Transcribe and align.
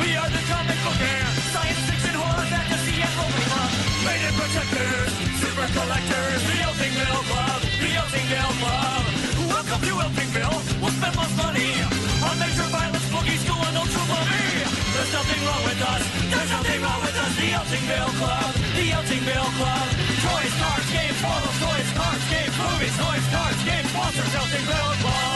We 0.00 0.16
are 0.16 0.30
the 0.30 0.42
comic 0.46 0.78
book 0.86 0.98
band. 1.02 1.34
Science 1.50 1.82
fiction, 1.90 2.14
horror, 2.14 2.46
protectors, 4.38 5.10
super 5.42 5.66
collectors. 5.74 6.40
The 6.46 6.56
Eltingville 6.66 7.22
Club. 7.30 7.60
The 7.82 7.90
Eltingville 8.00 8.54
Club. 8.62 9.02
Welcome 9.50 9.80
to 9.88 9.92
Eltingville. 10.06 10.58
We'll 10.80 10.94
spend 10.94 11.14
money 11.16 11.70
on 12.22 12.34
major 12.38 12.68
violence, 12.70 13.06
boogie 13.10 13.38
school. 13.42 13.60
There's 15.00 15.12
nothing 15.12 15.40
wrong 15.46 15.62
with 15.64 15.80
us. 15.82 16.02
There's 16.30 16.50
nothing 16.50 16.80
wrong 16.82 17.00
with 17.02 17.16
us. 17.24 17.32
The 17.40 17.48
Eltingville 17.58 18.12
Club. 18.20 18.50
The 18.78 18.86
Eltingville 18.94 19.50
Club. 19.58 19.86
Toys, 20.22 20.54
cards, 20.60 20.88
games, 20.94 21.18
photos, 21.24 21.56
toys, 21.62 21.90
cards, 21.98 22.24
games, 22.30 22.54
movies, 22.62 22.94
toys, 23.00 23.26
cards, 23.34 23.60
games, 23.64 23.88
sponsors, 23.90 24.32
Eltingville 24.38 24.94
Club. 25.02 25.29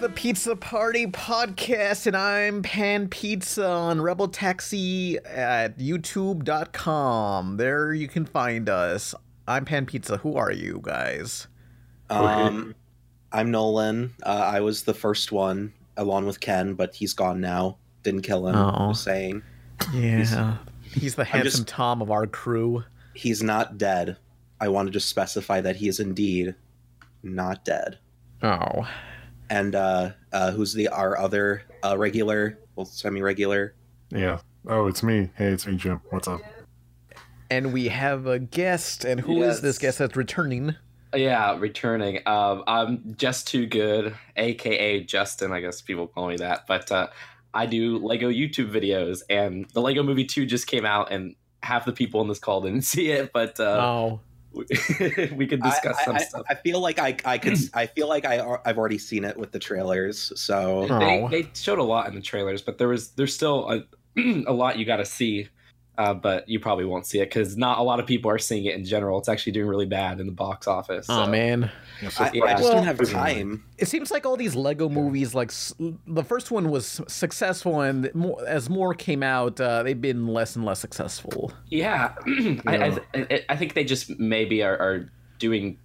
It's 0.00 0.06
the 0.06 0.14
Pizza 0.14 0.56
Party 0.56 1.06
podcast, 1.08 2.06
and 2.06 2.16
I'm 2.16 2.62
Pan 2.62 3.06
Pizza 3.08 3.68
on 3.68 4.00
Rebel 4.00 4.28
Taxi 4.28 5.18
at 5.18 5.76
YouTube.com. 5.76 7.58
There 7.58 7.92
you 7.92 8.08
can 8.08 8.24
find 8.24 8.70
us. 8.70 9.14
I'm 9.46 9.66
Pan 9.66 9.84
Pizza. 9.84 10.16
Who 10.16 10.36
are 10.36 10.52
you 10.52 10.80
guys? 10.82 11.48
Um, 12.08 12.74
I'm 13.30 13.50
Nolan. 13.50 14.14
Uh, 14.22 14.30
I 14.30 14.60
was 14.60 14.84
the 14.84 14.94
first 14.94 15.32
one, 15.32 15.74
along 15.98 16.24
with 16.24 16.40
Ken, 16.40 16.72
but 16.72 16.94
he's 16.94 17.12
gone 17.12 17.42
now. 17.42 17.76
Didn't 18.02 18.22
kill 18.22 18.48
him. 18.48 18.56
Oh. 18.56 18.92
Just 18.92 19.04
saying. 19.04 19.42
Yeah, 19.92 20.56
he's 20.82 21.14
the 21.14 21.24
handsome 21.24 21.50
just- 21.50 21.68
Tom 21.68 22.00
of 22.00 22.10
our 22.10 22.26
crew. 22.26 22.84
He's 23.12 23.42
not 23.42 23.76
dead. 23.76 24.16
I 24.62 24.68
want 24.68 24.86
to 24.86 24.92
just 24.92 25.10
specify 25.10 25.60
that 25.60 25.76
he 25.76 25.88
is 25.88 26.00
indeed 26.00 26.54
not 27.22 27.66
dead. 27.66 27.98
Oh, 28.42 28.88
And 29.50 29.74
uh, 29.74 30.12
uh, 30.32 30.52
who's 30.52 30.72
the 30.72 30.88
our 30.88 31.18
other 31.18 31.62
uh, 31.84 31.98
regular, 31.98 32.58
well, 32.76 32.86
semi-regular? 32.86 33.74
Yeah. 34.10 34.38
Oh, 34.66 34.86
it's 34.86 35.02
me. 35.02 35.30
Hey, 35.36 35.46
it's 35.48 35.66
me, 35.66 35.76
Jim. 35.76 36.00
What's 36.10 36.28
up? 36.28 36.40
and 37.50 37.72
we 37.72 37.88
have 37.88 38.26
a 38.26 38.38
guest. 38.38 39.04
And 39.04 39.20
who 39.20 39.42
is 39.42 39.60
this 39.60 39.78
guest 39.78 39.98
that's 39.98 40.16
returning? 40.16 40.76
Yeah, 41.14 41.58
returning. 41.58 42.20
Um, 42.26 42.62
I'm 42.66 43.14
just 43.16 43.48
too 43.48 43.66
good, 43.66 44.14
aka 44.36 45.02
Justin. 45.02 45.52
I 45.52 45.60
guess 45.60 45.80
people 45.80 46.06
call 46.06 46.28
me 46.28 46.36
that. 46.36 46.66
But 46.68 46.90
uh, 46.92 47.08
I 47.52 47.66
do 47.66 47.98
Lego 47.98 48.30
YouTube 48.30 48.70
videos, 48.70 49.22
and 49.28 49.66
the 49.74 49.80
Lego 49.80 50.04
Movie 50.04 50.24
Two 50.24 50.46
just 50.46 50.68
came 50.68 50.86
out, 50.86 51.10
and 51.10 51.34
half 51.62 51.84
the 51.84 51.92
people 51.92 52.20
in 52.20 52.28
this 52.28 52.38
call 52.38 52.60
didn't 52.60 52.82
see 52.82 53.10
it. 53.10 53.32
But 53.32 53.58
uh, 53.58 53.64
oh, 53.64 54.20
we, 54.52 54.64
we 55.36 55.46
could 55.46 55.62
discuss 55.62 55.96
I- 56.00 56.04
some 56.04 56.16
I- 56.16 56.18
stuff. 56.20 56.42
I 56.48 56.54
feel 56.54 56.80
like 56.80 56.98
I, 56.98 57.16
I 57.24 57.38
could. 57.38 57.56
I 57.74 57.86
feel 57.86 58.08
like 58.08 58.24
I 58.24 58.40
I've 58.64 58.78
already 58.78 58.98
seen 58.98 59.24
it 59.24 59.36
with 59.36 59.52
the 59.52 59.58
trailers. 59.58 60.32
So 60.40 60.86
They, 60.88 61.26
they 61.30 61.50
showed 61.54 61.78
a 61.78 61.82
lot 61.84 62.08
in 62.08 62.14
the 62.14 62.20
trailers, 62.20 62.62
but 62.62 62.78
there 62.78 62.88
was 62.88 63.10
there's 63.12 63.34
still 63.34 63.70
a, 63.70 63.84
a 64.46 64.52
lot 64.52 64.78
you 64.78 64.84
got 64.84 64.96
to 64.96 65.04
see. 65.04 65.48
Uh, 66.00 66.14
but 66.14 66.48
you 66.48 66.58
probably 66.58 66.86
won't 66.86 67.04
see 67.04 67.20
it 67.20 67.26
because 67.26 67.58
not 67.58 67.78
a 67.78 67.82
lot 67.82 68.00
of 68.00 68.06
people 68.06 68.30
are 68.30 68.38
seeing 68.38 68.64
it 68.64 68.74
in 68.74 68.86
general. 68.86 69.18
It's 69.18 69.28
actually 69.28 69.52
doing 69.52 69.66
really 69.68 69.84
bad 69.84 70.18
in 70.18 70.24
the 70.24 70.32
box 70.32 70.66
office. 70.66 71.04
oh 71.10 71.26
man. 71.26 71.70
So 72.08 72.24
I, 72.24 72.30
Yeah. 72.32 72.44
I 72.44 72.50
just 72.52 72.62
Well- 72.62 72.72
don't 72.72 72.84
have 72.84 73.10
time. 73.10 73.64
It 73.76 73.86
seems 73.86 74.10
like 74.10 74.24
all 74.24 74.38
these 74.38 74.54
Lego 74.54 74.88
movies, 74.88 75.34
like 75.34 75.50
the 76.06 76.24
first 76.24 76.50
one 76.50 76.70
was 76.70 77.02
successful, 77.06 77.82
and 77.82 78.10
more, 78.14 78.42
as 78.46 78.70
more 78.70 78.94
came 78.94 79.22
out, 79.22 79.60
uh, 79.60 79.82
they've 79.82 80.00
been 80.00 80.26
less 80.26 80.56
and 80.56 80.64
less 80.64 80.78
successful. 80.80 81.52
Yeah, 81.68 82.14
I, 82.66 82.76
I, 82.76 82.98
I, 83.14 83.44
I 83.50 83.56
think 83.56 83.74
they 83.74 83.84
just 83.84 84.18
maybe 84.18 84.62
are, 84.62 84.78
are 84.78 85.12
doing. 85.38 85.78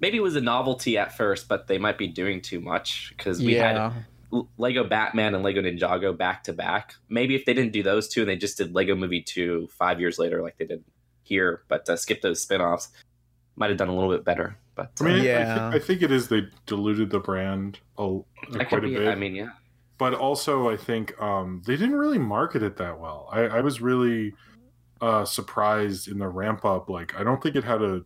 Maybe 0.00 0.16
it 0.16 0.22
was 0.22 0.34
a 0.34 0.40
novelty 0.40 0.98
at 0.98 1.16
first, 1.16 1.46
but 1.48 1.68
they 1.68 1.78
might 1.78 1.98
be 1.98 2.08
doing 2.08 2.40
too 2.40 2.60
much 2.60 3.14
because 3.16 3.38
we 3.40 3.54
yeah, 3.54 3.68
had 3.68 3.76
L- 3.76 3.94
Lego 4.58 4.84
Batman 4.84 5.34
and 5.34 5.42
Lego 5.44 5.60
Ninjago 5.62 6.16
back 6.16 6.44
to 6.44 6.52
back. 6.52 6.94
Maybe 7.08 7.34
if 7.34 7.44
they 7.44 7.54
didn't 7.54 7.72
do 7.72 7.82
those 7.82 8.08
two 8.08 8.20
and 8.22 8.28
they 8.30 8.36
just 8.36 8.58
did 8.58 8.74
Lego 8.74 8.94
Movie 8.94 9.22
two 9.22 9.68
five 9.78 10.00
years 10.00 10.18
later, 10.18 10.42
like 10.42 10.56
they 10.58 10.66
did 10.66 10.84
here, 11.22 11.62
but 11.68 11.88
uh, 11.88 11.96
skip 11.96 12.20
those 12.22 12.40
spin-offs, 12.40 12.88
might 13.56 13.70
have 13.70 13.78
done 13.78 13.88
a 13.88 13.94
little 13.94 14.10
bit 14.10 14.24
better. 14.24 14.56
But 14.74 14.92
I 15.00 15.04
mean, 15.04 15.14
I, 15.14 15.24
Yeah. 15.24 15.70
thi- 15.70 15.76
I 15.76 15.80
think 15.80 16.02
it 16.02 16.12
is 16.12 16.28
they 16.28 16.48
diluted 16.66 17.10
the 17.10 17.18
brand 17.20 17.78
a, 17.98 18.18
that 18.50 18.68
quite 18.68 18.82
could 18.82 18.84
a 18.84 18.88
bit. 18.98 19.08
I 19.08 19.14
mean, 19.14 19.34
yeah, 19.34 19.50
but 19.98 20.14
also 20.14 20.68
I 20.70 20.76
think 20.76 21.20
um, 21.20 21.62
they 21.66 21.76
didn't 21.76 21.96
really 21.96 22.18
market 22.18 22.62
it 22.62 22.76
that 22.76 23.00
well. 23.00 23.28
I, 23.32 23.40
I 23.42 23.60
was 23.62 23.80
really 23.80 24.34
uh, 25.00 25.24
surprised 25.24 26.08
in 26.08 26.18
the 26.18 26.28
ramp 26.28 26.64
up. 26.64 26.88
Like, 26.90 27.18
I 27.18 27.24
don't 27.24 27.42
think 27.42 27.56
it 27.56 27.64
had 27.64 27.82
a. 27.82 28.02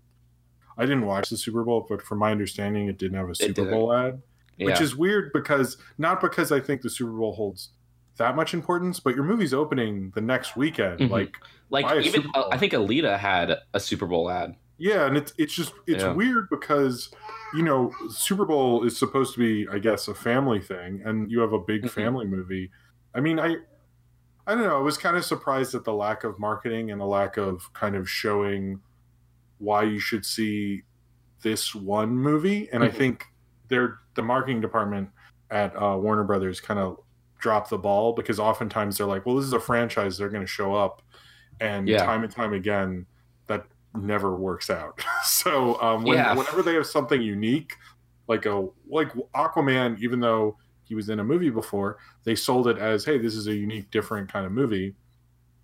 I 0.79 0.83
didn't 0.85 1.05
watch 1.05 1.29
the 1.29 1.37
Super 1.37 1.63
Bowl, 1.65 1.85
but 1.89 2.01
from 2.01 2.19
my 2.19 2.31
understanding, 2.31 2.89
it 2.89 2.97
didn't 2.97 3.19
have 3.19 3.29
a 3.29 3.35
Super. 3.35 3.69
Bowl 3.69 3.93
ad, 3.93 4.23
yeah. 4.61 4.67
which 4.67 4.81
is 4.81 4.95
weird 4.95 5.33
because 5.33 5.77
not 5.99 6.21
because 6.21 6.53
I 6.53 6.61
think 6.61 6.83
the 6.83 6.91
Super 6.91 7.13
Bowl 7.13 7.33
holds 7.35 7.71
that 8.19 8.37
much 8.37 8.53
importance, 8.55 9.01
but 9.01 9.15
your 9.15 9.25
movie's 9.25 9.55
opening 9.55 10.13
the 10.15 10.21
next 10.21 10.57
weekend. 10.57 11.01
Mhm. 11.01 11.11
Like, 11.11 11.35
like 11.71 12.05
even 12.05 12.27
I 12.51 12.59
think 12.59 12.73
Alita 12.75 13.19
had 13.19 13.57
a 13.73 13.81
Super 13.81 14.07
Bowl 14.07 14.31
ad. 14.31 14.55
Yeah, 14.79 15.07
and 15.07 15.17
it's 15.17 15.33
it's 15.39 15.55
just 15.55 15.73
it's 15.87 16.03
Yeah. 16.05 16.13
weird 16.13 16.49
because 16.51 17.11
you 17.55 17.63
know 17.63 17.93
Super 18.09 18.45
Bowl 18.45 18.85
is 18.85 18.97
supposed 18.97 19.35
to 19.35 19.41
be, 19.41 19.69
I 19.71 19.79
guess, 19.79 20.09
a 20.09 20.15
family 20.15 20.61
thing, 20.61 21.03
and 21.05 21.31
you 21.31 21.41
have 21.41 21.53
a 21.53 21.59
big 21.59 21.85
Mhm. 21.85 21.91
family 21.91 22.27
movie. 22.27 22.71
I 23.15 23.21
mean, 23.21 23.39
I 23.41 23.57
I 24.47 24.55
don't 24.55 24.65
know. 24.65 24.79
I 24.79 24.83
was 24.83 24.97
kind 24.99 25.17
of 25.17 25.25
surprised 25.25 25.75
at 25.75 25.85
the 25.85 25.93
lack 25.95 26.25
of 26.25 26.39
marketing 26.39 26.91
and 26.91 27.01
the 27.01 27.05
lack 27.07 27.37
of 27.37 27.73
kind 27.73 27.95
of 27.95 28.09
showing 28.09 28.81
why 29.59 29.83
you 29.85 30.01
should 30.01 30.25
see 30.25 30.83
this 31.43 31.75
one 31.75 32.17
movie. 32.17 32.69
And 32.73 32.83
I 32.83 32.89
Mhm. 32.89 32.95
think 32.95 33.27
they're 33.71 33.99
the 34.15 34.23
marketing 34.23 34.61
department 34.61 35.09
at 35.51 35.75
uh, 35.81 35.97
Warner 35.97 36.25
Brothers 36.25 36.61
kind 36.61 36.79
of 36.79 36.99
dropped 37.39 37.71
the 37.71 37.79
ball 37.79 38.13
because 38.13 38.39
oftentimes 38.39 38.99
they're 38.99 39.07
like, 39.07 39.25
"Well, 39.25 39.37
this 39.37 39.47
is 39.47 39.53
a 39.55 39.61
franchise; 39.61 40.19
they're 40.19 40.29
going 40.29 40.43
to 40.45 40.47
show 40.47 40.75
up," 40.75 41.01
and 41.61 41.89
Yeah. 41.89 42.05
time 42.05 42.23
and 42.25 42.33
time 42.33 42.53
again, 42.53 43.07
that 43.47 43.65
never 43.95 44.37
works 44.37 44.69
out. 44.71 45.03
so 45.25 45.81
um, 45.81 46.05
when, 46.05 46.19
Yeah. 46.19 46.35
whenever 46.35 46.63
they 46.63 46.75
have 46.75 46.87
something 46.87 47.23
unique, 47.23 47.73
like 48.29 48.45
a 48.47 48.69
like 48.89 49.13
Aquaman, 49.35 49.99
even 50.01 50.21
though 50.21 50.59
he 50.85 50.95
was 50.95 51.09
in 51.09 51.21
a 51.21 51.25
movie 51.25 51.51
before, 51.51 51.99
they 52.25 52.35
sold 52.35 52.69
it 52.69 52.77
as, 52.79 53.05
"Hey, 53.05 53.17
this 53.19 53.35
is 53.35 53.47
a 53.47 53.55
unique, 53.55 53.91
different 53.91 54.31
kind 54.31 54.45
of 54.45 54.53
movie," 54.53 54.95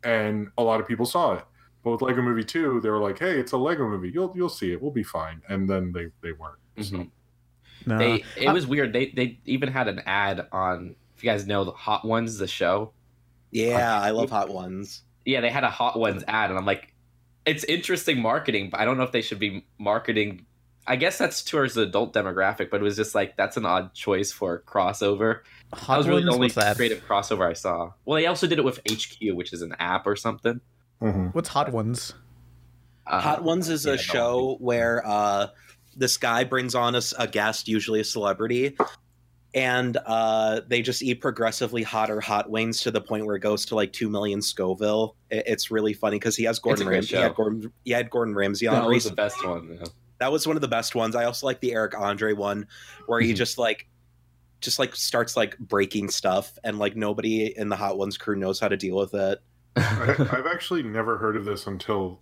and 0.05 0.49
a 0.59 0.63
lot 0.63 0.81
of 0.81 0.87
people 0.89 1.07
saw 1.07 1.35
it. 1.35 1.45
But 1.85 1.93
with 1.93 2.03
Lego 2.03 2.23
Movie 2.23 2.43
Two, 2.45 2.81
they 2.81 2.89
were 2.91 2.99
like, 3.01 3.19
"Hey, 3.19 3.39
it's 3.39 3.53
a 3.53 3.57
Lego 3.57 3.89
movie. 3.89 4.11
You'll 4.11 4.33
you'll 4.35 4.49
see 4.49 4.73
it. 4.73 4.81
We'll 4.83 4.91
be 4.91 5.03
fine." 5.05 5.43
And 5.49 5.69
then 5.69 5.93
they 5.93 6.07
they 6.23 6.33
weren't. 6.33 6.59
So. 6.81 7.07
No. 7.87 7.99
They 7.99 8.25
it 8.37 8.53
was 8.53 8.67
weird. 8.67 8.93
They 8.93 9.07
they 9.07 9.39
even 9.47 9.71
had 9.71 9.89
an 9.89 10.01
ad 10.07 10.47
on. 10.53 10.97
If 11.17 11.25
you 11.25 11.31
guys 11.31 11.47
know 11.47 11.65
the 11.65 11.73
Hot 11.73 12.05
Ones, 12.05 12.37
the 12.37 12.47
show. 12.47 12.93
Yeah, 13.51 13.99
I 13.99 14.11
love 14.11 14.29
Hot 14.31 14.51
Ones. 14.51 15.03
Yeah, 15.25 15.41
they 15.41 15.49
had 15.51 15.65
a 15.65 15.71
Hot 15.71 15.99
Ones 15.99 16.23
ad, 16.29 16.51
and 16.51 16.59
I'm 16.59 16.67
like, 16.67 16.93
it's 17.47 17.65
interesting 17.65 18.21
marketing, 18.21 18.69
but 18.71 18.81
I 18.81 18.85
don't 18.85 18.99
know 18.99 19.05
if 19.05 19.13
they 19.13 19.23
should 19.23 19.39
be 19.39 19.65
marketing. 19.79 20.45
I 20.87 20.97
guess 20.97 21.17
that's 21.19 21.43
towards 21.43 21.75
the 21.75 21.83
adult 21.83 22.13
demographic, 22.13 22.71
but 22.71 22.81
it 22.81 22.83
was 22.83 22.97
just 22.97 23.15
like 23.15 23.37
that's 23.37 23.57
an 23.57 23.65
odd 23.65 23.95
choice 23.95 24.31
for 24.31 24.63
crossover. 24.67 25.41
Hot 25.73 25.95
that 25.95 25.99
was 25.99 26.09
really 26.09 26.25
the 26.25 26.33
only 26.33 26.51
creative 26.51 27.05
crossover 27.07 27.49
I 27.49 27.55
saw. 27.55 27.93
Well, 28.05 28.17
they 28.17 28.27
also 28.27 28.47
did 28.47 28.59
it 28.59 28.65
with 28.65 28.81
HQ, 28.89 29.35
which 29.35 29.53
is 29.53 29.63
an 29.63 29.75
app 29.79 30.07
or 30.07 30.17
something. 30.17 30.61
Mhm. 31.01 31.35
What's 31.35 31.49
Hot 31.49 31.73
Ones? 31.73 32.15
Uh, 33.07 33.21
Hot 33.21 33.43
Ones 33.43 33.69
is 33.69 33.85
yeah, 33.87 33.93
a 33.93 33.97
no. 33.97 34.03
show 34.03 34.57
where 34.61 35.07
uh, 35.07 35.49
this 35.97 36.17
guy 36.17 36.45
brings 36.45 36.75
on 36.75 36.95
a 37.19 37.27
guest, 37.27 37.69
usually 37.69 38.01
a 38.01 38.05
celebrity, 38.05 38.77
and 39.55 39.97
uh, 40.05 40.61
they 40.69 40.83
just 40.83 41.03
eat 41.03 41.21
progressively 41.21 41.83
hotter 41.83 42.21
hot 42.21 42.51
wings 42.51 42.83
to 42.83 42.91
the 42.91 43.01
point 43.01 43.25
where 43.25 43.37
it 43.37 43.41
goes 43.41 43.65
to 43.67 43.75
like 43.75 43.93
two 43.93 44.09
million 44.11 44.43
Scoville. 44.43 45.17
It- 45.31 45.45
it's 45.47 45.71
really 45.71 45.95
funny 45.95 46.17
because 46.19 46.37
he 46.37 46.45
has 46.45 46.59
Gordon 46.59 46.87
great 46.87 46.97
Ramsay. 46.97 47.17
He 47.17 47.23
had 47.23 47.35
Gordon, 47.35 47.73
he 47.85 47.91
had 47.93 48.11
Gordon 48.11 48.35
Ramsay 48.35 48.67
on 48.67 48.75
That 48.83 48.89
was 48.89 49.05
the 49.05 49.13
best 49.15 49.45
one. 49.47 49.79
yeah. 49.81 49.87
That 50.19 50.33
was 50.33 50.47
one 50.47 50.57
of 50.57 50.63
the 50.63 50.69
best 50.69 50.95
ones. 50.95 51.15
I 51.15 51.25
also 51.25 51.47
like 51.47 51.61
the 51.61 51.73
Eric 51.73 51.99
Andre 51.99 52.33
one 52.33 52.67
where 53.07 53.21
he 53.21 53.33
Mhm. 53.33 53.37
just 53.37 53.59
like 53.59 53.87
just 54.63 54.79
like 54.79 54.97
starts 54.97 55.37
like 55.37 55.59
breaking 55.59 56.09
stuff 56.09 56.59
and 56.65 56.79
like 56.79 56.97
nobody 56.97 57.57
in 57.57 57.69
the 57.69 57.77
Hot 57.77 57.99
Ones 57.99 58.17
crew 58.17 58.35
knows 58.37 58.59
how 58.59 58.69
to 58.69 58.77
deal 58.77 58.97
with 58.97 59.13
it. 59.15 59.41
I, 59.77 60.17
I've 60.33 60.47
actually 60.47 60.83
never 60.83 61.19
heard 61.19 61.37
of 61.37 61.45
this 61.45 61.67
until 61.67 62.21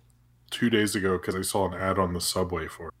two 0.51 0.69
days 0.69 0.95
ago 0.95 1.17
because 1.17 1.33
I 1.35 1.41
saw 1.41 1.67
an 1.69 1.73
ad 1.73 1.97
on 1.97 2.11
the 2.13 2.19
subway 2.19 2.67
for 2.67 2.89
it. 2.89 2.93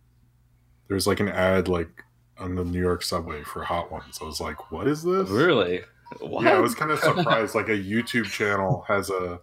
There's 0.87 1.07
like 1.07 1.19
an 1.19 1.29
ad 1.29 1.67
like 1.67 2.03
on 2.37 2.55
the 2.55 2.63
New 2.63 2.79
York 2.79 3.01
subway 3.03 3.43
for 3.43 3.63
Hot 3.63 3.91
Ones. 3.91 4.19
I 4.21 4.25
was 4.25 4.39
like, 4.39 4.71
"What 4.71 4.87
is 4.87 5.03
this?" 5.03 5.29
really? 5.29 5.81
What? 6.19 6.43
Yeah, 6.43 6.57
I 6.57 6.59
was 6.59 6.75
kind 6.75 6.91
of 6.91 6.99
surprised. 6.99 7.55
like 7.55 7.69
a 7.69 7.77
YouTube 7.77 8.25
channel 8.25 8.83
has 8.87 9.09
a, 9.09 9.39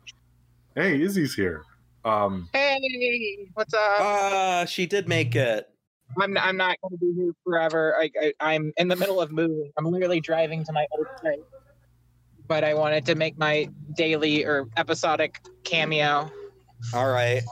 "Hey, 0.74 1.00
Izzy's 1.02 1.34
here." 1.34 1.64
Um, 2.04 2.48
Hey, 2.52 3.46
what's 3.54 3.74
up? 3.74 3.80
Ah, 4.00 4.64
she 4.66 4.86
did 4.86 5.08
make 5.08 5.36
it. 5.36 5.68
I'm 6.20 6.36
I'm 6.36 6.56
not 6.56 6.76
going 6.82 6.98
to 6.98 6.98
be 6.98 7.12
here 7.14 7.32
forever. 7.44 7.96
I, 7.98 8.10
I 8.20 8.32
I'm 8.40 8.72
in 8.76 8.88
the 8.88 8.96
middle 8.96 9.20
of 9.20 9.32
moving. 9.32 9.72
I'm 9.78 9.86
literally 9.86 10.20
driving 10.20 10.64
to 10.64 10.72
my 10.72 10.86
old 10.92 11.06
place, 11.20 11.40
but 12.48 12.64
I 12.64 12.74
wanted 12.74 13.06
to 13.06 13.14
make 13.14 13.38
my 13.38 13.68
daily 13.96 14.44
or 14.44 14.68
episodic 14.76 15.40
cameo. 15.64 16.30
All 16.94 17.10
right. 17.10 17.42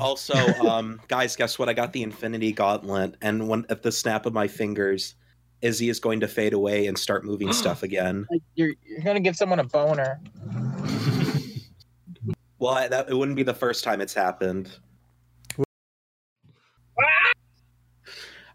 Also, 0.00 0.34
um, 0.64 1.00
guys, 1.08 1.34
guess 1.34 1.58
what? 1.58 1.68
I 1.68 1.72
got 1.72 1.92
the 1.92 2.02
Infinity 2.02 2.52
Gauntlet, 2.52 3.16
and 3.20 3.48
when 3.48 3.66
at 3.68 3.82
the 3.82 3.92
snap 3.92 4.26
of 4.26 4.32
my 4.32 4.46
fingers, 4.46 5.14
Izzy 5.60 5.88
is 5.88 5.98
going 5.98 6.20
to 6.20 6.28
fade 6.28 6.52
away 6.52 6.86
and 6.86 6.96
start 6.96 7.24
moving 7.24 7.52
stuff 7.54 7.82
again. 7.82 8.26
Like 8.30 8.42
you're 8.54 8.74
you're 8.84 9.00
gonna 9.00 9.20
give 9.20 9.36
someone 9.36 9.58
a 9.58 9.64
boner. 9.64 10.20
Well, 12.58 12.74
I, 12.74 12.88
that 12.88 13.08
it 13.08 13.14
wouldn't 13.14 13.36
be 13.36 13.44
the 13.44 13.54
first 13.54 13.84
time 13.84 14.00
it's 14.00 14.14
happened. 14.14 14.68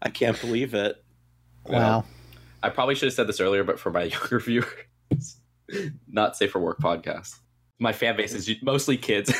I 0.02 0.10
can't 0.10 0.38
believe 0.40 0.74
it. 0.74 1.02
Wow. 1.66 2.04
I 2.62 2.68
probably 2.68 2.94
should 2.94 3.06
have 3.06 3.14
said 3.14 3.26
this 3.26 3.40
earlier, 3.40 3.64
but 3.64 3.80
for 3.80 3.90
my 3.90 4.02
younger 4.04 4.40
viewers, 4.40 5.40
not 6.06 6.36
safe 6.36 6.50
for 6.50 6.58
work 6.58 6.80
podcast. 6.80 7.38
My 7.78 7.92
fan 7.92 8.16
base 8.16 8.34
is 8.34 8.50
mostly 8.62 8.96
kids. 8.96 9.32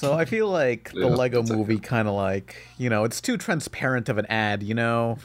So 0.00 0.14
I 0.14 0.24
feel 0.24 0.48
like 0.48 0.92
the 0.92 1.00
Yeah, 1.00 1.06
Lego 1.06 1.40
that's 1.40 1.50
okay. 1.50 1.58
movie 1.58 1.78
kind 1.78 2.08
of 2.08 2.14
like, 2.14 2.56
you 2.78 2.88
know, 2.90 3.04
it's 3.04 3.20
too 3.20 3.36
transparent 3.36 4.08
of 4.08 4.18
an 4.18 4.26
ad, 4.26 4.62
you 4.62 4.74
know? 4.74 5.18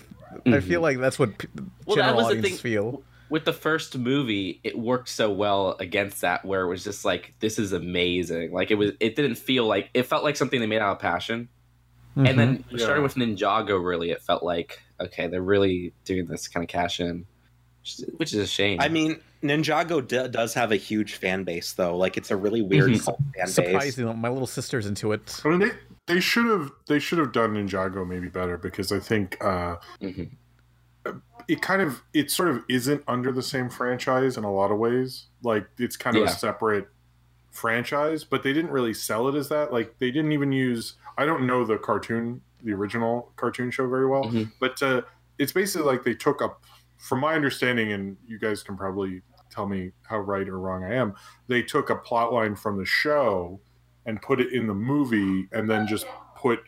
I 0.45 0.60
feel 0.60 0.81
like 0.81 0.98
that's 1.00 1.18
what 1.18 1.38
p- 1.38 1.48
Mm-hmm. 1.48 1.66
Well, 1.86 1.95
that 1.95 2.01
general 2.01 2.18
was 2.18 2.25
the 2.27 2.31
audience 2.39 2.48
thing. 2.50 2.57
feel. 2.57 3.04
With 3.30 3.45
the 3.45 3.54
first 3.54 3.98
movie, 3.98 4.60
it 4.63 4.77
worked 4.77 5.10
so 5.10 5.31
well 5.31 5.75
against 5.80 6.22
that, 6.22 6.45
where 6.45 6.62
it 6.62 6.68
was 6.68 6.83
just 6.83 7.06
like, 7.06 7.33
this 7.39 7.57
is 7.57 7.72
amazing. 7.74 8.51
Like 8.51 8.69
it 8.69 8.75
was, 8.75 8.92
it 9.00 9.16
didn't 9.16 9.36
feel 9.36 9.66
like 9.66 9.89
it 9.94 10.04
felt 10.04 10.24
like 10.24 10.36
something 10.36 10.60
they 10.60 10.68
made 10.68 10.81
out 10.81 10.92
of 10.94 11.00
passion. 11.00 11.50
Mm-hmm. 12.18 12.25
And 12.27 12.39
then 12.39 12.63
Yeah. 12.69 12.77
starting 12.86 13.04
with 13.04 13.16
Ninjago, 13.16 13.83
really, 13.83 14.12
it 14.12 14.22
felt 14.22 14.44
like 14.44 14.81
okay, 15.01 15.27
they're 15.27 15.42
really 15.42 15.94
doing 16.06 16.25
this 16.27 16.48
kind 16.48 16.63
of 16.63 16.69
cash 16.69 17.00
in, 17.01 17.25
which 18.17 18.33
is- 18.33 18.39
a 18.39 18.47
shame. 18.47 18.79
I 18.81 18.89
mean, 18.89 19.19
Ninjago 19.43 20.05
d- 20.07 20.27
does 20.29 20.53
have 20.55 20.71
a 20.71 20.75
huge 20.75 21.13
fan 21.15 21.43
base, 21.43 21.73
though. 21.73 21.95
Like, 21.95 22.17
it's 22.17 22.31
a 22.31 22.35
really 22.35 22.61
weird 22.61 22.91
Mhm. 22.91 23.03
cult 23.05 23.19
fan 23.19 23.45
base. 23.45 23.53
surprisingly, 23.53 24.13
my 24.15 24.29
little 24.29 24.47
sister's 24.47 24.85
into 24.87 25.11
it. 25.11 25.41
I 25.45 25.49
mean, 25.49 25.59
they 25.59 25.71
they 26.07 26.19
should 26.19 26.45
have 26.45 26.71
they 26.87 26.99
should 26.99 27.17
have 27.17 27.31
done 27.31 27.55
Ninjago 27.55 28.07
maybe 28.07 28.27
better 28.27 28.57
because 28.57 28.91
I 28.91 28.99
think 28.99 29.37
uh, 29.43 29.77
Mhm. 30.01 30.29
it 31.47 31.61
kind 31.61 31.81
of 31.81 32.01
it 32.13 32.29
sort 32.31 32.49
of 32.49 32.63
isn't 32.69 33.03
under 33.07 33.31
the 33.31 33.41
same 33.41 33.69
franchise 33.69 34.38
in 34.38 34.43
a 34.43 34.51
lot 34.53 34.71
of 34.71 34.77
ways. 34.77 35.25
Like 35.43 35.67
it's 35.79 35.97
kind 35.97 36.15
of 36.15 36.23
Yeah. 36.23 36.29
a 36.29 36.33
separate 36.33 36.88
franchise, 37.51 38.23
but 38.23 38.43
they 38.43 38.53
didn't 38.53 38.71
really 38.71 38.93
sell 38.93 39.27
it 39.29 39.35
as 39.35 39.49
that. 39.49 39.71
Like 39.73 39.97
they 39.99 40.11
didn't 40.11 40.31
even 40.31 40.51
use. 40.51 40.93
I 41.17 41.25
don't 41.25 41.45
know 41.47 41.63
the 41.65 41.77
cartoon, 41.77 42.41
the 42.63 42.73
original 42.73 43.31
cartoon 43.35 43.71
show 43.71 43.88
very 43.88 44.05
well, 44.07 44.25
Mhm. 44.25 44.51
but 44.59 44.81
uh, 44.83 45.01
it's 45.39 45.51
basically 45.53 45.88
like 45.88 46.03
they 46.03 46.13
took 46.15 46.41
up, 46.41 46.63
from 47.05 47.19
my 47.19 47.33
understanding, 47.35 47.91
and 47.93 48.17
you 48.27 48.39
guys 48.39 48.63
can 48.63 48.75
probably 48.75 49.21
tell 49.51 49.67
me 49.67 49.91
how 50.09 50.17
right 50.17 50.47
or 50.49 50.59
wrong 50.59 50.83
I 50.83 50.95
am. 50.95 51.13
They 51.47 51.61
took 51.61 51.89
a 51.89 51.95
plot 51.95 52.33
line 52.33 52.55
from 52.55 52.77
the 52.77 52.85
show 52.85 53.59
and 54.05 54.21
put 54.21 54.39
it 54.41 54.51
in 54.53 54.67
the 54.67 54.73
movie, 54.73 55.47
and 55.51 55.69
then 55.69 55.87
just 55.87 56.05
put, 56.37 56.59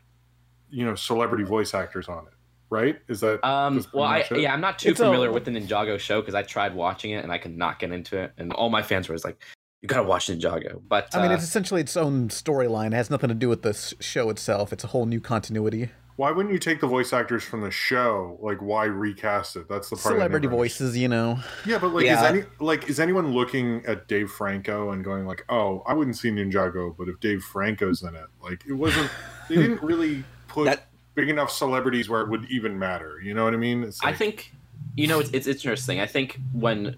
you 0.69 0.85
know, 0.85 0.95
celebrity 0.95 1.43
voice 1.43 1.73
actors 1.73 2.07
on 2.07 2.25
it. 2.27 2.33
Right? 2.69 2.97
Is 3.07 3.21
that 3.21 3.43
Um, 3.45 3.85
well, 3.93 4.03
I, 4.03 4.19
it? 4.29 4.39
yeah, 4.41 4.53
I'm 4.53 4.59
not 4.59 4.77
too 4.79 4.89
It's 4.89 4.99
a- 4.99 5.05
familiar 5.05 5.31
with 5.31 5.45
the 5.45 5.51
Ninjago 5.51 5.97
show 5.99 6.19
because 6.21 6.35
I 6.35 6.43
tried 6.43 6.75
watching 6.75 7.11
it 7.11 7.23
and 7.23 7.31
I 7.31 7.37
could 7.37 7.55
not 7.57 7.79
get 7.79 7.91
into 7.91 8.17
it, 8.19 8.33
and 8.37 8.51
all 8.53 8.69
my 8.69 8.81
fans 8.83 9.07
were 9.07 9.15
just 9.15 9.23
like, 9.23 9.41
"You 9.81 9.87
gotta 9.87 10.03
watch 10.03 10.27
Ninjago." 10.27 10.81
But 10.87 11.15
I 11.15 11.21
mean, 11.21 11.31
uh, 11.31 11.35
it's 11.35 11.43
essentially 11.45 11.79
its 11.81 11.95
own 11.95 12.27
storyline. 12.27 12.87
It 12.87 12.93
has 12.95 13.09
nothing 13.09 13.29
to 13.29 13.35
do 13.35 13.47
with 13.47 13.61
the 13.61 13.73
show 14.01 14.29
itself. 14.29 14.73
It's 14.73 14.83
a 14.83 14.87
whole 14.87 15.05
new 15.05 15.21
continuity. 15.21 15.89
Why 16.17 16.31
wouldn't 16.31 16.51
you 16.51 16.57
take 16.59 16.81
the 16.81 16.87
voice 16.87 17.13
actors 17.13 17.43
from 17.43 17.61
the 17.61 17.69
show? 17.69 18.39
Like, 18.41 18.59
why 18.59 18.85
recast 18.85 19.55
it? 19.55 19.69
That's 19.69 19.89
the 19.91 19.95
part. 19.95 20.15
Celebrity 20.15 20.47
never 20.47 20.57
voices, 20.57 20.97
you 20.97 21.07
know. 21.07 21.39
Yeah, 21.63 21.77
but 21.77 21.93
like, 21.93 22.07
is 22.07 22.17
any 22.17 22.43
like 22.59 22.89
is 22.89 22.99
anyone 22.99 23.33
looking 23.33 23.85
at 23.85 24.07
Dave 24.07 24.31
Franco 24.31 24.89
and 24.91 25.03
going 25.03 25.27
like, 25.27 25.45
"Oh, 25.47 25.83
I 25.85 25.93
wouldn't 25.93 26.17
see 26.17 26.31
Ninjago, 26.31 26.97
but 26.97 27.07
if 27.07 27.19
Dave 27.19 27.43
Franco's 27.43 28.01
in 28.01 28.15
it, 28.15 28.25
like, 28.41 28.65
it 28.67 28.73
wasn't. 28.73 29.11
They 29.47 29.55
didn't 29.57 29.81
really 29.83 30.23
put 30.47 30.65
That- 30.65 30.87
big 31.13 31.29
enough 31.29 31.51
celebrities 31.51 32.09
where 32.09 32.21
it 32.21 32.29
would 32.29 32.45
even 32.49 32.77
matter. 32.77 33.19
You 33.23 33.33
know 33.35 33.43
what 33.43 33.53
I 33.53 33.57
mean? 33.57 33.83
It's 33.83 34.03
I 34.03 34.13
think, 34.13 34.53
you 34.95 35.07
know, 35.07 35.19
it's, 35.19 35.29
it's 35.31 35.47
interesting. 35.47 35.99
I 35.99 36.05
think 36.05 36.39
when 36.53 36.95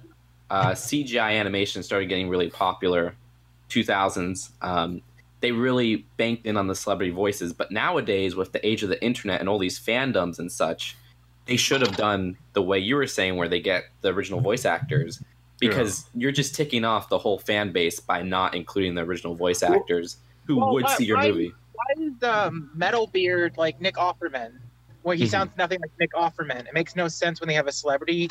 uh, 0.50 0.72
CGI 0.72 1.39
animation 1.39 1.83
started 1.83 2.07
getting 2.07 2.27
really 2.30 2.50
popular, 2.50 3.15
2000s, 3.69 4.51
um, 4.62 5.01
they 5.41 5.51
really 5.51 6.06
banked 6.18 6.45
in 6.45 6.57
on 6.57 6.68
the 6.68 6.75
celebrity 6.75 7.12
voices. 7.12 7.53
But 7.53 7.71
nowadays, 7.71 8.36
with 8.36 8.51
the 8.51 8.65
age 8.68 8.83
of 8.83 8.89
the 8.89 9.01
internet 9.03 9.39
and 9.39 9.47
all 9.50 9.57
these 9.59 9.80
fandoms 9.80 10.39
and 10.39 10.51
such, 10.51 10.95
they 11.45 11.56
should 11.57 11.81
have 11.81 11.95
done 11.95 12.38
the 12.53 12.62
way 12.62 12.77
you 12.80 12.95
were 12.95 13.07
saying, 13.07 13.36
where 13.38 13.47
they 13.47 13.59
get 13.62 13.86
the 14.01 14.09
original 14.13 14.39
voice 14.41 14.65
actors, 14.65 15.24
because 15.59 16.06
you're 16.13 16.31
just 16.31 16.56
ticking 16.56 16.86
off 16.86 17.09
the 17.09 17.18
whole 17.18 17.39
fan 17.39 17.71
base 17.71 18.00
by 18.00 18.21
not 18.21 18.53
including 18.56 18.95
the 18.95 19.01
original 19.01 19.36
voice 19.36 19.63
actors 19.63 20.18
who 20.45 20.57
Well, 20.57 20.74
would 20.74 20.83
why- 20.83 20.95
see 20.95 21.06
your 21.06 21.18
why- 21.18 21.30
movie. 21.31 21.53
Why 21.74 22.03
is 22.06 22.24
um, 22.24 22.69
Metal 22.75 23.07
Beard 23.07 23.57
like 23.57 23.80
Nick 23.80 23.95
Offerman? 23.95 24.51
Well, 25.03 25.15
he 25.15 25.24
Mhm. 25.24 25.30
sounds 25.30 25.57
nothing 25.57 25.80
like 25.80 25.91
Nick 26.00 26.12
Offerman. 26.13 26.68
It 26.68 26.74
makes 26.74 26.95
no 26.95 27.07
sense 27.07 27.39
when 27.39 27.47
they 27.47 27.53
have 27.53 27.68
a 27.68 27.71
celebrity. 27.71 28.30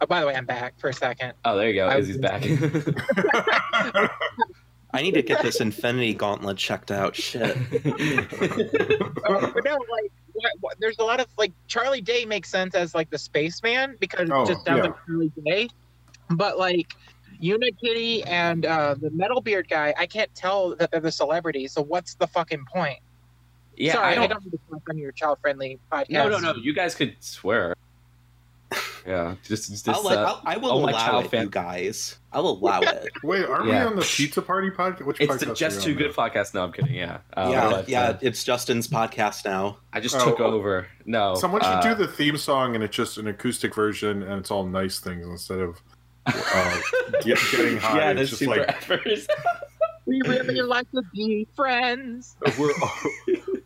Oh, 0.00 0.06
by 0.06 0.20
the 0.20 0.26
way, 0.26 0.34
I'm 0.34 0.44
back 0.46 0.74
for 0.78 0.90
a 0.90 0.92
second. 0.92 1.32
Oh, 1.44 1.56
there 1.56 1.68
you 1.68 1.74
go. 1.76 1.88
Izzy's 1.96 2.18
back. 2.18 2.42
I 4.92 5.02
need 5.02 5.14
to 5.14 5.22
get 5.22 5.42
this 5.42 5.60
Infinity 5.60 6.14
Gauntlet 6.14 6.56
checked 6.56 6.90
out. 6.90 7.14
Shit. 7.14 7.56
But 7.70 9.64
no, 9.64 9.76
like 9.76 10.12
what, 10.32 10.52
what, 10.60 10.76
there's 10.80 10.98
a 10.98 11.04
lot 11.04 11.20
of 11.20 11.26
like 11.36 11.52
Charlie 11.66 12.00
Day 12.00 12.24
makes 12.24 12.48
sense 12.48 12.74
as 12.74 12.94
like 12.94 13.10
the 13.10 13.18
spaceman 13.18 13.96
because 14.00 14.30
Oh, 14.30 14.42
it 14.42 14.48
just 14.48 14.64
sounds 14.64 14.78
yeah. 14.78 14.82
like 14.84 15.06
Charlie 15.06 15.32
Day. 15.44 15.68
But 16.30 16.58
like 16.58 16.94
Unikitty 17.42 18.26
and 18.26 18.64
uh, 18.66 18.94
the 18.94 19.10
Metal 19.10 19.40
Beard 19.40 19.68
guy, 19.68 19.94
I 19.98 20.06
can't 20.06 20.32
tell 20.34 20.74
that 20.76 20.90
they're 20.90 21.00
the 21.00 21.12
celebrities. 21.12 21.72
So 21.72 21.82
what's 21.82 22.14
the 22.14 22.26
fucking 22.26 22.64
point? 22.72 22.98
yeah, 23.76 23.92
Sorry, 23.94 24.06
I 24.06 24.10
I 24.10 24.14
don't, 24.14 24.30
don't, 24.30 24.44
mean 24.44 24.50
to 24.52 24.58
talk 24.70 24.82
on 24.90 24.98
your 24.98 25.12
child 25.12 25.38
friendly 25.40 25.78
podcast. 25.92 26.10
No, 26.10 26.28
no, 26.28 26.38
no. 26.38 26.54
You 26.56 26.72
guys 26.72 26.94
could 26.94 27.16
swear. 27.20 27.74
Yeah, 29.06 29.36
just, 29.42 29.70
just 29.70 29.88
I'll 29.88 30.02
let, 30.04 30.18
uh, 30.18 30.24
I'll, 30.26 30.42
I 30.44 30.56
will 30.58 30.70
all 30.70 30.84
allow 30.90 30.92
child 31.06 31.24
it, 31.24 31.30
fan- 31.30 31.44
you 31.44 31.50
guys. 31.50 32.18
I'll 32.30 32.46
allow 32.46 32.80
it. 32.80 33.08
Wait, 33.22 33.46
aren't 33.46 33.66
Yeah. 33.68 33.84
we 33.84 33.90
on 33.90 33.96
the 33.96 34.02
Pizza 34.02 34.42
Party 34.42 34.70
podcast? 34.70 35.06
Which 35.06 35.18
it's 35.20 35.32
podcast 35.32 35.38
the 35.38 35.54
Just 35.54 35.82
Too 35.82 35.92
on 35.92 35.96
Good 35.96 36.12
podcast. 36.14 36.52
No, 36.52 36.64
I'm 36.64 36.72
kidding. 36.72 36.94
Yeah, 36.94 37.18
Uh, 37.34 37.48
yeah, 37.50 37.70
but, 37.70 37.88
yeah. 37.88 38.02
uh, 38.02 38.18
It's 38.20 38.44
Justin's 38.44 38.86
podcast 38.86 39.46
now. 39.46 39.78
I 39.94 40.00
just 40.00 40.14
Oh, 40.16 40.24
took 40.26 40.40
oh. 40.40 40.52
over. 40.52 40.86
No, 41.06 41.34
Someone 41.36 41.62
should 41.62 41.68
uh, 41.68 41.80
do 41.80 41.94
the 41.94 42.06
theme 42.12 42.36
song, 42.36 42.74
and 42.74 42.84
it's 42.84 42.94
just 42.94 43.16
an 43.16 43.28
acoustic 43.28 43.74
version, 43.74 44.22
and 44.22 44.34
it's 44.40 44.50
all 44.50 44.66
nice 44.66 45.00
things 45.00 45.26
instead 45.26 45.60
of 45.60 45.80
uh, 46.26 46.80
get, 47.22 47.38
getting 47.50 47.78
high. 47.78 47.96
Yeah, 47.98 48.10
it's 48.10 48.18
that's 48.18 48.28
just 48.30 48.38
super 48.40 48.56
like 48.58 48.68
effort. 48.68 49.08
We 50.06 50.22
really 50.26 50.62
like 50.62 50.90
to 50.92 51.02
be 51.12 51.46
friends. 51.54 52.34
we're 52.58 52.72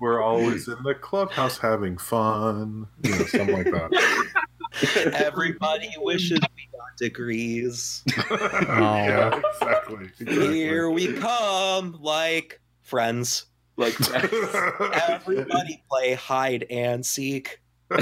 we're 0.00 0.20
always 0.20 0.66
in 0.66 0.82
the 0.82 0.92
clubhouse 0.92 1.56
having 1.56 1.96
fun, 1.98 2.88
you 3.04 3.10
know, 3.12 3.18
something 3.26 3.52
like 3.54 3.66
that. 3.66 4.32
Everybody 4.96 5.90
wishes 5.98 6.40
we 6.40 6.68
got 6.72 6.96
degrees. 6.98 8.02
yeah, 8.30 9.40
exactly. 9.52 10.10
exactly. 10.20 10.54
Here 10.54 10.90
we 10.90 11.12
come, 11.14 11.98
like 12.00 12.60
friends. 12.82 13.46
like 13.76 13.94
Everybody 14.14 15.82
play 15.90 16.14
hide 16.14 16.66
and 16.70 17.04
seek. 17.04 17.60
I 17.90 17.98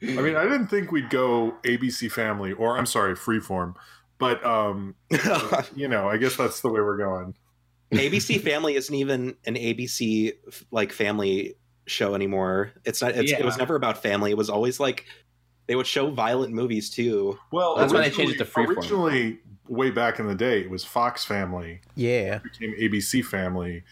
mean, 0.00 0.36
I 0.36 0.44
didn't 0.44 0.68
think 0.68 0.92
we'd 0.92 1.10
go 1.10 1.54
ABC 1.64 2.10
Family, 2.10 2.52
or 2.52 2.78
I'm 2.78 2.86
sorry, 2.86 3.14
Freeform, 3.14 3.74
but 4.18 4.44
um, 4.44 4.94
you 5.74 5.88
know, 5.88 6.08
I 6.08 6.16
guess 6.16 6.36
that's 6.36 6.60
the 6.60 6.68
way 6.68 6.80
we're 6.80 6.96
going. 6.96 7.34
ABC 7.92 8.40
Family 8.40 8.76
isn't 8.76 8.94
even 8.94 9.34
an 9.44 9.56
ABC 9.56 10.32
like 10.70 10.92
family 10.92 11.56
show 11.86 12.14
anymore. 12.14 12.72
It's 12.84 13.02
not. 13.02 13.16
It's, 13.16 13.32
It 13.32 13.44
was 13.44 13.58
never 13.58 13.74
about 13.74 14.02
family. 14.02 14.30
It 14.30 14.36
was 14.36 14.48
always 14.48 14.80
like 14.80 15.06
they 15.70 15.76
would 15.76 15.86
show 15.86 16.10
violent 16.10 16.52
movies 16.52 16.90
too. 16.90 17.38
Well, 17.52 17.76
That's 17.76 17.92
why 17.92 18.00
they 18.00 18.10
changed 18.10 18.40
it 18.40 18.44
to 18.44 18.60
originally- 18.60 18.66
Freeform. 18.66 18.76
Originally, 18.76 19.38
way 19.68 19.90
back 19.92 20.18
in 20.18 20.26
the 20.26 20.34
day, 20.34 20.62
it 20.62 20.68
was 20.68 20.84
Fox 20.84 21.24
Family, 21.24 21.80
Yeah. 21.94 22.38
it 22.38 22.42
became 22.42 22.74
ABC 22.76 23.22
Family. 23.22 23.84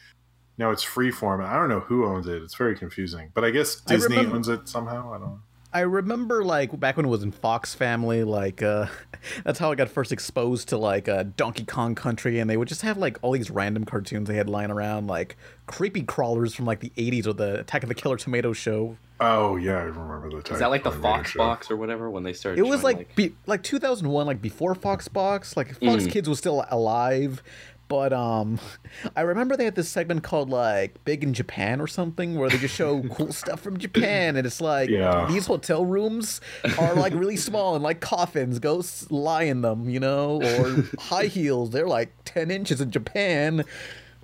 Now 0.58 0.73
it's 0.73 0.85
Freeform. 0.85 1.40
I 1.40 1.54
don't 1.54 1.68
know 1.68 1.78
who 1.78 2.04
owns 2.04 2.26
it. 2.26 2.42
It's 2.42 2.56
very 2.56 2.76
confusing. 2.76 3.30
But 3.32 3.44
I 3.44 3.50
guess 3.50 3.80
I 3.87 3.94
Disney 3.94 4.16
remember- 4.16 4.37
owns 4.38 4.49
it 4.49 4.68
somehow. 4.68 5.12
I 5.12 5.18
don't 5.18 5.28
know. 5.28 5.40
I 5.72 5.80
remember 5.80 6.44
like 6.44 6.78
back 6.80 6.96
when 6.96 7.04
it 7.04 7.10
was 7.10 7.22
in 7.22 7.30
Fox 7.30 7.75
Family, 7.75 8.25
like 8.25 8.62
uh 8.62 8.87
that's 9.44 9.58
how 9.58 9.70
I 9.70 9.75
got 9.75 9.88
first 9.88 10.12
exposed 10.12 10.68
to 10.70 10.78
like 10.78 11.08
uh 11.08 11.25
Donkey 11.37 11.64
Kong 11.64 11.94
Country 11.94 12.38
and 12.38 12.48
they 12.48 12.56
would 12.56 12.68
just 12.68 12.82
have 12.82 12.96
like 12.96 13.18
all 13.22 13.32
these 13.32 13.50
random 13.50 13.84
cartoons 13.84 14.28
they 14.28 14.34
had 14.37 14.48
lying 14.48 14.70
around, 14.70 15.08
like 15.08 15.37
creepy 15.66 16.02
crawlers 16.02 16.54
from 16.54 16.64
like 16.64 16.80
the 16.80 16.92
eighties 16.96 17.26
or 17.26 17.34
the 17.34 17.60
Attack 17.60 17.82
of 17.82 17.88
the 17.90 17.94
Killer 17.94 18.16
Tomato 18.16 18.52
show. 18.52 18.96
Oh 19.20 19.56
yeah, 19.56 19.72
I 19.78 19.82
remember 19.82 20.30
the. 20.30 20.52
Is 20.54 20.60
that 20.60 20.70
like 20.70 20.84
the 20.84 20.90
Type 20.90 21.02
Fox 21.02 21.30
show. 21.32 21.38
box 21.38 21.70
or 21.70 21.76
whatever 21.76 22.08
when 22.08 22.22
they 22.22 22.32
started? 22.32 22.60
It 22.60 22.62
was 22.62 22.82
showing, 22.82 22.96
like 22.96 23.14
be, 23.16 23.34
like 23.46 23.62
two 23.62 23.78
thousand 23.78 24.08
one, 24.08 24.26
like 24.26 24.40
before 24.40 24.75
Fox 24.75 25.08
Box, 25.08 25.56
like 25.56 25.68
Fox 25.80 26.04
Mm. 26.04 26.10
Kids 26.10 26.28
was 26.28 26.38
still 26.38 26.64
alive. 26.70 27.42
But 27.88 28.12
um 28.12 28.61
I 29.16 29.23
remember 29.23 29.57
they 29.57 29.64
had 29.64 29.75
this 29.75 29.88
segment 29.88 30.23
called 30.23 30.50
like 30.50 31.02
Big 31.04 31.23
in 31.25 31.33
Japan 31.35 31.80
or 31.80 31.87
something 31.87 32.37
where 32.38 32.49
they 32.50 32.59
just 32.59 32.75
show 32.75 33.02
cool 33.11 33.33
stuff 33.33 33.61
from 33.61 33.78
Japan 33.78 34.37
and 34.37 34.47
it's 34.47 34.61
like 34.61 34.90
Yeah. 34.90 35.26
these 35.28 35.47
hotel 35.47 35.85
rooms 35.85 36.40
are 36.78 36.95
like 36.95 37.14
really 37.14 37.37
small 37.49 37.75
and 37.75 37.83
like 37.83 38.00
coffins, 38.00 38.59
ghosts 38.59 39.11
lie 39.11 39.45
in 39.45 39.62
them, 39.62 39.88
you 39.88 40.00
know, 40.00 40.40
or 40.42 40.85
high 40.99 41.26
heels, 41.26 41.71
they're 41.71 41.88
like 41.88 42.12
ten 42.25 42.50
inches 42.50 42.80
in 42.80 42.90
Japan. 42.90 43.64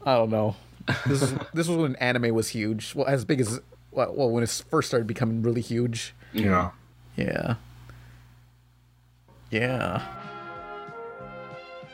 I 0.07 0.17
don't 0.17 0.31
know. 0.31 0.57
This 1.07 1.23
is 1.23 1.35
this 1.55 1.67
was 1.67 1.79
when 1.79 1.97
anime 1.97 2.35
was 2.35 2.49
huge. 2.51 2.95
Well 2.95 3.07
as 3.07 3.25
big 3.25 3.41
as 3.41 3.61
well, 3.91 4.13
well 4.15 4.29
when 4.31 4.43
it 4.45 4.51
first 4.71 4.89
started 4.89 5.07
becoming 5.07 5.41
really 5.43 5.63
huge. 5.63 6.15
Yeah. 6.35 6.73
Yeah. 7.17 7.55
Yeah. 9.51 10.03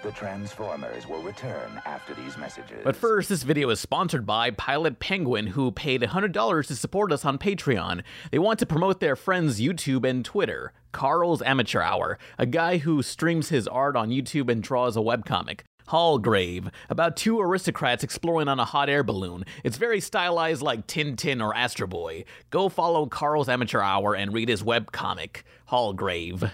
The 0.03 0.13
Transformers 0.13 1.07
will 1.07 1.21
return 1.23 1.83
after 1.85 2.15
these 2.15 2.39
messages. 2.39 2.81
But 2.83 2.97
first, 2.97 3.29
this 3.29 3.43
video 3.43 3.69
is 3.69 3.81
sponsored 3.81 4.25
by 4.25 4.51
Pilot 4.51 4.99
Penguin, 4.99 5.49
who 5.49 5.71
paid 5.71 6.01
$100 6.01 6.67
to 6.67 6.75
support 6.75 7.13
us 7.13 7.27
on 7.27 7.37
Patreon. 7.37 8.03
They 8.31 8.39
want 8.39 8.59
to 8.61 8.67
promote 8.67 9.01
their 9.01 9.15
friend's 9.15 9.61
YouTube 9.61 10.09
and 10.09 10.25
Twitter, 10.25 10.73
Carl's 10.93 11.43
Amateur 11.43 11.83
Hour, 11.83 12.19
a 12.39 12.47
guy 12.47 12.79
who 12.79 13.03
streams 13.03 13.51
his 13.51 13.69
art 13.69 13.95
on 13.95 14.09
YouTube 14.09 14.51
and 14.51 14.63
draws 14.63 14.97
a 14.97 15.01
webcomic. 15.01 15.61
Hallgrave, 15.89 16.71
about 16.89 17.17
two 17.17 17.39
aristocrats 17.39 18.03
exploring 18.03 18.49
on 18.49 18.59
a 18.59 18.65
hot 18.65 18.89
air 18.89 19.03
balloon. 19.03 19.45
It's 19.65 19.77
very 19.77 20.01
stylized 20.01 20.63
like 20.63 20.87
Tintin 20.87 21.43
or 21.43 21.55
Astro 21.55 21.87
Boy. 21.87 22.25
Go 22.49 22.71
follow 22.71 23.05
Carl's 23.05 23.51
Amateur 23.51 23.81
Hour 23.81 24.15
and 24.15 24.33
read 24.33 24.49
his 24.49 24.63
webcomic, 24.63 25.43
Hallgrave. 25.69 26.53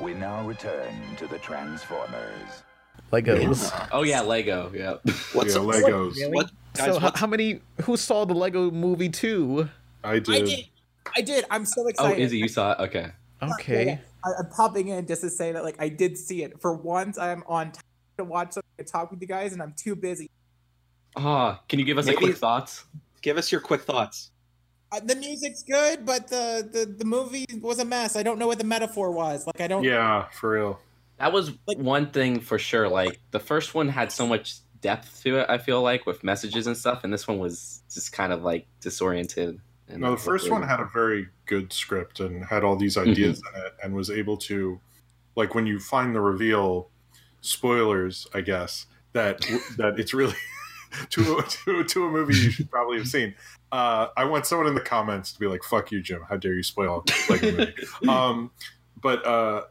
We 0.00 0.14
now 0.14 0.46
return 0.46 0.94
to 1.16 1.26
the 1.26 1.38
Transformers. 1.38 2.62
Legos. 3.12 3.88
Oh 3.92 4.02
yeah, 4.02 4.20
Lego. 4.20 4.70
Yeah. 4.74 4.96
What's 5.32 5.54
yeah, 5.54 5.60
Legos. 5.60 6.16
Really? 6.16 6.32
what 6.32 6.50
guys? 6.74 6.86
So, 6.86 6.96
h- 6.96 7.02
what's, 7.02 7.20
how 7.20 7.26
many? 7.26 7.60
Who 7.82 7.96
saw 7.96 8.24
the 8.24 8.34
Lego 8.34 8.70
Movie 8.70 9.08
2? 9.08 9.68
I 10.02 10.18
did. 10.18 10.28
I 10.28 10.40
did. 10.40 10.66
I 11.16 11.20
did. 11.20 11.44
I'm 11.50 11.64
so 11.64 11.86
excited. 11.86 12.08
oh, 12.08 12.12
excited. 12.12 12.24
Izzy, 12.24 12.38
you 12.38 12.48
saw 12.48 12.72
it? 12.72 12.78
Okay. 12.80 13.10
Okay. 13.42 14.00
I, 14.24 14.28
I'm 14.38 14.50
popping 14.50 14.88
in 14.88 15.06
just 15.06 15.20
to 15.22 15.30
say 15.30 15.52
that 15.52 15.62
like 15.62 15.76
I 15.78 15.88
did 15.88 16.18
see 16.18 16.42
it. 16.42 16.60
For 16.60 16.74
once, 16.74 17.18
I'm 17.18 17.44
on 17.46 17.72
time 17.72 17.82
to 18.18 18.24
watch 18.24 18.52
something 18.52 18.70
and 18.78 18.86
talk 18.86 19.10
with 19.10 19.20
you 19.20 19.28
guys, 19.28 19.52
and 19.52 19.62
I'm 19.62 19.74
too 19.76 19.94
busy. 19.94 20.30
Ah, 21.16 21.60
can 21.68 21.78
you 21.78 21.84
give 21.84 21.98
us 21.98 22.08
a 22.08 22.14
quick 22.14 22.36
thoughts? 22.36 22.84
give 23.26 23.36
us 23.36 23.50
your 23.50 23.60
quick 23.60 23.82
thoughts. 23.82 24.30
Uh, 24.96 25.00
the 25.04 25.16
music's 25.16 25.62
good, 25.62 26.04
but 26.06 26.28
the, 26.28 26.68
the 26.72 26.86
the 26.86 27.04
movie 27.04 27.44
was 27.60 27.78
a 27.78 27.84
mess. 27.84 28.16
I 28.16 28.22
don't 28.22 28.38
know 28.38 28.46
what 28.46 28.58
the 28.58 28.64
metaphor 28.64 29.10
was. 29.10 29.46
Like 29.46 29.60
I 29.60 29.66
don't. 29.68 29.84
Yeah, 29.84 30.26
for 30.30 30.50
real. 30.50 30.80
That 31.18 31.32
was 31.32 31.52
Like- 31.66 31.78
one 31.78 32.10
thing 32.10 32.40
for 32.40 32.58
sure. 32.58 32.88
Like 32.88 33.20
the 33.30 33.40
first 33.40 33.74
one 33.74 33.88
had 33.88 34.12
so 34.12 34.26
much 34.26 34.56
depth 34.80 35.22
to 35.22 35.38
it. 35.38 35.46
I 35.48 35.58
feel 35.58 35.82
like 35.82 36.06
with 36.06 36.22
messages 36.24 36.66
and 36.66 36.76
stuff, 36.76 37.04
and 37.04 37.12
this 37.12 37.26
one 37.26 37.38
was 37.38 37.82
just 37.92 38.12
kind 38.12 38.32
of 38.32 38.42
like 38.42 38.66
disoriented. 38.80 39.60
And 39.88 40.00
No, 40.00 40.10
the 40.12 40.16
first 40.16 40.50
one 40.50 40.62
had 40.62 40.80
a 40.80 40.84
very 40.92 41.28
good 41.46 41.72
script 41.72 42.20
and 42.20 42.44
had 42.44 42.64
all 42.64 42.76
these 42.76 42.96
ideas 42.98 43.40
in 43.54 43.60
it, 43.62 43.74
and 43.82 43.94
was 43.94 44.10
able 44.10 44.36
to, 44.38 44.80
like, 45.36 45.54
when 45.54 45.64
you 45.64 45.78
find 45.78 46.12
the 46.12 46.20
reveal, 46.20 46.90
spoilers, 47.40 48.26
I 48.34 48.40
guess 48.40 48.86
that 49.12 49.40
that 49.78 49.98
it's 49.98 50.12
really 50.12 50.34
to 51.10 51.38
a, 51.38 51.42
to, 51.42 51.84
to 51.84 52.04
a 52.06 52.10
movie 52.10 52.34
you 52.34 52.50
should 52.50 52.70
probably 52.70 52.98
have 52.98 53.08
seen. 53.08 53.34
Uh, 53.72 54.08
I 54.16 54.24
want 54.24 54.46
someone 54.46 54.66
in 54.66 54.74
the 54.74 54.80
comments 54.80 55.32
to 55.32 55.40
be 55.40 55.46
like, 55.46 55.62
"Fuck 55.62 55.90
you, 55.92 56.00
Jim! 56.00 56.22
How 56.28 56.36
dare 56.36 56.54
you 56.54 56.62
spoil 56.62 57.04
like 57.28 57.42
a 57.42 57.52
movie?" 57.52 57.74
um, 58.08 58.50
but 59.00 59.24
uh, 59.26 59.62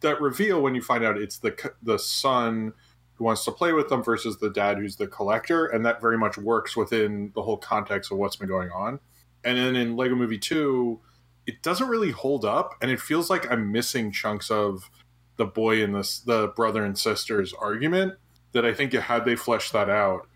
that 0.00 0.20
reveal 0.20 0.60
when 0.60 0.74
you 0.74 0.82
find 0.82 1.04
out 1.04 1.16
it's 1.16 1.38
the 1.38 1.72
the 1.82 1.98
son 1.98 2.72
who 3.14 3.24
wants 3.24 3.44
to 3.44 3.52
play 3.52 3.72
with 3.72 3.88
them 3.88 4.02
versus 4.02 4.38
the 4.38 4.50
dad 4.50 4.78
who's 4.78 4.96
the 4.96 5.06
collector, 5.06 5.66
and 5.66 5.84
that 5.86 6.00
very 6.00 6.18
much 6.18 6.36
works 6.38 6.76
within 6.76 7.30
the 7.34 7.42
whole 7.42 7.56
context 7.56 8.10
of 8.10 8.18
what's 8.18 8.36
been 8.36 8.48
going 8.48 8.70
on. 8.70 8.98
And 9.44 9.58
then 9.58 9.76
in 9.76 9.96
Lego 9.96 10.14
Movie 10.14 10.38
2, 10.38 11.00
it 11.46 11.62
doesn't 11.62 11.88
really 11.88 12.10
hold 12.10 12.44
up, 12.44 12.74
and 12.80 12.90
it 12.90 13.00
feels 13.00 13.28
like 13.28 13.50
I'm 13.50 13.72
missing 13.72 14.12
chunks 14.12 14.50
of 14.50 14.90
the 15.36 15.44
boy 15.44 15.82
and 15.82 15.94
the, 15.94 16.20
the 16.26 16.52
brother 16.54 16.84
and 16.84 16.98
sister's 16.98 17.52
argument 17.54 18.14
that 18.52 18.64
I 18.64 18.74
think 18.74 18.92
had 18.92 19.24
they 19.24 19.36
fleshed 19.36 19.72
that 19.72 19.88
out, 19.88 20.28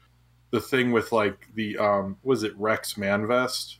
the 0.50 0.60
thing 0.60 0.92
with 0.92 1.12
like 1.12 1.48
the, 1.54 1.78
um, 1.78 2.16
was 2.22 2.42
it 2.42 2.56
Rex 2.56 2.96
Manvest 2.96 3.78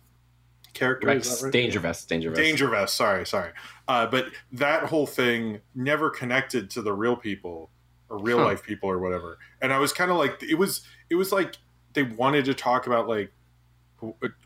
character? 0.75 1.06
Rex 1.06 1.42
right? 1.42 1.52
Danger 1.52 1.80
Vest. 1.80 2.08
Danger 2.08 2.30
Vest. 2.30 2.40
Danger 2.40 2.68
Vest, 2.68 2.96
sorry, 2.96 3.26
sorry. 3.26 3.52
Uh, 3.88 4.06
but 4.06 4.26
that 4.52 4.85
whole 4.85 5.06
thing 5.06 5.61
never 5.75 6.11
connected 6.11 6.70
to 6.70 6.82
the 6.82 6.92
real 6.92 7.16
people 7.16 7.70
or 8.08 8.18
real 8.18 8.38
Huh. 8.38 8.44
life 8.44 8.62
people 8.62 8.88
or 8.90 8.99
whatever. 8.99 9.38
And 9.61 9.73
I 9.73 9.78
was 9.78 9.92
kind 9.92 10.11
of 10.11 10.16
like, 10.16 10.42
it 10.42 10.56
was, 10.56 10.82
it 11.11 11.14
was 11.14 11.32
like 11.32 11.56
they 11.94 12.02
wanted 12.02 12.44
to 12.44 12.54
talk 12.54 12.87
about 12.87 13.08
like 13.08 13.32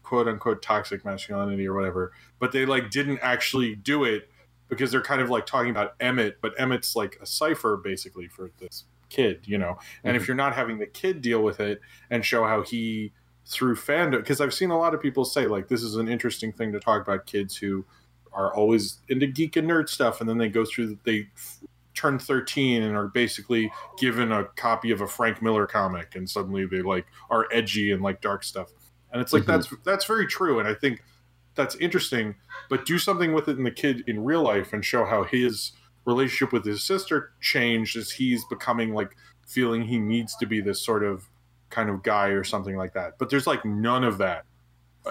quote 0.02 0.28
unquote 0.28 0.62
toxic 0.62 1.04
masculinity 1.04 1.66
or 1.66 1.74
whatever, 1.74 2.12
but 2.38 2.52
they 2.52 2.64
like 2.64 2.90
didn't 2.90 3.18
actually 3.22 3.74
do 3.74 4.04
it 4.04 4.30
because 4.68 4.92
they're 4.92 5.02
kind 5.02 5.20
of 5.20 5.28
like 5.28 5.46
talking 5.46 5.70
about 5.70 5.94
Emmett, 6.00 6.38
but 6.40 6.54
Emmett's 6.58 6.94
like 6.94 7.18
a 7.20 7.26
cipher 7.26 7.76
basically 7.76 8.28
for 8.28 8.50
this 8.58 8.84
kid, 9.10 9.40
you 9.44 9.58
know. 9.58 9.78
And 10.04 10.16
if 10.16 10.26
you're 10.26 10.36
not 10.36 10.54
having 10.54 10.78
the 10.78 10.86
kid 10.86 11.20
deal 11.20 11.42
with 11.42 11.60
it 11.60 11.80
and 12.10 12.24
show 12.24 12.44
how 12.44 12.62
he 12.62 13.12
through 13.46 13.74
fandom, 13.76 14.18
because 14.18 14.40
I've 14.40 14.54
seen 14.54 14.70
a 14.70 14.78
lot 14.78 14.94
of 14.94 15.02
people 15.02 15.24
say 15.24 15.46
like 15.46 15.68
this 15.68 15.82
is 15.82 15.96
an 15.96 16.08
interesting 16.08 16.52
thing 16.52 16.72
to 16.72 16.80
talk 16.80 17.02
about 17.02 17.26
kids 17.26 17.56
who 17.56 17.84
are 18.32 18.54
always 18.54 18.98
into 19.08 19.26
geek 19.26 19.56
and 19.56 19.68
nerd 19.68 19.88
stuff, 19.88 20.20
and 20.20 20.28
then 20.28 20.38
they 20.38 20.48
go 20.48 20.64
through 20.64 20.96
they 21.04 21.26
f- 21.36 21.58
turn 21.94 22.18
13 22.18 22.82
and 22.84 22.96
are 22.96 23.08
basically 23.08 23.70
given 23.98 24.30
a 24.32 24.44
copy 24.56 24.92
of 24.92 25.00
a 25.00 25.06
Frank 25.06 25.42
Miller 25.42 25.66
comic, 25.66 26.14
and 26.14 26.30
suddenly 26.30 26.64
they 26.64 26.80
like 26.82 27.06
are 27.28 27.46
edgy 27.52 27.90
and 27.90 28.02
like 28.02 28.20
dark 28.20 28.44
stuff. 28.44 28.70
And 29.12 29.20
it's 29.20 29.32
like 29.32 29.42
Mhm. 29.42 29.46
that's 29.46 29.68
that's 29.84 30.04
very 30.04 30.26
true, 30.26 30.60
and 30.60 30.68
I 30.68 30.74
think 30.74 31.02
that's 31.56 31.74
interesting. 31.76 32.36
But 32.68 32.86
do 32.86 32.96
something 32.98 33.32
with 33.32 33.48
it 33.48 33.58
in 33.58 33.64
the 33.64 33.70
kid 33.72 34.04
in 34.06 34.22
real 34.22 34.42
life 34.42 34.72
and 34.72 34.84
show 34.84 35.04
how 35.04 35.24
his 35.24 35.72
relationship 36.04 36.52
with 36.52 36.64
his 36.64 36.82
sister 36.82 37.32
changed 37.40 37.96
as 37.96 38.10
he's 38.10 38.44
becoming 38.46 38.94
like 38.94 39.16
feeling 39.46 39.82
he 39.82 39.98
needs 39.98 40.36
to 40.36 40.46
be 40.46 40.60
this 40.60 40.80
sort 40.80 41.04
of 41.04 41.28
kind 41.70 41.90
of 41.90 42.02
guy 42.02 42.28
or 42.28 42.44
something 42.44 42.76
like 42.76 42.94
that. 42.94 43.18
But 43.18 43.30
there's 43.30 43.46
like 43.46 43.64
none 43.64 44.04
of 44.04 44.18
that. 44.18 44.44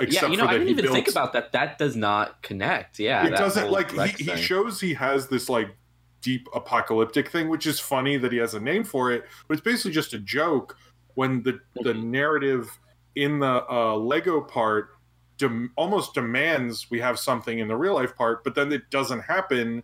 Yeah, 0.08 0.28
you 0.28 0.38
know, 0.38 0.46
I 0.46 0.54
didn't 0.54 0.70
even 0.70 0.92
think 0.92 1.08
about 1.08 1.34
that. 1.34 1.52
That 1.54 1.80
does 1.80 1.96
not 1.96 2.44
connect. 2.44 3.00
Yeah, 3.00 3.26
it 3.26 3.32
doesn't 3.32 3.72
like 3.72 3.92
he, 3.92 4.32
he 4.32 4.36
shows 4.38 4.80
he 4.80 4.94
has 4.94 5.28
this 5.28 5.50
like 5.50 5.76
deep 6.22 6.48
apocalyptic 6.54 7.30
thing 7.30 7.50
which 7.50 7.66
is 7.66 7.80
funny 7.80 8.18
that 8.18 8.32
he 8.32 8.38
has 8.38 8.54
a 8.54 8.60
name 8.60 8.84
for 8.84 9.12
it 9.12 9.26
but 9.48 9.54
it's 9.54 9.64
basically 9.64 9.92
just 9.92 10.14
a 10.14 10.20
joke 10.20 10.78
when 11.16 11.42
the 11.44 11.60
the 11.82 11.94
narrative 11.94 12.78
in 13.16 13.40
the 13.40 13.66
uh, 13.70 13.96
lego 13.96 14.42
part 14.42 14.90
dem- 15.38 15.72
almost 15.76 16.14
demands 16.14 16.90
we 16.90 17.00
have 17.00 17.18
something 17.18 17.60
in 17.60 17.68
the 17.68 17.76
real 17.76 17.94
life 17.94 18.16
part 18.16 18.44
but 18.44 18.56
then 18.56 18.72
it 18.72 18.90
doesn't 18.90 19.22
happen 19.22 19.82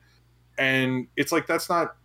and 0.58 1.08
it's 1.16 1.32
like 1.32 1.48
that's 1.48 1.70
not 1.70 1.96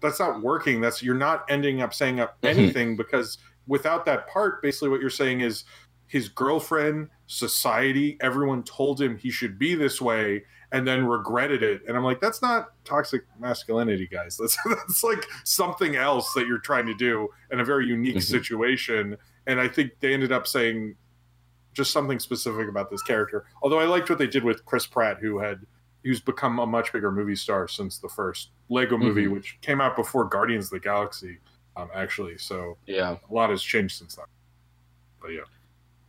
that's 0.00 0.20
not 0.20 0.42
working. 0.42 0.80
That's 0.80 1.02
you're 1.02 1.14
not 1.14 1.44
ending 1.48 1.80
up 1.82 1.94
saying 1.94 2.20
up 2.20 2.40
Mhm. 2.42 2.48
anything 2.48 2.96
because 2.96 3.38
without 3.66 4.04
that 4.04 4.28
part 4.28 4.60
basically 4.62 4.90
what 4.90 5.00
you're 5.00 5.08
saying 5.10 5.40
is 5.40 5.64
his 6.06 6.28
girlfriend 6.28 7.08
society 7.26 8.18
everyone 8.20 8.62
told 8.62 9.00
him 9.00 9.16
he 9.16 9.30
should 9.30 9.58
be 9.58 9.74
this 9.74 10.00
way 10.02 10.44
and 10.72 10.86
then 10.86 11.06
regretted 11.06 11.62
it. 11.62 11.80
And 11.88 11.96
i'm 11.96 12.04
like 12.04 12.20
that's 12.20 12.42
not 12.42 12.72
toxic 12.84 13.22
masculinity 13.38 14.06
guys. 14.06 14.36
That's 14.40 14.58
that's 14.66 15.02
like 15.04 15.24
something 15.44 15.96
else 15.96 16.32
that 16.34 16.46
you're 16.46 16.58
trying 16.58 16.86
to 16.86 16.94
do 16.94 17.28
in 17.50 17.60
a 17.60 17.64
very 17.64 17.86
unique 17.86 18.16
Mhm. 18.16 18.22
situation. 18.22 19.16
And 19.46 19.58
i 19.60 19.66
think 19.68 19.92
they 20.00 20.12
ended 20.12 20.32
up 20.32 20.46
saying 20.46 20.96
just 21.72 21.90
something 21.92 22.18
specific 22.20 22.68
about 22.68 22.90
this 22.90 23.02
character. 23.02 23.44
Although 23.62 23.78
i 23.80 23.84
liked 23.86 24.10
what 24.10 24.18
they 24.18 24.26
did 24.26 24.44
with 24.44 24.64
chris 24.66 24.86
pratt 24.86 25.18
who 25.20 25.38
had 25.38 25.60
who's 26.04 26.20
become 26.20 26.58
a 26.58 26.66
much 26.66 26.92
bigger 26.92 27.10
movie 27.10 27.34
star 27.36 27.66
since 27.66 27.98
the 27.98 28.08
first 28.08 28.50
lego 28.68 28.96
movie 28.96 29.26
Mhm. 29.26 29.32
which 29.32 29.58
came 29.62 29.80
out 29.80 29.96
before 29.96 30.24
guardians 30.26 30.66
of 30.66 30.70
the 30.72 30.80
galaxy 30.80 31.38
um, 31.76 31.88
actually 31.94 32.38
so 32.38 32.76
Yeah, 32.86 33.16
a 33.28 33.34
lot 33.34 33.50
has 33.50 33.62
changed 33.62 33.98
since 33.98 34.14
then 34.16 34.26
but 35.20 35.28
yeah 35.28 35.40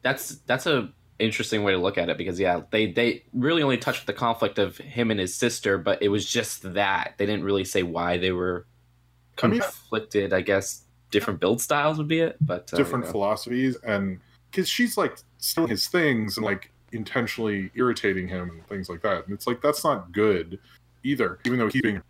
that's 0.02 0.36
that's 0.46 0.68
a 0.68 0.90
interesting 1.18 1.64
way 1.64 1.72
to 1.72 1.78
look 1.78 1.98
at 1.98 2.10
it 2.10 2.18
because 2.18 2.38
yeah, 2.40 2.62
they 2.72 2.92
they 2.92 3.24
really 3.34 3.64
only 3.64 3.78
touched 3.78 4.06
the 4.06 4.12
conflict 4.14 4.60
of 4.60 4.78
him 4.78 5.10
and 5.12 5.20
his 5.20 5.34
sister, 5.34 5.78
but 5.78 6.02
it 6.04 6.10
was 6.10 6.26
just 6.30 6.62
that 6.74 7.14
they 7.18 7.26
didn't 7.26 7.46
really 7.46 7.64
say 7.64 7.82
why 7.84 8.18
they 8.18 8.32
were 8.34 8.68
I 9.42 9.48
mean- 9.48 9.62
conflicted. 9.62 10.34
I 10.34 10.42
guess 10.42 10.84
different 11.12 11.40
build 11.40 11.62
styles 11.62 11.98
would 11.98 12.10
be 12.10 12.20
it, 12.20 12.36
but 12.42 12.70
uh, 12.74 12.78
different 12.78 13.06
you 13.06 13.08
know. 13.08 13.12
philosophies 13.14 13.78
and 13.78 14.20
because 14.52 14.68
she's 14.68 14.98
like 14.98 15.18
stealing 15.38 15.70
his 15.70 15.88
things 15.88 16.36
and 16.38 16.46
like 16.46 16.70
intentionally 16.92 17.72
irritating 17.76 18.28
him 18.28 18.50
and 18.50 18.68
things 18.68 18.90
like 18.90 19.02
that 19.02 19.26
and 19.26 19.34
it's 19.34 19.48
like 19.48 19.62
that's 19.62 19.84
not 19.84 20.12
good 20.12 20.60
either 21.04 21.40
even 21.46 21.60
though 21.60 21.68
he's 21.68 21.82
being 21.82 21.98
a 21.98 22.04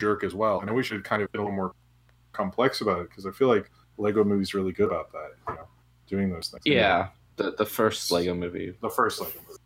jerk 0.00 0.24
as 0.24 0.34
well 0.34 0.60
and 0.60 0.68
i 0.70 0.72
wish 0.72 0.90
it 0.90 0.94
had 0.96 1.04
kind 1.04 1.22
of 1.22 1.30
been 1.32 1.40
a 1.40 1.44
little 1.44 1.54
more 1.54 1.72
complex 2.32 2.80
about 2.80 3.00
it 3.00 3.08
because 3.08 3.26
i 3.26 3.30
feel 3.30 3.48
like 3.48 3.70
lego 3.96 4.24
movie's 4.24 4.54
really 4.54 4.72
good 4.72 4.86
about 4.88 5.12
that 5.12 5.32
you 5.48 5.54
know 5.54 5.66
doing 6.08 6.30
those 6.30 6.48
things 6.48 6.62
Yeah, 6.64 7.08
the 7.36 7.52
the 7.52 7.66
first 7.66 8.10
Lego 8.10 8.34
movie 8.34 8.74
the 8.80 8.90
first 8.90 9.20
lego 9.20 9.32
movie 9.46 9.58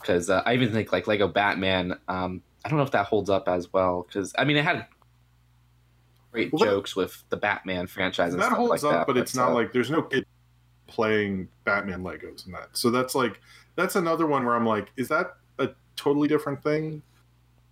because 0.00 0.28
uh, 0.30 0.42
I 0.44 0.54
even 0.54 0.72
think 0.72 0.92
like 0.92 1.06
Lego 1.06 1.26
Batman. 1.26 1.98
Um, 2.06 2.42
I 2.64 2.68
don't 2.68 2.78
know 2.78 2.84
if 2.84 2.90
that 2.92 3.06
holds 3.06 3.30
up 3.30 3.48
as 3.48 3.72
well 3.72 4.06
because 4.06 4.32
I 4.38 4.44
mean 4.44 4.56
it 4.56 4.64
had 4.64 4.86
great 6.32 6.52
Well, 6.52 6.60
that- 6.60 6.66
jokes 6.70 6.94
with 6.94 7.24
the 7.28 7.36
Batman 7.36 7.86
franchise. 7.86 8.32
And 8.32 8.42
that 8.42 8.46
stuff 8.46 8.58
holds 8.58 8.82
like 8.82 8.92
up 8.92 9.00
that, 9.00 9.06
but 9.12 9.16
it's 9.16 9.34
not 9.34 9.50
uh, 9.50 9.54
like 9.54 9.72
there's 9.72 9.90
no 9.90 10.02
kid 10.02 10.26
playing 10.86 11.48
batman 11.64 12.04
legos 12.04 12.46
in 12.46 12.52
that 12.52 12.68
so 12.72 12.90
that's 12.90 13.16
like 13.16 13.40
that's 13.76 13.94
another 13.96 14.26
one 14.26 14.44
where 14.44 14.54
i'm 14.54 14.66
like 14.66 14.88
is 14.96 15.08
that 15.08 15.36
a 15.58 15.68
totally 15.96 16.28
different 16.28 16.62
thing 16.62 17.02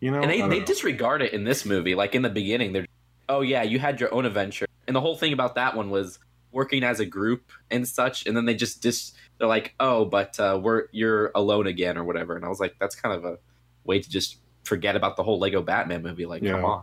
you 0.01 0.11
know 0.11 0.21
and 0.21 0.31
they, 0.31 0.41
they 0.43 0.61
know. 0.61 0.65
disregard 0.65 1.23
it 1.23 1.33
in 1.33 1.45
this 1.45 1.65
movie. 1.65 1.95
Like 1.95 2.15
in 2.15 2.21
the 2.23 2.29
beginning, 2.29 2.73
they're 2.75 2.87
oh 3.29 3.41
yeah, 3.41 3.63
you 3.63 3.79
had 3.79 4.01
your 4.01 4.13
own 4.13 4.27
adventure, 4.27 4.67
and 4.87 4.95
the 4.95 5.01
whole 5.01 5.17
thing 5.17 5.33
about 5.33 5.55
that 5.55 5.75
one 5.75 5.89
was 5.89 6.19
working 6.53 6.85
as 6.85 7.01
a 7.01 7.07
group 7.07 7.51
and 7.71 7.89
such, 7.89 8.27
and 8.27 8.37
then 8.37 8.45
they 8.45 8.55
just 8.55 8.83
dis 8.83 9.13
they're 9.39 9.49
like, 9.49 9.75
oh, 9.81 10.05
but 10.05 10.39
uh, 10.39 10.61
we're 10.63 10.89
you're 10.93 11.31
alone 11.35 11.67
again 11.67 11.97
or 11.97 12.05
whatever, 12.05 12.37
and 12.37 12.45
I 12.45 12.49
was 12.49 12.61
like, 12.61 12.75
that's 12.79 12.95
kind 12.95 13.15
of 13.17 13.25
a 13.25 13.39
way 13.85 13.99
to 14.01 14.11
just 14.11 14.37
forget 14.65 14.95
about 14.95 15.17
the 15.17 15.23
whole 15.23 15.39
Lego 15.39 15.63
Batman 15.63 16.03
movie. 16.03 16.27
Like, 16.27 16.43
Yeah. 16.43 16.53
come 16.53 16.65
on. 16.67 16.83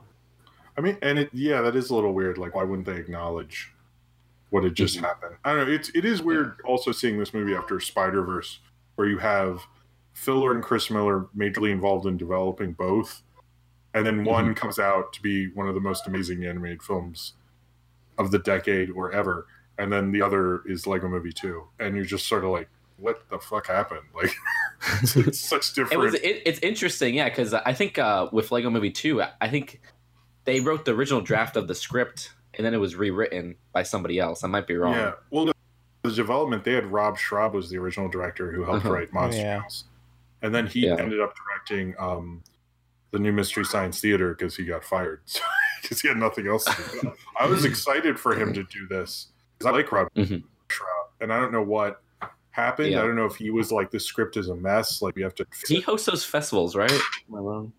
I 0.75 0.81
mean, 0.81 0.97
and 1.03 1.19
it 1.19 1.29
yeah, 1.31 1.61
that 1.61 1.75
is 1.75 1.91
a 1.91 1.95
little 1.95 2.13
weird. 2.13 2.39
Like, 2.39 2.55
why 2.55 2.63
wouldn't 2.63 2.87
they 2.87 2.95
acknowledge 2.97 3.71
what 4.49 4.63
had 4.63 4.73
just 4.73 4.97
Mhm. 4.97 5.01
happened? 5.01 5.35
I 5.43 5.53
don't 5.53 5.67
know. 5.67 5.73
It's 5.73 5.89
it 5.93 6.05
is 6.05 6.23
weird 6.23 6.55
also 6.65 6.91
seeing 6.91 7.19
this 7.19 7.35
movie 7.35 7.53
after 7.53 7.79
Spider 7.79 8.23
Verse, 8.23 8.59
where 9.01 9.09
you 9.09 9.17
have 9.17 9.65
Phil 10.13 10.35
Lord 10.35 10.57
and 10.57 10.63
Chris 10.63 10.91
Miller 10.91 11.25
majorly 11.35 11.71
involved 11.71 12.05
in 12.05 12.17
developing 12.17 12.73
both, 12.73 13.23
and 13.95 14.05
then 14.05 14.23
one 14.23 14.53
comes 14.53 14.77
out 14.77 15.11
to 15.13 15.21
be 15.23 15.47
one 15.47 15.67
of 15.67 15.73
the 15.73 15.81
most 15.81 16.05
amazing 16.05 16.45
animated 16.45 16.83
films 16.83 17.33
of 18.19 18.29
the 18.29 18.37
decade 18.37 18.91
or 18.91 19.11
ever, 19.11 19.47
and 19.79 19.91
then 19.91 20.11
the 20.11 20.21
other 20.21 20.61
is 20.67 20.85
Lego 20.85 21.07
Movie 21.07 21.31
Two, 21.31 21.63
and 21.79 21.95
you're 21.95 22.05
just 22.05 22.27
sort 22.27 22.43
of 22.43 22.51
like, 22.51 22.69
what 22.97 23.27
the 23.31 23.39
fuck 23.39 23.65
happened? 23.65 24.01
Like, 24.13 24.29
it's, 25.01 25.15
it's 25.15 25.39
such 25.49 25.69
It 25.71 25.75
different. 25.75 26.03
was 26.03 26.13
it, 26.13 26.43
it's 26.45 26.59
interesting, 26.59 27.15
yeah, 27.15 27.27
because 27.29 27.55
I 27.55 27.73
think 27.73 27.97
uh, 27.97 28.29
with 28.31 28.51
Lego 28.51 28.69
Movie 28.69 28.91
Two, 28.91 29.23
I 29.41 29.47
think 29.49 29.81
they 30.45 30.59
wrote 30.59 30.85
the 30.85 30.91
original 30.93 31.21
draft 31.21 31.55
of 31.55 31.67
the 31.67 31.73
script 31.75 32.33
and 32.53 32.63
then 32.65 32.73
it 32.75 32.77
was 32.77 32.95
rewritten 32.95 33.55
by 33.73 33.81
somebody 33.81 34.19
else. 34.19 34.43
I 34.43 34.47
might 34.47 34.67
be 34.67 34.75
wrong. 34.75 34.93
Yeah. 34.93 35.13
Well, 35.31 35.51
the, 36.03 36.09
the 36.09 36.15
development 36.15 36.63
they 36.63 36.73
had 36.73 36.85
Rob 36.91 37.17
Schrab 37.17 37.53
was 37.53 37.69
the 37.69 37.77
original 37.77 38.09
director 38.09 38.51
who 38.51 38.63
helped 38.63 38.85
Uh-huh. 38.85 38.93
write 38.93 39.13
Monster 39.13 39.41
Yeah. 39.41 39.59
House, 39.61 39.85
and 40.41 40.53
then 40.53 40.67
he 40.67 40.87
Yeah. 40.87 40.95
ended 40.97 41.19
up 41.19 41.33
directing 41.35 41.95
um, 41.99 42.43
the 43.11 43.19
new 43.19 43.31
Mystery 43.31 43.65
Science 43.65 43.99
Theater 43.99 44.33
because 44.33 44.55
he 44.55 44.65
got 44.65 44.83
fired 44.83 45.21
because 45.81 46.01
he 46.01 46.07
had 46.07 46.17
nothing 46.17 46.47
else 46.47 46.65
to 46.65 46.83
do. 47.01 47.11
I 47.39 47.45
was 47.45 47.65
excited 47.65 48.19
for 48.19 48.33
him 48.35 48.53
to 48.53 48.63
do 48.63 48.87
this 48.87 49.27
because 49.57 49.71
I 49.71 49.75
like 49.75 49.91
Rob 49.91 50.07
Mhm. 50.15 50.43
Schrab, 50.69 51.07
and 51.19 51.33
I 51.33 51.39
don't 51.39 51.51
know 51.51 51.61
what 51.63 52.01
happened. 52.51 52.91
Yeah. 52.91 53.01
I 53.01 53.05
don't 53.07 53.15
know 53.15 53.25
if 53.25 53.35
he 53.35 53.49
was 53.49 53.71
like 53.71 53.91
the 53.91 53.99
script 53.99 54.37
is 54.37 54.49
a 54.49 54.55
mess, 54.55 55.01
like 55.01 55.15
we 55.15 55.21
have 55.21 55.35
to. 55.35 55.45
He 55.67 55.81
hosts 55.81 56.05
those 56.05 56.23
festivals, 56.25 56.75
right? 56.75 56.91
Am 56.91 57.35
I 57.35 57.39
wrong? 57.39 57.73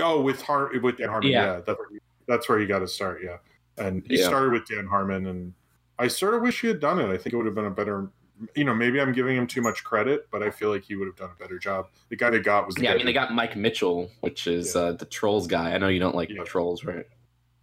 Oh, 0.00 0.20
with 0.20 0.42
Har 0.42 0.70
with 0.80 0.96
Dan 0.98 1.08
Harmon, 1.08 1.30
Yeah. 1.30 1.44
yeah, 1.44 1.60
that's 1.64 1.78
where 1.78 1.88
he, 1.90 1.98
that's 2.26 2.48
where 2.48 2.58
he 2.58 2.66
got 2.66 2.80
to 2.80 2.88
start, 2.88 3.20
yeah. 3.22 3.36
And 3.78 4.04
he 4.08 4.18
Yeah. 4.18 4.26
started 4.26 4.52
with 4.52 4.66
Dan 4.66 4.86
Harmon, 4.86 5.26
and 5.26 5.52
I 5.98 6.08
sort 6.08 6.34
of 6.34 6.42
wish 6.42 6.60
he 6.60 6.66
had 6.68 6.80
done 6.80 6.98
it. 7.00 7.06
I 7.06 7.16
think 7.16 7.32
it 7.32 7.36
would 7.36 7.46
have 7.46 7.54
been 7.54 7.66
a 7.66 7.70
better, 7.70 8.08
you 8.56 8.64
know, 8.64 8.74
maybe 8.74 9.00
I'm 9.00 9.12
giving 9.12 9.36
him 9.36 9.46
too 9.46 9.62
much 9.62 9.84
credit, 9.84 10.26
but 10.30 10.42
I 10.42 10.50
feel 10.50 10.70
like 10.70 10.82
he 10.84 10.96
would 10.96 11.06
have 11.06 11.16
done 11.16 11.30
a 11.34 11.40
better 11.40 11.58
job. 11.58 11.86
The 12.08 12.16
guy 12.16 12.30
they 12.30 12.40
got 12.40 12.66
was 12.66 12.74
the 12.74 12.82
Yeah, 12.82 12.92
I 12.92 12.96
mean 12.96 13.06
they 13.06 13.12
got 13.12 13.32
Mike 13.32 13.56
Mitchell, 13.56 14.10
which 14.20 14.46
is 14.46 14.74
Yeah. 14.74 14.80
uh, 14.82 14.92
the 14.92 15.04
Trolls 15.04 15.46
guy. 15.46 15.72
I 15.72 15.78
know 15.78 15.88
you 15.88 16.00
don't 16.00 16.16
like 16.16 16.30
Yeah. 16.30 16.42
Trolls, 16.44 16.84
right? 16.84 17.06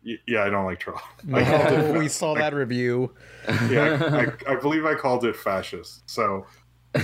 Yeah, 0.04 0.44
I 0.46 0.50
don't 0.50 0.66
like 0.66 0.80
troll. 0.80 1.00
I 1.34 1.44
called 1.44 1.94
No, 1.94 2.00
we 2.00 2.08
saw 2.08 2.34
that 2.36 2.54
review. 2.56 3.14
Yeah, 3.70 4.34
I, 4.48 4.52
I 4.54 4.56
believe 4.56 4.86
I 4.86 4.96
called 4.96 5.26
it 5.26 5.36
fascist. 5.36 6.10
So, 6.10 6.48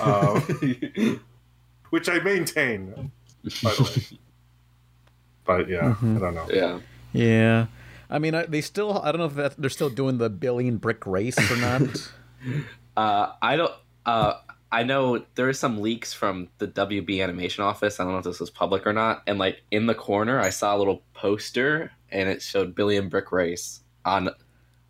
uh, 0.01 0.39
which 1.91 2.09
I 2.09 2.19
maintain, 2.19 3.11
by 3.63 3.71
the 3.75 3.83
way. 3.83 4.17
But 5.45 5.69
yeah, 5.69 5.95
Mhm. 6.01 6.17
I 6.17 6.19
don't 6.19 6.35
know. 6.35 6.47
yeah. 6.51 6.79
Yeah. 7.13 7.65
I 8.09 8.19
mean, 8.19 8.35
I, 8.35 8.45
they 8.45 8.61
still, 8.61 9.01
I 9.01 9.11
don't 9.11 9.19
know 9.19 9.25
if 9.25 9.35
that, 9.35 9.55
they're 9.57 9.69
still 9.69 9.89
doing 9.89 10.17
the 10.17 10.29
billion 10.29 10.77
brick 10.77 11.05
race 11.05 11.39
or 11.51 11.57
not. 11.57 12.11
Uh, 12.95 13.33
I 13.43 13.55
don't. 13.57 13.71
Uh, 14.07 14.33
I 14.71 14.83
know 14.83 15.23
there 15.35 15.47
are 15.47 15.53
some 15.53 15.81
leaks 15.81 16.13
from 16.13 16.49
the 16.57 16.67
WB 16.67 17.21
animation 17.23 17.63
office. 17.63 17.99
I 17.99 18.03
don't 18.03 18.13
know 18.13 18.19
if 18.19 18.25
this 18.25 18.39
was 18.39 18.49
public 18.49 18.85
or 18.85 18.93
not. 18.93 19.21
And 19.27 19.37
like 19.37 19.61
in 19.71 19.85
the 19.85 19.95
corner, 19.95 20.39
I 20.39 20.49
saw 20.49 20.75
a 20.75 20.77
little 20.77 21.03
poster, 21.13 21.91
and 22.11 22.27
it 22.27 22.41
showed 22.41 22.75
Billion 22.75 23.07
Brick 23.07 23.31
Race 23.31 23.81
on 24.03 24.29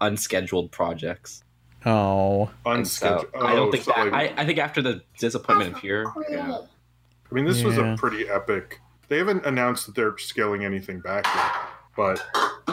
unscheduled 0.02 0.72
projects. 0.72 1.44
oh. 1.86 2.50
And 2.66 2.88
so 2.88 3.20
Unscheduled. 3.20 3.44
I 3.44 3.56
don't 3.56 3.68
oh, 3.68 3.72
think 3.72 3.84
so, 3.84 3.92
that. 3.96 4.14
I, 4.14 4.34
I 4.38 4.46
think 4.46 4.58
after 4.58 4.82
the 4.82 5.02
disappointment 5.20 5.76
of 5.76 5.82
here, 5.82 6.06
yeah. 6.30 6.60
I 7.30 7.34
mean, 7.34 7.46
this 7.46 7.62
was 7.64 7.78
a 7.78 7.96
pretty 7.98 8.30
epic. 8.30 8.80
They 9.10 9.18
haven't 9.18 9.46
announced 9.46 9.86
that 9.86 9.96
they're 9.96 10.18
scaling 10.18 10.66
anything 10.66 11.02
back 11.02 11.26
yet, 11.26 11.52
but 11.98 12.24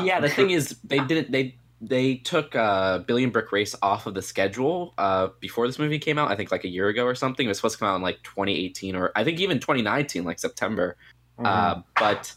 Yeah, 0.04 0.20
the 0.20 0.28
thing 0.28 0.50
is, 0.50 0.76
they 0.84 1.00
didn't. 1.00 1.32
They 1.32 1.56
they 1.80 2.16
took 2.16 2.54
uh, 2.54 2.98
Billion 3.00 3.30
Brick 3.30 3.50
Race 3.52 3.74
off 3.82 4.06
of 4.06 4.14
the 4.14 4.22
schedule 4.22 4.94
uh, 4.98 5.28
before 5.40 5.66
this 5.66 5.78
movie 5.78 5.98
came 5.98 6.18
out. 6.18 6.30
I 6.30 6.36
think 6.36 6.52
like 6.52 6.64
a 6.64 6.68
year 6.68 6.88
ago 6.88 7.04
or 7.04 7.14
something. 7.14 7.46
It 7.46 7.48
was 7.48 7.58
supposed 7.58 7.74
to 7.74 7.78
come 7.80 7.88
out 7.88 7.96
in 7.96 8.02
like 8.02 8.22
2018 8.22 8.94
or 8.94 9.12
I 9.16 9.24
think 9.24 9.40
even 9.40 9.58
2019, 9.58 10.24
like 10.24 10.38
September. 10.38 10.96
mm-hmm. 11.38 11.46
Uh, 11.46 11.82
but 11.98 12.32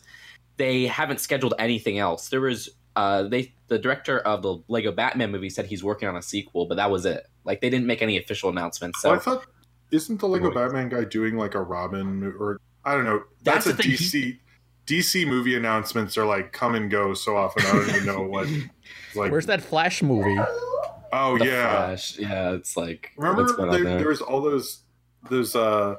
they 0.58 0.88
haven't 0.88 1.20
scheduled 1.20 1.54
anything 1.60 2.00
else. 2.00 2.30
There 2.30 2.42
was 2.42 2.70
uh, 2.96 3.24
they 3.24 3.54
the 3.68 3.78
director 3.78 4.20
of 4.20 4.42
the 4.42 4.58
Lego 4.68 4.92
Batman 4.92 5.32
movie 5.32 5.50
said 5.50 5.66
he's 5.66 5.84
working 5.84 6.08
on 6.08 6.18
a 6.18 6.22
sequel, 6.22 6.66
but 6.66 6.76
that 6.76 6.90
was 6.90 7.06
it. 7.06 7.28
Like 7.44 7.62
they 7.62 7.70
didn't 7.70 7.86
make 7.86 8.02
any 8.02 8.18
official 8.18 8.50
announcements. 8.50 9.02
So 9.02 9.10
Well, 9.10 9.20
I 9.20 9.22
thought 9.22 9.46
isn't 9.92 10.20
the 10.20 10.28
Lego 10.28 10.52
Batman 10.52 10.90
guy 10.90 11.04
doing 11.04 11.38
like 11.38 11.56
a 11.56 11.62
Robin 11.62 12.24
or 12.40 12.60
I 12.84 12.94
don't 12.94 13.06
know. 13.06 13.24
That's, 13.44 13.66
That's 13.66 13.80
a 13.80 13.84
DC. 13.84 14.12
thing, 14.12 14.40
DC. 14.88 15.26
DC 15.26 15.28
movie 15.28 15.56
announcements 15.56 16.18
are 16.18 16.26
like 16.26 16.52
come 16.54 16.76
and 16.76 16.90
go 16.90 17.14
so 17.14 17.36
often. 17.38 17.66
I 17.66 17.72
don't 17.74 17.90
even 17.90 18.06
know 18.06 18.22
what. 18.24 18.48
Like, 19.16 19.32
Where's 19.32 19.48
that 19.48 19.62
Flash 19.62 20.02
movie? 20.04 20.38
oh 21.12 21.38
The 21.40 21.46
yeah, 21.46 21.72
Flash, 21.88 22.18
yeah, 22.20 22.52
it's 22.52 22.78
like 22.78 23.12
remember 23.18 23.44
what's 23.44 23.58
there, 23.72 23.84
there? 23.84 23.98
there 24.00 24.08
was 24.10 24.22
all 24.22 24.42
those 24.42 24.82
those 25.30 25.56
uh 25.56 25.96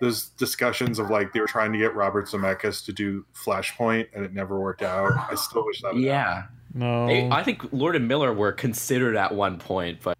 those 0.00 0.28
discussions 0.30 0.98
of 0.98 1.10
like 1.10 1.32
they 1.32 1.40
were 1.40 1.46
trying 1.46 1.72
to 1.72 1.78
get 1.78 1.94
Robert 1.94 2.26
Zemeckis 2.28 2.84
to 2.86 2.92
do 2.92 3.24
Flashpoint 3.34 4.08
and 4.14 4.24
it 4.24 4.32
never 4.32 4.58
worked 4.58 4.82
out. 4.82 5.12
I 5.30 5.34
still 5.34 5.64
wish 5.66 5.82
that. 5.82 5.94
had 5.94 6.02
yeah, 6.02 6.44
No. 6.74 7.06
They- 7.06 7.28
I 7.28 7.42
think 7.44 7.62
Lord 7.72 7.94
and 7.94 8.08
Miller 8.08 8.32
were 8.32 8.52
considered 8.52 9.16
at 9.16 9.34
one 9.34 9.58
point, 9.58 9.98
but 10.02 10.16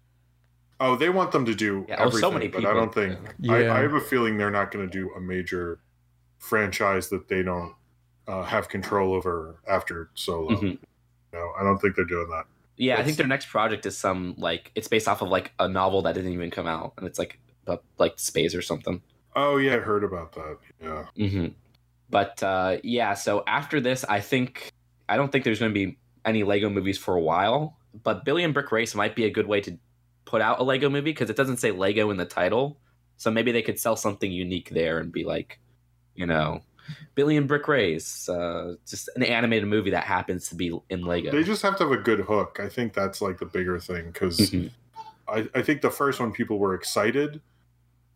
Oh, 0.79 0.95
they 0.95 1.09
want 1.09 1.31
them 1.31 1.45
to 1.45 1.55
do 1.55 1.85
Yeah, 1.89 1.95
oh, 1.99 2.09
so 2.11 2.27
everything, 2.29 2.33
many 2.33 2.47
but 2.49 2.65
I 2.69 2.73
don't 2.73 2.93
think. 2.93 3.17
Yeah. 3.39 3.53
I, 3.53 3.79
I 3.79 3.81
have 3.81 3.93
a 3.93 4.01
feeling 4.01 4.37
they're 4.37 4.51
not 4.51 4.69
going 4.71 4.87
to 4.87 4.91
do 4.91 5.11
a 5.15 5.19
major 5.21 5.79
franchise 6.39 7.09
that 7.09 7.27
they 7.27 7.41
don't 7.41 7.73
uh, 8.27 8.43
have 8.43 8.69
control 8.69 9.13
over 9.13 9.57
after 9.67 10.09
Solo. 10.15 10.49
Mhm. 10.51 10.77
No, 11.33 11.51
I 11.59 11.63
don't 11.63 11.77
think 11.79 11.95
they're 11.95 12.05
doing 12.05 12.29
that. 12.29 12.45
Yeah, 12.77 12.99
I 12.99 13.03
think 13.03 13.17
their 13.17 13.27
next 13.27 13.47
project 13.49 13.85
is 13.85 13.97
some 13.97 14.35
like 14.37 14.71
it's 14.75 14.87
based 14.87 15.07
off 15.07 15.21
of 15.21 15.29
like 15.29 15.51
a 15.59 15.67
novel 15.67 16.01
that 16.03 16.13
didn't 16.13 16.33
even 16.33 16.51
come 16.51 16.67
out, 16.67 16.93
and 16.97 17.05
it's 17.07 17.19
like 17.19 17.39
about 17.65 17.83
like 17.97 18.17
space 18.17 18.55
or 18.55 18.61
something. 18.61 19.01
Oh 19.35 19.57
yeah, 19.57 19.75
I 19.75 19.79
heard 19.79 20.03
about 20.03 20.33
that. 20.33 20.57
Yeah, 20.81 21.05
Mm-hmm. 21.17 21.47
But 22.09 22.43
uh, 22.43 22.77
yeah, 22.83 23.15
so 23.15 23.43
after 23.47 23.81
this, 23.81 24.03
I 24.03 24.19
think 24.19 24.71
I 25.09 25.17
don't 25.17 25.31
think 25.31 25.43
there's 25.43 25.59
going 25.59 25.73
to 25.73 25.85
be 25.85 25.97
any 26.25 26.43
Lego 26.43 26.69
movies 26.69 26.97
for 26.97 27.15
a 27.15 27.21
while. 27.21 27.77
But 28.03 28.25
Billion 28.25 28.53
Brick 28.53 28.71
Race 28.71 28.95
might 28.95 29.15
be 29.15 29.25
a 29.25 29.29
good 29.29 29.47
way 29.47 29.61
to 29.61 29.77
put 30.25 30.41
out 30.41 30.59
a 30.59 30.63
Lego 30.63 30.89
movie 30.89 31.11
because 31.11 31.29
it 31.29 31.35
doesn't 31.35 31.57
say 31.57 31.71
Lego 31.71 32.09
in 32.11 32.17
the 32.17 32.25
title, 32.25 32.79
so 33.17 33.29
maybe 33.31 33.51
they 33.51 33.61
could 33.61 33.79
sell 33.79 33.95
something 33.95 34.31
unique 34.31 34.69
there 34.69 34.99
and 34.99 35.11
be 35.11 35.23
like, 35.23 35.59
you 36.15 36.25
know, 36.25 36.61
Billion 37.15 37.47
Brick 37.47 37.67
Race, 37.67 38.27
uh, 38.29 38.75
just 38.87 39.09
an 39.15 39.23
animated 39.23 39.67
movie 39.67 39.91
that 39.91 40.03
happens 40.03 40.49
to 40.49 40.55
be 40.55 40.77
in 40.89 41.01
Lego. 41.03 41.31
they 41.31 41.43
just 41.43 41.61
have 41.61 41.77
to 41.77 41.83
have 41.83 41.91
a 41.91 41.97
good 42.01 42.19
hook. 42.21 42.59
I 42.61 42.69
think 42.69 42.93
that's 42.93 43.21
like 43.21 43.39
the 43.39 43.45
bigger 43.45 43.79
thing 43.79 44.07
because 44.11 44.37
Mhm. 44.51 44.71
I, 45.27 45.47
I 45.55 45.61
think 45.61 45.81
the 45.81 45.89
first 45.91 46.19
one 46.19 46.31
people 46.31 46.59
were 46.59 46.73
excited, 46.75 47.41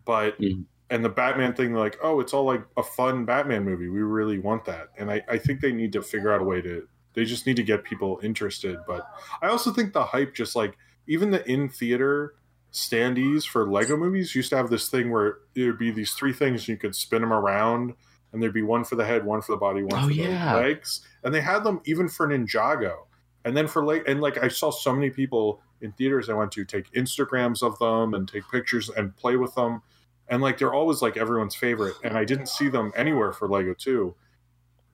but 0.06 0.40
Mhm. 0.42 0.66
and 0.90 1.04
the 1.06 1.10
Batman 1.10 1.54
thing, 1.54 1.74
like, 1.74 1.98
oh, 2.02 2.20
it's 2.20 2.34
all 2.34 2.46
like 2.46 2.64
a 2.78 2.84
fun 2.84 3.26
Batman 3.26 3.64
movie. 3.64 3.88
We 3.90 4.02
really 4.02 4.40
want 4.40 4.66
that, 4.66 4.90
and 4.98 5.10
I, 5.12 5.22
I 5.30 5.38
think 5.38 5.62
they 5.62 5.72
need 5.72 5.94
to 5.94 6.02
figure 6.02 6.32
out 6.34 6.42
a 6.42 6.44
way 6.44 6.62
to. 6.62 6.88
They 7.14 7.26
just 7.26 7.48
need 7.48 7.56
to 7.56 7.64
get 7.64 7.84
people 7.84 8.20
interested. 8.22 8.78
But 8.86 9.08
I 9.42 9.48
also 9.48 9.72
think 9.74 9.94
the 9.94 10.04
hype, 10.04 10.36
just 10.36 10.56
like 10.56 10.78
even 11.08 11.32
the 11.32 11.44
in 11.50 11.68
theater 11.68 12.36
standees 12.72 13.46
for 13.48 13.68
Lego 13.68 13.98
movies, 13.98 14.36
used 14.36 14.50
to 14.52 14.58
have 14.58 14.70
this 14.70 14.88
thing 14.90 15.10
where 15.10 15.40
it 15.56 15.66
would 15.66 15.80
be 15.80 15.90
these 15.90 16.12
three 16.14 16.34
things 16.34 16.62
and 16.62 16.68
you 16.70 16.78
could 16.78 16.96
spin 16.96 17.22
them 17.22 17.34
around, 17.34 17.96
and 18.38 18.44
there'd 18.44 18.54
be 18.54 18.62
one 18.62 18.84
for 18.84 18.96
the 18.96 19.04
head, 19.04 19.26
one 19.26 19.42
for 19.42 19.54
the 19.54 19.58
body, 19.58 19.82
one 19.82 20.04
Oh, 20.04 20.08
for 20.08 20.14
yeah. 20.14 20.54
the 20.54 20.60
legs, 20.60 21.02
and 21.24 21.34
they 21.34 21.42
had 21.42 21.64
them 21.64 21.82
even 21.86 22.08
for 22.08 22.28
Ninjago. 22.28 23.08
And 23.46 23.58
then 23.58 23.68
for 23.68 23.84
like, 23.84 24.08
and 24.08 24.22
like 24.22 24.38
I 24.44 24.48
saw 24.48 24.70
so 24.70 24.94
many 24.94 25.10
people 25.10 25.60
in 25.82 25.92
theaters 25.94 26.30
I 26.30 26.34
went 26.34 26.52
to 26.52 26.64
take 26.64 26.92
Instagrams 26.92 27.64
of 27.64 27.80
them 27.80 28.14
and 28.14 28.28
take 28.28 28.44
pictures 28.52 28.90
and 28.90 29.16
play 29.18 29.38
with 29.38 29.56
them, 29.56 29.82
and 30.28 30.40
like 30.40 30.60
they're 30.60 30.74
always 30.74 31.02
like 31.02 31.18
everyone's 31.18 31.56
favorite. 31.56 31.96
And 32.04 32.16
I 32.16 32.26
didn't 32.26 32.50
see 32.50 32.70
them 32.70 32.92
anywhere 32.96 33.34
for 33.34 33.48
Lego 33.48 33.74
Two, 33.74 34.14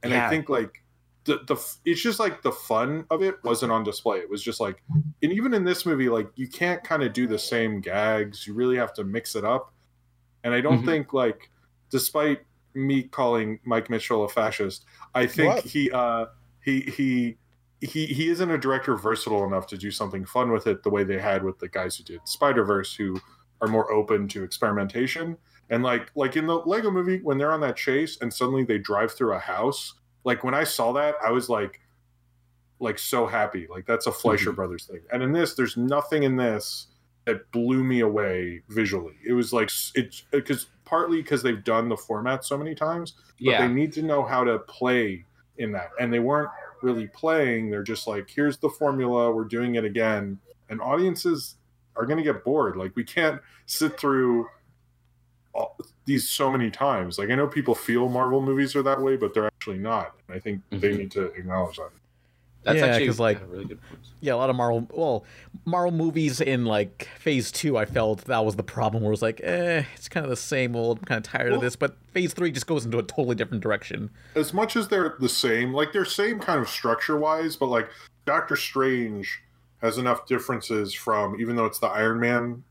and 0.03 0.13
I 0.13 0.29
think 0.29 0.47
like 0.47 0.83
the 1.25 1.39
the 1.47 1.55
it's 1.83 2.01
just 2.01 2.19
like 2.19 2.43
the 2.43 2.51
fun 2.53 3.05
of 3.09 3.21
it 3.23 3.43
wasn't 3.43 3.73
on 3.73 3.83
display. 3.83 4.19
It 4.19 4.29
was 4.29 4.41
just 4.41 4.61
like, 4.61 4.81
and 5.21 5.31
even 5.33 5.53
in 5.53 5.65
this 5.65 5.85
movie, 5.85 6.07
like 6.07 6.29
you 6.35 6.47
can't 6.47 6.81
kind 6.81 7.03
of 7.03 7.11
do 7.11 7.27
the 7.27 7.39
same 7.39 7.81
gags. 7.81 8.47
You 8.47 8.53
really 8.53 8.77
have 8.77 8.93
to 8.93 9.03
mix 9.03 9.35
it 9.35 9.43
up, 9.43 9.73
and 10.45 10.53
I 10.53 10.61
don't 10.61 10.81
Mhm. 10.83 10.85
think 10.85 11.13
like, 11.13 11.49
despite 11.89 12.41
me 12.75 13.03
calling 13.03 13.59
Mike 13.63 13.89
Mitchell 13.89 14.23
a 14.23 14.29
fascist, 14.29 14.85
I 15.13 15.25
think 15.27 15.55
What? 15.55 15.63
he 15.65 15.91
uh 15.91 16.25
he 16.61 16.81
he 16.81 17.37
he 17.81 18.05
he 18.07 18.29
isn't 18.29 18.49
a 18.49 18.57
director 18.57 18.95
versatile 18.95 19.43
enough 19.45 19.67
to 19.67 19.77
do 19.77 19.91
something 19.91 20.25
fun 20.25 20.51
with 20.51 20.67
it 20.67 20.83
the 20.83 20.89
way 20.89 21.03
they 21.03 21.19
had 21.19 21.43
with 21.43 21.59
the 21.59 21.67
guys 21.69 21.97
who 21.97 22.03
did 22.03 22.21
Spider 22.27 22.63
Verse, 22.63 22.95
who 22.95 23.19
are 23.61 23.67
more 23.67 23.91
open 23.91 24.27
to 24.29 24.43
experimentation. 24.43 25.37
And 25.69 25.83
like 25.83 26.09
like 26.15 26.35
in 26.35 26.47
the 26.47 26.55
Lego 26.57 26.91
movie, 26.91 27.19
when 27.21 27.37
they're 27.37 27.51
on 27.51 27.61
that 27.61 27.75
chase 27.77 28.17
and 28.21 28.33
suddenly 28.33 28.63
they 28.63 28.77
drive 28.77 29.11
through 29.13 29.33
a 29.33 29.39
house, 29.39 29.93
like 30.23 30.43
when 30.43 30.53
I 30.53 30.63
saw 30.63 30.91
that, 30.93 31.15
I 31.25 31.31
was 31.31 31.49
like, 31.49 31.81
like 32.79 32.99
so 32.99 33.27
happy. 33.27 33.67
Like 33.69 33.85
that's 33.85 34.07
a 34.07 34.11
Fleischer 34.11 34.51
Mhm. 34.51 34.55
Brothers 34.55 34.85
thing. 34.85 35.01
And 35.11 35.23
in 35.23 35.31
this, 35.31 35.53
there's 35.55 35.77
nothing 35.77 36.23
in 36.23 36.35
this 36.35 36.87
that 37.25 37.49
blew 37.51 37.83
me 37.83 38.01
away 38.01 38.61
visually. 38.69 39.15
It 39.25 39.33
was 39.33 39.53
like 39.53 39.69
it's 39.95 40.23
because 40.31 40.67
partly 40.93 41.23
because 41.23 41.41
they've 41.41 41.63
done 41.63 41.89
the 41.89 41.97
format 41.97 42.45
so 42.45 42.55
many 42.55 42.75
times, 42.75 43.13
but 43.13 43.23
Yeah. 43.39 43.67
they 43.67 43.73
need 43.73 43.91
to 43.93 44.03
know 44.03 44.23
how 44.23 44.43
to 44.43 44.59
play 44.59 45.25
in 45.57 45.71
that. 45.71 45.89
And 45.99 46.13
they 46.13 46.19
weren't 46.19 46.51
really 46.83 47.07
playing. 47.07 47.71
They're 47.71 47.81
just 47.81 48.05
like, 48.05 48.29
here's 48.29 48.57
the 48.57 48.69
formula. 48.69 49.31
We're 49.31 49.45
doing 49.45 49.73
it 49.73 49.85
again. 49.85 50.37
And 50.69 50.79
audiences 50.81 51.55
are 51.95 52.05
going 52.05 52.17
to 52.17 52.23
get 52.23 52.43
bored. 52.43 52.75
Like 52.77 52.95
we 52.95 53.03
can't 53.03 53.41
sit 53.65 53.99
through 53.99 54.47
all, 55.55 55.75
these 56.05 56.29
so 56.29 56.51
many 56.51 56.69
times. 56.69 57.17
Like 57.17 57.31
I 57.31 57.35
know 57.35 57.47
people 57.47 57.73
feel 57.73 58.07
Marvel 58.07 58.39
movies 58.39 58.75
are 58.75 58.83
that 58.83 59.01
way, 59.01 59.15
but 59.17 59.33
they're 59.33 59.47
actually 59.47 59.79
not. 59.79 60.13
And 60.27 60.37
I 60.37 60.39
think 60.39 60.61
they 60.69 60.77
Mhm. 60.93 60.97
need 60.99 61.11
to 61.11 61.23
acknowledge 61.33 61.77
that. 61.77 61.89
That's 62.63 62.79
Yeah, 62.79 62.85
actually 62.85 63.07
'cause, 63.07 63.19
like- 63.19 63.41
a 63.41 63.45
really 63.45 63.65
good 63.65 63.81
point. 63.81 63.99
Yeah, 64.21 64.35
a 64.35 64.37
lot 64.37 64.49
of 64.49 64.55
Marvel. 64.55 64.87
Well, 64.93 65.25
Marvel 65.65 65.91
movies 65.91 66.39
in 66.39 66.63
like 66.65 67.09
Phase 67.19 67.51
Two, 67.51 67.75
I 67.77 67.83
felt 67.85 68.19
that 68.25 68.45
was 68.45 68.55
the 68.55 68.63
problem. 68.63 69.03
Where 69.03 69.09
it 69.09 69.11
was 69.11 69.21
like, 69.21 69.41
eh, 69.43 69.83
it's 69.95 70.07
kind 70.07 70.25
of 70.25 70.29
the 70.29 70.37
same 70.37 70.75
old. 70.75 70.99
I'm 70.99 71.03
kind 71.05 71.17
of 71.25 71.29
tired 71.29 71.47
Well- 71.49 71.55
of 71.57 71.61
this. 71.61 71.75
But 71.75 71.97
Phase 72.13 72.33
Three 72.33 72.51
just 72.51 72.65
goes 72.65 72.85
into 72.85 72.97
a 72.97 73.03
totally 73.03 73.35
different 73.35 73.61
direction. 73.63 74.09
As 74.35 74.53
much 74.53 74.75
as 74.77 74.87
they're 74.87 75.15
the 75.19 75.27
same, 75.27 75.73
like 75.73 75.91
they're 75.91 76.05
same 76.05 76.39
kind 76.39 76.59
of 76.61 76.69
structure 76.69 77.17
wise, 77.17 77.55
but 77.57 77.67
like 77.67 77.89
Doctor 78.25 78.55
Strange 78.55 79.41
has 79.81 79.97
enough 79.97 80.25
differences 80.25 80.93
from 80.93 81.39
even 81.41 81.57
though 81.57 81.65
it's 81.65 81.79
the 81.79 81.87
Iron 81.87 82.21
Man 82.21 82.63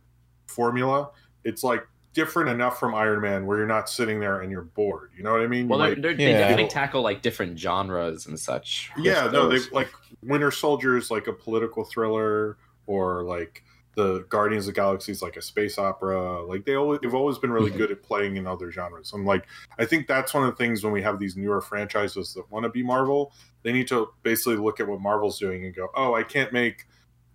formula, 0.46 1.10
it's 1.44 1.62
like 1.62 1.86
different 2.14 2.50
enough 2.50 2.78
from 2.78 2.94
Iron 2.94 3.20
Man 3.22 3.46
where 3.46 3.58
you're 3.58 3.66
not 3.66 3.88
sitting 3.88 4.20
there 4.20 4.40
and 4.40 4.50
you're 4.50 4.62
bored. 4.62 5.10
You 5.16 5.22
know 5.22 5.32
what 5.32 5.40
I 5.40 5.46
mean? 5.46 5.66
Well, 5.68 5.88
You 5.88 5.94
they're, 5.94 6.14
they're, 6.14 6.28
Yeah. 6.30 6.38
definitely 6.38 6.68
tackle 6.68 7.02
like 7.02 7.22
different 7.22 7.58
genres 7.58 8.26
and 8.26 8.38
such. 8.38 8.90
yeah 8.98 9.28
no 9.32 9.48
they 9.48 9.58
like 9.72 9.88
winter 10.22 10.50
soldier 10.50 10.96
is 10.96 11.10
like 11.10 11.26
a 11.26 11.32
political 11.32 11.84
thriller 11.84 12.56
or 12.86 13.22
like 13.24 13.64
the 13.94 14.20
guardians 14.30 14.66
of 14.66 14.74
the 14.74 14.80
galaxy 14.80 15.12
is 15.12 15.20
like 15.20 15.36
a 15.36 15.42
space 15.42 15.76
opera 15.78 16.42
like 16.44 16.64
they 16.64 16.74
always 16.76 16.98
they've 17.02 17.14
always 17.14 17.36
been 17.38 17.50
really 17.52 17.70
Mhm. 17.70 17.76
good 17.76 17.90
at 17.90 18.02
playing 18.02 18.36
in 18.36 18.46
other 18.46 18.70
genres 18.72 19.12
i'm 19.12 19.26
like 19.26 19.44
i 19.78 19.84
think 19.84 20.06
that's 20.06 20.32
one 20.32 20.44
of 20.44 20.50
the 20.50 20.56
things 20.56 20.82
when 20.82 20.92
we 20.94 21.02
have 21.02 21.18
these 21.18 21.36
newer 21.36 21.60
franchises 21.60 22.32
that 22.34 22.50
want 22.50 22.62
to 22.64 22.70
be 22.70 22.82
marvel 22.82 23.32
they 23.64 23.72
need 23.72 23.86
to 23.88 24.08
basically 24.22 24.56
look 24.56 24.80
at 24.80 24.88
what 24.88 25.00
marvel's 25.00 25.38
doing 25.38 25.64
and 25.66 25.74
go 25.76 25.88
oh 25.94 26.14
i 26.14 26.22
can't 26.22 26.52
make 26.54 26.86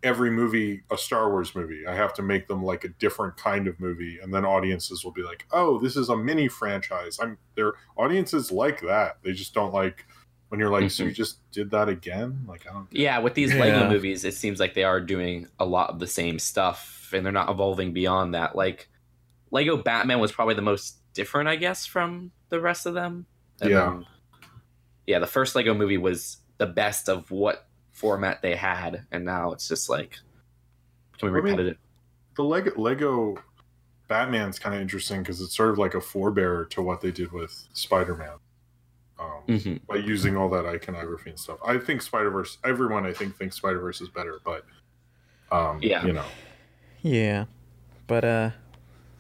every 0.04 0.30
movie 0.30 0.84
a 0.92 0.98
star 0.98 1.32
wars 1.32 1.56
movie 1.56 1.86
i 1.88 1.96
have 1.96 2.14
to 2.14 2.22
make 2.22 2.48
them 2.48 2.64
like 2.64 2.84
a 2.84 2.88
different 3.00 3.36
kind 3.36 3.68
of 3.68 3.80
movie 3.80 4.20
and 4.22 4.32
then 4.34 4.46
audiences 4.46 5.04
will 5.04 5.12
be 5.12 5.24
like 5.24 5.46
oh 5.52 5.80
this 5.80 5.96
is 5.98 6.10
a 6.10 6.16
mini 6.16 6.48
franchise 6.48 7.18
i'm 7.22 7.38
their 7.56 7.74
audiences 7.98 8.52
like 8.52 8.80
that 8.82 9.18
they 9.24 9.32
just 9.32 9.54
don't 9.56 9.74
like 9.74 10.06
when 10.50 10.62
you're 10.62 10.70
like, 10.70 10.90
so 10.92 11.04
Mhm. 11.04 11.08
you 11.08 11.12
just 11.12 11.40
did 11.52 11.72
that 11.72 11.90
again? 11.90 12.46
Like, 12.48 12.66
I 12.70 12.72
don't. 12.72 12.88
Yeah, 12.90 13.20
with 13.20 13.34
these 13.34 13.54
Yeah. 13.54 13.60
Lego 13.60 13.90
movies, 13.90 14.24
it 14.24 14.34
seems 14.34 14.62
like 14.62 14.76
they 14.76 14.86
are 14.86 15.02
doing 15.02 15.50
a 15.60 15.66
lot 15.66 15.90
of 15.90 16.00
the 16.00 16.08
same 16.08 16.40
stuff, 16.40 17.10
and 17.12 17.26
they're 17.26 17.34
not 17.34 17.50
evolving 17.50 17.92
beyond 17.92 18.34
that. 18.34 18.56
Like 18.56 18.88
Lego 19.52 19.76
Batman 19.76 20.20
was 20.22 20.32
probably 20.32 20.56
the 20.56 20.62
most 20.62 21.00
different, 21.14 21.50
I 21.50 21.58
guess, 21.58 21.86
from 21.86 22.32
the 22.48 22.62
rest 22.62 22.86
of 22.86 22.94
them. 22.94 23.26
And 23.60 23.72
Yeah. 23.72 23.90
then- 23.90 24.06
yeah, 25.06 25.20
the 25.20 25.28
first 25.28 25.54
Lego 25.54 25.74
movie 25.74 25.98
was 25.98 26.38
the 26.60 26.66
best 26.66 27.10
of 27.10 27.30
what 27.30 27.67
format 27.98 28.42
they 28.44 28.56
had, 28.56 29.06
and 29.12 29.26
now 29.26 29.52
it's 29.52 29.68
just 29.68 29.90
like 29.90 30.20
becoming 31.14 31.34
I 31.36 31.38
mean, 31.40 31.44
repetitive. 31.52 31.78
The 32.36 32.44
Lego 32.44 32.72
Lego 32.80 33.38
Batman's 34.08 34.60
kind 34.60 34.76
of 34.76 34.82
interesting 34.82 35.22
because 35.22 35.42
it's 35.42 35.56
sort 35.56 35.72
of 35.72 35.78
like 35.80 35.96
a 35.96 36.00
forebearer 36.00 36.70
to 36.70 36.82
what 36.82 37.02
they 37.02 37.12
did 37.12 37.32
with 37.32 37.68
Spider 37.74 38.16
Man. 38.16 38.38
Um, 39.20 39.42
Mhm. 39.48 39.82
By 39.88 39.96
using 39.96 40.38
all 40.38 40.48
that 40.50 40.66
iconography 40.68 41.32
and 41.32 41.40
stuff, 41.40 41.58
I 41.66 41.80
think 41.80 42.04
Spider 42.04 42.30
Verse. 42.30 42.60
Everyone, 42.64 43.06
I 43.06 43.14
think, 43.14 43.36
thinks 43.36 43.56
Spider 43.56 43.80
Verse 43.80 44.00
is 44.00 44.10
better, 44.10 44.40
but 44.46 44.64
um, 45.52 45.80
Yeah. 45.82 46.06
you 46.06 46.14
know, 46.14 46.26
Yeah, 47.02 47.46
but 48.06 48.24
uh, 48.24 48.52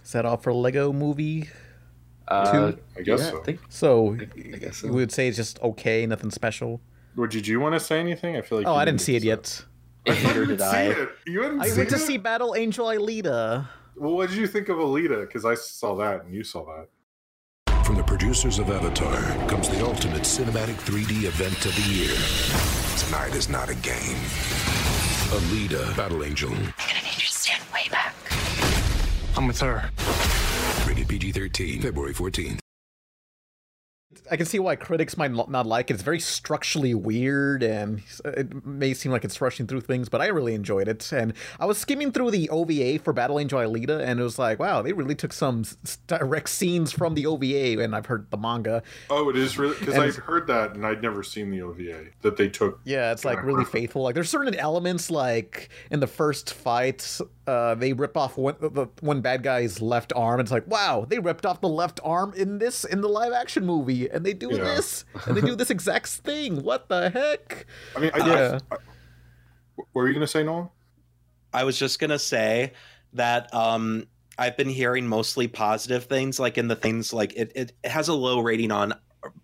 is 0.03 0.11
that 0.11 0.25
all 0.25 0.37
for 0.37 0.53
Lego 0.53 0.93
Movie? 0.93 1.49
Uh, 2.27 2.73
I 2.97 3.01
guess 3.01 3.21
yeah, 3.21 3.29
so. 3.31 3.39
I 3.39 3.43
think 3.43 3.59
So 3.69 4.13
I 4.19 4.25
guess 4.57 4.77
so. 4.77 4.87
we 4.89 4.95
would 4.95 5.11
say 5.13 5.29
it's 5.29 5.37
just 5.37 5.59
okay, 5.61 6.05
nothing 6.05 6.29
special. 6.29 6.81
Or 7.17 7.27
did 7.27 7.47
you 7.47 7.59
want 7.59 7.73
to 7.73 7.79
say 7.79 7.99
anything? 7.99 8.37
I 8.37 8.41
feel 8.41 8.59
like 8.59 8.67
Oh, 8.67 8.75
I 8.75 8.85
didn't 8.85 9.01
see 9.01 9.15
it 9.15 9.23
yet. 9.23 9.63
I 10.07 10.13
thought 10.15 10.35
you 10.35 10.41
Neither 10.41 10.45
did 10.45 10.61
I. 10.61 10.81
it. 10.83 11.09
You 11.25 11.41
hadn't 11.41 11.61
I 11.61 11.67
seen 11.67 11.77
went 11.77 11.89
to 11.89 11.95
it? 11.95 11.99
see 11.99 12.17
Battle 12.17 12.55
Angel 12.55 12.85
Alita. 12.87 13.67
Well, 13.95 14.13
what 14.15 14.29
did 14.29 14.37
you 14.37 14.47
think 14.47 14.69
of 14.69 14.77
Alita? 14.77 15.21
Because 15.27 15.43
I 15.43 15.55
saw 15.55 15.95
that 15.95 16.23
and 16.25 16.33
you 16.33 16.43
saw 16.43 16.63
that. 16.65 17.83
From 17.85 17.95
the 17.95 18.03
producers 18.03 18.59
of 18.59 18.69
Avatar 18.69 19.15
comes 19.47 19.69
the 19.69 19.83
ultimate 19.83 20.21
cinematic 20.23 20.75
3D 20.85 21.23
event 21.23 21.65
of 21.65 21.75
the 21.75 21.93
year. 21.93 22.15
Tonight 22.97 23.35
is 23.35 23.49
not 23.49 23.69
a 23.69 23.75
game. 23.75 24.17
Alita 25.31 25.95
Battle 25.97 26.23
Angel. 26.23 26.49
I'm 26.49 26.55
gonna 26.55 27.03
need 27.03 27.15
you 27.15 27.27
to 27.27 27.31
stand 27.33 27.63
way 27.73 27.87
back. 27.89 28.13
I'm 29.35 29.47
with 29.47 29.59
her. 29.59 29.89
Rated 30.87 31.07
PG 31.07 31.31
13, 31.33 31.81
February 31.81 32.13
14th. 32.13 32.59
I 34.31 34.37
can 34.37 34.45
see 34.45 34.57
why 34.59 34.75
critics 34.77 35.17
might 35.17 35.31
not 35.31 35.65
like 35.65 35.89
it. 35.91 35.95
It's 35.95 36.03
very 36.03 36.19
structurally 36.19 36.93
weird, 36.93 37.61
and 37.61 38.01
it 38.23 38.65
may 38.65 38.93
seem 38.93 39.11
like 39.11 39.25
it's 39.25 39.39
rushing 39.41 39.67
through 39.67 39.81
things, 39.81 40.07
but 40.07 40.21
I 40.21 40.27
really 40.27 40.53
enjoyed 40.53 40.87
it. 40.87 41.11
And 41.11 41.33
I 41.59 41.65
was 41.65 41.77
skimming 41.77 42.13
through 42.13 42.31
the 42.31 42.49
OVA 42.49 42.99
for 42.99 43.11
Battle 43.11 43.37
Angel 43.37 43.59
Alita, 43.59 43.99
and 44.01 44.19
it 44.19 44.23
was 44.23 44.39
like, 44.39 44.59
wow, 44.59 44.81
they 44.81 44.93
really 44.93 45.15
took 45.15 45.33
some 45.33 45.65
direct 46.07 46.47
scenes 46.49 46.93
from 46.93 47.15
the 47.15 47.25
OVA, 47.25 47.81
and 47.83 47.93
I've 47.93 48.05
heard 48.05 48.31
the 48.31 48.37
manga. 48.37 48.81
Oh, 49.09 49.29
it 49.29 49.35
is 49.35 49.57
really 49.57 49.75
because 49.77 49.95
it's- 49.95 50.15
heard 50.15 50.47
that 50.47 50.73
and 50.75 50.85
I'd 50.85 51.01
never 51.01 51.21
seen 51.21 51.51
the 51.51 51.61
OVA 51.61 52.05
that 52.21 52.37
they 52.37 52.47
took. 52.49 52.79
Yeah, 52.85 53.11
it's 53.11 53.23
like 53.25 53.43
really 53.43 53.65
faithful. 53.65 54.03
Like 54.03 54.15
there's 54.15 54.29
certain 54.29 54.55
elements, 54.55 55.11
like 55.11 55.69
in 55.91 55.99
the 55.99 56.07
first 56.07 56.53
fight, 56.53 57.19
uh, 57.45 57.75
they 57.75 57.93
rip 57.93 58.17
off 58.17 58.37
one 58.37 58.55
the 58.59 58.87
one 59.01 59.21
bad 59.21 59.43
guy's 59.43 59.81
left 59.81 60.11
arm. 60.15 60.39
It's 60.39 60.51
like, 60.51 60.67
wow, 60.67 61.05
they 61.07 61.19
ripped 61.19 61.45
off 61.45 61.61
the 61.61 61.69
left 61.69 61.99
arm 62.03 62.33
in 62.35 62.57
this 62.57 62.83
in 62.83 63.01
the 63.01 63.07
live 63.07 63.31
action 63.31 63.65
movie, 63.65 63.96
and 64.05 64.25
they 64.25 64.33
do 64.33 64.49
Yeah. 64.51 64.57
this, 64.63 65.05
and 65.25 65.35
they 65.35 65.41
do 65.41 65.55
this 65.55 65.69
exact 65.69 66.07
thing. 66.07 66.61
What 66.63 66.87
the 66.89 67.09
heck? 67.09 67.65
I 67.95 67.99
mean, 67.99 68.11
I, 68.13 68.17
Yeah. 68.27 68.59
I, 68.71 68.75
I, 68.75 68.77
what 69.75 69.87
were 69.93 70.07
you 70.07 70.13
gonna 70.13 70.27
say, 70.27 70.43
Nolan? 70.43 70.69
I 71.53 71.63
was 71.63 71.77
just 71.79 71.99
gonna 71.99 72.19
say 72.19 72.73
that 73.13 73.53
um, 73.53 74.07
I've 74.37 74.57
been 74.57 74.69
hearing 74.69 75.07
mostly 75.07 75.47
positive 75.47 76.05
things, 76.05 76.39
like 76.39 76.57
in 76.57 76.67
the 76.67 76.75
things 76.75 77.13
like 77.13 77.33
it, 77.35 77.51
it 77.55 77.73
has 77.89 78.07
a 78.07 78.13
low 78.13 78.39
rating 78.39 78.71
on 78.71 78.93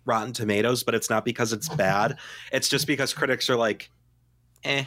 Rotten 0.04 0.32
Tomatoes, 0.32 0.82
but 0.84 0.94
it's 0.94 1.10
not 1.10 1.24
because 1.24 1.52
it's 1.52 1.68
bad. 1.74 2.18
It's 2.52 2.68
just 2.68 2.86
because 2.86 3.12
critics 3.12 3.50
are 3.50 3.56
like, 3.56 3.90
eh, 4.64 4.84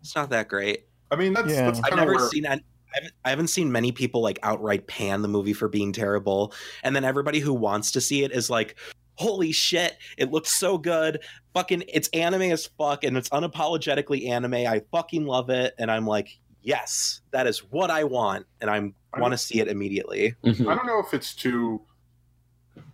it's 0.00 0.14
not 0.16 0.30
that 0.30 0.48
great. 0.48 0.86
I 1.10 1.16
mean, 1.16 1.32
that's, 1.34 1.48
Yeah. 1.50 1.66
that's 1.70 1.80
I've 1.84 1.96
never 1.96 2.14
where, 2.14 2.28
seen 2.28 2.46
an- 2.46 2.60
I 2.60 2.62
haven't, 2.98 3.14
I 3.24 3.30
haven't 3.30 3.48
seen 3.48 3.72
many 3.72 3.92
people 3.92 4.20
like 4.20 4.38
outright 4.42 4.86
pan 4.86 5.22
the 5.22 5.28
movie 5.28 5.52
for 5.52 5.68
being 5.68 5.92
terrible, 5.92 6.52
and 6.82 6.94
then 6.94 7.04
everybody 7.04 7.38
who 7.38 7.54
wants 7.54 7.90
to 7.92 8.00
see 8.00 8.24
it 8.24 8.32
is 8.32 8.50
like, 8.50 8.76
"Holy 9.14 9.52
shit! 9.52 9.98
It 10.16 10.30
looks 10.30 10.58
so 10.58 10.78
good! 10.78 11.20
Fucking, 11.54 11.84
it's 11.88 12.08
anime 12.08 12.42
as 12.42 12.66
fuck, 12.66 13.04
and 13.04 13.16
it's 13.16 13.28
unapologetically 13.30 14.28
anime. 14.28 14.54
I 14.54 14.82
fucking 14.92 15.26
love 15.26 15.50
it!" 15.50 15.74
And 15.78 15.90
I'm 15.90 16.06
like, 16.06 16.38
"Yes, 16.62 17.20
that 17.30 17.46
is 17.46 17.58
what 17.70 17.90
I 17.90 18.04
want, 18.04 18.46
and 18.60 18.70
I'm 18.70 18.94
I 19.14 19.20
want 19.20 19.32
to 19.32 19.38
see 19.38 19.60
it 19.60 19.68
immediately." 19.68 20.34
Mhm. 20.44 20.70
I 20.70 20.74
don't 20.74 20.86
know 20.86 21.00
if 21.00 21.14
it's 21.14 21.34
too. 21.34 21.80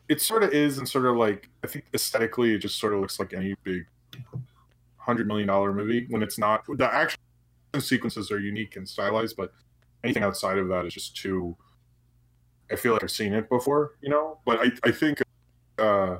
It 0.08 0.20
sort 0.20 0.42
of 0.44 0.52
is, 0.52 0.78
and 0.78 0.88
sort 0.88 1.06
of 1.06 1.16
like 1.16 1.48
I 1.62 1.66
think 1.66 1.86
aesthetically, 1.94 2.54
it 2.54 2.58
just 2.58 2.78
sort 2.78 2.92
of 2.92 3.00
looks 3.00 3.18
like 3.18 3.32
any 3.32 3.54
big 3.64 3.86
hundred 4.96 5.26
million 5.26 5.48
dollar 5.48 5.72
movie 5.72 6.06
when 6.08 6.22
it's 6.22 6.38
not. 6.38 6.64
The 6.66 6.92
action 6.92 7.18
sequences 7.78 8.30
are 8.30 8.38
unique 8.38 8.76
and 8.76 8.88
stylized, 8.88 9.36
but 9.36 9.52
anything 10.04 10.22
outside 10.22 10.58
of 10.58 10.68
that 10.68 10.86
is 10.86 10.94
just 10.94 11.16
too. 11.16 11.56
I 12.70 12.76
feel 12.76 12.92
like 12.92 13.02
I've 13.02 13.10
seen 13.10 13.34
it 13.34 13.48
before, 13.48 13.92
you 14.00 14.08
know. 14.08 14.38
But 14.46 14.60
I 14.60 14.70
I 14.88 14.90
think 14.92 15.20
uh, 15.78 16.18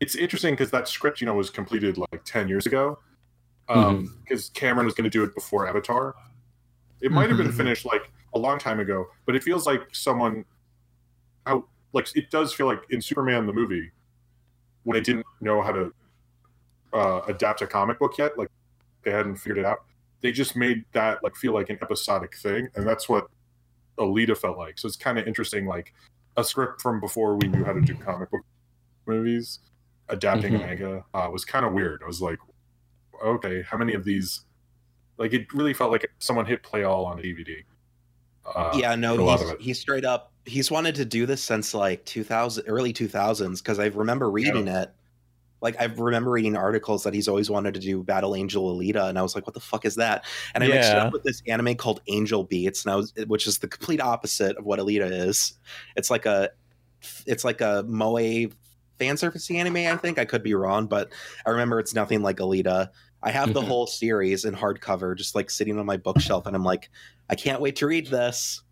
it's 0.00 0.14
interesting 0.14 0.52
because 0.54 0.70
that 0.70 0.88
script, 0.88 1.20
you 1.20 1.26
know, 1.26 1.34
was 1.34 1.50
completed 1.50 1.96
like 1.96 2.24
ten 2.24 2.48
years 2.48 2.66
ago. 2.66 2.98
Because 3.66 4.50
Cameron 4.50 4.84
was 4.84 4.94
going 4.94 5.04
to 5.04 5.10
do 5.10 5.24
it 5.24 5.34
before 5.34 5.66
Avatar. 5.66 6.14
It 7.00 7.10
might 7.10 7.28
have 7.28 7.38
been 7.38 7.48
Mhm. 7.48 7.56
finished 7.56 7.86
like 7.86 8.10
a 8.34 8.38
long 8.38 8.58
time 8.58 8.80
ago, 8.80 9.06
but 9.24 9.34
it 9.34 9.42
feels 9.42 9.66
like 9.66 9.82
someone 9.92 10.44
out 11.46 11.66
like 11.92 12.14
it 12.16 12.30
does 12.30 12.52
feel 12.52 12.66
like 12.66 12.82
in 12.90 13.00
Superman 13.00 13.46
the 13.46 13.52
movie 13.52 13.90
when 14.84 14.94
they 14.94 15.00
didn't 15.00 15.26
know 15.40 15.62
how 15.62 15.72
to 15.72 15.92
uh, 16.92 17.20
adapt 17.28 17.62
a 17.62 17.66
comic 17.66 17.98
book 17.98 18.18
yet, 18.18 18.36
like 18.36 18.48
they 19.04 19.10
hadn't 19.10 19.36
figured 19.36 19.58
it 19.58 19.64
out. 19.64 19.84
They 20.22 20.32
just 20.32 20.56
made 20.56 20.84
that 20.92 21.22
like 21.22 21.36
feel 21.36 21.52
like 21.52 21.68
an 21.70 21.78
episodic 21.82 22.36
thing, 22.36 22.68
and 22.74 22.86
that's 22.86 23.08
what 23.08 23.26
Alita 23.98 24.36
felt 24.36 24.56
like. 24.56 24.78
So 24.78 24.86
it's 24.86 24.96
kind 24.96 25.18
of 25.18 25.26
interesting, 25.26 25.66
like 25.66 25.92
a 26.36 26.44
script 26.44 26.80
from 26.80 27.00
before 27.00 27.36
we 27.36 27.48
knew 27.48 27.64
how 27.64 27.72
to 27.72 27.80
do 27.80 27.94
comic 27.94 28.30
book 28.30 28.42
movies, 29.06 29.58
adapting 30.08 30.52
Mhm. 30.52 30.56
a 30.56 30.58
manga 30.66 31.04
uh, 31.14 31.28
was 31.30 31.44
kind 31.44 31.66
of 31.66 31.72
weird. 31.72 32.02
I 32.02 32.06
was 32.06 32.22
like, 32.22 32.38
okay, 33.22 33.62
how 33.62 33.76
many 33.76 33.94
of 33.94 34.04
these? 34.04 34.44
Like 35.18 35.32
it 35.34 35.52
really 35.52 35.74
felt 35.74 35.90
like 35.92 36.10
someone 36.20 36.46
hit 36.46 36.62
play 36.62 36.84
all 36.84 37.04
on 37.04 37.18
DVD. 37.20 37.64
Uh, 38.46 38.72
yeah, 38.74 38.94
no, 38.94 39.16
he's, 39.28 39.42
of 39.42 39.50
it. 39.50 39.60
he 39.60 39.72
straight 39.74 40.04
up 40.04 40.32
he's 40.44 40.70
wanted 40.70 40.94
to 40.96 41.04
do 41.04 41.26
this 41.26 41.40
since 41.42 41.74
like 41.74 42.04
2000, 42.04 42.64
early 42.66 42.92
2000s, 42.92 43.58
because 43.62 43.78
I 43.78 43.86
remember 43.86 44.28
reading 44.30 44.66
it. 44.68 44.90
Like 45.62 45.80
I 45.80 45.84
remember 45.84 46.30
reading 46.32 46.56
articles 46.56 47.04
that 47.04 47.14
he's 47.14 47.28
always 47.28 47.48
wanted 47.48 47.72
to 47.74 47.80
do 47.80 48.02
Battle 48.02 48.34
Angel 48.34 48.76
Alita, 48.76 49.08
and 49.08 49.18
I 49.18 49.22
was 49.22 49.34
like, 49.34 49.46
"What 49.46 49.54
the 49.54 49.60
fuck 49.60 49.84
is 49.84 49.94
that?" 49.94 50.24
And 50.54 50.62
I 50.64 50.66
mixed 50.66 50.90
it 50.90 50.96
up 50.98 51.12
with 51.12 51.22
this 51.22 51.40
anime 51.46 51.76
called 51.76 52.00
Angel 52.08 52.44
Beats, 52.44 52.84
and 52.84 52.92
I 52.92 52.96
was, 52.96 53.14
which 53.28 53.46
is 53.46 53.58
the 53.58 53.68
complete 53.68 54.00
opposite 54.00 54.56
of 54.56 54.64
what 54.64 54.80
Alita 54.80 55.08
is. 55.28 55.54
It's 55.96 56.10
like 56.10 56.26
a, 56.26 56.50
it's 57.26 57.44
like 57.44 57.60
a 57.60 57.84
moe 57.86 58.48
fan 58.98 59.16
service 59.16 59.50
anime. 59.50 59.76
I 59.76 59.96
think 59.96 60.18
I 60.18 60.24
could 60.24 60.42
be 60.42 60.54
wrong, 60.54 60.86
but 60.86 61.10
I 61.46 61.50
remember 61.50 61.78
it's 61.78 61.94
nothing 61.94 62.22
like 62.22 62.36
Alita. 62.38 62.88
I 63.22 63.30
have 63.30 63.54
the 63.54 63.62
Mhm. 63.62 63.66
whole 63.68 63.86
series 63.86 64.44
in 64.44 64.54
hardcover, 64.54 65.16
just 65.16 65.34
like 65.36 65.48
sitting 65.48 65.78
on 65.78 65.86
my 65.86 65.96
bookshelf, 65.96 66.44
and 66.46 66.56
I'm 66.56 66.64
like, 66.64 66.90
I 67.30 67.36
can't 67.36 67.60
wait 67.60 67.76
to 67.76 67.86
read 67.86 68.08
this. 68.08 68.62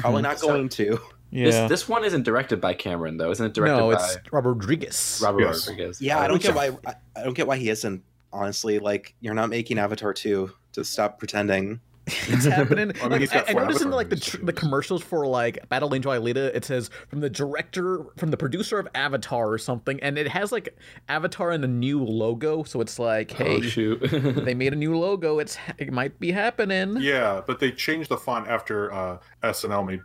Probably 0.00 0.20
Mhm. 0.20 0.24
not 0.24 0.40
So- 0.40 0.48
going 0.48 0.68
to. 0.70 0.98
Yeah. 1.30 1.44
This 1.44 1.68
this 1.68 1.88
one 1.88 2.04
isn't 2.04 2.24
directed 2.24 2.60
by 2.60 2.74
Cameron 2.74 3.16
though, 3.16 3.30
isn't 3.30 3.44
it? 3.44 3.54
Directed 3.54 3.76
no, 3.76 3.92
by 3.92 4.04
it's 4.04 4.18
Robert 4.32 4.54
Rodriguez. 4.54 5.20
Robert 5.22 5.42
Yes. 5.42 5.68
Rodriguez. 5.68 6.00
Yeah, 6.00 6.18
I 6.18 6.28
don't 6.28 6.42
get 6.42 6.54
why. 6.54 6.70
I, 6.86 6.94
I 7.16 7.22
don't 7.22 7.34
get 7.34 7.46
why 7.46 7.56
he 7.56 7.70
isn't. 7.70 8.02
Honestly, 8.32 8.78
like 8.78 9.14
you're 9.20 9.34
not 9.34 9.48
making 9.48 9.78
Avatar 9.78 10.12
two 10.12 10.52
to 10.72 10.84
stop 10.84 11.18
pretending. 11.18 11.80
it's 12.06 12.44
happening. 12.44 12.92
I 13.00 13.02
mean, 13.02 13.10
like, 13.10 13.20
he's 13.20 13.30
I, 13.30 13.34
got 13.34 13.50
I 13.50 13.52
noticed 13.52 13.82
in 13.82 13.88
Avatar 13.88 13.96
like 13.96 14.08
the 14.08 14.16
tr- 14.16 14.44
the 14.44 14.52
commercials 14.52 15.02
for 15.02 15.26
like 15.26 15.68
Battle 15.68 15.94
Angel 15.94 16.12
Alita, 16.12 16.54
it 16.54 16.64
says 16.64 16.90
from 17.08 17.20
the 17.20 17.30
director, 17.30 18.06
from 18.16 18.30
the 18.30 18.36
producer 18.36 18.78
of 18.78 18.88
Avatar 18.94 19.50
or 19.52 19.58
something, 19.58 20.00
and 20.00 20.18
it 20.18 20.28
has 20.28 20.50
like 20.50 20.76
Avatar 21.08 21.50
and 21.50 21.64
a 21.64 21.68
new 21.68 22.02
logo. 22.02 22.62
So 22.64 22.80
it's 22.80 22.98
like, 22.98 23.30
hey, 23.32 23.56
Oh 23.56 23.60
shoot. 23.60 24.00
they 24.10 24.54
made 24.54 24.72
a 24.72 24.76
new 24.76 24.96
logo. 24.96 25.38
It's 25.38 25.58
it 25.78 25.92
might 25.92 26.18
be 26.18 26.32
happening. 26.32 26.96
Yeah, 27.00 27.42
but 27.46 27.60
they 27.60 27.70
changed 27.70 28.08
the 28.08 28.16
font 28.16 28.48
after 28.48 28.92
uh, 28.92 29.18
SNL 29.42 29.86
made 29.86 30.00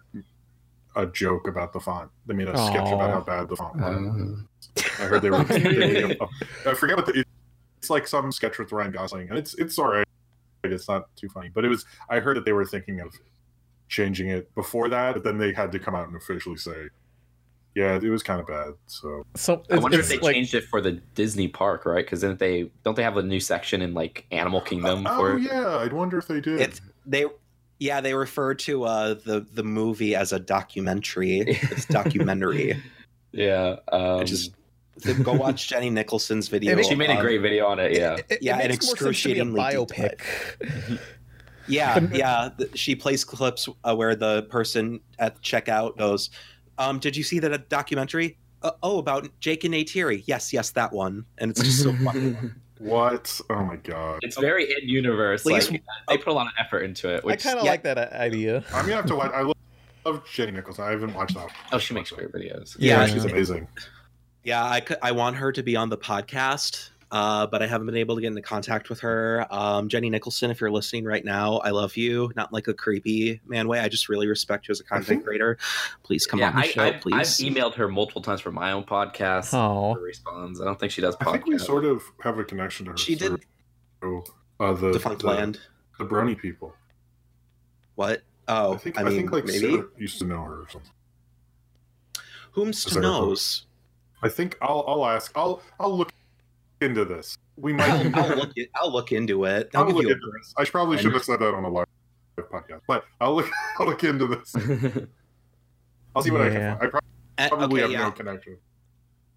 a 0.96 1.06
joke 1.06 1.48
about 1.48 1.74
the 1.74 1.80
font. 1.80 2.10
They 2.26 2.34
made 2.34 2.48
a 2.48 2.58
sketch 2.58 2.88
about 2.92 3.10
how 3.12 3.22
bad 3.22 3.50
the 3.50 3.56
font 3.56 3.76
was. 3.76 3.96
Um, 3.96 4.48
I 5.00 5.04
heard 5.04 5.22
they 5.22 5.30
were. 5.30 5.44
they 5.44 5.60
made 5.60 5.98
a- 6.04 6.24
a- 6.24 6.30
I 6.72 6.74
forget 6.74 6.96
what 6.98 7.06
the, 7.06 7.24
it's 7.80 7.90
like. 7.90 8.08
Some 8.08 8.32
sketch 8.32 8.58
with 8.58 8.72
Ryan 8.72 8.92
Gosling, 8.92 9.30
and 9.30 9.38
it's 9.38 9.54
it's 9.56 9.78
alright. 9.78 10.08
It's 10.64 10.88
not 10.88 11.16
too 11.16 11.30
funny, 11.30 11.50
but 11.54 11.64
it 11.66 11.70
was. 11.70 11.86
I 12.10 12.20
heard 12.20 12.38
that 12.38 12.46
they 12.46 12.54
were 12.54 12.66
thinking 12.66 13.00
of 13.02 13.14
changing 13.88 14.30
it 14.30 14.54
before 14.56 14.90
that, 14.90 15.14
but 15.14 15.24
then 15.24 15.38
they 15.38 15.54
had 15.54 15.72
to 15.74 15.80
come 15.80 15.94
out 15.96 16.08
and 16.08 16.16
officially 16.16 16.58
say, 16.58 16.88
"Yeah, 17.76 17.96
it 17.96 18.10
was 18.10 18.24
kind 18.24 18.40
of 18.40 18.48
bad." 18.48 18.74
So 18.88 19.26
So 19.36 19.64
I 19.70 19.78
wonder 19.78 20.00
if 20.00 20.08
they 20.10 20.18
like, 20.18 20.34
changed 20.34 20.56
it 20.56 20.64
for 20.64 20.82
the 20.82 20.94
Disney 21.14 21.48
park, 21.48 21.86
right? 21.86 22.04
Because 22.06 22.22
then 22.22 22.38
they 22.38 22.72
don't 22.84 22.96
they 22.96 23.04
have 23.04 23.18
a 23.18 23.24
new 23.24 23.40
section 23.40 23.82
in 23.82 23.94
like 23.94 24.26
Animal 24.32 24.62
Kingdom 24.62 25.06
oh 25.08 25.18
for 25.18 25.38
yeah, 25.38 25.78
I'd 25.78 25.94
wonder 25.94 26.18
if 26.18 26.28
they 26.28 26.42
did. 26.42 26.60
It's 26.62 26.82
they. 27.06 27.26
Yeah, 27.80 28.00
they 28.02 28.14
refer 28.14 28.54
to 28.56 28.84
uh, 28.86 29.14
the 29.16 29.46
the 29.54 29.64
movie 29.64 30.16
as 30.16 30.32
a 30.34 30.40
documentary. 30.40 31.40
It's 31.48 31.86
documentary. 32.00 32.82
yeah. 33.32 33.76
Um, 33.92 34.20
I 34.22 34.24
just 34.24 34.54
go 35.24 35.34
watch 35.34 35.68
Jenny 35.70 35.90
Nicholson's 35.90 36.48
video. 36.48 36.78
It- 36.78 36.86
she 36.86 36.96
made 36.96 37.10
a 37.10 37.20
great 37.20 37.40
video 37.42 37.66
on 37.68 37.80
it. 37.80 37.92
Yeah. 37.98 38.16
it, 38.16 38.26
it 38.30 38.40
Yeah, 38.42 38.60
an 38.60 38.70
makes 38.70 38.86
more 38.86 38.96
sense 38.96 39.22
to 39.24 39.30
be 39.30 39.40
a 39.40 39.44
excruciatingly 39.44 39.60
biopic. 39.62 41.00
Yeah, 41.68 42.00
yeah. 42.14 42.50
She 42.76 42.96
plays 42.96 43.24
clips 43.24 43.68
uh, 43.84 43.96
where 43.96 44.16
the 44.16 44.44
person 44.44 45.00
at 45.18 45.42
checkout 45.42 45.98
goes, 45.98 46.30
um, 46.78 47.00
"Did 47.00 47.18
you 47.18 47.24
see 47.24 47.40
that 47.40 47.70
documentary? 47.70 48.38
Uh, 48.62 48.72
oh, 48.84 49.00
about 49.00 49.28
Jake 49.40 49.64
and 49.64 49.74
Neytiri? 49.74 50.24
Yes, 50.28 50.54
yes, 50.54 50.70
that 50.72 50.94
one." 50.94 51.26
And 51.40 51.50
it's 51.50 51.62
just 51.64 51.82
so 51.82 51.92
funny. 51.94 52.38
What? 52.80 53.40
Oh 53.50 53.64
my 53.64 53.76
god! 53.78 54.20
It's 54.24 54.38
very 54.38 54.72
in 54.72 54.88
universe. 54.90 55.44
Please- 55.44 55.70
Like 55.72 55.84
they 56.10 56.18
put 56.18 56.28
a 56.28 56.34
lot 56.34 56.48
of 56.48 56.54
effort 56.60 56.80
into 56.80 57.10
it. 57.14 57.24
I 57.26 57.36
kind 57.36 57.58
of 57.60 57.66
yeah. 57.66 57.72
like 57.72 57.84
that 57.84 57.98
uh, 57.98 58.10
idea. 58.16 58.64
I'm 58.74 58.86
gonna 58.86 58.96
have 58.98 59.06
to 59.08 59.16
watch. 59.22 59.32
I 59.34 59.42
love, 59.42 59.56
love 60.06 60.24
Jenny 60.32 60.52
Nichols. 60.52 60.80
I 60.80 60.92
haven't 60.92 61.14
watched 61.14 61.36
that. 61.36 61.50
oh, 61.72 61.78
she 61.78 61.94
makes 61.94 62.12
great 62.12 62.32
videos. 62.32 62.76
Yeah, 62.80 63.02
Yeah. 63.02 63.08
she's 63.08 63.26
amazing. 63.26 63.68
Yeah, 64.44 64.64
I 64.64 64.80
could, 64.80 64.98
I 65.02 65.12
want 65.12 65.38
her 65.38 65.52
to 65.52 65.64
be 65.64 65.76
on 65.76 65.90
the 65.90 65.98
podcast, 65.98 66.90
uh, 67.12 67.48
but 67.48 67.62
I 67.62 67.68
haven't 67.68 67.86
been 67.88 67.96
able 67.98 68.16
to 68.16 68.22
get 68.22 68.28
into 68.28 68.42
contact 68.42 68.90
with 68.90 69.00
her. 69.02 69.46
Um, 69.50 69.88
Jenny 69.90 70.10
Nicholson, 70.10 70.52
if 70.52 70.60
you're 70.60 70.72
listening 70.72 71.06
right 71.06 71.24
now, 71.24 71.58
I 71.58 71.70
love 71.70 71.96
you. 71.98 72.32
Not 72.36 72.52
like 72.52 72.68
a 72.68 72.74
creepy 72.74 73.40
man 73.46 73.68
way. 73.68 73.80
I 73.80 73.88
just 73.90 74.10
really 74.10 74.28
respect 74.28 74.68
you 74.68 74.72
as 74.72 74.80
a 74.80 74.84
content 74.84 75.24
creator. 75.24 75.58
Please 76.04 76.26
come 76.26 76.40
yeah, 76.40 76.50
on 76.50 76.56
the 76.56 76.62
I, 76.62 76.68
show, 76.68 76.82
I, 76.84 76.88
I've 76.90 77.28
emailed 77.28 77.76
her 77.76 77.88
multiple 77.88 78.22
times 78.22 78.42
for 78.42 78.52
my 78.52 78.72
own 78.72 78.84
podcast. 78.84 79.54
Oh, 79.54 79.96
She 79.96 80.02
responds. 80.02 80.60
I 80.62 80.66
don't 80.66 80.80
think 80.80 80.92
she 80.92 81.02
does 81.02 81.16
I 81.22 81.32
think 81.32 81.46
we 81.46 81.58
sort 81.58 81.86
of 81.86 82.02
have 82.22 82.38
a 82.40 82.44
connection 82.44 82.86
to 82.86 82.92
her. 82.92 82.98
She 82.98 83.16
did- 83.16 83.46
through, 84.02 84.24
uh, 84.60 84.74
the 84.74 84.92
Defunct 84.92 85.22
the, 85.22 85.28
Land. 85.28 85.60
the 85.98 86.06
Brony 86.06 86.38
people. 86.38 86.76
What? 87.96 88.24
Oh, 88.48 88.74
I 88.74 88.78
think 88.78 88.98
I 88.98 89.02
I, 89.02 89.04
mean, 89.06 89.16
think 89.18 89.32
like 89.32 89.46
maybe. 89.46 89.60
Sarah 89.60 89.86
used 89.98 90.20
to 90.20 90.26
know 90.26 90.42
her 90.44 90.62
or 90.62 90.68
something. 90.70 90.92
Whom's 92.52 92.84
to 92.86 92.94
there 92.94 93.04
a 93.04 93.06
vote? 93.06 93.12
knows? 93.26 93.66
I 94.22 94.30
think 94.30 94.58
I'll 94.62 94.84
I'll 94.88 95.06
ask. 95.06 95.32
I'll 95.36 95.62
I'll 95.80 95.98
look 95.98 96.12
into 96.82 97.06
this. 97.06 97.38
We 97.58 97.74
might. 97.74 98.16
I'll, 98.16 98.32
I'll 98.32 98.38
look. 98.38 98.52
It, 98.56 98.70
I'll 98.76 98.92
look 98.92 99.12
into 99.12 99.46
it. 99.46 99.70
I'll, 99.74 99.84
I'll 99.84 99.92
look 99.92 100.04
you. 100.04 100.12
into 100.12 100.32
this. 100.38 100.54
I 100.58 100.66
probably 100.66 100.98
should 100.98 101.08
know. 101.08 101.14
have 101.14 101.24
said 101.24 101.40
that 101.40 101.54
on 101.54 101.64
a 101.64 101.70
live 101.70 101.88
podcast, 102.38 102.82
but 102.88 103.06
I'll 103.22 103.36
look. 103.36 103.50
I'll 103.80 103.88
look 103.88 104.04
into 104.04 104.28
this. 104.28 104.56
I'll 106.16 106.22
see 106.22 106.32
what 106.32 106.42
I 106.42 106.50
can 106.50 106.78
find. 106.78 106.84
I 106.84 106.88
prob- 106.88 107.04
A, 107.38 107.50
probably 107.50 107.84
okay, 107.84 107.94
have 107.94 108.02
yeah. 108.02 108.08
no 108.08 108.12
connection. 108.12 108.58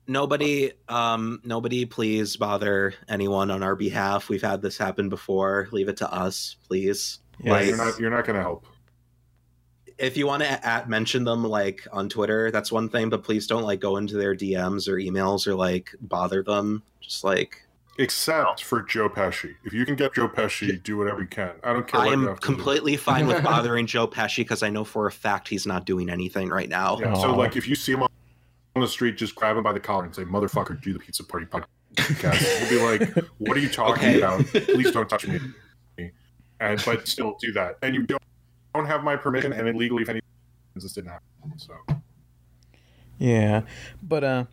Nobody, 0.07 0.73
um, 0.89 1.41
nobody, 1.45 1.85
please 1.85 2.37
bother 2.37 2.95
anyone 3.09 3.51
on 3.51 3.63
our 3.63 3.77
behalf. 3.77 4.31
We've 4.31 4.41
had 4.41 4.63
this 4.63 4.79
happen 4.79 5.11
before. 5.11 5.69
Leave 5.71 5.89
it 5.89 5.99
to 5.99 6.11
us, 6.11 6.57
please. 6.67 7.19
Yeah, 7.41 7.53
like, 7.53 7.67
You're 7.67 7.77
not. 7.77 7.99
You're 8.01 8.11
not 8.11 8.25
going 8.25 8.37
to 8.37 8.43
help. 8.43 8.67
If 9.99 10.17
you 10.17 10.27
want 10.27 10.43
to 10.43 10.67
at 10.67 10.89
mention 10.89 11.25
them 11.25 11.45
like 11.45 11.87
on 11.93 12.09
Twitter, 12.09 12.51
that's 12.51 12.71
one 12.73 12.89
thing, 12.89 13.09
but 13.11 13.23
please 13.25 13.47
don't 13.47 13.63
like 13.65 13.81
go 13.81 13.97
into 13.97 14.17
their 14.17 14.35
DMs 14.35 14.89
or 14.89 14.95
emails 14.97 15.47
or 15.47 15.55
like 15.55 15.95
bother 16.01 16.43
them. 16.43 16.83
Just 17.01 17.25
like 17.25 17.65
Except 18.01 18.63
for 18.63 18.83
Joe 18.83 19.09
Pesci. 19.09 19.57
If 19.65 19.73
you 19.73 19.85
can 19.85 19.97
get 19.97 20.15
Joe 20.15 20.29
Pesci, 20.29 20.81
do 20.85 20.97
whatever 20.97 21.21
you 21.21 21.27
can. 21.27 21.51
I 21.65 21.73
don't 21.73 21.87
care. 21.89 22.01
I 22.01 22.07
am 22.09 22.29
have 22.29 22.39
to 22.39 22.47
do. 22.47 22.55
completely 22.55 22.97
fine 22.97 23.27
with 23.27 23.43
bothering 23.43 23.87
Joe 23.87 24.07
Pesci 24.07 24.39
because 24.39 24.63
I 24.63 24.71
know 24.71 24.85
for 24.85 25.07
a 25.09 25.13
fact 25.13 25.49
he's 25.49 25.67
not 25.67 25.85
doing 25.85 26.09
anything 26.09 26.49
right 26.49 26.69
now. 26.69 26.99
Yeah, 27.01 27.15
so 27.15 27.35
like 27.35 27.57
if 27.57 27.67
you 27.67 27.75
see 27.75 27.93
him 27.93 28.05
on 28.05 28.09
on 28.77 28.83
the 28.83 28.89
street, 28.89 29.17
just 29.17 29.35
grab 29.35 29.57
him 29.57 29.65
by 29.65 29.73
the 29.73 29.81
collar 29.81 30.05
and 30.05 30.15
say, 30.15 30.23
"Motherfucker, 30.23 30.81
do 30.81 30.93
the 30.93 31.01
pizza 31.01 31.25
party 31.25 31.47
podcast." 31.47 32.37
He'll 32.37 32.69
be 32.69 32.99
like, 32.99 33.25
"What 33.39 33.57
are 33.57 33.61
you 33.61 33.69
talking 33.69 34.05
Okay. 34.11 34.19
about? 34.19 34.45
Please 34.47 34.93
don't 34.93 35.09
touch 35.09 35.27
me." 35.27 35.41
And 36.61 36.81
but 36.85 37.09
still 37.09 37.37
do 37.41 37.53
that, 37.55 37.79
and 37.83 37.95
you 37.97 38.05
don't 38.07 38.23
don't 38.79 38.87
have 38.87 39.05
my 39.05 39.17
permission, 39.17 39.53
and 39.53 39.69
illegally, 39.69 40.03
if 40.03 40.09
any 40.09 40.21
this 40.75 40.93
didn't 40.93 41.11
happen. 41.11 41.27
So 41.57 41.75
Yeah, 43.19 43.63
but 44.03 44.25
uh, 44.25 44.45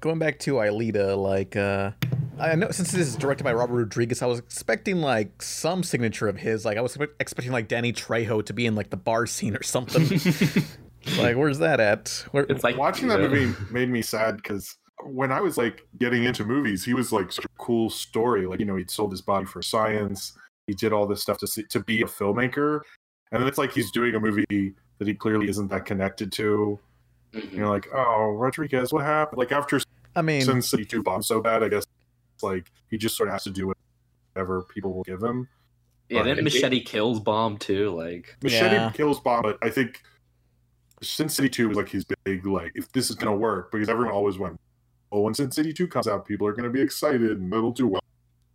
going 0.00 0.18
back 0.18 0.38
to 0.40 0.54
Alita, 0.54 1.16
like 1.16 1.56
uh, 1.56 1.92
I 2.38 2.54
know 2.54 2.70
since 2.70 2.92
this 2.92 3.08
is 3.08 3.16
directed 3.16 3.44
by 3.44 3.52
Robert 3.52 3.74
Rodriguez, 3.74 4.22
I 4.22 4.26
was 4.26 4.38
expecting 4.38 5.00
like 5.00 5.42
some 5.42 5.82
signature 5.82 6.28
of 6.28 6.36
his. 6.36 6.64
Like 6.64 6.76
I 6.76 6.80
was 6.80 6.98
expecting 7.18 7.52
like 7.52 7.68
Danny 7.68 7.92
Trejo 7.92 8.44
to 8.44 8.52
be 8.52 8.66
in 8.66 8.74
like 8.74 8.90
the 8.90 8.96
bar 8.96 9.26
scene 9.26 9.56
or 9.56 9.62
something. 9.62 10.04
like 11.18 11.36
where's 11.36 11.58
that 11.58 11.80
at? 11.80 12.24
Where, 12.32 12.44
it's 12.48 12.64
like 12.64 12.76
watching 12.76 13.08
that 13.08 13.20
movie 13.20 13.54
made 13.70 13.88
me 13.88 14.02
sad 14.02 14.36
because 14.36 14.76
when 15.04 15.32
I 15.32 15.40
was 15.40 15.56
like 15.56 15.86
getting 15.98 16.24
into 16.24 16.44
movies, 16.44 16.84
he 16.84 16.94
was 16.94 17.12
like 17.12 17.32
such 17.32 17.46
a 17.46 17.48
cool 17.58 17.88
story. 17.88 18.46
Like 18.46 18.60
you 18.60 18.66
know, 18.66 18.76
he'd 18.76 18.90
sold 18.90 19.10
his 19.10 19.22
body 19.22 19.46
for 19.46 19.62
science. 19.62 20.36
He 20.66 20.74
did 20.74 20.92
all 20.92 21.06
this 21.06 21.20
stuff 21.20 21.38
to 21.38 21.46
see, 21.46 21.64
to 21.64 21.80
be 21.80 22.02
a 22.02 22.04
filmmaker, 22.04 22.82
and 23.32 23.40
then 23.40 23.48
it's 23.48 23.58
like 23.58 23.72
he's 23.72 23.90
doing 23.90 24.14
a 24.14 24.20
movie 24.20 24.44
that 24.98 25.06
he 25.08 25.14
clearly 25.14 25.48
isn't 25.48 25.68
that 25.68 25.84
connected 25.86 26.32
to. 26.32 26.78
mhm. 27.32 27.52
You're 27.52 27.68
like, 27.68 27.88
oh, 27.94 28.32
Rodriguez, 28.32 28.92
what 28.92 29.04
happened? 29.04 29.38
Like 29.38 29.52
after 29.52 29.80
I 30.16 30.22
mean, 30.22 30.42
Sin 30.42 30.60
City 30.62 30.84
Two 30.84 31.02
bombed 31.02 31.24
so 31.24 31.40
bad, 31.40 31.62
I 31.62 31.68
guess 31.68 31.84
it's 32.34 32.42
like 32.42 32.70
he 32.88 32.98
just 32.98 33.16
sort 33.16 33.28
of 33.28 33.32
has 33.34 33.44
to 33.44 33.50
do 33.50 33.72
whatever 34.34 34.62
people 34.62 34.92
will 34.92 35.04
give 35.04 35.22
him. 35.22 35.48
Yeah, 36.08 36.24
then 36.24 36.36
But- 36.36 36.44
Machete 36.44 36.80
kills 36.82 37.20
Bomb 37.20 37.56
too. 37.58 37.90
Like 37.90 38.36
Machete 38.42 38.74
Yeah. 38.74 38.90
kills 38.90 39.20
bomb, 39.20 39.42
but 39.42 39.58
I 39.62 39.70
think 39.70 40.02
Sin 41.02 41.28
City 41.28 41.48
Two 41.48 41.68
was 41.68 41.76
like 41.76 41.88
his 41.88 42.04
big 42.24 42.44
like 42.46 42.72
if 42.74 42.90
this 42.92 43.10
is 43.10 43.16
gonna 43.16 43.36
work 43.36 43.70
because 43.70 43.88
everyone 43.88 44.12
always 44.12 44.36
went, 44.38 44.60
oh, 45.12 45.20
when 45.20 45.34
Sin 45.34 45.50
City 45.52 45.72
Two 45.72 45.86
comes 45.86 46.08
out, 46.08 46.26
people 46.26 46.46
are 46.48 46.52
gonna 46.52 46.68
be 46.70 46.80
excited 46.82 47.22
and 47.38 47.52
it'll 47.54 47.70
do 47.70 47.96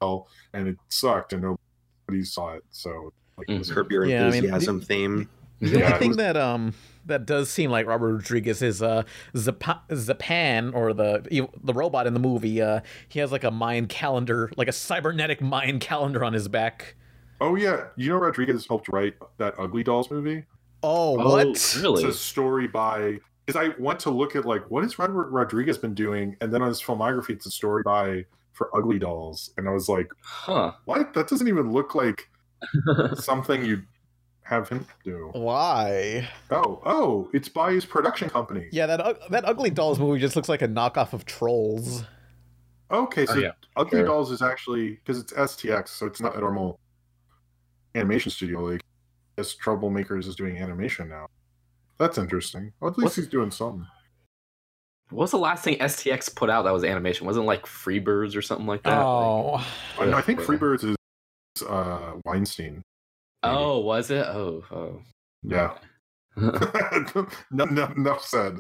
well, 0.01 0.27
and 0.53 0.67
it 0.67 0.77
sucked 0.89 1.31
and 1.31 1.41
nobody 1.41 2.23
saw 2.25 2.53
it. 2.55 2.63
So 2.71 3.13
like, 3.38 3.48
Mhm. 3.48 3.58
this- 3.60 3.71
Curb 3.71 3.91
Your 3.91 4.06
Yeah, 4.06 4.21
I 4.28 4.32
mean, 4.32 4.45
Enthusiasm 4.45 4.82
theme. 4.82 5.30
the 5.60 5.67
Yeah, 5.69 5.76
only 5.86 5.88
it 5.95 6.00
thing 6.00 6.12
that 6.17 6.38
um 6.38 6.74
that 7.06 7.26
does 7.26 7.50
seem 7.50 7.69
like 7.69 7.86
Robert 7.86 8.13
Rodriguez 8.13 8.62
is 8.62 8.82
uh 8.82 9.04
Zap- 9.38 9.88
Zapan 9.89 10.74
or 10.74 10.93
the 10.93 11.48
the 11.63 11.74
robot 11.74 12.08
in 12.08 12.13
the 12.13 12.19
movie. 12.19 12.62
Uh, 12.62 12.82
he 13.08 13.19
has 13.19 13.32
like 13.32 13.43
a 13.43 13.52
mind 13.52 13.89
calendar, 13.89 14.52
like 14.58 14.67
a 14.67 14.71
cybernetic 14.74 15.41
mind 15.41 15.82
calendar 15.82 16.24
on 16.24 16.34
his 16.34 16.48
back. 16.48 16.95
oh 17.41 17.56
yeah, 17.56 17.86
you 17.95 18.10
know 18.10 18.17
Rodriguez 18.17 18.65
helped 18.67 18.88
write 18.89 19.15
that 19.38 19.54
Ugly 19.60 19.84
Dolls 19.84 20.10
movie. 20.10 20.45
Oh, 20.84 21.19
oh, 21.19 21.30
what? 21.32 21.78
Really? 21.82 22.04
It's 22.04 22.15
a 22.15 22.17
story 22.17 22.67
by 22.67 23.19
because 23.45 23.62
I 23.62 23.74
went 23.80 24.00
to 24.02 24.10
look 24.10 24.36
at 24.36 24.45
like 24.45 24.69
what 24.71 24.84
has 24.84 24.98
Robert 24.98 25.30
Rodriguez 25.30 25.78
been 25.78 25.93
doing, 25.93 26.36
and 26.41 26.52
then 26.54 26.62
on 26.62 26.69
his 26.69 26.82
filmography, 26.82 27.32
it's 27.32 27.45
a 27.45 27.52
story 27.52 27.84
by 27.84 28.26
for 28.54 28.76
Ugly 28.76 29.00
Dolls, 29.00 29.52
and 29.58 29.67
I 29.67 29.71
was 29.71 29.89
like, 29.89 30.10
Huh. 30.21 30.71
what? 30.86 31.13
That 31.13 31.28
doesn't 31.28 31.48
even 31.48 31.71
look 31.71 31.93
like 31.93 32.30
something 33.15 33.63
you'd 33.65 33.86
have 34.43 34.69
him 34.69 34.86
do. 35.04 35.30
Why? 35.34 36.28
Oh, 36.51 36.82
oh, 36.86 37.30
it's 37.34 37.49
by 37.49 37.71
his 37.73 37.86
production 37.86 38.30
company. 38.30 38.67
Yeah, 38.71 38.86
that 38.86 39.01
ug- 39.01 39.19
that 39.32 39.45
Ugly 39.45 39.71
Dolls 39.71 39.99
movie 39.99 40.19
just 40.19 40.36
looks 40.36 40.49
like 40.49 40.62
a 40.62 40.67
knockoff 40.67 41.13
of 41.13 41.25
Trolls. 41.25 42.04
Okay, 42.91 43.23
oh, 43.23 43.25
so 43.25 43.34
Oh, 43.34 43.39
yeah. 43.39 43.51
Ugly 43.75 43.99
Sure. 43.99 44.06
Dolls 44.06 44.32
is 44.32 44.41
actually 44.43 44.91
because 44.91 45.19
it's 45.19 45.34
STX, 45.34 45.88
so 45.89 46.06
it's 46.06 46.21
not 46.21 46.36
a 46.36 46.39
normal 46.39 46.80
animation 47.95 48.32
studio. 48.32 48.62
Like, 48.63 48.82
as 49.38 49.56
Troublemakers 49.56 50.28
is 50.28 50.36
doing 50.36 50.58
animation 50.58 51.10
now. 51.10 51.28
That's 51.97 52.17
interesting. 52.17 52.71
Well, 52.80 52.91
at 52.91 52.97
least 52.97 53.04
What's- 53.06 53.15
he's 53.15 53.28
doing 53.28 53.51
something. 53.51 53.86
What 55.10 55.21
was 55.23 55.32
the 55.32 55.38
last 55.38 55.63
thing 55.63 55.78
STX 55.78 56.34
put 56.36 56.49
out 56.49 56.63
that 56.63 56.71
was 56.73 56.84
animation? 56.84 57.28
Wasn't 57.28 57.43
it 57.43 57.47
like 57.47 57.65
Freebirds 57.67 58.36
or 58.36 58.41
something 58.41 58.65
like 58.65 58.82
that? 58.84 58.95
Like- 58.97 59.06
Oh, 59.06 59.67
I, 59.99 60.06
know, 60.06 60.17
I 60.17 60.21
think 60.21 60.39
Yeah. 60.39 60.45
Freebirds 60.47 60.84
is 60.84 60.94
uh, 61.63 62.13
Weinstein. 62.25 62.81
oh, 63.43 63.79
was 63.79 64.11
it? 64.11 64.25
Oh, 64.25 64.63
oh. 64.71 65.01
Yeah. 65.43 65.77
no, 66.35 67.65
no, 67.65 67.85
enough 67.95 68.25
said. 68.25 68.59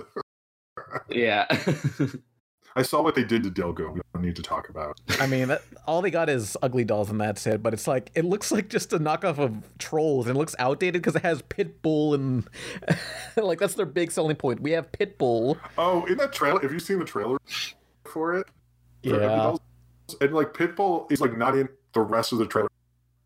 Yeah. 1.09 1.45
I 2.77 2.81
saw 2.81 3.01
what 3.01 3.15
they 3.15 3.23
did 3.23 3.43
to 3.43 3.49
Delgo. 3.49 3.93
We 3.93 4.01
don't 4.13 4.23
need 4.23 4.35
to 4.35 4.41
talk 4.41 4.67
about. 4.67 4.99
I 5.21 5.27
mean, 5.27 5.47
that, 5.47 5.61
all 5.87 6.01
they 6.01 6.11
got 6.11 6.29
is 6.29 6.57
ugly 6.61 6.83
dolls, 6.83 7.09
and 7.09 7.21
that's 7.21 7.47
it. 7.47 7.63
But 7.63 7.73
it's 7.73 7.87
like 7.87 8.11
it 8.15 8.25
looks 8.25 8.51
like 8.51 8.67
just 8.67 8.91
a 8.91 8.99
knockoff 8.99 9.37
of 9.37 9.63
Trolls, 9.77 10.27
and 10.27 10.35
it 10.35 10.39
looks 10.39 10.55
outdated 10.59 11.01
because 11.01 11.15
it 11.15 11.21
has 11.21 11.41
Pitbull, 11.43 12.15
and 12.15 12.49
like 13.37 13.59
that's 13.59 13.75
their 13.75 13.85
big 13.85 14.11
selling 14.11 14.35
point. 14.35 14.59
We 14.59 14.71
have 14.71 14.91
Pitbull. 14.91 15.57
Oh, 15.77 16.03
in 16.05 16.17
that 16.17 16.33
trailer, 16.33 16.59
have 16.59 16.73
you 16.73 16.79
seen 16.79 16.99
the 16.99 17.05
trailer 17.05 17.37
for 18.03 18.37
it? 18.37 18.47
For 19.03 19.21
Yeah. 19.21 19.55
And 20.19 20.33
like 20.33 20.53
Pitbull 20.53 21.09
is 21.09 21.21
like 21.21 21.37
not 21.37 21.57
in 21.57 21.69
the 21.93 22.01
rest 22.01 22.33
of 22.33 22.39
the 22.39 22.45
trailer 22.45 22.67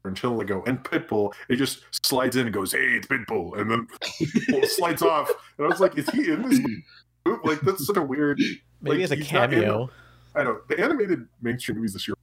until 0.06 0.38
they 0.38 0.46
go 0.46 0.64
and 0.66 0.84
Pitbull. 0.84 1.34
It 1.50 1.58
just 1.58 1.84
slides 2.06 2.36
in 2.36 2.46
and 2.48 2.54
goes, 2.54 2.72
"Hey, 2.72 2.80
it's 2.80 3.08
Pitbull," 3.08 3.60
and 3.60 3.70
then 3.70 3.88
Pitbull 4.02 4.66
slides 4.66 5.02
off. 5.02 5.30
And 5.58 5.66
I 5.66 5.70
was 5.70 5.80
like, 5.80 5.98
"Is 5.98 6.10
he 6.10 6.32
in 6.32 6.48
this?" 6.48 6.60
movie? 6.60 6.84
Like 7.44 7.62
that's 7.62 7.86
such 7.86 7.98
a 7.98 8.02
weird. 8.02 8.40
Maybe 8.82 8.98
like, 8.98 9.04
as 9.06 9.12
a 9.12 9.16
he's 9.16 9.32
not 9.32 9.54
in 9.54 9.60
cameo. 9.62 9.90
I 10.36 10.44
know 10.44 10.60
the 10.68 10.80
animated 10.80 11.28
mainstream 11.42 11.78
movies 11.78 11.94
this 11.94 12.08
year 12.08 12.16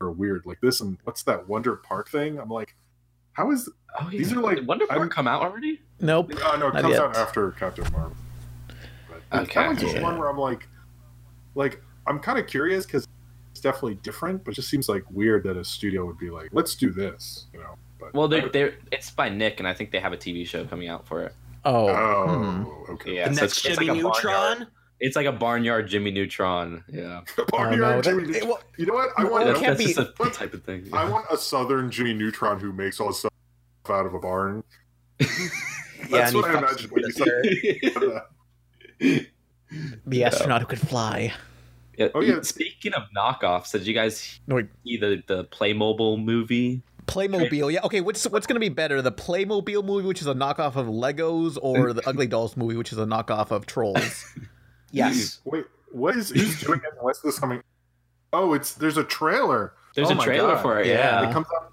are 0.00 0.10
weird. 0.10 0.42
Like 0.46 0.60
this 0.60 0.80
and 0.80 0.96
what's 1.04 1.22
that 1.24 1.48
Wonder 1.48 1.76
Park 1.76 2.08
thing? 2.08 2.38
I'm 2.38 2.48
like, 2.48 2.74
how 3.32 3.50
is 3.50 3.68
oh, 4.00 4.08
These 4.10 4.32
are 4.32 4.40
like- 4.40 4.56
Did 4.56 4.66
Wonder 4.66 4.86
Park 4.86 5.00
I'm- 5.00 5.08
come 5.10 5.26
out 5.26 5.42
already? 5.42 5.80
Nope. 6.00 6.32
Oh 6.44 6.56
no, 6.56 6.68
it 6.68 6.72
comes 6.72 6.90
yet. 6.90 7.00
out 7.00 7.16
after 7.16 7.50
Captain 7.52 7.90
Marvel. 7.92 8.16
But 9.30 9.40
Okay, 9.42 9.54
that 9.54 9.66
one's 9.66 9.80
just 9.80 9.94
yeah. 9.96 10.02
one 10.02 10.18
where 10.18 10.28
I'm 10.28 10.38
like, 10.38 10.68
like 11.56 11.82
I'm 12.06 12.20
kind 12.20 12.38
of 12.38 12.46
curious 12.46 12.86
because 12.86 13.06
it's 13.58 13.64
definitely 13.64 13.96
different, 13.96 14.44
but 14.44 14.52
it 14.52 14.54
just 14.54 14.68
seems 14.70 14.88
like 14.88 15.02
weird 15.10 15.42
that 15.42 15.56
a 15.56 15.64
studio 15.64 16.06
would 16.06 16.18
be 16.18 16.30
like, 16.30 16.48
let's 16.52 16.76
do 16.76 16.90
this, 16.90 17.46
you 17.52 17.58
know. 17.58 17.74
But 17.98 18.14
Well, 18.14 18.28
they're, 18.28 18.48
they're 18.48 18.74
it's 18.92 19.10
by 19.10 19.28
Nick, 19.28 19.58
and 19.58 19.66
I 19.66 19.74
think 19.74 19.90
they 19.90 19.98
have 19.98 20.12
a 20.12 20.16
TV 20.16 20.46
show 20.46 20.64
coming 20.64 20.88
out 20.88 21.08
for 21.08 21.24
it. 21.24 21.34
Oh, 21.64 21.88
oh, 21.88 22.26
hmm. 22.86 22.92
okay. 22.92 23.16
Yeah, 23.16 23.28
the 23.28 23.34
so 23.34 23.40
next 23.42 23.56
it's, 23.58 23.66
it's 23.66 23.78
Jimmy 23.78 23.88
like 23.90 23.98
a 23.98 24.02
barnyard. 24.02 24.58
Neutron. 24.60 24.66
It's 25.00 25.16
like 25.16 25.26
a 25.26 25.32
barnyard 25.32 25.88
Jimmy 25.88 26.12
Neutron. 26.12 26.84
Yeah, 26.88 27.22
Barnyard 27.48 27.82
Oh, 27.82 27.96
that- 28.00 28.04
Jimmy 28.04 28.36
it- 28.36 28.46
well, 28.46 28.60
you 28.76 28.86
know 28.86 28.94
what? 28.94 29.10
I 29.16 29.24
want, 29.24 29.42
it 29.42 29.46
that's, 29.48 29.60
can't 29.60 29.76
that's 29.76 29.88
be- 29.88 29.94
just 29.94 30.20
a 30.20 30.30
type 30.30 30.54
of 30.54 30.62
thing. 30.62 30.88
I 30.92 31.08
want 31.10 31.26
a 31.30 31.36
Southern 31.36 31.90
Jimmy 31.90 32.14
Neutron 32.14 32.60
who 32.60 32.72
makes 32.72 33.00
all 33.00 33.08
his 33.08 33.18
stuff 33.18 33.32
out 33.90 34.06
of 34.06 34.14
a 34.14 34.18
barn. 34.20 34.62
That's 35.18 35.32
and 36.12 36.30
he 36.30 36.36
what 36.36 36.44
I 36.50 36.54
fucks 36.54 36.58
imagined 36.58 36.92
when 36.92 37.02
you 37.02 38.02
with 39.00 39.00
said 39.00 39.26
the 40.06 40.24
astronaut 40.24 40.60
who 40.60 40.66
could 40.68 40.80
fly. 40.80 41.32
Yeah, 41.98 42.08
Oh, 42.14 42.20
yeah. 42.20 42.40
Speaking 42.42 42.94
of 42.94 43.02
knockoffs, 43.16 43.72
did 43.72 43.86
you 43.86 43.92
guys 43.94 44.40
No, 44.46 44.62
see 44.84 44.96
the 44.96 45.22
the 45.26 45.44
Playmobil 45.44 46.22
movie? 46.24 46.82
Playmobil. 47.06 47.72
Yeah. 47.72 47.80
Okay. 47.84 48.00
What's 48.00 48.24
what's 48.28 48.46
gonna 48.46 48.60
be 48.60 48.68
better, 48.68 49.02
the 49.02 49.10
Playmobil 49.12 49.84
movie, 49.84 50.06
which 50.06 50.20
is 50.20 50.26
a 50.26 50.34
knockoff 50.34 50.76
of 50.76 50.86
Legos, 50.86 51.58
or 51.60 51.92
the 51.92 52.06
Ugly 52.08 52.26
Dolls 52.34 52.56
movie, 52.56 52.76
which 52.76 52.92
is 52.92 52.98
a 52.98 53.04
knockoff 53.06 53.50
of 53.50 53.66
Trolls? 53.66 54.24
Yes. 54.90 55.40
Wait, 55.44 55.66
what 55.92 56.16
is 56.16 56.30
who's 56.30 56.60
doing 56.62 56.80
it? 56.82 56.94
What's 57.02 57.20
this 57.20 57.38
coming? 57.38 57.62
Oh, 58.32 58.54
it's 58.54 58.72
there's 58.74 58.96
a 58.96 59.04
trailer. 59.04 59.74
There's 59.94 60.10
Oh 60.10 60.18
a 60.18 60.22
trailer 60.22 60.54
God. 60.54 60.62
for 60.62 60.80
it. 60.80 60.86
Yeah. 60.86 61.20
Yeah. 61.22 61.28
It 61.28 61.32
comes 61.34 61.46
out 61.60 61.72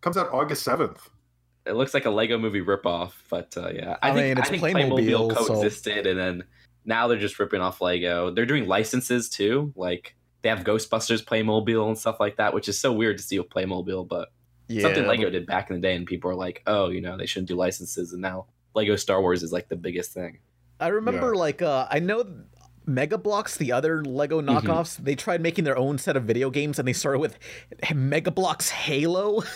comes 0.00 0.16
out 0.16 0.32
August 0.32 0.64
seventh. 0.64 1.08
it 1.66 1.74
looks 1.74 1.94
like 1.94 2.04
a 2.04 2.10
Lego 2.10 2.38
movie 2.38 2.60
ripoff, 2.60 3.12
but 3.30 3.56
uh, 3.56 3.68
yeah, 3.72 3.96
I, 4.02 4.10
I 4.10 4.12
think 4.14 4.26
mean, 4.26 4.38
it's 4.38 4.48
I 4.48 4.50
think 4.50 4.62
Playmobil, 4.64 4.98
Playmobil 5.08 5.34
so- 5.36 5.46
coexisted, 5.46 6.06
and 6.08 6.18
then 6.18 6.44
now 6.84 7.06
they're 7.08 7.18
just 7.18 7.38
ripping 7.38 7.60
off 7.60 7.80
Lego. 7.80 8.30
They're 8.30 8.46
doing 8.46 8.66
licenses 8.66 9.28
too, 9.28 9.72
like 9.76 10.14
they 10.42 10.48
have 10.48 10.60
Ghostbusters 10.60 11.22
Playmobil 11.24 11.86
and 11.86 11.96
stuff 11.96 12.18
like 12.18 12.36
that, 12.36 12.52
which 12.54 12.68
is 12.68 12.78
so 12.80 12.92
weird 12.92 13.16
to 13.18 13.22
see 13.22 13.38
with 13.38 13.48
Playmobil, 13.48 14.08
but 14.08 14.32
Yeah. 14.68 14.82
something 14.82 15.06
Lego 15.06 15.30
did 15.30 15.46
back 15.46 15.70
in 15.70 15.76
the 15.76 15.82
day, 15.82 15.94
and 15.94 16.06
people 16.06 16.30
are 16.30 16.34
like, 16.34 16.62
oh, 16.66 16.88
you 16.90 17.00
know, 17.00 17.16
they 17.16 17.26
shouldn't 17.26 17.48
do 17.48 17.54
licenses, 17.56 18.12
and 18.12 18.20
now 18.22 18.46
Lego 18.74 18.96
Star 18.96 19.20
Wars 19.20 19.42
is 19.42 19.52
like 19.52 19.68
the 19.68 19.76
biggest 19.76 20.12
thing. 20.12 20.38
I 20.80 20.88
remember, 20.88 21.36
like, 21.36 21.62
uh, 21.62 21.86
I 21.90 22.00
know 22.00 22.24
Mega 22.86 23.16
Bloks, 23.18 23.56
the 23.56 23.70
other 23.70 24.04
Lego 24.04 24.40
Mm-hmm. 24.40 24.48
knockoffs, 24.68 24.96
they 24.96 25.14
tried 25.14 25.40
making 25.40 25.62
their 25.64 25.76
own 25.78 25.98
set 25.98 26.16
of 26.16 26.24
video 26.24 26.50
games, 26.50 26.78
and 26.80 26.88
they 26.88 26.92
started 26.92 27.20
with 27.20 27.38
Mega 27.94 28.32
Bloks 28.32 28.70
Halo. 28.70 29.42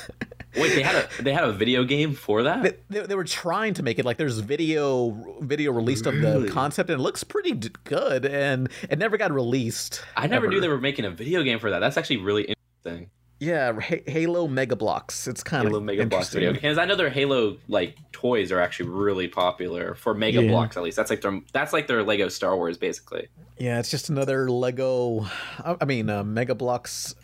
Wait, 0.56 0.74
they 0.74 0.82
had 0.82 0.96
a 1.18 1.22
they 1.22 1.32
had 1.32 1.44
a 1.44 1.52
video 1.52 1.84
game 1.84 2.14
for 2.14 2.42
that? 2.44 2.62
they, 2.62 3.00
they, 3.00 3.06
they 3.06 3.14
were 3.14 3.24
trying 3.24 3.74
to 3.74 3.82
make 3.82 3.98
it 3.98 4.04
like 4.04 4.16
there's 4.16 4.38
video 4.38 5.36
video 5.40 5.72
released 5.72 6.06
of 6.06 6.20
the 6.20 6.48
concept, 6.50 6.90
and 6.90 7.00
it 7.00 7.02
looks 7.02 7.24
pretty 7.24 7.52
d- 7.52 7.70
good, 7.84 8.24
and 8.24 8.68
it 8.88 8.98
never 8.98 9.16
got 9.16 9.32
released. 9.32 10.02
I 10.16 10.26
never 10.26 10.48
knew 10.48 10.60
they 10.60 10.68
were 10.68 10.80
making 10.80 11.04
a 11.04 11.10
video 11.10 11.42
game 11.42 11.58
for 11.58 11.70
that. 11.70 11.80
That's 11.80 11.96
actually 11.96 12.18
really 12.18 12.44
interesting. 12.84 13.10
Yeah, 13.38 13.78
H- 13.90 14.02
Halo 14.06 14.48
Mega 14.48 14.76
Bloks. 14.76 15.28
It's 15.28 15.42
kind 15.42 15.64
Halo 15.68 15.76
of 15.78 15.84
Mega 15.84 16.06
Bloks 16.06 16.34
interesting. 16.34 16.40
video 16.54 16.60
games. 16.60 16.78
I 16.78 16.86
know 16.86 16.96
their 16.96 17.10
Halo 17.10 17.58
like 17.68 17.94
toys 18.12 18.50
are 18.50 18.60
actually 18.60 18.88
really 18.88 19.28
popular 19.28 19.94
for 19.94 20.14
Mega 20.14 20.42
Yeah. 20.42 20.50
Blocks 20.52 20.78
at 20.78 20.82
least. 20.82 20.96
That's 20.96 21.10
like 21.10 21.20
their 21.20 21.40
that's 21.52 21.74
like 21.74 21.86
their 21.86 22.02
Lego 22.02 22.28
Star 22.28 22.56
Wars 22.56 22.78
basically. 22.78 23.28
Yeah, 23.58 23.78
it's 23.78 23.90
just 23.90 24.08
another 24.08 24.50
Lego. 24.50 25.26
I 25.62 25.76
I 25.82 25.84
mean, 25.84 26.08
uh, 26.08 26.24
Mega 26.24 26.54
Bloks. 26.54 27.14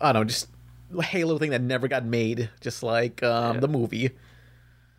I 0.00 0.12
don't 0.12 0.20
know, 0.22 0.24
just 0.24 0.48
Halo 1.02 1.38
thing 1.38 1.50
that 1.50 1.60
never 1.62 1.88
got 1.88 2.04
made, 2.04 2.48
just 2.60 2.82
like 2.82 3.22
um, 3.22 3.54
Yeah. 3.56 3.60
the 3.60 3.68
movie. 3.68 4.10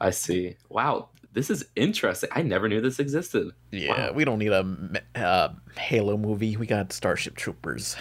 I 0.01 0.11
see. 0.11 0.55
Wow, 0.69 1.09
this 1.33 1.49
is 1.49 1.65
interesting. 1.75 2.29
I 2.33 2.41
never 2.41 2.69
knew 2.69 2.79
this 2.81 2.99
existed. 2.99 3.51
Yeah, 3.71 4.07
Wow. 4.07 4.11
we 4.13 4.23
don't 4.25 4.39
need 4.39 4.51
a 4.51 5.01
uh, 5.15 5.49
Halo 5.77 6.15
movie. 6.17 6.55
We 6.57 6.65
got 6.67 6.93
Starship 6.93 7.35
Troopers. 7.35 7.95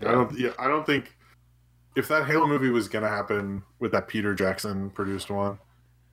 I 0.00 0.12
don't. 0.12 0.38
Yeah, 0.38 0.50
I 0.58 0.68
don't 0.68 0.84
think 0.86 1.16
if 1.96 2.08
that 2.08 2.26
Halo 2.26 2.46
movie 2.46 2.70
was 2.70 2.88
gonna 2.88 3.08
happen 3.08 3.62
with 3.78 3.92
that 3.92 4.08
Peter 4.08 4.34
Jackson 4.34 4.90
produced 4.90 5.30
one, 5.30 5.58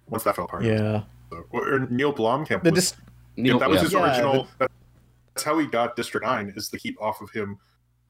once 0.08 0.24
that 0.24 0.36
fell 0.36 0.46
apart. 0.46 0.64
Yeah, 0.64 1.04
So, 1.32 1.46
or 1.52 1.88
Neil 1.90 2.14
Blomkamp. 2.14 2.64
they 2.64 2.72
Was, 2.72 2.92
just 2.92 2.96
yeah, 3.36 3.58
that 3.58 3.70
was 3.70 3.78
yeah. 3.78 3.84
his 3.84 3.94
Yeah, 3.94 4.06
original. 4.06 4.48
that's 4.58 5.44
how 5.44 5.58
he 5.60 5.68
got 5.68 5.96
District 5.96 6.26
Nine 6.26 6.54
is 6.56 6.70
the 6.70 6.78
keep 6.80 7.00
off 7.02 7.22
of 7.22 7.30
him, 7.32 7.58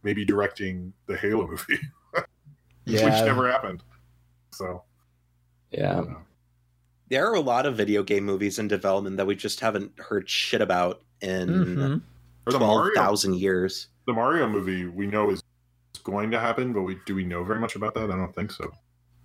maybe 0.04 0.26
directing 0.26 0.94
the 1.06 1.16
Halo 1.18 1.46
movie, 1.48 1.78
which 2.92 3.02
never 3.26 3.50
happened. 3.52 3.84
So 4.52 4.84
yeah. 5.72 5.96
don't 5.96 6.10
know. 6.12 6.18
There 7.10 7.28
are 7.30 7.34
a 7.36 7.40
lot 7.42 7.66
of 7.66 7.76
video 7.76 8.04
game 8.04 8.24
movies 8.26 8.60
in 8.60 8.68
development 8.68 9.18
that 9.18 9.26
we 9.26 9.36
just 9.36 9.60
haven't 9.62 9.92
heard 10.00 10.30
shit 10.30 10.62
about 10.62 11.02
in 11.22 11.50
Mhm. 11.50 12.02
Or 12.46 12.52
the 12.54 12.58
twelve 12.60 12.90
thousand 12.96 13.36
years. 13.36 13.88
the 14.08 14.14
Mario 14.14 14.48
movie 14.48 14.86
we 14.86 15.06
know 15.08 15.30
is 15.32 15.42
going 16.04 16.32
to 16.32 16.40
happen, 16.40 16.74
but 16.74 16.82
we 16.84 16.98
do 17.06 17.16
we 17.16 17.24
know 17.24 17.44
very 17.44 17.60
much 17.60 17.76
about 17.76 17.94
that? 17.96 18.10
I 18.12 18.16
don't 18.16 18.34
think 18.36 18.52
so. 18.52 18.72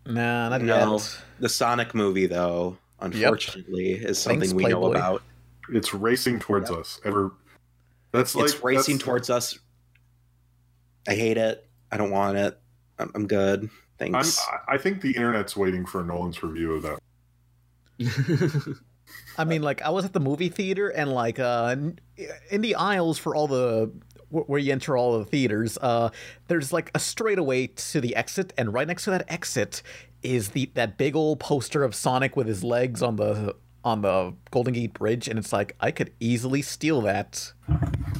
Nah, 0.06 0.48
not 0.50 0.60
No. 0.62 0.92
yet. 0.96 1.18
The 1.40 1.48
Sonic 1.48 1.94
movie, 1.94 2.26
though, 2.26 2.76
unfortunately, 3.00 3.92
is 3.92 4.18
something 4.18 4.40
Thanks, 4.40 4.52
we 4.54 4.66
know 4.66 4.90
about. 4.92 5.22
It's 5.70 5.94
racing 5.94 6.40
towards 6.40 6.70
us. 6.70 7.00
Ever. 7.04 7.32
That's 8.12 8.34
like 8.34 8.44
it's 8.46 8.62
racing 8.62 8.96
that's- 8.96 9.04
towards 9.06 9.30
us. 9.30 9.58
I 11.08 11.14
hate 11.14 11.38
it. 11.38 11.66
I 11.90 11.96
don't 11.96 12.10
want 12.10 12.36
it. 12.36 12.60
I'm, 12.98 13.10
I'm 13.14 13.26
good. 13.26 13.62
I'm, 13.62 13.70
Thanks. 13.98 14.40
I- 14.40 14.74
I 14.74 14.78
think 14.78 15.00
the 15.00 15.12
internet's 15.12 15.56
waiting 15.56 15.86
for 15.86 16.02
Nolan's 16.02 16.42
review 16.42 16.74
of 16.74 16.82
that. 16.82 16.98
I 19.38 19.44
mean, 19.44 19.62
like 19.62 19.82
I 19.82 19.90
was 19.90 20.04
at 20.04 20.12
the 20.12 20.20
movie 20.20 20.48
theater 20.48 20.88
and 20.88 21.12
like 21.12 21.38
uh, 21.38 21.76
in 22.50 22.60
the 22.60 22.74
aisles 22.74 23.18
for 23.18 23.34
all 23.34 23.46
the 23.46 23.92
where 24.30 24.58
you 24.58 24.72
enter 24.72 24.96
all 24.96 25.18
the 25.18 25.24
theaters, 25.24 25.78
uh, 25.80 26.10
there's 26.48 26.72
like 26.72 26.90
a 26.94 26.98
straightaway 26.98 27.68
to 27.68 28.00
the 28.00 28.16
exit, 28.16 28.52
and 28.58 28.72
right 28.72 28.88
next 28.88 29.04
to 29.04 29.10
that 29.10 29.24
exit 29.28 29.82
is 30.22 30.50
the 30.50 30.70
that 30.74 30.98
big 30.98 31.14
old 31.14 31.40
poster 31.40 31.84
of 31.84 31.94
Sonic 31.94 32.36
with 32.36 32.46
his 32.46 32.64
legs 32.64 33.02
on 33.02 33.16
the 33.16 33.54
on 33.84 34.00
the 34.00 34.34
Golden 34.50 34.72
Gate 34.72 34.94
Bridge, 34.94 35.28
and 35.28 35.38
it's 35.38 35.52
like 35.52 35.76
I 35.80 35.90
could 35.90 36.12
easily 36.18 36.62
steal 36.62 37.00
that. 37.02 37.52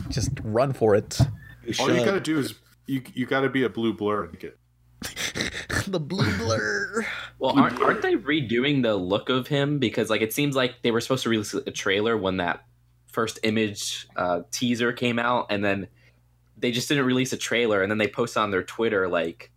Just 0.09 0.31
run 0.43 0.73
for 0.73 0.95
it. 0.95 1.19
You 1.67 1.75
All 1.81 1.91
you 1.93 2.05
gotta 2.05 2.21
do 2.21 2.39
is 2.39 2.55
you 2.87 3.03
you 3.15 3.27
gotta 3.27 3.49
be 3.49 3.65
a 3.65 3.69
blue 3.69 3.93
blur 3.95 4.25
and 4.25 4.39
get. 4.39 4.59
the 5.87 6.01
blue 6.01 6.37
blur. 6.39 7.07
Well, 7.39 7.59
aren't, 7.59 7.81
aren't 7.81 8.03
they 8.03 8.15
redoing 8.15 8.83
the 8.83 8.95
look 8.95 9.29
of 9.29 9.47
him? 9.47 9.79
Because 9.79 10.11
like 10.11 10.23
it 10.23 10.33
seems 10.33 10.57
like 10.57 10.83
they 10.83 10.91
were 10.91 11.01
supposed 11.01 11.23
to 11.25 11.29
release 11.29 11.55
a 11.55 11.71
trailer 11.71 12.17
when 12.17 12.39
that 12.39 12.65
first 13.13 13.39
image 13.43 14.07
uh, 14.17 14.41
teaser 14.51 14.93
came 14.93 15.19
out, 15.19 15.47
and 15.51 15.65
then 15.65 15.89
they 16.57 16.71
just 16.71 16.89
didn't 16.89 17.05
release 17.05 17.33
a 17.33 17.37
trailer, 17.37 17.83
and 17.83 17.91
then 17.91 17.99
they 17.99 18.09
post 18.09 18.37
on 18.37 18.51
their 18.51 18.63
Twitter 18.63 19.09
like, 19.09 19.51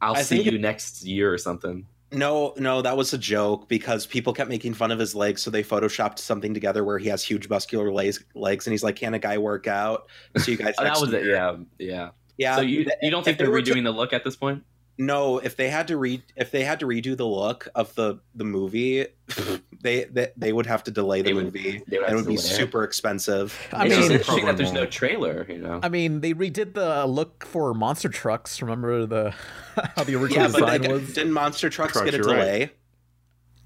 "I'll 0.00 0.16
I 0.16 0.22
see 0.22 0.42
think 0.42 0.52
you 0.52 0.58
next 0.58 1.04
year" 1.04 1.32
or 1.32 1.38
something. 1.38 1.86
No, 2.12 2.54
no, 2.58 2.82
that 2.82 2.96
was 2.96 3.12
a 3.12 3.18
joke 3.18 3.68
because 3.68 4.04
people 4.04 4.32
kept 4.32 4.50
making 4.50 4.74
fun 4.74 4.90
of 4.90 4.98
his 4.98 5.14
legs, 5.14 5.42
so 5.42 5.50
they 5.50 5.62
photoshopped 5.62 6.18
something 6.18 6.52
together 6.52 6.82
where 6.84 6.98
he 6.98 7.08
has 7.08 7.22
huge 7.22 7.48
muscular 7.48 7.92
legs, 7.92 8.22
legs 8.34 8.66
and 8.66 8.72
he's 8.72 8.82
like, 8.82 8.96
"Can 8.96 9.14
a 9.14 9.18
guy 9.18 9.38
work 9.38 9.66
out?" 9.68 10.08
So 10.36 10.50
you 10.50 10.56
guys, 10.56 10.74
Oh, 10.78 10.82
that 10.82 10.88
next 10.90 11.00
was 11.00 11.12
it. 11.12 11.24
Yeah, 11.24 11.56
yeah. 11.78 12.10
Yeah. 12.36 12.56
so 12.56 12.62
you 12.62 12.86
you 13.00 13.10
don't 13.10 13.22
think 13.24 13.38
they 13.38 13.44
they're 13.44 13.52
were 13.52 13.62
to- 13.62 13.72
redoing 13.72 13.84
the 13.84 13.92
look 13.92 14.12
at 14.12 14.24
this 14.24 14.34
point? 14.34 14.64
No, 15.00 15.38
if 15.38 15.56
they 15.56 15.70
had 15.70 15.88
to 15.88 15.96
re 15.96 16.22
if 16.36 16.50
they 16.50 16.62
had 16.62 16.78
to 16.80 16.86
redo 16.86 17.16
the 17.16 17.26
look 17.26 17.66
of 17.74 17.94
the 17.94 18.20
the 18.34 18.44
movie, 18.44 19.06
they 19.82 20.04
they, 20.04 20.28
they 20.36 20.52
would 20.52 20.66
have 20.66 20.84
to 20.84 20.90
delay 20.90 21.22
the 21.22 21.30
They 21.30 21.32
would- 21.32 21.44
movie. 21.46 21.82
would 21.88 21.92
and 22.02 22.12
it 22.12 22.14
would 22.14 22.26
be 22.26 22.36
delay 22.36 22.46
it. 22.48 22.56
super 22.56 22.84
expensive. 22.84 23.58
I 23.72 23.86
it's 23.86 23.96
mean, 23.96 24.12
interesting 24.12 24.44
that 24.44 24.58
there's 24.58 24.72
no 24.74 24.84
trailer. 24.84 25.46
You 25.48 25.58
know, 25.58 25.80
I 25.82 25.88
mean, 25.88 26.20
they 26.20 26.34
redid 26.34 26.74
the 26.74 27.06
look 27.06 27.46
for 27.46 27.72
monster 27.72 28.10
trucks. 28.10 28.60
Remember 28.60 29.06
the 29.06 29.30
how 29.96 30.04
the 30.04 30.16
original 30.16 30.44
Yeah, 30.44 30.52
but 30.52 30.60
design 30.60 30.82
they- 30.82 30.88
was? 30.92 31.14
didn't 31.14 31.32
Monster 31.32 31.70
Trucks 31.70 31.94
Trucks, 31.94 32.04
get 32.10 32.14
a 32.14 32.16
you're 32.18 32.26
right. 32.26 32.34
delay? 32.36 32.70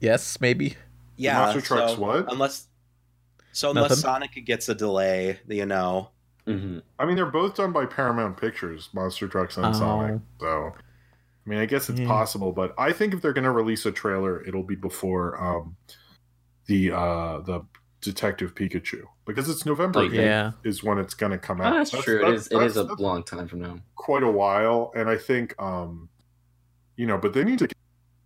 Yes, 0.01 0.41
maybe. 0.41 0.77
Yeah, 1.17 1.39
Monster 1.41 1.61
Trucks 1.63 1.93
so 1.95 1.99
what? 2.01 2.31
Unless 2.33 2.69
so 3.53 3.71
unless 3.71 3.91
Nothing. 3.91 3.97
Sonic 4.03 4.45
gets 4.47 4.69
a 4.69 4.75
delay, 4.75 5.41
you 5.49 5.67
know. 5.67 6.11
Mhm. 6.47 6.83
I 6.99 7.07
mean, 7.07 7.17
they're 7.17 7.27
both 7.27 7.55
done 7.57 7.73
by 7.73 7.87
Paramount 7.87 8.37
Pictures, 8.37 8.91
Monster 8.93 9.27
Trucks 9.27 9.57
and 9.57 9.67
Oh. 9.67 9.73
Sonic. 9.73 10.21
So, 10.41 10.75
I 11.47 11.51
mean, 11.51 11.59
I 11.59 11.67
guess 11.67 11.89
it's 11.91 12.01
Yeah. 12.01 12.07
possible, 12.07 12.53
but 12.53 12.75
I 12.79 12.93
think 12.93 13.13
if 13.15 13.21
they're 13.21 13.33
going 13.35 13.45
to 13.45 13.51
release 13.51 13.85
a 13.85 13.93
trailer, 13.93 14.43
it'll 14.47 14.63
be 14.63 14.77
before 14.77 15.41
um, 15.43 15.77
the 16.67 16.91
uh, 16.93 17.41
the 17.41 17.63
Detective 18.01 18.55
Pikachu 18.55 19.03
because 19.27 19.49
it's 19.49 19.65
November. 19.67 20.01
Oh, 20.01 20.03
yeah. 20.05 20.53
is 20.65 20.83
when 20.83 20.99
it's 20.99 21.15
going 21.15 21.33
to 21.33 21.39
come 21.39 21.61
Oh, 21.61 21.65
out. 21.65 21.73
that's, 21.75 21.91
true. 21.91 22.27
It 22.27 22.35
is. 22.35 22.47
It 22.49 22.63
is 22.63 22.77
a 22.77 22.85
that's 22.85 23.01
long 23.01 23.23
time 23.25 23.49
from 23.49 23.61
now. 23.61 23.79
quite 23.97 24.23
a 24.23 24.31
while, 24.31 24.93
and 24.95 25.09
I 25.09 25.17
think, 25.17 25.55
um, 25.61 26.09
you 26.97 27.07
know, 27.07 27.19
but 27.19 27.33
they 27.35 27.45
need 27.45 27.59
to 27.61 27.69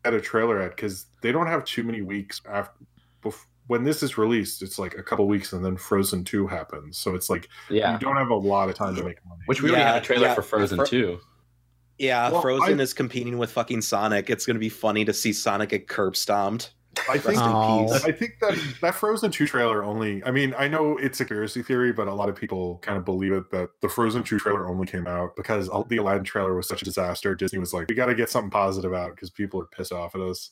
get 0.05 0.15
a 0.15 0.21
trailer 0.21 0.61
at 0.61 0.77
because 0.77 1.07
they 1.23 1.33
don't 1.33 1.47
have 1.47 1.65
too 1.65 1.83
many 1.83 2.03
weeks 2.03 2.41
after. 2.49 2.73
Bef- 3.23 3.45
when 3.67 3.85
this 3.85 4.03
is 4.03 4.17
released, 4.17 4.63
it's 4.63 4.79
like 4.79 4.95
a 4.97 5.03
couple 5.03 5.27
weeks, 5.27 5.53
and 5.53 5.65
then 5.65 5.77
Frozen 5.77 6.25
Two 6.25 6.47
happens. 6.47 6.97
So 6.99 7.15
it's 7.17 7.29
like 7.29 7.49
Yeah, 7.69 7.93
you 7.95 7.99
don't 7.99 8.17
have 8.17 8.31
a 8.31 8.35
lot 8.35 8.69
of 8.69 8.75
time 8.77 8.95
to 8.97 9.03
make 9.03 9.19
money. 9.27 9.43
which 9.47 9.61
we 9.61 9.71
already 9.71 9.83
Yeah, 9.83 9.93
have 9.95 10.03
a 10.03 10.07
trailer 10.07 10.29
yeah, 10.29 10.35
for 10.35 10.43
Frozen 10.43 10.77
Fro- 10.79 10.87
too. 10.87 11.21
Yeah, 11.99 12.31
Well, 12.31 12.41
Frozen 12.43 12.79
I- 12.81 12.83
is 12.83 12.95
competing 12.95 13.39
with 13.39 13.51
fucking 13.51 13.83
Sonic. 13.83 14.31
It's 14.31 14.47
gonna 14.47 14.59
be 14.59 14.69
funny 14.69 15.05
to 15.05 15.13
see 15.13 15.33
Sonic 15.33 15.71
get 15.71 15.89
curb 15.89 16.17
stomped. 16.17 16.73
I 17.09 17.19
think 17.19 17.39
Oh. 17.41 17.93
I 18.05 18.11
think 18.11 18.33
that 18.41 18.59
that 18.81 18.95
Frozen 18.95 19.31
2 19.31 19.47
trailer 19.47 19.85
only 19.85 20.23
I 20.25 20.31
mean, 20.33 20.53
I 20.59 20.67
know 20.69 20.97
it's 20.97 21.21
a 21.21 21.25
conspiracy 21.25 21.63
theory, 21.63 21.93
but 21.93 22.09
a 22.09 22.15
lot 22.15 22.29
of 22.29 22.35
people 22.35 22.79
kind 22.83 22.99
of 22.99 23.05
believe 23.05 23.33
it 23.33 23.51
that 23.51 23.69
the 23.83 23.89
Frozen 23.89 24.25
2 24.25 24.39
trailer 24.41 24.67
only 24.69 24.87
came 24.87 25.07
out 25.07 25.37
because 25.37 25.69
the 25.89 25.97
Aladdin 25.99 26.25
trailer 26.25 26.55
was 26.57 26.67
such 26.67 26.83
a 26.83 26.85
disaster. 26.85 27.35
Disney 27.37 27.59
was 27.61 27.73
like, 27.73 27.89
we 27.89 27.95
got 27.95 28.07
to 28.07 28.15
get 28.17 28.31
something 28.31 28.51
positive 28.51 28.93
out 28.95 29.11
because 29.15 29.31
people 29.31 29.61
are 29.61 29.67
pissed 29.67 29.93
off 29.93 30.15
at 30.17 30.21
us. 30.21 30.51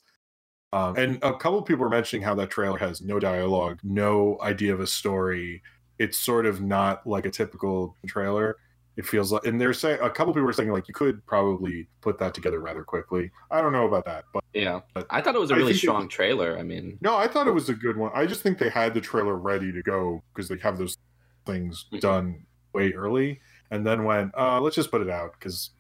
Um, 0.72 0.97
and 0.97 1.16
a 1.22 1.32
couple 1.32 1.59
of 1.59 1.64
people 1.64 1.82
were 1.84 1.88
mentioning 1.90 2.22
how 2.22 2.34
that 2.36 2.51
trailer 2.51 2.78
has 2.78 3.01
no 3.01 3.18
dialogue, 3.18 3.80
no 3.82 4.38
idea 4.42 4.72
of 4.74 4.80
a 4.80 4.86
story. 4.86 5.62
It's 5.99 6.18
sort 6.18 6.44
of 6.47 6.61
not 6.61 7.07
like 7.07 7.24
a 7.26 7.30
typical 7.30 7.97
trailer. 8.07 8.57
It 8.97 9.05
feels 9.05 9.30
like, 9.30 9.44
and 9.47 9.61
they're 9.61 9.74
saying 9.74 9.99
a 10.01 10.09
couple 10.09 10.32
people 10.32 10.47
were 10.47 10.53
saying 10.55 10.70
like 10.72 10.88
you 10.88 10.94
could 10.94 11.24
probably 11.26 11.86
put 12.01 12.18
that 12.18 12.32
together 12.32 12.61
rather 12.61 12.82
quickly. 12.82 13.30
I 13.51 13.61
don't 13.61 13.72
know 13.72 13.86
about 13.86 14.07
that, 14.07 14.24
but 14.32 14.42
Yeah, 14.55 14.80
But 14.94 15.07
I 15.11 15.20
thought 15.20 15.34
it 15.34 15.40
was 15.40 15.51
a 15.51 15.55
really 15.57 15.74
strong 15.74 16.09
trailer. 16.09 16.59
I 16.59 16.62
mean, 16.62 16.97
no, 17.03 17.14
I 17.16 17.28
thought 17.28 17.47
it 17.47 17.53
was 17.53 17.68
a 17.68 17.74
good 17.74 17.97
one. 17.99 18.11
I 18.14 18.24
just 18.24 18.42
think 18.42 18.59
they 18.59 18.70
had 18.70 18.94
the 18.94 19.03
trailer 19.03 19.36
ready 19.36 19.70
to 19.70 19.82
go 19.82 20.22
because 20.34 20.49
they 20.49 20.57
have 20.59 20.78
those 20.78 20.97
things 21.44 21.84
Mhm. 21.92 22.01
done 22.01 22.47
way 22.72 22.92
early, 22.92 23.40
and 23.70 23.86
then 23.86 24.05
went, 24.05 24.32
uh, 24.36 24.61
let's 24.61 24.76
just 24.76 24.90
put 24.90 25.03
it 25.03 25.11
out 25.11 25.32
because 25.38 25.70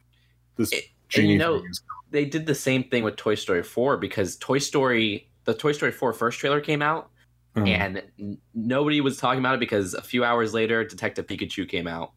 this 0.56 0.70
It- 0.72 0.84
genie 1.08 1.32
you 1.34 1.38
know- 1.38 1.58
thing 1.60 1.70
is 1.70 1.82
they 2.10 2.24
did 2.26 2.44
the 2.46 2.54
same 2.54 2.84
thing 2.84 3.02
with 3.02 3.16
Toy 3.16 3.34
Story 3.34 3.62
4 3.62 3.96
because 3.96 4.36
Toy 4.36 4.58
Story, 4.58 5.28
the 5.44 5.54
Toy 5.54 5.72
Story 5.72 5.90
4 5.92 6.12
first 6.12 6.38
trailer 6.38 6.60
came 6.60 6.82
out, 6.82 7.10
Mhm. 7.56 7.68
and 7.68 8.02
n- 8.20 8.38
nobody 8.54 9.00
was 9.00 9.16
talking 9.16 9.40
about 9.40 9.54
it 9.54 9.60
because 9.60 9.94
a 9.94 10.02
few 10.02 10.22
hours 10.22 10.52
later, 10.54 10.84
Detective 10.84 11.26
Pikachu 11.26 11.66
came 11.68 11.86
out, 11.88 12.12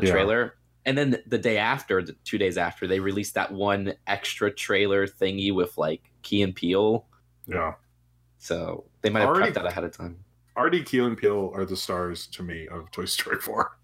the 0.00 0.06
Yeah. 0.06 0.12
trailer. 0.12 0.54
And 0.86 0.98
then 0.98 1.22
the 1.26 1.38
day 1.38 1.56
after, 1.56 2.02
the 2.02 2.12
two 2.24 2.36
days 2.38 2.58
after, 2.58 2.86
they 2.86 3.00
released 3.00 3.34
that 3.34 3.50
one 3.52 3.94
extra 4.06 4.50
trailer 4.50 5.06
thingy 5.06 5.54
with 5.54 5.76
like 5.78 6.02
Key 6.22 6.42
and 6.42 6.54
Peele. 6.54 7.06
yeah. 7.46 7.74
So 8.38 8.84
they 9.00 9.08
might 9.10 9.20
have 9.20 9.30
Already- 9.30 9.50
prepped 9.52 9.54
that 9.54 9.66
ahead 9.66 9.84
of 9.84 9.96
time. 9.96 10.18
Artie 10.56 10.82
Key 10.82 10.98
and 11.00 11.16
Peele 11.16 11.50
are 11.54 11.64
the 11.64 11.76
stars 11.76 12.26
to 12.28 12.42
me 12.42 12.68
of 12.68 12.90
Toy 12.90 13.06
Story 13.06 13.38
4. 13.40 13.76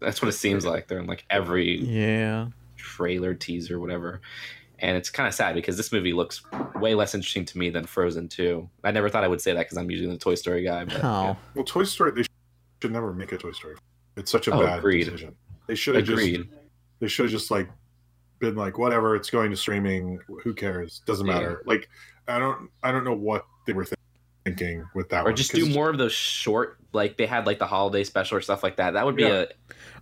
That's 0.00 0.22
what 0.22 0.28
it 0.28 0.32
seems 0.32 0.64
like. 0.64 0.86
They're 0.88 0.98
in 1.00 1.06
like 1.06 1.24
every 1.30 1.78
Yeah. 1.80 2.48
trailer, 2.76 3.34
teaser, 3.34 3.80
whatever. 3.80 4.20
And 4.78 4.96
it's 4.96 5.10
kind 5.10 5.26
of 5.26 5.34
sad 5.34 5.54
because 5.54 5.76
this 5.76 5.90
movie 5.90 6.12
looks 6.12 6.42
way 6.76 6.94
less 6.94 7.14
interesting 7.14 7.44
to 7.46 7.58
me 7.58 7.70
than 7.70 7.84
Frozen 7.86 8.28
2. 8.28 8.68
I 8.84 8.90
never 8.92 9.08
thought 9.08 9.24
I 9.24 9.28
would 9.28 9.40
say 9.40 9.52
that 9.54 9.60
because 9.60 9.78
I'm 9.78 9.90
usually 9.90 10.10
the 10.10 10.18
Toy 10.18 10.34
Story 10.36 10.62
guy. 10.62 10.84
But 10.84 11.02
Oh. 11.02 11.36
Well, 11.54 11.64
Toy 11.64 11.84
Story, 11.84 12.12
they 12.12 12.24
should 12.82 12.92
never 12.92 13.12
make 13.12 13.32
a 13.32 13.38
Toy 13.38 13.52
Story. 13.52 13.76
It's 14.16 14.30
such 14.30 14.46
a 14.48 14.52
Oh, 14.54 14.64
bad 14.64 14.78
agreed. 14.78 15.04
decision. 15.04 15.34
They 15.66 15.74
should 15.74 15.94
have 15.96 16.04
just 16.04 16.22
they 17.00 17.08
should 17.08 17.24
have 17.26 17.32
just 17.32 17.50
like 17.50 17.68
been 18.38 18.54
like 18.54 18.78
whatever 18.78 19.16
it's 19.16 19.30
going 19.30 19.50
to 19.50 19.56
streaming 19.56 20.18
who 20.42 20.52
cares 20.54 21.00
doesn't 21.06 21.26
Yeah. 21.26 21.32
matter 21.34 21.62
like 21.66 21.88
i 22.28 22.38
don't 22.38 22.68
i 22.82 22.92
don't 22.92 23.04
know 23.04 23.14
what 23.14 23.46
they 23.66 23.72
were 23.72 23.86
thinking 24.44 24.84
with 24.94 25.08
that 25.08 25.22
Or 25.22 25.24
one, 25.30 25.36
just 25.36 25.50
'cause 25.52 25.64
do 25.64 25.74
more 25.74 25.88
of 25.90 25.98
those 25.98 26.12
short, 26.12 26.78
like 26.92 27.16
they 27.16 27.26
had 27.26 27.46
like 27.46 27.58
the 27.58 27.66
holiday 27.66 28.04
special 28.04 28.38
or 28.38 28.40
stuff 28.40 28.62
like 28.62 28.76
that. 28.76 28.92
That 28.92 29.04
would 29.04 29.16
be 29.16 29.24
Yeah. 29.24 29.28
a 29.42 29.46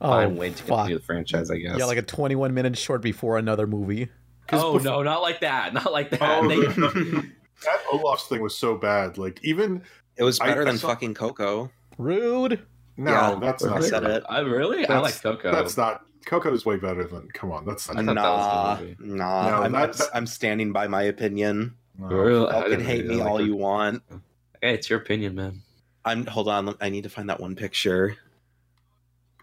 Oh, 0.03 0.11
fine 0.11 0.37
way 0.37 0.51
to 0.51 0.57
fuck. 0.57 0.69
continue 0.81 0.99
the 0.99 1.05
franchise, 1.05 1.51
I 1.51 1.57
guess. 1.57 1.79
Yeah, 1.79 1.87
like 1.87 1.97
a 1.97 2.03
21 2.03 2.53
minute 2.53 2.77
short 2.77 3.01
before 3.01 3.39
another 3.39 3.67
movie. 3.67 4.09
oh 4.53 4.75
before- 4.75 4.81
no, 4.83 5.03
not 5.03 5.23
like 5.23 5.41
that, 5.41 5.73
not 5.73 5.91
like 5.93 6.11
that. 6.11 6.21
Oh, 6.21 6.47
They- 6.49 6.57
that 7.65 7.81
olaf's 7.91 8.25
thing 8.27 8.43
was 8.43 8.55
so 8.55 8.77
bad 8.77 9.17
like 9.17 9.41
even 9.43 9.83
It 10.19 10.25
was 10.25 10.39
better 10.39 10.61
I 10.63 10.65
than 10.67 10.77
saw- 10.77 10.89
fucking 10.89 11.15
Coco. 11.15 11.71
Rude. 11.97 12.61
No 12.97 13.11
Yeah, 13.11 13.39
that's 13.41 13.65
I 13.65 13.69
not 13.71 13.85
said 13.85 14.01
true. 14.01 14.11
it. 14.13 14.25
I 14.29 14.41
really, 14.41 14.87
I 14.87 14.99
like 14.99 15.15
That's- 15.15 15.21
Coco. 15.21 15.51
that's 15.53 15.77
not 15.77 16.05
coco's 16.27 16.65
way 16.65 16.77
better 16.77 17.05
than 17.05 17.29
come 17.35 17.53
on 17.53 17.67
that's 17.67 17.87
not 17.93 18.03
thought 18.05 18.79
that 18.79 18.89
was 18.89 18.97
Nah, 18.99 19.17
nah. 19.17 19.51
No, 19.59 19.63
I'm, 19.65 19.73
that- 19.73 20.01
I'm, 20.01 20.09
I'm 20.15 20.27
standing 20.27 20.73
by 20.73 20.87
my 20.89 21.03
opinion. 21.03 21.75
no. 21.99 22.07
Really? 22.07 22.51
I 22.51 22.67
You 22.67 22.77
can 22.77 22.85
hate 22.85 23.03
really 23.03 23.17
me 23.17 23.21
like 23.23 23.31
all 23.31 23.39
it. 23.39 23.45
you 23.47 23.57
want. 23.57 24.03
Hey, 24.63 24.75
it's 24.75 24.89
your 24.89 25.01
opinion, 25.01 25.35
man. 25.35 25.61
I'm 26.07 26.25
hold 26.27 26.49
on. 26.49 26.75
I 26.81 26.89
need 26.89 27.03
to 27.05 27.11
find 27.11 27.29
that 27.31 27.41
one 27.41 27.55
picture. 27.57 28.17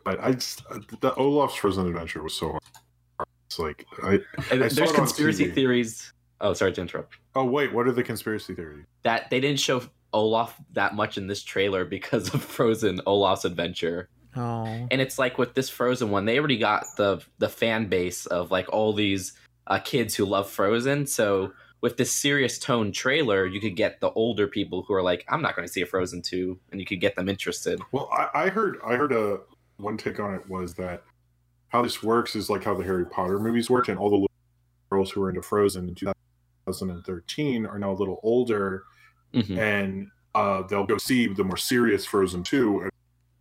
but 0.03 0.19
i 0.23 0.31
just 0.31 0.63
the 1.01 1.13
olaf's 1.15 1.55
frozen 1.55 1.87
adventure 1.87 2.23
was 2.23 2.33
so 2.33 2.49
hard 2.49 3.27
it's 3.45 3.59
like 3.59 3.85
i 4.03 4.13
And 4.51 4.63
I 4.63 4.67
saw 4.67 4.75
there's 4.75 4.77
it 4.79 4.89
on 4.89 4.95
conspiracy 4.95 5.45
TV. 5.47 5.53
theories. 5.53 6.13
Oh, 6.39 6.53
sorry 6.53 6.71
to 6.73 6.81
interrupt. 6.81 7.17
oh 7.35 7.45
wait 7.45 7.71
what 7.73 7.85
are 7.87 7.91
the 7.91 8.01
conspiracy 8.03 8.55
theories 8.55 8.85
That 9.03 9.29
they 9.29 9.39
didn't 9.39 9.59
show 9.59 9.83
Olaf 10.13 10.55
that 10.73 10.95
much 10.95 11.17
in 11.17 11.27
this 11.27 11.43
trailer 11.43 11.85
because 11.85 12.33
of 12.33 12.43
Frozen 12.57 13.01
Olaf's 13.05 13.45
adventure. 13.45 14.09
Oh. 14.33 14.63
and 14.89 15.01
it's 15.01 15.19
like 15.19 15.37
with 15.37 15.55
this 15.55 15.69
frozen 15.69 16.09
one 16.09 16.23
they 16.23 16.39
already 16.39 16.57
got 16.57 16.85
the 16.95 17.21
the 17.39 17.49
fan 17.49 17.87
base 17.87 18.25
of 18.27 18.49
like 18.49 18.71
all 18.71 18.93
these 18.93 19.33
uh, 19.67 19.77
kids 19.79 20.15
who 20.15 20.23
love 20.23 20.49
frozen 20.49 21.05
so 21.05 21.51
with 21.81 21.97
this 21.97 22.13
serious 22.13 22.57
tone 22.57 22.93
trailer 22.93 23.45
you 23.45 23.59
could 23.59 23.75
get 23.75 23.99
the 23.99 24.09
older 24.11 24.47
people 24.47 24.83
who 24.87 24.93
are 24.93 25.03
like 25.03 25.25
i'm 25.27 25.41
not 25.41 25.53
going 25.53 25.67
to 25.67 25.73
see 25.73 25.81
a 25.81 25.85
frozen 25.85 26.21
2 26.21 26.57
and 26.71 26.79
you 26.79 26.85
could 26.85 27.01
get 27.01 27.17
them 27.17 27.27
interested 27.27 27.81
Well, 27.91 28.09
I, 28.13 28.45
I 28.45 28.49
heard 28.49 28.77
I 28.87 28.95
heard 28.95 29.11
a 29.11 29.39
one 29.75 29.97
take 29.97 30.17
on 30.21 30.33
it 30.33 30.47
was 30.49 30.75
that 30.75 31.03
how 31.71 31.81
this 31.81 32.03
works 32.03 32.35
is 32.35 32.49
like 32.49 32.63
how 32.63 32.73
the 32.73 32.83
Harry 32.83 33.05
Potter 33.05 33.39
movies 33.39 33.69
worked, 33.69 33.87
and 33.87 33.97
all 33.97 34.09
the 34.09 34.15
little 34.15 34.31
girls 34.89 35.11
who 35.11 35.21
were 35.21 35.29
into 35.29 35.41
Frozen 35.41 35.87
in 35.87 35.95
2013 35.95 37.65
are 37.65 37.79
now 37.79 37.91
a 37.91 37.93
little 37.93 38.19
older, 38.23 38.83
Mhm. 39.33 39.57
and 39.57 40.07
uh, 40.35 40.61
they'll 40.63 40.85
go 40.85 40.97
see 40.97 41.27
the 41.27 41.43
more 41.43 41.57
serious 41.57 42.05
Frozen 42.05 42.43
two. 42.43 42.81
And 42.81 42.91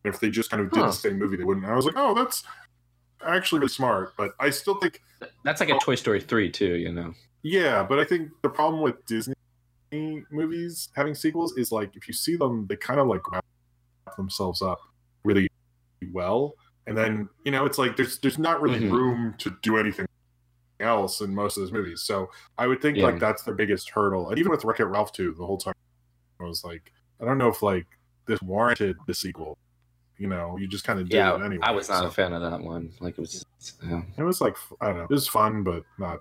if 0.04 0.18
they 0.20 0.30
just 0.30 0.50
kind 0.50 0.62
of 0.62 0.70
did 0.70 0.80
Huh. 0.80 0.86
the 0.86 0.92
same 0.92 1.18
movie, 1.18 1.36
they 1.36 1.44
wouldn't. 1.44 1.64
And 1.64 1.72
I 1.72 1.76
was 1.76 1.84
like, 1.84 1.94
oh, 1.96 2.14
that's 2.14 2.42
actually 3.24 3.60
really 3.60 3.68
smart. 3.70 4.14
But 4.16 4.32
I 4.40 4.50
still 4.50 4.74
think, 4.76 5.00
that's 5.44 5.60
like 5.60 5.68
a 5.70 5.78
toy 5.78 5.94
story 5.96 6.20
3 6.20 6.50
too 6.50 6.74
you 6.76 6.90
know 6.92 7.12
yeah. 7.42 7.82
But 7.82 7.98
I 7.98 8.04
think 8.04 8.30
the 8.42 8.48
problem 8.48 8.82
with 8.82 9.04
Disney 9.06 9.34
movies 10.30 10.88
having 10.94 11.14
sequels 11.14 11.56
is 11.56 11.70
like 11.72 11.94
if 11.96 12.06
you 12.08 12.14
see 12.14 12.36
them, 12.36 12.66
they 12.68 12.76
kind 12.76 13.00
of 13.00 13.06
like 13.06 13.28
wrap 13.30 13.44
themselves 14.16 14.62
up 14.62 14.78
really 15.24 15.48
well 16.12 16.54
and 16.86 16.96
then 16.96 17.28
you 17.44 17.52
know 17.52 17.66
it's 17.66 17.76
like 17.78 17.96
there's 17.96 18.18
there's 18.20 18.38
not 18.38 18.60
really 18.62 18.80
Mhm. 18.80 18.90
room 18.90 19.34
to 19.38 19.54
do 19.62 19.76
anything 19.76 20.06
else 20.80 21.20
in 21.20 21.34
most 21.34 21.56
of 21.58 21.62
those 21.62 21.72
movies 21.72 22.00
so 22.02 22.30
i 22.56 22.66
would 22.66 22.80
think 22.80 22.96
Yeah. 22.96 23.04
like 23.04 23.18
that's 23.20 23.42
the 23.42 23.52
biggest 23.52 23.90
hurdle 23.90 24.30
and 24.30 24.38
even 24.38 24.50
with 24.50 24.64
wreck 24.64 24.80
it 24.80 24.86
ralph 24.86 25.12
2 25.12 25.34
the 25.38 25.44
whole 25.46 25.58
time 25.58 25.74
i 26.40 26.44
was 26.44 26.64
like 26.64 26.92
i 27.20 27.24
don't 27.24 27.38
know 27.38 27.48
if 27.48 27.62
like 27.62 27.86
this 28.26 28.40
warranted 28.42 28.96
the 29.06 29.14
sequel 29.14 29.58
you 30.18 30.26
know 30.26 30.56
you 30.58 30.68
just 30.68 30.84
kind 30.84 31.00
of 31.00 31.08
did 31.08 31.16
yeah 31.16 31.34
it 31.34 31.42
anyway 31.42 31.62
i 31.62 31.70
was 31.70 31.88
not 31.88 32.00
so. 32.00 32.06
a 32.06 32.10
fan 32.10 32.32
of 32.32 32.42
that 32.42 32.60
one 32.60 32.92
like 33.00 33.14
it 33.14 33.20
was 33.20 33.44
yeah. 33.88 34.02
it 34.18 34.22
was 34.22 34.40
like 34.40 34.56
i 34.80 34.88
don't 34.88 34.98
know 34.98 35.04
it 35.04 35.10
was 35.10 35.26
fun 35.26 35.62
but 35.62 35.82
not 35.98 36.20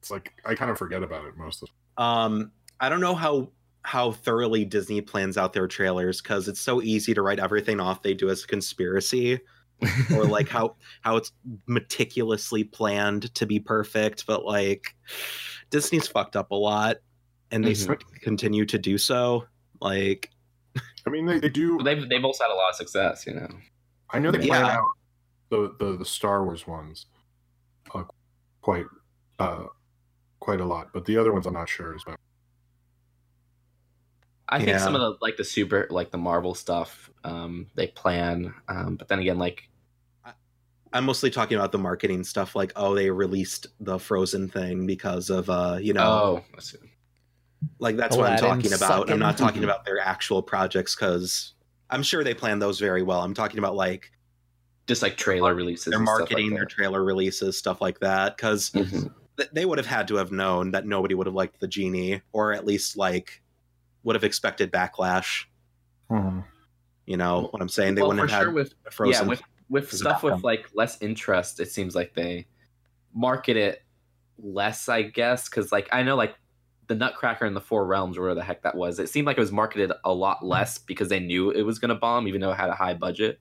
it's 0.00 0.10
like 0.10 0.32
i 0.44 0.54
kind 0.54 0.70
of 0.70 0.78
forget 0.78 1.02
about 1.02 1.24
it 1.24 1.36
most 1.36 1.62
of 1.62 1.68
Um, 1.96 2.52
I 2.80 2.88
don't 2.88 3.00
know 3.00 3.14
how 3.14 3.50
how 3.82 4.12
thoroughly 4.12 4.64
Disney 4.64 5.00
plans 5.00 5.36
out 5.36 5.52
their 5.52 5.68
trailers 5.68 6.20
because 6.20 6.48
it's 6.48 6.60
so 6.60 6.82
easy 6.82 7.12
to 7.14 7.22
write 7.22 7.38
everything 7.38 7.80
off 7.80 8.02
they 8.02 8.14
do 8.14 8.30
as 8.30 8.44
a 8.44 8.46
conspiracy, 8.46 9.38
or 10.14 10.24
like 10.24 10.48
how 10.48 10.76
how 11.02 11.16
it's 11.16 11.32
meticulously 11.66 12.64
planned 12.64 13.34
to 13.34 13.46
be 13.46 13.60
perfect. 13.60 14.26
But 14.26 14.44
like 14.44 14.94
Disney's 15.70 16.08
fucked 16.08 16.36
up 16.36 16.50
a 16.50 16.54
lot, 16.54 16.96
and 17.54 17.64
they 17.64 17.72
Mhm. 17.72 17.90
s- 17.92 17.98
continue 18.20 18.66
to 18.66 18.78
do 18.78 18.98
so. 18.98 19.46
Like 19.80 20.30
i 21.06 21.10
mean 21.10 21.24
they, 21.26 21.38
they 21.38 21.48
do 21.48 21.78
they've, 21.84 22.08
they've 22.08 22.24
also 22.24 22.42
had 22.44 22.50
a 22.50 22.54
lot 22.54 22.70
of 22.70 22.74
success 22.74 23.26
you 23.26 23.34
know 23.34 23.46
I 24.10 24.18
know 24.18 24.30
they 24.32 24.44
plan 24.46 24.64
out 24.64 24.82
the 25.50 25.74
the, 25.78 25.96
the 25.98 26.04
Star 26.04 26.44
Wars 26.44 26.66
ones 26.66 27.06
uh, 27.94 28.04
quite 28.60 28.86
uh, 29.38 29.64
quite 30.40 30.60
a 30.60 30.64
lot, 30.64 30.88
but 30.92 31.04
the 31.04 31.16
other 31.16 31.32
ones 31.32 31.46
I'm 31.46 31.54
not 31.54 31.68
sure 31.68 31.94
as 31.94 32.02
well. 32.06 32.16
I 34.48 34.58
think 34.58 34.70
Yeah. 34.70 34.78
some 34.78 34.94
of 34.94 35.00
the 35.00 35.16
like 35.20 35.36
the 35.36 35.44
super 35.44 35.86
like 35.90 36.10
the 36.10 36.18
Marvel 36.18 36.54
stuff 36.54 37.10
um 37.24 37.66
they 37.74 37.86
plan 37.88 38.52
um 38.68 38.96
but 38.96 39.08
then 39.08 39.18
again 39.20 39.38
like 39.38 39.68
I'm 40.92 41.04
mostly 41.06 41.28
talking 41.30 41.58
about 41.58 41.72
the 41.72 41.78
marketing 41.78 42.22
stuff, 42.22 42.54
like 42.54 42.72
oh, 42.76 42.94
they 42.94 43.10
released 43.10 43.66
the 43.80 43.98
Frozen 43.98 44.48
thing 44.50 44.86
because 44.86 45.28
of 45.28 45.50
uh, 45.50 45.78
you 45.80 45.92
know, 45.92 46.06
oh 46.06 46.44
I 46.56 46.60
see. 46.60 46.78
Like 47.78 47.96
that's 47.96 48.16
what 48.16 48.30
I'm 48.30 48.38
talking 48.38 48.72
about. 48.72 49.10
I'm 49.10 49.18
not 49.18 49.36
talking 49.38 49.64
about 49.64 49.84
their 49.84 49.98
actual 50.00 50.42
projects 50.42 50.94
because 50.94 51.52
I'm 51.90 52.02
sure 52.02 52.24
they 52.24 52.34
plan 52.34 52.58
those 52.58 52.78
very 52.80 53.02
well. 53.02 53.20
I'm 53.20 53.34
talking 53.34 53.58
about 53.58 53.74
like 53.76 54.10
just 54.86 55.02
like 55.02 55.16
trailer 55.16 55.54
releases 55.54 55.86
their 55.86 55.98
and 55.98 56.06
stuff 56.06 56.20
like 56.20 56.30
marketing, 56.30 56.54
their 56.54 56.66
trailer 56.66 57.02
releases, 57.04 57.56
stuff 57.56 57.80
like 57.80 58.00
that. 58.00 58.36
Because 58.36 58.70
Mhm. 58.70 59.10
th- 59.38 59.50
they 59.52 59.64
would 59.64 59.78
have 59.78 59.86
had 59.86 60.08
to 60.08 60.16
have 60.16 60.30
known 60.32 60.72
that 60.72 60.86
nobody 60.86 61.14
would 61.14 61.26
have 61.26 61.34
liked 61.34 61.60
the 61.60 61.68
genie, 61.68 62.20
or 62.32 62.52
at 62.52 62.66
least 62.66 62.96
like 62.96 63.42
would 64.02 64.14
have 64.16 64.24
expected 64.24 64.70
backlash. 64.72 65.44
You 67.06 67.16
know 67.18 67.48
what 67.50 67.60
I'm 67.60 67.68
saying? 67.68 67.94
They 67.96 68.02
Well, 68.02 68.10
wouldn't 68.10 68.30
have 68.30 68.38
sure 68.40 68.48
had 68.48 68.54
with 68.54 68.74
Frozen. 68.90 69.24
yeah 69.24 69.28
with 69.28 69.42
with 69.68 69.92
stuff 69.92 70.22
that. 70.22 70.34
with 70.34 70.44
like 70.44 70.68
less 70.74 71.00
interest 71.02 71.58
it 71.58 71.70
seems 71.70 71.94
like 71.94 72.12
they 72.14 72.46
market 73.14 73.56
it 73.56 73.82
less 74.38 74.88
i 74.90 75.00
guess 75.00 75.48
because 75.48 75.72
like 75.72 75.88
i 75.92 76.02
know 76.02 76.16
like 76.16 76.34
the 76.86 76.94
nutcracker 76.94 77.44
and 77.44 77.54
the 77.56 77.60
four 77.60 77.86
realms 77.86 78.16
or 78.18 78.22
whatever 78.22 78.34
the 78.40 78.44
heck 78.44 78.62
that 78.62 78.74
was 78.76 78.98
it 78.98 79.08
seemed 79.08 79.26
like 79.26 79.36
it 79.36 79.40
was 79.40 79.52
marketed 79.52 79.92
a 80.04 80.12
lot 80.12 80.44
less 80.44 80.78
because 80.78 81.08
they 81.08 81.20
knew 81.20 81.50
it 81.50 81.62
was 81.62 81.78
going 81.78 81.88
to 81.90 81.94
bomb 81.94 82.26
even 82.28 82.40
though 82.40 82.50
it 82.52 82.56
had 82.56 82.68
a 82.70 82.74
high 82.74 82.94
budget 82.94 83.40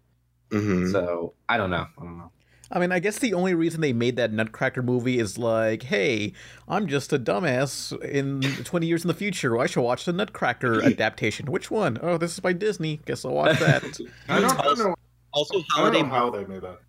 Mhm. 0.50 0.92
so 0.92 1.34
i 1.50 1.58
don't 1.58 1.70
know 1.70 1.88
i 1.98 2.02
don't 2.04 2.18
know 2.18 2.32
I 2.72 2.80
mean, 2.80 2.92
I 2.92 2.98
guess 2.98 3.20
the 3.20 3.36
only 3.36 3.54
reason 3.54 3.82
they 3.82 3.94
made 3.94 4.16
that 4.16 4.34
Nutcracker 4.34 4.82
movie 4.82 5.20
is 5.20 5.38
like, 5.38 5.84
hey, 5.84 6.34
I'm 6.68 6.88
just 6.88 7.14
a 7.14 7.20
dumbass 7.20 7.92
in 8.02 8.42
20 8.64 8.88
years 8.88 9.04
in 9.04 9.10
the 9.10 9.14
future. 9.14 9.60
I 9.60 9.68
should 9.68 9.84
watch 9.84 10.06
the 10.06 10.14
Nutcracker 10.14 10.82
adaptation. 10.84 11.52
Which 11.52 11.70
one? 11.70 12.00
Oh, 12.02 12.18
this 12.18 12.34
is 12.34 12.40
by 12.40 12.54
Disney. 12.54 13.00
Guess 13.06 13.26
I'll 13.26 13.34
watch 13.34 13.60
that. 13.60 13.84
I 14.28 14.40
don't, 14.40 14.60
I 14.60 14.64
don't 14.64 14.80
know. 14.80 14.96
Also, 15.34 15.54
I 15.56 15.58
don't 15.60 15.66
holiday 15.70 16.02
know 16.02 16.10
how 16.10 16.30
they 16.32 16.46
made 16.46 16.62
that. 16.64 16.80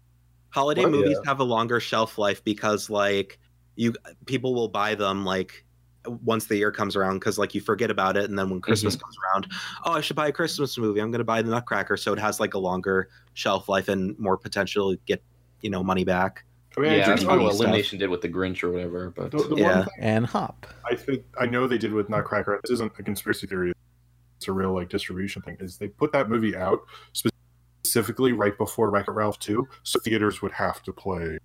holiday 0.48 0.82
What? 0.82 0.92
movies 0.92 1.18
have 1.26 1.40
a 1.40 1.44
longer 1.44 1.80
shelf 1.80 2.16
life 2.16 2.42
because 2.44 2.88
like 2.88 3.38
you 3.76 3.92
people 4.24 4.54
will 4.54 4.68
buy 4.68 4.94
them 4.94 5.26
like 5.26 5.63
once 6.22 6.46
the 6.46 6.56
year 6.56 6.70
comes 6.70 6.96
around 6.96 7.18
because 7.18 7.38
like 7.38 7.54
you 7.54 7.60
forget 7.60 7.90
about 7.90 8.16
it 8.16 8.28
and 8.28 8.38
then 8.38 8.50
when 8.50 8.60
christmas 8.60 8.94
mm-hmm. 8.94 9.04
comes 9.04 9.16
around 9.24 9.46
oh 9.84 9.92
i 9.92 10.00
should 10.00 10.16
buy 10.16 10.28
a 10.28 10.32
christmas 10.32 10.76
movie 10.76 11.00
i'm 11.00 11.10
going 11.10 11.18
to 11.18 11.24
buy 11.24 11.40
the 11.40 11.50
nutcracker 11.50 11.96
so 11.96 12.12
it 12.12 12.18
has 12.18 12.40
like 12.40 12.54
a 12.54 12.58
longer 12.58 13.08
shelf 13.34 13.68
life 13.68 13.88
and 13.88 14.18
more 14.18 14.36
potential 14.36 14.92
to 14.92 15.00
get 15.06 15.22
you 15.62 15.70
know 15.70 15.82
money 15.82 16.04
back 16.04 16.44
I 16.76 16.80
mean, 16.80 16.90
I 16.90 16.96
yeah 16.96 17.04
do 17.04 17.10
that's 17.10 17.22
know 17.22 17.28
probably 17.28 17.44
what 17.44 17.54
stuff. 17.54 17.64
Illumination 17.66 17.98
did 17.98 18.10
with 18.10 18.20
the 18.20 18.28
grinch 18.28 18.62
or 18.62 18.72
whatever 18.72 19.10
but 19.10 19.30
the, 19.30 19.38
the 19.38 19.56
Yeah. 19.56 19.86
and 19.98 20.26
Hop. 20.26 20.66
I 20.84 20.94
think 20.94 21.24
I 21.40 21.46
know 21.46 21.66
they 21.66 21.78
did 21.78 21.92
with 21.92 22.08
Nutcracker. 22.08 22.60
This 22.62 22.72
isn't 22.72 22.92
a 22.98 23.02
conspiracy 23.02 23.46
theory; 23.46 23.72
it's 24.36 24.48
a 24.48 24.52
real 24.52 24.74
like 24.74 24.88
distribution 24.88 25.40
thing. 25.42 25.56
Is 25.60 25.78
they 25.78 25.88
put 25.88 26.10
that 26.12 26.28
movie 26.28 26.56
out 26.56 26.80
specifically 27.84 28.32
right 28.32 28.58
before 28.58 28.90
Wreck 28.90 29.06
It 29.06 29.12
Ralph 29.12 29.38
two, 29.38 29.68
so 29.84 30.00
theaters 30.00 30.42
would 30.42 30.50
have 30.52 30.82
to 30.82 30.92
play 30.92 31.38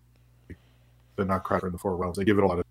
the 1.16 1.26
Nutcracker 1.26 1.68
in 1.68 1.74
the 1.74 1.80
Four 1.80 1.96
Realms. 1.96 2.18
They 2.18 2.24
give 2.24 2.38
it 2.40 2.44
a 2.44 2.48
lot 2.48 2.58
of 2.60 2.66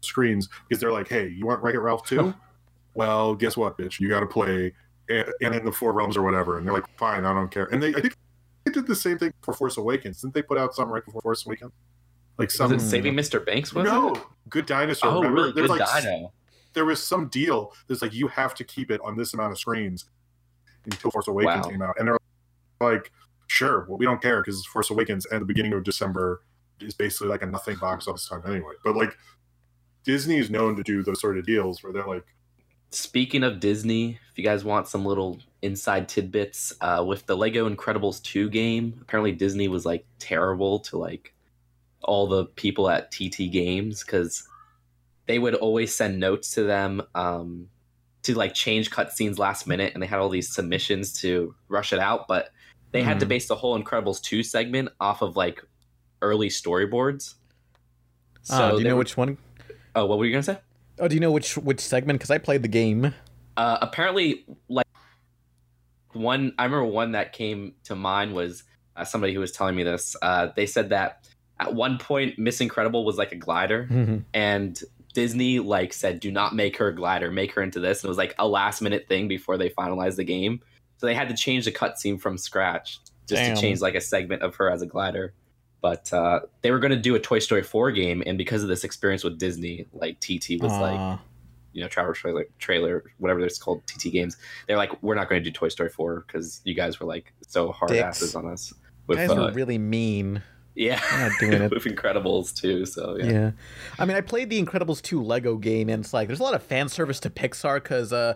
screens 0.00 0.48
because 0.68 0.80
they're 0.80 0.92
like, 0.92 1.08
"Hey, 1.08 1.28
you 1.28 1.46
want 1.46 1.62
Wreck 1.62 1.74
It 1.74 1.80
Ralph 1.80 2.06
two? 2.06 2.34
well, 2.94 3.34
guess 3.34 3.56
what, 3.56 3.76
bitch? 3.78 4.00
You 4.00 4.08
got 4.08 4.20
to 4.20 4.26
play 4.26 4.72
and 5.08 5.54
in 5.54 5.64
the 5.64 5.72
Four 5.72 5.92
Realms 5.92 6.16
or 6.16 6.22
whatever." 6.22 6.58
And 6.58 6.66
they're 6.66 6.74
like, 6.74 6.88
"Fine, 6.98 7.24
I 7.24 7.32
don't 7.32 7.50
care." 7.50 7.64
And 7.66 7.82
they, 7.82 7.90
I 7.94 8.00
think 8.00 8.16
they 8.64 8.72
did 8.72 8.86
the 8.86 8.96
same 8.96 9.18
thing 9.18 9.32
for 9.42 9.54
Force 9.54 9.76
Awakens. 9.76 10.20
Didn't 10.20 10.34
they 10.34 10.42
put 10.42 10.58
out 10.58 10.74
something 10.74 10.92
right 10.92 11.04
before 11.04 11.20
Force 11.22 11.46
Awakens? 11.46 11.72
Like 12.38 12.50
some 12.50 12.72
was 12.72 12.84
it 12.84 12.88
saving 12.88 13.14
mr 13.14 13.44
banks 13.44 13.74
was 13.74 13.84
no, 13.84 14.12
it 14.14 14.22
Good 14.48 14.64
Dinosaur. 14.66 15.10
oh 15.10 15.16
remember? 15.16 15.40
really 15.40 15.52
There's 15.54 15.70
good 15.70 15.80
like 15.80 16.02
dino 16.04 16.32
there 16.72 16.84
was 16.84 17.02
some 17.02 17.26
deal 17.28 17.72
that's 17.88 18.02
like 18.02 18.14
you 18.14 18.28
have 18.28 18.54
to 18.54 18.62
keep 18.64 18.92
it 18.92 19.00
on 19.02 19.16
this 19.16 19.34
amount 19.34 19.50
of 19.50 19.58
screens 19.58 20.04
until 20.84 21.10
Force 21.10 21.26
Awakens 21.26 21.64
Wow. 21.66 21.70
came 21.70 21.82
out, 21.82 21.96
and 21.98 22.06
they're 22.08 22.18
like, 22.80 23.10
sure, 23.48 23.84
well, 23.88 23.98
we 23.98 24.06
don't 24.06 24.22
care 24.22 24.40
because 24.40 24.64
Force 24.66 24.90
Awakens 24.90 25.26
and 25.26 25.40
the 25.40 25.44
beginning 25.46 25.72
of 25.72 25.82
December 25.82 26.42
is 26.80 26.94
basically 26.94 27.28
like 27.28 27.42
a 27.42 27.46
nothing 27.46 27.76
box 27.76 28.06
office 28.06 28.28
time 28.28 28.42
anyway. 28.46 28.74
But 28.84 28.94
like 28.96 29.16
Disney 30.04 30.36
is 30.38 30.50
known 30.50 30.76
to 30.76 30.82
do 30.82 31.02
those 31.02 31.20
sort 31.20 31.38
of 31.38 31.44
deals 31.46 31.82
where 31.82 31.92
they're 31.92 32.06
like, 32.06 32.24
Speaking 32.90 33.42
of 33.42 33.60
Disney, 33.60 34.18
if 34.32 34.38
you 34.38 34.42
guys 34.44 34.64
want 34.64 34.88
some 34.88 35.04
little 35.04 35.38
inside 35.60 36.08
tidbits, 36.08 36.72
uh, 36.80 37.04
with 37.06 37.26
the 37.26 37.36
Lego 37.36 37.68
Incredibles 37.68 38.22
2 38.22 38.48
game, 38.48 38.98
apparently 39.02 39.32
Disney 39.32 39.68
was 39.68 39.84
like 39.84 40.06
terrible 40.18 40.78
to 40.80 40.96
like 40.96 41.34
all 42.02 42.26
the 42.26 42.46
people 42.46 42.88
at 42.88 43.10
TT 43.10 43.50
Games 43.52 44.02
because 44.02 44.48
they 45.26 45.38
would 45.38 45.54
always 45.54 45.94
send 45.94 46.18
notes 46.18 46.52
to 46.52 46.62
them 46.62 47.02
um, 47.14 47.68
to 48.22 48.34
like 48.34 48.54
change 48.54 48.90
cutscenes 48.90 49.38
last 49.38 49.66
minute, 49.66 49.92
and 49.92 50.02
they 50.02 50.06
had 50.06 50.18
all 50.18 50.30
these 50.30 50.50
submissions 50.50 51.12
to 51.20 51.54
rush 51.68 51.92
it 51.92 51.98
out, 51.98 52.26
but 52.26 52.52
they 52.92 53.02
had 53.02 53.20
to 53.20 53.26
Mhm. 53.26 53.30
base 53.30 53.48
the 53.48 53.56
whole 53.56 53.78
Incredibles 53.78 54.22
2 54.22 54.42
segment 54.42 54.88
off 54.98 55.20
of 55.20 55.36
like 55.36 55.62
early 56.22 56.48
storyboards. 56.48 57.34
Ah, 58.48 58.70
do 58.70 58.78
you 58.78 58.84
know 58.84 58.94
were- 58.94 59.00
which 59.00 59.16
one? 59.18 59.36
Oh, 59.98 60.06
what 60.06 60.18
were 60.18 60.24
you 60.26 60.30
gonna 60.32 60.44
say? 60.44 60.58
Oh, 61.00 61.08
do 61.08 61.14
you 61.16 61.20
know 61.20 61.32
which 61.32 61.56
which 61.58 61.80
segment? 61.80 62.20
Because 62.20 62.30
I 62.30 62.38
played 62.38 62.62
the 62.62 62.68
game. 62.68 63.12
Uh, 63.56 63.78
apparently, 63.82 64.44
like 64.68 64.86
one, 66.12 66.52
I 66.56 66.64
remember 66.64 66.84
one 66.86 67.12
that 67.12 67.32
came 67.32 67.74
to 67.84 67.96
mind 67.96 68.32
was 68.32 68.62
uh, 68.96 69.04
somebody 69.04 69.34
who 69.34 69.40
was 69.40 69.50
telling 69.50 69.74
me 69.74 69.82
this. 69.82 70.14
Uh, 70.22 70.48
they 70.54 70.66
said 70.66 70.90
that 70.90 71.28
at 71.58 71.74
one 71.74 71.98
point, 71.98 72.38
Miss 72.38 72.60
Incredible 72.60 73.04
was 73.04 73.16
like 73.18 73.32
a 73.32 73.36
glider, 73.36 73.88
Mhm. 73.90 74.22
and 74.32 74.80
Disney 75.14 75.58
like 75.58 75.92
said, 75.92 76.20
"Do 76.20 76.30
not 76.30 76.54
make 76.54 76.76
her 76.76 76.88
a 76.88 76.94
glider. 76.94 77.32
Make 77.32 77.52
her 77.54 77.62
into 77.62 77.80
this." 77.80 78.02
And 78.02 78.08
it 78.08 78.10
was 78.10 78.18
like 78.18 78.36
a 78.38 78.46
last 78.46 78.80
minute 78.80 79.06
thing 79.08 79.26
before 79.26 79.56
they 79.58 79.68
finalized 79.70 80.14
the 80.16 80.24
game, 80.24 80.60
so 80.98 81.06
they 81.06 81.14
had 81.14 81.28
to 81.28 81.36
change 81.36 81.64
the 81.64 81.72
cutscene 81.72 82.20
from 82.20 82.38
scratch 82.38 83.00
just 83.28 83.42
Damn. 83.42 83.56
to 83.56 83.60
change 83.60 83.80
like 83.80 83.96
a 83.96 84.00
segment 84.00 84.42
of 84.42 84.54
her 84.56 84.70
as 84.70 84.80
a 84.80 84.86
glider. 84.86 85.34
But 85.80 86.12
uh, 86.12 86.40
they 86.62 86.70
were 86.70 86.80
going 86.80 86.90
to 86.90 86.98
do 86.98 87.14
a 87.14 87.20
Toy 87.20 87.38
Story 87.38 87.62
4 87.62 87.92
game, 87.92 88.22
and 88.26 88.36
because 88.36 88.62
of 88.62 88.68
this 88.68 88.82
experience 88.82 89.22
with 89.22 89.38
Disney, 89.38 89.86
like 89.92 90.18
TT 90.20 90.60
was 90.60 90.72
like 90.72 91.20
you 91.72 91.82
know 91.82 91.88
Travis 91.88 92.18
trailer, 92.18 92.46
trailer 92.58 93.04
whatever 93.18 93.40
it's 93.40 93.58
called 93.58 93.86
TT 93.86 94.10
games. 94.12 94.36
They're 94.66 94.76
like, 94.76 95.00
we're 95.02 95.14
not 95.14 95.28
going 95.28 95.42
to 95.42 95.48
do 95.48 95.52
Toy 95.52 95.68
Story 95.68 95.90
four 95.90 96.24
because 96.26 96.60
you 96.64 96.74
guys 96.74 96.98
were 96.98 97.06
like 97.06 97.32
so 97.46 97.70
hard 97.70 97.92
Dicks. 97.92 98.04
asses 98.04 98.34
on 98.34 98.46
us. 98.46 98.72
You 98.72 98.78
With 99.06 99.18
guys 99.18 99.30
uh, 99.30 99.52
really 99.54 99.78
mean. 99.78 100.42
Yeah, 100.78 101.00
I'm 101.10 101.20
not 101.28 101.32
doing 101.40 101.52
it. 101.62 101.70
with 101.74 101.84
Incredibles 101.84 102.54
too. 102.54 102.86
So 102.86 103.16
yeah. 103.18 103.24
Yeah. 103.30 103.50
I 103.98 104.04
mean, 104.04 104.16
I 104.16 104.20
played 104.20 104.48
the 104.48 104.62
Incredibles 104.64 105.02
2 105.02 105.20
Lego 105.22 105.56
game, 105.56 105.88
and 105.88 106.04
it's 106.04 106.14
like 106.14 106.28
there's 106.28 106.40
a 106.40 106.42
lot 106.44 106.54
of 106.54 106.62
fan 106.62 106.88
service 106.88 107.18
to 107.20 107.30
Pixar 107.30 107.82
because 107.82 108.12
uh, 108.12 108.34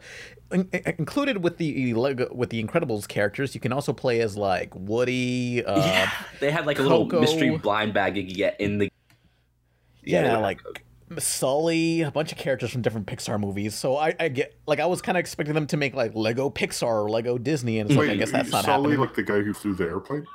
in- 0.50 0.68
in- 0.72 0.94
included 0.98 1.42
with 1.44 1.58
the 1.58 1.94
Lego 1.94 2.28
with 2.34 2.50
the 2.50 2.62
Incredibles 2.62 3.06
characters, 3.06 3.54
you 3.54 3.60
can 3.60 3.72
also 3.72 3.92
play 3.92 4.20
as 4.20 4.36
like 4.36 4.74
Woody. 4.74 5.64
Uh, 5.64 5.78
Yeah, 5.78 6.10
they 6.40 6.50
had 6.50 6.66
like 6.66 6.78
a 6.78 6.82
little 6.82 7.06
mystery 7.06 7.56
blind 7.56 7.94
bag 7.94 8.16
you 8.16 8.24
could 8.26 8.34
get 8.36 8.60
in 8.60 8.78
the. 8.78 8.90
Yeah, 10.04 10.22
they 10.22 10.28
would 10.28 10.32
have 10.34 10.42
like 10.42 10.62
Coco. 10.62 10.80
Sully, 11.18 12.00
a 12.00 12.10
bunch 12.10 12.32
of 12.32 12.38
characters 12.38 12.70
from 12.70 12.80
different 12.82 13.06
Pixar 13.06 13.38
movies. 13.38 13.74
So 13.74 13.96
I, 13.98 14.14
I 14.18 14.28
get 14.28 14.54
like 14.66 14.80
I 14.80 14.86
was 14.86 15.02
kind 15.02 15.16
of 15.16 15.20
expecting 15.20 15.54
them 15.54 15.66
to 15.68 15.76
make 15.76 15.94
like 15.94 16.14
Lego 16.14 16.48
Pixar 16.50 17.04
or 17.04 17.10
Lego 17.10 17.36
Disney, 17.38 17.78
and 17.78 17.90
it's 17.90 17.98
like 17.98 18.08
I 18.10 18.16
guess 18.16 18.32
that's 18.32 18.50
not 18.50 18.64
Sully, 18.64 18.92
happening. 18.92 19.00
like 19.00 19.14
the 19.14 19.22
guy 19.22 19.40
who 19.42 19.52
flew 19.52 19.74
the 19.74 19.84
airplane? 19.84 20.26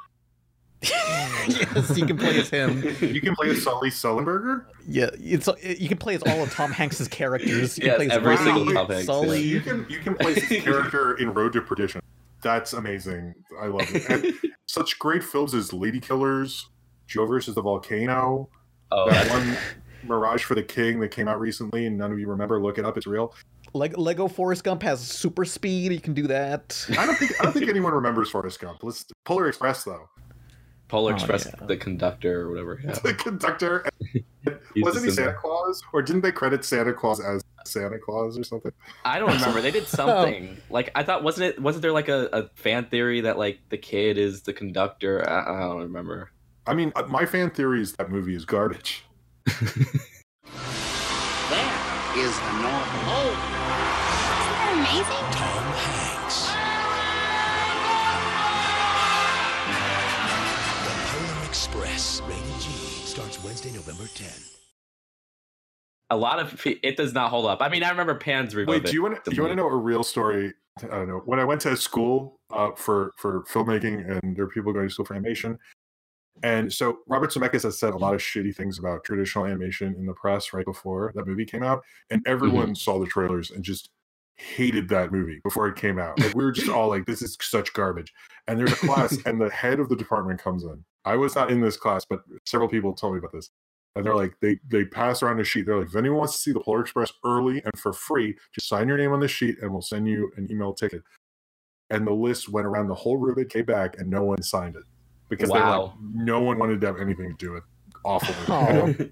yes, 0.83 1.97
you 1.97 2.05
can 2.05 2.17
play 2.17 2.39
as 2.39 2.49
him. 2.49 2.83
You 3.01 3.19
can 3.21 3.35
play 3.35 3.49
as 3.49 3.63
Sully 3.63 3.89
Sullenberger? 3.89 4.65
Yeah, 4.87 5.09
it's 5.13 5.49
you 5.79 5.87
can 5.87 5.97
play 5.97 6.15
as 6.15 6.21
all 6.23 6.43
of 6.43 6.51
Tom 6.53 6.71
Hanks's 6.71 7.07
characters. 7.07 7.77
You 7.77 7.81
can 7.83 7.87
Yes, 7.89 7.95
play 7.97 8.05
as 8.07 8.11
every 8.11 8.31
Woody, 8.35 8.43
single 8.43 8.73
Tom 8.73 8.87
Hanks, 8.87 9.05
Sully. 9.05 9.41
You 9.41 9.61
can 9.61 9.85
you 9.89 9.99
can 9.99 10.15
play 10.15 10.33
this 10.33 10.47
character 10.63 11.15
in 11.15 11.33
Road 11.33 11.53
to 11.53 11.61
Perdition. 11.61 12.01
That's 12.43 12.73
amazing. 12.73 13.33
I 13.59 13.67
love 13.67 13.87
it. 13.93 14.07
And 14.09 14.33
such 14.67 14.99
great 14.99 15.23
films 15.23 15.53
as 15.55 15.73
Lady 15.73 15.99
Killers, 15.99 16.69
Joe 17.07 17.25
versus 17.25 17.55
the 17.55 17.61
Volcano, 17.61 18.49
Oh, 18.91 19.09
that 19.09 19.29
one 19.29 19.57
Mirage 20.03 20.43
for 20.43 20.53
the 20.55 20.63
King 20.63 20.99
that 20.99 21.09
came 21.09 21.27
out 21.27 21.39
recently 21.39 21.87
and 21.87 21.97
none 21.97 22.11
of 22.11 22.19
you 22.19 22.27
remember. 22.29 22.61
Look 22.61 22.77
it 22.77 22.85
up; 22.85 22.97
it's 22.97 23.07
real. 23.07 23.33
Leg- 23.73 23.97
Lego 23.97 24.27
Forrest 24.27 24.63
Gump 24.63 24.81
has 24.83 25.01
super 25.01 25.43
speed. 25.43 25.91
You 25.91 25.99
can 25.99 26.13
do 26.13 26.27
that. 26.27 26.85
I 26.97 27.05
don't 27.07 27.15
think 27.17 27.31
I 27.41 27.43
don't 27.45 27.53
think 27.53 27.67
anyone 27.69 27.93
remembers 27.93 28.29
Forrest 28.29 28.59
Gump. 28.59 28.83
Let's 28.83 29.05
Polar 29.25 29.47
Express 29.49 29.83
though. 29.83 30.07
Polar 30.87 31.11
Oh, 31.11 31.15
Express, 31.15 31.45
yeah. 31.45 31.65
the 31.65 31.75
conductor 31.77 32.41
or 32.41 32.49
whatever. 32.49 32.79
Yeah. 32.83 32.93
The 32.93 33.13
conductor 33.13 33.85
wasn't 34.77 35.05
he 35.05 35.11
Santa 35.11 35.31
there. 35.31 35.33
Claus, 35.41 35.81
or 35.93 36.01
didn't 36.01 36.21
they 36.21 36.31
credit 36.31 36.63
Santa 36.63 36.93
Claus 36.93 37.19
as 37.19 37.43
Santa 37.65 37.97
Claus 37.99 38.37
or 38.39 38.43
something? 38.43 38.71
I 39.03 39.19
don't 39.19 39.31
remember. 39.33 39.59
They 39.61 39.71
did 39.71 39.87
something. 39.89 40.57
Like 40.69 40.91
I 40.95 41.03
thought, 41.03 41.23
wasn't 41.23 41.49
it? 41.55 41.61
Wasn't 41.61 41.81
there 41.81 41.91
like 41.91 42.07
a, 42.07 42.29
a 42.31 42.49
fan 42.55 42.85
theory 42.85 43.21
that 43.21 43.37
like 43.37 43.59
the 43.69 43.77
kid 43.77 44.17
is 44.17 44.43
the 44.43 44.53
conductor? 44.53 45.27
I, 45.29 45.55
I 45.55 45.59
don't 45.67 45.81
remember. 45.81 46.31
I 46.65 46.73
mean, 46.73 46.91
uh, 46.95 47.03
my 47.03 47.25
fan 47.25 47.49
theory 47.51 47.81
is 47.81 47.93
that 47.93 48.09
movie 48.09 48.35
is 48.35 48.45
garbage. 48.45 49.03
that 49.45 49.55
is 52.17 52.35
the 52.39 52.53
North 52.63 52.91
Pole. 53.03 53.35
Isn't 54.39 54.55
that 54.57 54.69
amazing? 54.73 55.66
Wednesday, 63.67 63.91
November 63.91 64.03
10th. 64.03 64.53
A 66.09 66.17
lot 66.17 66.39
of 66.39 66.65
it 66.65 66.95
does 66.95 67.13
not 67.13 67.29
hold 67.29 67.47
up. 67.47 67.61
I 67.61 67.67
mean, 67.67 67.83
I 67.83 67.89
remember 67.89 68.15
Pan's 68.15 68.55
review. 68.55 68.71
Wait, 68.71 68.77
of 68.77 68.85
it 68.85 68.87
do 68.89 68.93
you 68.93 69.03
want 69.03 69.23
to? 69.23 69.29
Do 69.29 69.35
you 69.35 69.41
want 69.41 69.51
to 69.51 69.55
know 69.57 69.67
a 69.67 69.75
real 69.75 70.03
story? 70.03 70.53
I 70.83 70.87
don't 70.87 71.07
know. 71.09 71.21
When 71.25 71.39
I 71.39 71.43
went 71.43 71.61
to 71.61 71.75
school 71.75 72.39
uh, 72.49 72.71
for 72.75 73.11
for 73.17 73.43
filmmaking, 73.43 74.09
and 74.09 74.35
there 74.35 74.45
are 74.45 74.49
people 74.49 74.71
going 74.71 74.87
to 74.87 74.93
school 74.93 75.05
for 75.05 75.15
animation, 75.15 75.59
and 76.43 76.71
so 76.71 76.99
Robert 77.07 77.33
Zemeckis 77.33 77.63
has 77.63 77.77
said 77.77 77.93
a 77.93 77.97
lot 77.97 78.13
of 78.13 78.21
shitty 78.21 78.55
things 78.55 78.79
about 78.79 79.03
traditional 79.03 79.45
animation 79.45 79.95
in 79.97 80.05
the 80.05 80.13
press 80.13 80.53
right 80.53 80.65
before 80.65 81.11
that 81.15 81.27
movie 81.27 81.45
came 81.45 81.63
out, 81.63 81.83
and 82.09 82.25
everyone 82.25 82.73
saw 82.73 82.99
the 82.99 83.07
trailers 83.07 83.51
and 83.51 83.65
just 83.65 83.89
hated 84.37 84.87
that 84.87 85.11
movie 85.11 85.41
before 85.43 85.67
it 85.67 85.75
came 85.75 85.99
out. 85.99 86.17
Like 86.19 86.35
we 86.35 86.45
were 86.45 86.53
just 86.53 86.69
all 86.69 86.87
like, 86.87 87.05
"This 87.05 87.21
is 87.21 87.37
such 87.41 87.73
garbage." 87.73 88.13
And 88.47 88.57
there's 88.57 88.71
a 88.71 88.75
class, 88.77 89.17
and 89.25 89.41
the 89.41 89.49
head 89.49 89.81
of 89.81 89.89
the 89.89 89.95
department 89.97 90.41
comes 90.41 90.63
in. 90.63 90.85
I 91.07 91.15
was 91.15 91.35
not 91.35 91.49
in 91.49 91.61
this 91.61 91.77
class, 91.77 92.05
but 92.05 92.21
several 92.45 92.69
people 92.69 92.93
told 92.93 93.13
me 93.13 93.19
about 93.19 93.31
this. 93.31 93.49
And 93.95 94.05
they're 94.05 94.15
like 94.15 94.33
they 94.41 94.59
they 94.67 94.85
pass 94.85 95.23
around 95.23 95.39
a 95.39 95.43
sheet. 95.43 95.65
They're 95.65 95.79
like 95.79 95.87
if 95.87 95.95
anyone 95.95 96.19
wants 96.19 96.33
to 96.33 96.39
see 96.39 96.51
the 96.51 96.59
polar 96.59 96.81
express 96.81 97.11
early 97.25 97.63
and 97.63 97.79
for 97.79 97.93
free 97.93 98.35
just 98.53 98.67
sign 98.67 98.87
your 98.87 98.97
name 98.97 99.11
on 99.11 99.19
the 99.19 99.27
sheet 99.27 99.55
and 99.61 99.71
we'll 99.71 99.81
send 99.81 100.07
you 100.07 100.31
an 100.37 100.47
email 100.51 100.73
ticket. 100.73 101.01
And 101.89 102.05
the 102.05 102.13
list 102.13 102.49
went 102.49 102.67
around 102.67 102.89
the 102.89 102.95
whole 102.95 103.17
room. 103.17 103.39
It 103.39 103.49
came 103.49 103.65
back 103.65 103.97
and 103.97 104.09
no 104.09 104.23
one 104.23 104.43
signed 104.43 104.75
it 104.75 104.83
because 105.29 105.49
they 105.49 105.59
were 105.59 105.65
like, 105.65 105.91
no 106.13 106.41
one 106.41 106.59
wanted 106.59 106.81
to 106.81 106.87
have 106.87 106.99
anything 106.99 107.29
to 107.29 107.37
do 107.37 107.53
with 107.53 107.63
awful 108.05 108.35
Oh. 108.53 108.85
and 108.85 109.11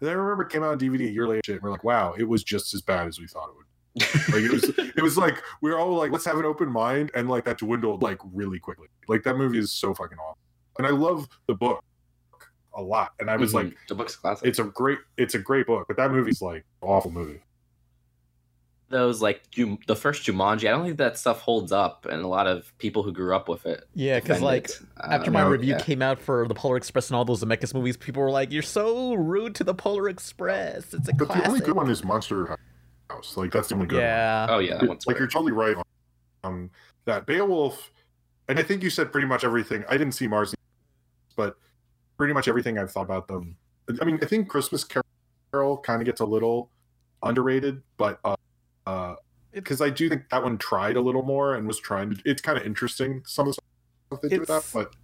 then 0.00 0.10
i 0.10 0.12
remember 0.12 0.44
it 0.44 0.48
came 0.48 0.62
out 0.62 0.70
on 0.70 0.78
dvd 0.80 1.06
a 1.06 1.12
year 1.12 1.28
later 1.28 1.52
and 1.52 1.62
we're 1.62 1.70
like 1.70 1.84
wow 1.84 2.14
it 2.18 2.24
was 2.24 2.42
just 2.42 2.74
as 2.74 2.80
bad 2.80 3.06
as 3.06 3.20
we 3.20 3.26
thought 3.28 3.50
it 3.50 3.54
would. 3.54 3.66
Like 3.96 4.42
it 4.42 4.52
was 4.52 4.64
it 4.78 5.02
was 5.02 5.16
like 5.16 5.42
we 5.62 5.70
were 5.70 5.78
all 5.78 5.94
like 5.94 6.10
let's 6.10 6.24
have 6.26 6.38
an 6.38 6.44
open 6.44 6.70
mind 6.70 7.10
and 7.14 7.28
like 7.30 7.44
that 7.44 7.58
dwindled 7.58 8.02
like 8.02 8.18
really 8.32 8.58
quickly. 8.58 8.88
Like 9.08 9.22
that 9.22 9.36
movie 9.36 9.58
is 9.58 9.72
so 9.72 9.94
fucking 9.94 10.18
awful 10.18 10.38
and 10.78 10.86
i 10.86 10.90
love 10.90 11.28
the 11.48 11.54
book 11.54 11.82
a 12.74 12.82
lot 12.82 13.12
and 13.20 13.30
i 13.30 13.36
was 13.36 13.52
Mhm. 13.52 13.54
like 13.54 13.76
the 13.88 13.94
book's 13.94 14.16
classic. 14.16 14.46
it's 14.46 14.58
a 14.58 14.64
great 14.64 14.98
it's 15.16 15.34
a 15.34 15.38
great 15.38 15.66
book 15.66 15.86
but 15.88 15.96
that 15.96 16.10
movie's 16.10 16.42
like 16.42 16.64
awful 16.82 17.10
movie 17.10 17.40
Those 18.88 19.20
like 19.20 19.50
Jum- 19.50 19.78
the 19.88 19.96
first 19.96 20.22
Jumanji. 20.24 20.68
I 20.68 20.70
don't 20.70 20.84
think 20.84 20.98
that 20.98 21.18
stuff 21.18 21.40
holds 21.40 21.72
up, 21.72 22.06
and 22.08 22.22
a 22.22 22.28
lot 22.28 22.46
of 22.46 22.72
people 22.78 23.02
who 23.02 23.10
grew 23.12 23.34
up 23.34 23.48
with 23.48 23.66
it. 23.66 23.82
Yeah, 23.94 24.20
because 24.20 24.40
like 24.40 24.68
it. 24.68 24.78
after 25.02 25.32
my 25.32 25.40
no, 25.42 25.50
review 25.50 25.72
yeah. 25.72 25.80
came 25.80 26.02
out 26.02 26.20
for 26.20 26.46
the 26.46 26.54
Polar 26.54 26.76
Express 26.76 27.08
and 27.10 27.16
all 27.16 27.24
those 27.24 27.42
Zemeckis 27.42 27.74
movies, 27.74 27.96
people 27.96 28.22
were 28.22 28.30
like, 28.30 28.52
"You're 28.52 28.62
so 28.62 29.14
rude 29.14 29.56
to 29.56 29.64
the 29.64 29.74
Polar 29.74 30.08
Express. 30.08 30.94
It's 30.94 31.08
a 31.08 31.14
but 31.14 31.26
the 31.26 31.48
only 31.48 31.58
good 31.58 31.74
one 31.74 31.90
is 31.90 32.04
monster 32.04 32.56
house 33.10 33.36
like 33.36 33.50
that's 33.50 33.68
the 33.70 33.74
only 33.74 33.88
good 33.88 33.98
yeah. 33.98 34.46
Oh 34.48 34.58
yeah, 34.60 34.78
that 34.78 34.88
one's 34.88 35.04
like 35.04 35.16
great. 35.16 35.22
you're 35.22 35.28
totally 35.30 35.50
right 35.52 35.74
on 35.76 35.84
um, 36.44 36.70
that 37.06 37.24
beowulf 37.26 37.90
and 38.48 38.56
i 38.58 38.62
think 38.64 38.82
you 38.84 38.90
said 38.90 39.10
pretty 39.12 39.26
much 39.28 39.42
everything 39.44 39.84
i 39.88 39.96
didn't 39.96 40.12
see 40.14 40.26
mars 40.26 40.55
but 41.36 41.56
pretty 42.16 42.32
much 42.32 42.48
everything 42.48 42.78
i've 42.78 42.90
thought 42.90 43.02
about 43.04 43.28
them 43.28 43.56
i 44.00 44.04
mean 44.04 44.18
i 44.22 44.26
think 44.26 44.48
christmas 44.48 44.84
carol 45.52 45.76
kind 45.78 46.00
of 46.02 46.06
gets 46.06 46.20
a 46.20 46.24
little 46.26 46.70
underrated 47.22 47.82
but 47.96 48.18
uh 48.24 48.34
uh 48.86 49.14
because 49.52 49.80
i 49.80 49.88
do 49.90 50.08
think 50.08 50.28
that 50.30 50.42
one 50.42 50.58
tried 50.58 50.96
a 50.96 51.00
little 51.00 51.22
more 51.22 51.54
and 51.54 51.66
was 51.66 51.78
trying 51.78 52.14
to 52.14 52.20
it's 52.24 52.42
kind 52.42 52.58
of 52.58 52.64
interesting 52.66 53.22
some 53.26 53.48
of 53.48 53.54
the 53.54 53.60
stuff 54.08 54.20
they 54.22 54.28
do 54.28 54.40
with 54.40 54.48
that 54.48 54.66
but 54.72 54.94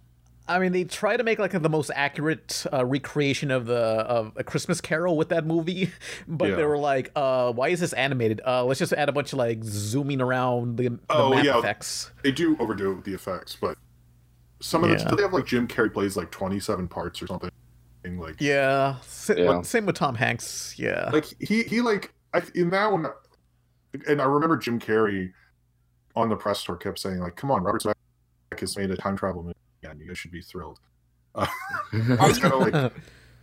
I 0.45 0.59
mean, 0.59 0.73
they 0.73 0.83
try 0.83 1.15
to 1.15 1.23
make 1.23 1.39
like 1.39 1.53
the 1.53 1.69
most 1.69 1.89
accurate 1.95 2.65
uh, 2.73 2.83
recreation 2.85 3.49
of 3.49 3.65
the 3.65 3.77
of 3.77 4.33
a 4.35 4.43
Christmas 4.43 4.81
Carol 4.81 5.15
with 5.15 5.29
that 5.29 5.45
movie, 5.45 5.93
but 6.27 6.57
they 6.57 6.65
were 6.65 6.77
like, 6.77 7.13
uh, 7.15 7.53
"Why 7.53 7.69
is 7.69 7.79
this 7.79 7.93
animated? 7.93 8.41
Uh, 8.45 8.65
let's 8.65 8.77
just 8.77 8.91
add 8.91 9.07
a 9.07 9.13
bunch 9.13 9.31
of 9.31 9.39
like 9.39 9.63
zooming 9.63 10.19
around 10.19 10.75
the, 10.75 10.89
the 10.89 10.99
Oh, 11.11 11.41
yeah. 11.41 11.59
effects." 11.59 12.11
they 12.23 12.31
do 12.33 12.57
overdo 12.59 13.01
the 13.05 13.13
effects 13.13 13.55
but 13.55 13.77
some 14.63 14.83
of 14.83 14.89
Yeah. 14.91 15.03
the 15.09 15.15
they 15.17 15.21
have 15.23 15.33
like 15.33 15.45
jim 15.45 15.67
carrey 15.67 15.91
plays 15.93 16.15
like 16.15 16.31
27 16.31 16.87
parts 16.87 17.21
or 17.21 17.27
something 17.27 17.49
like 18.05 18.35
Yeah, 18.39 18.95
sa- 19.01 19.33
Yeah. 19.33 19.61
same 19.61 19.85
with 19.85 19.95
Tom 19.95 20.15
Hanks. 20.15 20.75
Yeah, 20.77 21.09
like 21.13 21.25
he 21.39 21.63
he 21.63 21.81
like 21.81 22.13
I, 22.33 22.41
in 22.55 22.69
that 22.71 22.91
one 22.91 23.05
and 24.07 24.19
i 24.21 24.25
remember 24.25 24.57
jim 24.57 24.79
carrey 24.79 25.31
on 26.15 26.27
the 26.29 26.35
press 26.35 26.63
tour 26.63 26.75
kept 26.75 26.97
saying 26.99 27.19
like 27.19 27.35
come 27.35 27.51
on 27.51 27.61
robert 27.63 27.83
zemeckis 27.83 28.59
has 28.59 28.75
made 28.77 28.89
a 28.89 28.97
time 28.97 29.15
travel 29.15 29.43
movie 29.43 29.53
and 29.83 29.99
you 29.99 30.07
guys 30.07 30.17
should 30.17 30.31
be 30.31 30.41
thrilled 30.41 30.79
uh, 31.35 31.45
i 31.93 32.27
was 32.27 32.39
kind 32.39 32.53
of 32.53 32.59
like 32.61 32.73
i 32.73 32.89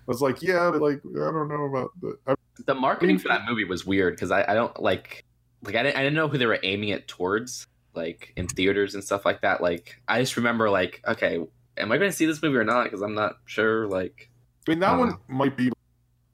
was 0.07 0.21
like 0.21 0.43
yeah 0.43 0.71
but 0.73 0.81
like 0.83 1.01
i 1.15 1.31
don't 1.31 1.49
know 1.49 1.65
about 1.67 1.91
the 2.01 2.17
I, 2.27 2.35
the 2.67 2.75
marketing 2.75 3.19
for 3.19 3.29
that 3.29 3.43
movie 3.49 3.65
was 3.65 3.87
weird 3.87 4.15
because 4.17 4.31
I, 4.33 4.45
I 4.49 4.55
don't 4.55 4.79
like 4.83 5.25
like 5.63 5.75
I 5.77 5.83
didn't, 5.85 5.97
I 5.97 6.01
didn't 6.01 6.15
know 6.17 6.27
who 6.29 6.37
they 6.39 6.47
were 6.47 6.59
aiming 6.65 6.89
it 6.89 7.07
towards 7.07 7.67
like 7.95 8.33
in 8.37 8.47
theaters 8.47 8.95
and 8.95 9.03
stuff 9.03 9.25
like 9.25 9.41
that 9.43 9.61
like 9.61 10.01
i 10.09 10.21
just 10.21 10.37
remember 10.37 10.71
like 10.71 11.03
okay 11.09 11.39
am 11.77 11.91
i 11.93 11.97
going 11.99 12.11
to 12.11 12.17
see 12.17 12.27
this 12.27 12.41
movie 12.43 12.57
or 12.57 12.65
not 12.65 12.85
because 12.85 13.03
i'm 13.03 13.15
not 13.15 13.37
sure 13.47 13.87
like 13.89 14.31
I 14.67 14.71
mean 14.71 14.81
that 14.81 14.95
Uh. 14.95 14.99
one 14.99 15.17
might 15.29 15.57
be 15.57 15.71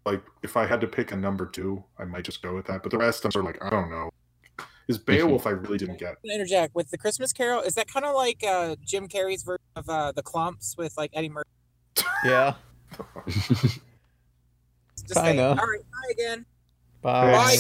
like 0.05 0.23
if 0.43 0.57
i 0.57 0.67
had 0.67 0.81
to 0.83 0.87
pick 0.87 1.13
a 1.13 1.17
number 1.17 1.47
two 1.47 1.83
i 1.99 2.05
might 2.05 2.25
just 2.25 2.43
go 2.43 2.55
with 2.55 2.67
that 2.67 2.83
but 2.83 2.91
the 2.93 2.99
rest 2.99 3.25
i'm 3.25 3.31
sort 3.31 3.45
of 3.45 3.53
like 3.53 3.65
i 3.65 3.71
don't 3.71 3.91
know 3.91 4.11
is 4.89 4.99
beowulf 5.07 5.47
i 5.47 5.51
really 5.51 5.79
didn't 5.79 5.99
get 5.99 6.17
interject 6.25 6.75
with 6.75 6.91
the 6.91 6.99
Christmas 6.99 7.33
Carol. 7.33 7.61
Is 7.63 7.75
that 7.75 7.89
kind 7.89 8.05
of 8.05 8.15
like 8.15 8.45
uh, 8.47 8.77
Jim 8.85 9.09
Carrey's 9.09 9.43
version 9.43 9.65
of 9.75 9.89
uh, 9.89 10.13
the 10.13 10.23
Klumps 10.23 10.77
with 10.79 10.97
like 10.97 11.11
Eddie 11.13 11.29
Murphy? 11.29 11.49
yeah. 12.25 12.55
Just 13.27 13.81
saying. 15.13 15.37
Kinda. 15.39 15.49
All 15.61 15.67
right, 15.67 15.81
bye 15.91 16.13
again. 16.13 16.47
Bye. 17.03 17.33
Bye. 17.33 17.57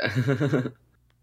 I- 0.00 0.70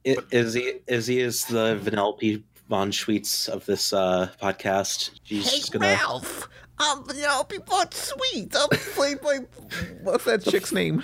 Izzy, 0.04 0.24
Izzy 0.32 0.82
is 0.88 1.08
he 1.08 1.20
is 1.20 1.46
the 1.46 1.80
Vanellope 1.82 2.42
von 2.70 2.92
Schweetz 2.92 3.48
of 3.50 3.66
this 3.66 3.94
uh, 3.94 4.30
podcast. 4.42 5.12
She's 5.24 5.50
just 5.52 5.72
gonna. 5.72 5.88
Ralph, 5.88 6.50
I'm 6.80 7.04
Vanellope 7.04 7.66
Von 7.68 7.88
Schweetz. 7.88 8.56
I'm 8.56 8.70
played 8.94 9.22
by 9.22 9.40
what's 10.04 10.26
that 10.26 10.44
chick's 10.44 10.72
name? 10.72 11.04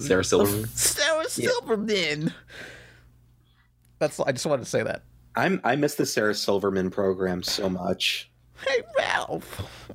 sarah 0.00 0.24
silverman 0.24 0.66
Sarah 0.68 1.22
Yeah. 1.36 1.48
Silverman. 1.50 2.34
That's. 4.00 4.18
I 4.20 4.32
just 4.32 4.46
wanted 4.46 4.64
to 4.64 4.68
say 4.70 4.82
that. 4.82 5.02
I'm 5.36 5.60
I 5.62 5.76
miss 5.76 5.94
the 5.94 6.06
Sarah 6.06 6.34
Silverman 6.34 6.90
program 6.90 7.42
so 7.44 7.68
much. 7.68 8.30
Hey, 8.66 8.82
Ralph. 8.98 9.90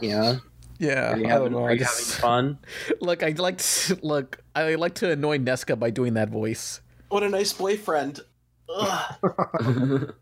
Yeah, 0.00 0.36
Yeah, 0.80 1.12
are 1.12 1.18
you 1.18 1.26
I 1.26 1.28
having, 1.28 1.52
don't 1.52 1.52
know. 1.52 1.64
are 1.66 1.70
I 1.70 1.76
just 1.76 2.16
having 2.16 2.20
fun? 2.56 2.58
look. 3.00 3.22
I 3.22 3.30
like 3.36 3.58
to 3.58 3.98
look. 4.02 4.42
I 4.56 4.74
like 4.76 4.94
to 4.96 5.10
annoy 5.12 5.36
Nesca 5.38 5.78
by 5.78 5.90
doing 5.90 6.14
that 6.14 6.30
voice. 6.30 6.80
What 7.10 7.22
a 7.22 7.28
nice 7.28 7.52
boyfriend. 7.52 8.20
Ugh. 8.68 9.14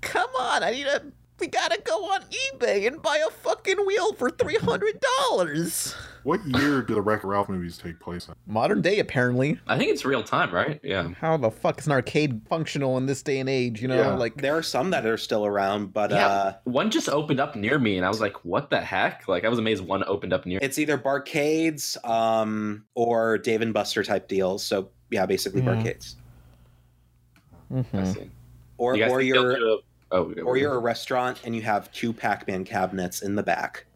Come 0.00 0.30
on, 0.38 0.62
I 0.62 0.70
need 0.70 0.86
a. 0.86 1.02
We 1.40 1.48
gotta 1.48 1.80
go 1.82 1.94
on 2.12 2.22
eBay 2.54 2.86
and 2.86 3.02
buy 3.02 3.20
a 3.26 3.30
fucking 3.30 3.78
wheel 3.86 4.12
for 4.14 4.30
three 4.30 4.56
hundred 4.56 5.00
dollars. 5.28 5.94
what 6.22 6.44
year 6.46 6.80
do 6.80 6.94
the 6.94 7.02
wreck 7.02 7.22
ralph 7.24 7.48
movies 7.48 7.76
take 7.76 7.98
place 7.98 8.28
in 8.28 8.34
Modern 8.46 8.80
day, 8.80 8.98
apparently. 9.00 9.58
i 9.66 9.76
think 9.76 9.90
it's 9.90 10.04
real 10.04 10.22
time 10.22 10.50
right 10.54 10.80
yeah 10.84 11.08
How 11.20 11.36
the 11.36 11.50
fuck 11.50 11.78
is 11.80 11.86
an 11.86 11.92
arcade 11.92 12.40
functional 12.48 12.96
in 12.98 13.06
this 13.06 13.20
day 13.22 13.40
and 13.40 13.48
age? 13.48 13.82
You 13.82 13.88
know, 13.88 13.96
Yeah. 14.00 14.14
like 14.14 14.36
There 14.40 14.56
are 14.56 14.62
some 14.62 14.90
that 14.90 15.04
are 15.06 15.18
still 15.18 15.44
around, 15.44 15.92
but 15.92 16.12
yeah 16.12 16.26
uh, 16.28 16.54
one 16.64 16.90
just 16.90 17.08
opened 17.08 17.40
up 17.40 17.56
near 17.56 17.78
me 17.80 17.96
and 17.96 18.06
i 18.06 18.08
was 18.08 18.20
like 18.20 18.36
what 18.44 18.70
the 18.70 18.80
heck 18.80 19.26
like 19.28 19.44
i 19.44 19.48
was 19.48 19.58
amazed 19.58 19.84
one 19.84 20.04
opened 20.06 20.32
up 20.32 20.46
near 20.46 20.60
it's 20.62 20.78
either 20.78 20.96
barcades 20.96 22.02
um, 22.08 22.84
or 22.94 23.38
Dave 23.38 23.60
and 23.60 23.74
Buster 23.74 24.02
type 24.04 24.28
deals. 24.28 24.62
So 24.64 24.88
yeah, 25.10 25.26
basically 25.26 25.62
Yeah. 25.62 25.68
barcades. 25.74 26.14
mhm. 27.72 27.84
I 27.92 28.04
see. 28.04 28.30
Or 28.78 28.96
You 28.96 29.04
or 29.06 29.20
think 29.20 29.84
they'll 30.14 30.26
you're 30.26 30.34
do 30.34 30.40
a- 30.40 30.44
oh, 30.44 30.44
yeah, 30.44 30.50
or 30.50 30.56
you're 30.56 30.74
a 30.74 30.78
restaurant 30.78 31.40
and 31.44 31.54
you 31.54 31.62
have 31.62 31.90
two 31.92 32.12
Pac-Man 32.12 32.64
cabinets 32.64 33.22
in 33.22 33.34
the 33.34 33.42
back. 33.42 33.86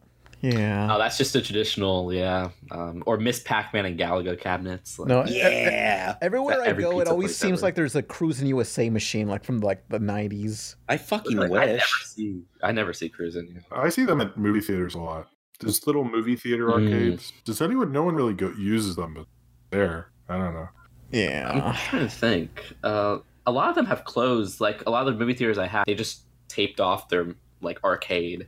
yeah. 0.41 0.87
Oh, 0.89 0.97
that's 0.97 1.17
just 1.17 1.35
a 1.35 1.41
traditional, 1.41 2.13
yeah. 2.13 2.49
Um, 2.71 3.03
or 3.05 3.17
Miss 3.17 3.41
Pac-Man 3.41 3.85
and 3.85 3.99
Galaga 3.99 4.39
cabinets. 4.39 4.97
Like, 4.97 5.09
No, 5.09 5.25
Yeah, 5.25 6.15
Everywhere 6.21 6.61
I 6.61 6.67
Every 6.67 6.83
go, 6.83 6.99
it 7.01 7.07
always 7.09 7.35
seems 7.35 7.59
ever. 7.59 7.67
like 7.67 7.75
there's 7.75 7.95
a 7.97 8.03
Cruis'n 8.03 8.47
USA 8.47 8.89
machine, 8.89 9.27
like 9.27 9.43
from 9.43 9.59
like 9.59 9.83
the 9.89 9.99
'90s. 9.99 10.75
I 10.87 10.95
fucking 10.97 11.35
like, 11.37 11.51
I 11.51 11.65
never 11.65 11.71
wish. 11.73 12.05
see. 12.05 12.41
I 12.63 12.71
never 12.71 12.93
see 12.93 13.09
cruising. 13.09 13.61
I 13.71 13.89
see 13.89 14.05
them 14.05 14.21
at 14.21 14.37
movie 14.37 14.61
theaters 14.61 14.95
a 14.95 14.99
lot. 14.99 15.27
There's 15.59 15.85
little 15.85 16.05
movie 16.05 16.37
theater 16.37 16.67
Mm. 16.67 16.73
arcades. 16.85 17.33
Does 17.43 17.61
anyone? 17.61 17.91
No 17.91 18.03
one 18.03 18.15
really 18.15 18.33
go, 18.33 18.53
uses 18.57 18.95
them, 18.95 19.15
but 19.15 19.25
there. 19.71 20.07
I 20.29 20.37
don't 20.37 20.53
know. 20.53 20.69
Yeah. 21.11 21.49
I'm 21.51 21.75
trying 21.75 22.03
to 22.07 22.09
think. 22.09 22.63
Uh, 22.81 23.17
a 23.49 23.51
lot 23.51 23.69
of 23.69 23.75
them 23.75 23.85
have 23.87 24.03
closed. 24.05 24.61
Like 24.61 24.83
a 24.85 24.89
lot 24.91 25.07
of 25.07 25.13
the 25.13 25.19
movie 25.19 25.33
theaters 25.33 25.57
I 25.57 25.67
have, 25.67 25.85
they 25.87 25.95
just 25.95 26.23
taped 26.47 26.79
off 26.79 27.09
their 27.09 27.35
like 27.61 27.83
arcade. 27.83 28.47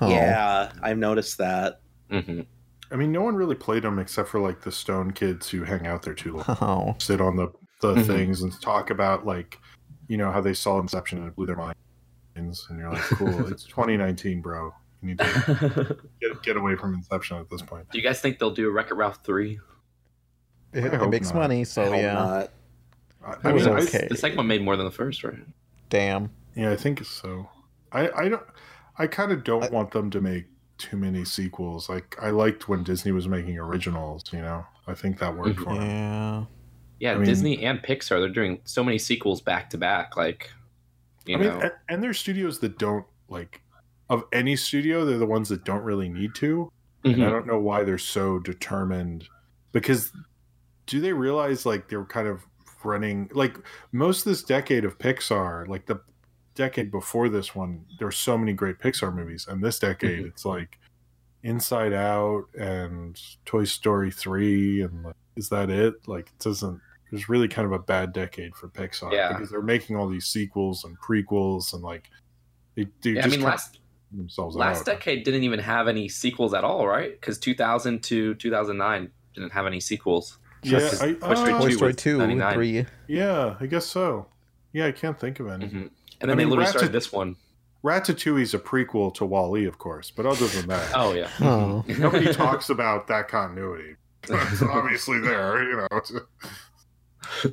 Oh. 0.00 0.08
Yeah, 0.10 0.72
I've 0.82 0.98
noticed 0.98 1.38
that. 1.38 1.80
hmm 2.10 2.40
I 2.90 2.96
mean, 2.96 3.12
no 3.12 3.20
one 3.20 3.36
really 3.36 3.54
played 3.54 3.82
them 3.82 3.98
except 3.98 4.30
for 4.30 4.40
like 4.40 4.62
the 4.62 4.72
stone 4.72 5.10
kids 5.10 5.50
who 5.50 5.62
hang 5.64 5.86
out 5.86 6.02
there 6.02 6.14
too 6.14 6.36
long, 6.36 6.44
Oh. 6.62 6.94
sit 6.98 7.20
on 7.20 7.36
the 7.36 7.48
the 7.82 7.94
Mhm. 7.94 8.06
things 8.06 8.42
and 8.42 8.60
talk 8.62 8.90
about 8.90 9.24
like, 9.26 9.58
you 10.08 10.16
know, 10.16 10.32
how 10.32 10.40
they 10.40 10.54
saw 10.54 10.80
Inception 10.80 11.18
and 11.18 11.28
it 11.28 11.36
blew 11.36 11.46
their 11.46 11.54
minds. 11.56 11.76
And 12.34 12.78
you're 12.78 12.90
like, 12.90 13.02
cool, 13.18 13.46
it's 13.48 13.64
2019, 13.64 14.40
bro. 14.40 14.72
You 15.02 15.08
need 15.08 15.18
to 15.18 15.96
get, 16.20 16.42
get 16.42 16.56
away 16.56 16.74
from 16.76 16.94
Inception 16.94 17.36
at 17.36 17.48
this 17.50 17.62
point. 17.62 17.88
Do 17.90 17.98
you 17.98 18.04
guys 18.04 18.20
think 18.20 18.38
they'll 18.38 18.50
do 18.50 18.70
Wreck 18.70 18.90
It 18.90 18.94
Ralph 18.94 19.20
three? 19.24 19.60
It, 20.72 20.84
it 20.92 21.08
makes 21.08 21.28
not. 21.28 21.36
money, 21.40 21.60
I 21.60 21.64
so 21.64 21.84
hope 21.84 21.94
yeah. 21.96 22.12
not. 22.14 22.50
I, 23.28 23.42
That 23.42 23.50
I 23.50 23.52
was 23.52 23.66
mean, 23.66 23.76
I- 23.76 23.80
okay. 23.80 24.06
The 24.08 24.16
second 24.16 24.36
one 24.36 24.46
made 24.46 24.62
more 24.62 24.76
than 24.76 24.86
the 24.86 24.92
first, 24.92 25.24
right? 25.24 25.38
Damn. 25.90 26.30
yeah, 26.54 26.70
I 26.70 26.76
think 26.76 27.04
so. 27.04 27.48
I 27.92 28.10
I 28.10 28.28
don't. 28.28 28.42
I 28.98 29.06
kind 29.06 29.32
of 29.32 29.44
don't 29.44 29.70
want 29.72 29.92
them 29.92 30.10
to 30.10 30.20
make 30.20 30.46
too 30.76 30.96
many 30.96 31.24
sequels. 31.24 31.88
Like 31.88 32.16
I 32.20 32.30
liked 32.30 32.68
when 32.68 32.82
Disney 32.82 33.12
was 33.12 33.28
making 33.28 33.58
originals. 33.58 34.24
You 34.32 34.40
know, 34.40 34.66
I 34.86 34.94
think 34.94 35.18
that 35.18 35.36
worked 35.36 35.56
mm-hmm. 35.56 35.64
for 35.64 35.74
them. 35.74 35.82
Yeah. 35.82 36.44
Yeah, 37.00 37.12
I 37.12 37.14
mean- 37.16 37.26
Disney 37.26 37.64
and 37.64 37.80
Pixar, 37.80 38.20
they're 38.20 38.28
doing 38.28 38.60
so 38.64 38.82
many 38.82 38.98
sequels 38.98 39.40
back 39.40 39.70
to 39.70 39.78
back. 39.78 40.16
Like, 40.16 40.50
you 41.26 41.36
I 41.36 41.38
mean, 41.38 41.48
know, 41.48 41.60
and, 41.60 41.72
and 41.88 42.02
there's 42.02 42.18
studios 42.18 42.58
that 42.58 42.76
don't 42.76 43.06
like 43.28 43.62
of 44.10 44.24
any 44.32 44.56
studio. 44.56 45.04
They're 45.04 45.18
the 45.18 45.26
ones 45.26 45.48
that 45.50 45.64
don't 45.64 45.82
really 45.82 46.08
need 46.08 46.34
to. 46.36 46.72
And 47.04 47.14
I 47.14 47.18
mm-hmm. 47.18 47.30
don't 47.30 47.46
know 47.46 47.58
why 47.60 47.84
they're 47.84 47.98
so 47.98 48.40
determined. 48.40 49.28
Because 49.72 50.12
do 50.86 51.00
they 51.00 51.12
realize 51.12 51.64
like 51.64 51.88
they're 51.88 52.04
kind 52.04 52.26
of 52.26 52.44
running 52.84 53.30
like 53.32 53.56
most 53.92 54.20
of 54.20 54.24
this 54.26 54.42
decade 54.42 54.84
of 54.84 54.98
Pixar, 54.98 55.66
like 55.68 55.86
the 55.86 56.00
decade 56.54 56.90
before 56.90 57.28
this 57.28 57.54
one, 57.54 57.84
there's 57.98 58.16
so 58.16 58.36
many 58.36 58.52
great 58.52 58.78
Pixar 58.78 59.14
movies, 59.14 59.46
and 59.48 59.62
this 59.62 59.78
decade 59.78 60.24
Mhm. 60.24 60.28
it's 60.28 60.44
like 60.44 60.78
Inside 61.42 61.92
Out 61.92 62.46
and 62.58 63.20
Toy 63.44 63.64
Story 63.64 64.10
three, 64.10 64.82
and 64.82 65.04
like, 65.04 65.14
is 65.36 65.48
that 65.50 65.70
it? 65.70 65.94
Like 66.08 66.26
it 66.28 66.38
doesn't. 66.40 66.80
It's 67.12 67.28
really 67.28 67.48
kind 67.48 67.64
of 67.64 67.72
a 67.72 67.78
bad 67.78 68.12
decade 68.12 68.54
for 68.54 68.68
Pixar 68.68 69.12
Yeah. 69.12 69.32
because 69.32 69.50
they're 69.50 69.62
making 69.62 69.96
all 69.96 70.08
these 70.08 70.26
sequels 70.26 70.84
and 70.84 70.98
prequels 71.00 71.72
and 71.72 71.82
like 71.82 72.10
they, 72.74 72.86
they 73.02 73.10
yeah, 73.12 73.24
I 73.24 73.28
mean, 73.28 73.40
last 73.40 73.78
themselves 74.12 74.56
last 74.56 74.80
out. 74.80 74.86
decade 74.86 75.24
didn't 75.24 75.42
even 75.44 75.58
have 75.60 75.86
any 75.88 76.08
sequels 76.08 76.54
at 76.54 76.64
all, 76.64 76.86
right? 76.88 77.12
Because 77.12 77.38
2000 77.38 78.02
to 78.04 78.34
2009 78.34 79.10
didn't 79.34 79.52
have 79.52 79.66
any 79.66 79.80
sequels. 79.80 80.38
Yeah, 80.62 80.78
I- 81.00 81.12
Toy 81.12 81.34
Story 81.34 81.52
uh, 81.52 81.58
2 81.60 81.66
Toy 81.68 81.70
Story 81.76 81.94
2, 81.94 82.18
99. 82.18 82.54
3. 82.54 82.86
Yeah, 83.06 83.56
I 83.60 83.66
guess 83.66 83.86
so. 83.86 84.26
Yeah, 84.72 84.86
I 84.86 84.92
can't 84.92 85.18
think 85.18 85.40
of 85.40 85.48
any. 85.48 85.66
Mhm. 85.66 85.72
And 85.72 85.90
I 86.22 86.26
then 86.26 86.28
they 86.28 86.44
mean, 86.44 86.50
literally 86.50 86.66
Ratat- 86.66 86.70
started 86.72 86.92
this 86.92 87.12
one. 87.12 87.36
Ratatouille's 87.84 88.54
a 88.54 88.58
prequel 88.58 89.14
to 89.14 89.24
Wall-E, 89.24 89.64
of 89.64 89.78
course, 89.78 90.10
but 90.10 90.26
other 90.26 90.46
than 90.48 90.66
that, 90.66 90.90
Oh 90.94 91.12
yeah. 91.12 91.30
Oh. 91.40 91.84
nobody 91.98 92.32
talks 92.32 92.70
about 92.70 93.06
that 93.06 93.28
continuity. 93.28 93.94
It's 94.24 94.62
obviously 94.62 95.20
there, 95.22 95.62
you 95.62 95.76
know. 95.90 96.00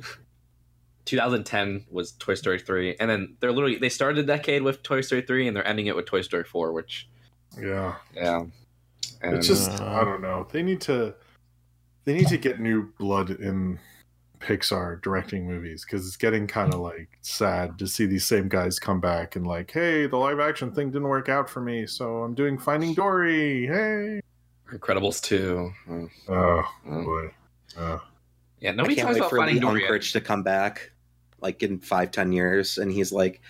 2010 1.04 1.86
was 1.90 2.12
Toy 2.12 2.34
Story 2.34 2.58
3, 2.58 2.96
and 2.98 3.08
then 3.08 3.36
they're 3.40 3.52
literally 3.52 3.76
they 3.76 3.88
started 3.88 4.16
the 4.26 4.26
decade 4.26 4.62
with 4.62 4.82
Toy 4.82 5.00
Story 5.00 5.22
3, 5.22 5.46
and 5.46 5.56
they're 5.56 5.66
ending 5.66 5.86
it 5.86 5.94
with 5.94 6.06
Toy 6.06 6.20
Story 6.22 6.42
4, 6.44 6.72
which 6.72 7.08
Yeah, 7.60 7.94
yeah, 8.14 8.44
and 9.22 9.36
it's 9.36 9.46
just 9.46 9.70
Uh, 9.80 9.84
I 9.86 10.04
don't 10.04 10.20
know. 10.20 10.48
They 10.50 10.62
need 10.64 10.80
to 10.82 11.14
they 12.06 12.14
need 12.14 12.28
to 12.28 12.38
get 12.38 12.58
new 12.60 12.90
blood 12.98 13.30
in 13.30 13.78
Pixar 14.40 15.02
directing 15.02 15.46
movies 15.46 15.84
because 15.84 16.06
it's 16.06 16.16
getting 16.16 16.46
kind 16.46 16.72
of 16.72 16.80
like 16.80 17.08
sad 17.20 17.78
to 17.80 17.86
see 17.86 18.06
these 18.06 18.24
same 18.24 18.48
guys 18.48 18.78
come 18.78 19.00
back 19.00 19.34
and 19.36 19.46
like, 19.46 19.70
hey, 19.70 20.06
the 20.06 20.16
live 20.16 20.40
action 20.40 20.70
thing 20.72 20.88
didn't 20.90 21.08
work 21.08 21.28
out 21.28 21.50
for 21.50 21.60
me, 21.60 21.86
so 21.86 22.18
I'm 22.22 22.32
doing 22.34 22.56
Finding 22.56 22.94
Dory. 22.94 23.66
Hey, 23.66 24.20
Incredibles 24.72 25.20
2. 25.20 25.70
Oh. 25.90 26.08
oh 26.28 26.62
Oh. 26.88 27.04
boy. 27.04 27.28
Uh, 27.76 27.98
Yeah, 28.60 28.70
I 28.70 28.74
nobody 28.74 28.94
can't 28.94 29.06
talks 29.08 29.14
wait 29.16 29.20
about 29.20 29.30
for 29.30 29.36
Finding 29.38 29.56
Lee 29.56 29.60
Dory. 29.60 29.82
yet. 29.82 29.90
Unkrich 29.90 30.12
to 30.12 30.20
come 30.20 30.42
back, 30.42 30.92
like 31.40 31.62
in 31.62 31.78
five, 31.80 32.10
ten 32.12 32.30
years, 32.32 32.78
and 32.78 32.90
he's 32.92 33.12
like, 33.12 33.40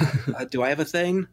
uh, 0.00 0.44
"Do 0.50 0.62
I 0.62 0.68
have 0.68 0.80
a 0.80 0.84
thing? 0.84 1.26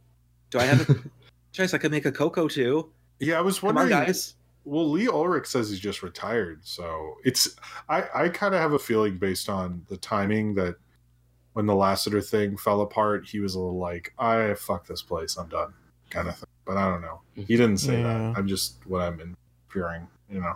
Do 0.51 0.59
I 0.59 0.63
have 0.63 0.89
a 0.89 0.95
choice? 1.51 1.73
I 1.73 1.77
could 1.79 1.91
make 1.91 2.05
a 2.05 2.11
Coco 2.11 2.47
too. 2.47 2.89
yeah, 3.19 3.37
I 3.37 3.41
was 3.41 3.59
Come 3.59 3.69
on, 3.69 3.75
wondering. 3.75 4.05
guys." 4.05 4.35
Well, 4.65 4.89
Lee 4.89 5.07
Unkrich 5.07 5.47
says 5.47 5.69
he's 5.69 5.79
just 5.79 6.03
retired, 6.03 6.61
so 6.63 7.15
it's 7.25 7.55
I 7.89 8.03
I 8.15 8.29
kind 8.29 8.55
of 8.55 8.61
have 8.61 8.73
a 8.73 8.79
feeling 8.79 9.17
based 9.17 9.49
on 9.49 9.85
the 9.89 9.97
timing 9.97 10.55
that 10.55 10.75
when 11.53 11.65
the 11.65 11.73
Lasseter 11.73 12.25
thing 12.27 12.57
fell 12.57 12.81
apart, 12.81 13.27
he 13.27 13.39
was 13.39 13.55
a 13.55 13.59
little 13.59 13.77
like, 13.77 14.13
I 14.17 14.53
fuck 14.55 14.87
this 14.87 15.01
place, 15.01 15.35
I'm 15.37 15.49
done, 15.49 15.73
kind 16.09 16.27
of 16.27 16.35
thing. 16.37 16.47
But 16.65 16.77
I 16.77 16.89
don't 16.89 17.01
know. 17.01 17.21
Mm-hmm. 17.33 17.41
He 17.43 17.57
didn't 17.57 17.77
say 17.77 17.99
Yeah. 18.01 18.17
that. 18.31 18.37
I'm 18.37 18.47
just 18.47 18.77
what 18.87 19.01
I'm 19.01 19.19
inferring, 19.69 20.07
you 20.29 20.39
know. 20.39 20.53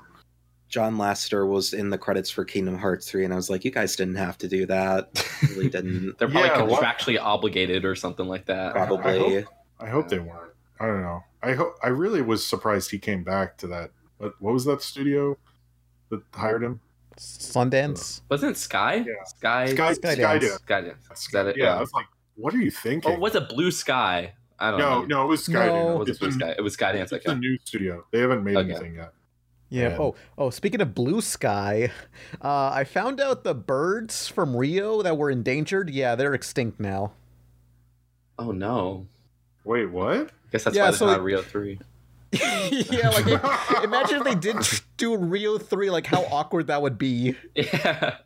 John 0.70 0.97
Lasseter 0.97 1.47
was 1.47 1.74
in 1.74 1.89
the 1.89 1.97
credits 1.97 2.30
for 2.30 2.43
Kingdom 2.43 2.78
Hearts 2.78 3.10
3, 3.10 3.24
and 3.26 3.34
I 3.34 3.38
was 3.38 3.49
like, 3.49 3.64
you 3.64 3.72
guys 3.72 3.95
didn't 3.95 4.16
have 4.16 4.38
to 4.39 4.47
do 4.49 4.66
that. 4.66 5.26
really 5.49 5.70
didn't. 5.70 6.18
They're 6.18 6.28
probably 6.28 6.49
Yeah, 6.49 6.62
what- 6.64 7.20
obligated 7.22 7.86
or 7.86 7.95
something 7.95 8.28
like 8.28 8.45
that. 8.47 8.76
I 8.76 8.86
Probably. 8.86 9.41
hope- 9.43 9.53
I 9.80 9.88
hope 9.89 10.10
they 10.10 10.20
weren't. 10.20 10.51
I 10.80 10.88
don't 10.88 11.01
know. 11.01 11.24
I 11.43 11.53
hope. 11.53 11.76
I 11.84 11.88
really 11.89 12.22
was 12.22 12.45
surprised 12.45 12.89
he 12.91 12.97
came 12.99 13.24
back 13.24 13.58
to 13.58 13.68
that. 13.68 13.91
What, 14.18 14.34
what 14.41 14.53
was 14.53 14.65
that 14.65 14.82
studio 14.82 15.38
that 16.09 16.22
hired 16.34 16.63
him? 16.63 16.80
Sundance. 17.18 18.22
Wasn't 18.30 18.51
it 18.51 18.57
Sky? 18.59 18.95
Yeah. 19.07 19.24
Sky. 19.26 19.65
Sky, 19.74 19.93
Skydance. 19.93 20.18
Skydance. 20.18 20.59
Skydance. 20.65 21.11
Is 21.13 21.28
that 21.34 21.47
it? 21.47 21.57
Yeah, 21.57 21.76
I 21.76 21.80
was 21.80 21.93
like, 21.93 22.05
what 22.36 22.53
are 22.53 22.59
you 22.59 22.72
thinking? 22.72 23.11
Oh, 23.11 23.20
was 23.20 23.36
it 23.36 23.49
Blue 23.49 23.72
Sky? 23.72 24.34
I 24.59 24.72
don't 24.72 24.80
no, 24.80 24.89
know. 24.89 24.99
no, 25.01 25.05
no, 25.05 25.24
it 25.24 25.28
was 25.28 25.49
No. 25.49 25.59
Skydance. 25.59 26.01
It 26.01 26.09
was 26.09 26.20
Blue 26.20 26.32
Sky. 26.32 26.55
It 26.57 26.61
was 26.61 26.78
Skydance. 26.78 27.01
It's 27.03 27.13
Okay. 27.13 27.32
a 27.32 27.36
new 27.36 27.57
studio. 27.65 28.05
They 28.11 28.20
haven't 28.20 28.43
made 28.43 28.55
Okay. 28.57 28.70
anything 28.72 28.95
yet. 28.95 29.13
Yeah. 29.70 29.88
And- 29.89 29.99
Oh, 29.99 30.15
oh. 30.38 30.49
Speaking 30.49 30.80
of 30.82 30.93
blue 30.95 31.22
sky, 31.22 31.91
uh, 32.41 32.70
I 32.70 32.84
found 32.84 33.20
out 33.20 33.43
the 33.43 33.53
birds 33.55 34.28
from 34.28 34.55
Rio 34.55 35.01
that 35.01 35.18
were 35.18 35.30
endangered. 35.32 35.89
Yeah, 35.89 36.15
they're 36.15 36.34
extinct 36.34 36.80
now. 36.80 37.13
Oh 38.39 38.51
no. 38.51 39.07
Wait, 39.63 39.88
what? 39.88 40.30
Guess 40.51 40.63
that's 40.65 40.76
Yeah, 40.76 40.84
why 40.84 40.88
there's 40.91 40.99
so 40.99 41.07
not 41.07 41.24
Rio 41.24 41.41
Three. 41.41 41.80
yeah, 42.91 43.09
like 43.09 43.25
i- 43.28 43.82
imagine 43.84 44.17
if 44.17 44.23
they 44.23 44.36
did 44.36 44.57
do 44.97 45.15
Rio 45.17 45.57
three. 45.57 45.89
Like 45.89 46.05
how 46.07 46.23
awkward 46.25 46.67
that 46.67 46.82
would 46.82 46.97
be. 46.97 47.36
Yeah. 47.55 48.17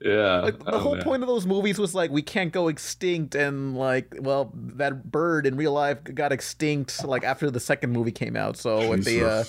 yeah. 0.00 0.40
Like 0.40 0.58
the 0.64 0.72
Oh, 0.74 0.78
whole 0.78 0.94
man. 0.94 1.02
point 1.04 1.22
of 1.24 1.28
those 1.28 1.46
movies 1.46 1.76
was 1.76 1.96
like 1.96 2.12
we 2.12 2.22
can't 2.22 2.52
go 2.52 2.68
extinct, 2.68 3.34
and 3.34 3.76
like, 3.76 4.14
well, 4.20 4.52
that 4.54 5.10
bird 5.10 5.46
in 5.46 5.56
real 5.56 5.72
life 5.72 5.98
got 6.04 6.30
extinct 6.30 7.04
like 7.04 7.24
after 7.24 7.50
the 7.50 7.58
second 7.58 7.90
movie 7.90 8.12
came 8.12 8.36
out. 8.36 8.56
So 8.56 8.92
if 8.92 9.04
they 9.04 9.20
uh, 9.22 9.42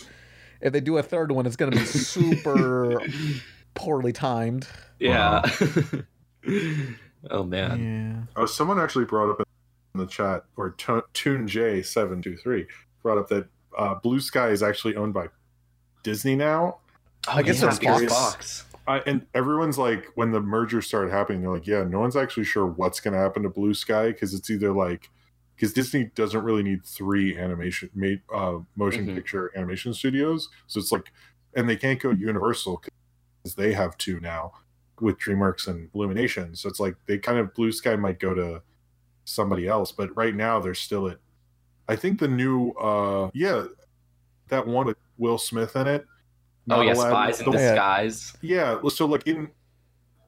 if 0.61 0.73
they 0.73 0.79
do 0.81 0.97
a 0.97 1.03
third 1.03 1.31
one, 1.31 1.45
it's 1.45 1.55
gonna 1.55 1.71
be 1.71 1.85
super 1.85 2.99
poorly 3.75 4.13
timed. 4.13 4.67
Yeah. 4.99 5.43
oh 7.29 7.43
man. 7.43 8.27
Yeah. 8.35 8.41
Oh, 8.41 8.45
someone 8.45 8.79
actually 8.79 9.05
brought 9.05 9.29
up 9.39 9.47
in 9.93 9.99
the 9.99 10.07
chat, 10.07 10.45
or 10.57 10.71
to- 10.71 11.03
Tune 11.13 11.47
J 11.47 11.81
seven 11.83 12.21
two 12.21 12.35
three 12.35 12.65
brought 13.03 13.17
up 13.17 13.29
that 13.29 13.47
uh, 13.77 13.95
Blue 13.95 14.19
Sky 14.19 14.49
is 14.49 14.63
actually 14.63 14.95
owned 14.95 15.13
by 15.13 15.27
Disney 16.03 16.35
now. 16.35 16.77
Oh, 17.27 17.31
I 17.33 17.41
guess 17.41 17.61
yeah, 17.61 17.69
it's 17.69 17.79
because 17.79 18.05
Fox. 18.05 18.65
I, 18.85 18.99
and 18.99 19.25
everyone's 19.33 19.77
like, 19.77 20.07
when 20.15 20.31
the 20.31 20.41
merger 20.41 20.81
started 20.81 21.11
happening, 21.11 21.41
they're 21.41 21.51
like, 21.51 21.67
yeah, 21.67 21.83
no 21.83 21.99
one's 22.01 22.17
actually 22.17 22.43
sure 22.43 22.65
what's 22.65 22.99
going 22.99 23.13
to 23.13 23.19
happen 23.19 23.43
to 23.43 23.49
Blue 23.49 23.73
Sky 23.73 24.07
because 24.07 24.33
it's 24.33 24.49
either 24.49 24.73
like, 24.73 25.09
because 25.55 25.71
Disney 25.71 26.11
doesn't 26.15 26.43
really 26.43 26.63
need 26.63 26.83
three 26.83 27.37
animation 27.37 27.89
made 27.95 28.21
uh, 28.33 28.57
motion 28.75 29.07
Mhm. 29.07 29.15
picture 29.15 29.51
animation 29.55 29.93
studios, 29.93 30.49
so 30.67 30.79
it's 30.79 30.91
like, 30.91 31.11
and 31.55 31.69
they 31.69 31.77
can't 31.77 32.01
go 32.01 32.11
to 32.11 32.19
Universal 32.19 32.81
because 33.43 33.55
they 33.55 33.71
have 33.71 33.97
two 33.97 34.19
now 34.19 34.51
with 34.99 35.17
DreamWorks 35.19 35.67
and 35.67 35.89
Illumination. 35.93 36.55
So 36.55 36.67
it's 36.67 36.79
like 36.79 36.95
they 37.05 37.17
kind 37.19 37.37
of 37.37 37.53
Blue 37.53 37.71
Sky 37.71 37.95
might 37.95 38.19
go 38.19 38.33
to 38.33 38.61
somebody 39.25 39.67
else, 39.67 39.91
but 39.93 40.15
right 40.17 40.35
now 40.35 40.59
they're 40.59 40.73
still 40.73 41.07
at. 41.07 41.19
I 41.87 41.95
think 41.95 42.19
the 42.19 42.27
new, 42.27 42.71
uh 42.71 43.29
yeah, 43.33 43.65
that 44.49 44.65
one 44.67 44.85
with 44.87 44.97
Will 45.17 45.37
Smith 45.37 45.75
in 45.75 45.87
it. 45.87 46.05
Oh 46.69 46.81
yeah, 46.81 46.93
Aladdin, 46.93 47.11
spies 47.11 47.39
in 47.41 47.45
the- 47.45 47.57
disguise. 47.57 48.33
yeah, 48.41 48.79
so 48.89 49.05
like 49.05 49.27
in, 49.27 49.49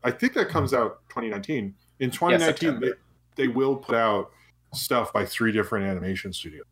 I 0.04 0.12
think 0.12 0.34
that 0.34 0.50
comes 0.50 0.74
out 0.74 1.00
2019. 1.10 1.74
In 2.00 2.12
2019, 2.12 2.40
September. 2.70 2.98
they, 3.38 3.44
they 3.44 3.48
will 3.48 3.76
put 3.78 3.96
out 3.96 4.32
stuff 4.74 5.14
by 5.14 5.26
three 5.26 5.52
different 5.54 5.86
animation 5.86 6.34
studios 6.34 6.66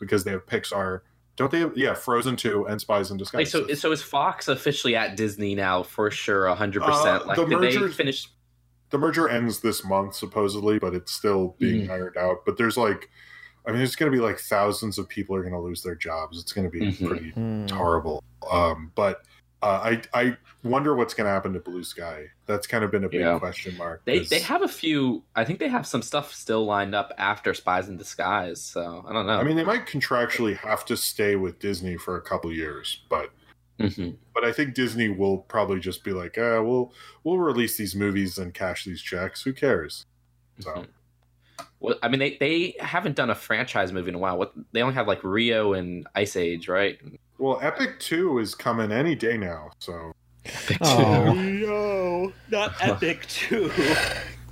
because 0.00 0.24
they 0.24 0.32
have 0.32 0.44
Pixar. 0.46 1.02
Don't 1.36 1.50
they 1.50 1.60
have, 1.60 1.76
yeah, 1.76 1.94
Frozen 1.94 2.36
2 2.36 2.66
and 2.66 2.80
Spies 2.80 3.10
in 3.12 3.16
Disguise. 3.16 3.54
Like 3.54 3.68
so, 3.68 3.72
so 3.74 3.92
is 3.92 4.02
Fox 4.02 4.48
officially 4.48 4.94
at 4.96 5.16
Disney 5.16 5.54
now 5.54 5.82
for 5.84 6.10
sure, 6.10 6.52
hundred 6.54 6.82
percent? 6.82 7.22
Uh, 7.22 7.26
Like, 7.26 7.36
the 7.36 7.46
did 7.46 7.60
they 7.60 7.88
finish? 7.92 8.28
the 8.90 8.98
merger 8.98 9.28
ends 9.28 9.60
this 9.60 9.84
month, 9.84 10.14
supposedly, 10.14 10.78
but 10.78 10.94
it's 10.94 11.10
still 11.12 11.56
being 11.58 11.86
Mhm. 11.86 11.90
ironed 11.90 12.16
out. 12.16 12.44
But 12.44 12.56
there's 12.58 12.76
like, 12.76 13.08
I 13.66 13.70
mean, 13.70 13.78
there's 13.78 13.96
going 13.96 14.10
to 14.12 14.16
be 14.16 14.22
like 14.22 14.38
thousands 14.38 14.98
of 14.98 15.08
people 15.08 15.34
are 15.36 15.40
going 15.42 15.54
to 15.54 15.60
lose 15.60 15.82
their 15.82 15.94
jobs. 15.94 16.38
It's 16.40 16.52
going 16.52 16.70
to 16.70 16.70
be 16.70 16.92
Mhm. 16.92 17.08
pretty 17.08 17.30
Hmm. 17.30 17.66
horrible. 17.68 18.22
Um, 18.50 18.92
but 18.94 19.22
uh, 19.62 19.80
I 19.82 20.02
I 20.12 20.36
wonder 20.62 20.94
what's 20.94 21.14
going 21.14 21.24
to 21.24 21.30
happen 21.30 21.54
to 21.54 21.60
Blue 21.60 21.82
Sky. 21.84 22.26
That's 22.44 22.66
kind 22.66 22.84
of 22.84 22.90
been 22.90 23.04
a 23.04 23.08
big 23.08 23.20
Yeah. 23.22 23.38
question 23.38 23.74
mark. 23.78 24.02
They 24.04 24.18
'cause- 24.18 24.28
they 24.28 24.40
have 24.40 24.60
a 24.60 24.68
few. 24.68 25.24
I 25.34 25.44
think 25.46 25.58
they 25.58 25.68
have 25.68 25.86
some 25.86 26.02
stuff 26.02 26.34
still 26.34 26.66
lined 26.66 26.94
up 26.94 27.12
after 27.16 27.54
Spies 27.54 27.88
in 27.88 27.96
Disguise. 27.96 28.60
So 28.60 29.02
I 29.08 29.12
don't 29.14 29.26
know. 29.26 29.38
I 29.38 29.42
mean, 29.42 29.56
they 29.56 29.64
might 29.64 29.86
contractually 29.86 30.54
have 30.58 30.84
to 30.86 30.96
stay 30.98 31.36
with 31.36 31.58
Disney 31.60 31.96
for 31.96 32.16
a 32.18 32.20
couple 32.20 32.52
years, 32.52 33.04
but 33.08 33.30
Mhm. 33.80 34.18
but 34.34 34.44
I 34.44 34.52
think 34.52 34.74
Disney 34.74 35.08
will 35.08 35.38
probably 35.38 35.80
just 35.80 36.04
be 36.04 36.12
like, 36.12 36.36
uh, 36.36 36.60
we'll 36.62 36.92
we'll 37.22 37.38
release 37.38 37.78
these 37.78 37.96
movies 37.96 38.36
and 38.36 38.52
cash 38.52 38.84
these 38.84 39.00
checks. 39.00 39.42
Who 39.44 39.54
cares? 39.54 40.04
So 40.60 40.70
Mhm. 40.72 40.86
Well, 41.80 41.96
I 42.02 42.08
mean, 42.08 42.20
they, 42.20 42.36
they 42.38 42.74
haven't 42.80 43.14
done 43.16 43.30
a 43.30 43.34
franchise 43.34 43.92
movie 43.92 44.08
in 44.08 44.14
a 44.14 44.18
while. 44.18 44.38
What 44.38 44.52
they 44.72 44.80
only 44.82 44.94
have 44.94 45.06
like 45.06 45.22
Rio 45.22 45.72
and 45.74 46.06
Ice 46.14 46.36
Age, 46.36 46.68
right? 46.68 46.98
well, 47.38 47.58
Epic 47.62 47.98
Two 48.00 48.38
is 48.38 48.54
coming 48.54 48.90
any 48.92 49.14
day 49.14 49.36
now. 49.36 49.70
So 49.78 50.12
Oh. 50.80 51.32
No, 51.34 52.32
not 52.50 52.74
Epic 52.80 53.26
Two. 53.28 53.70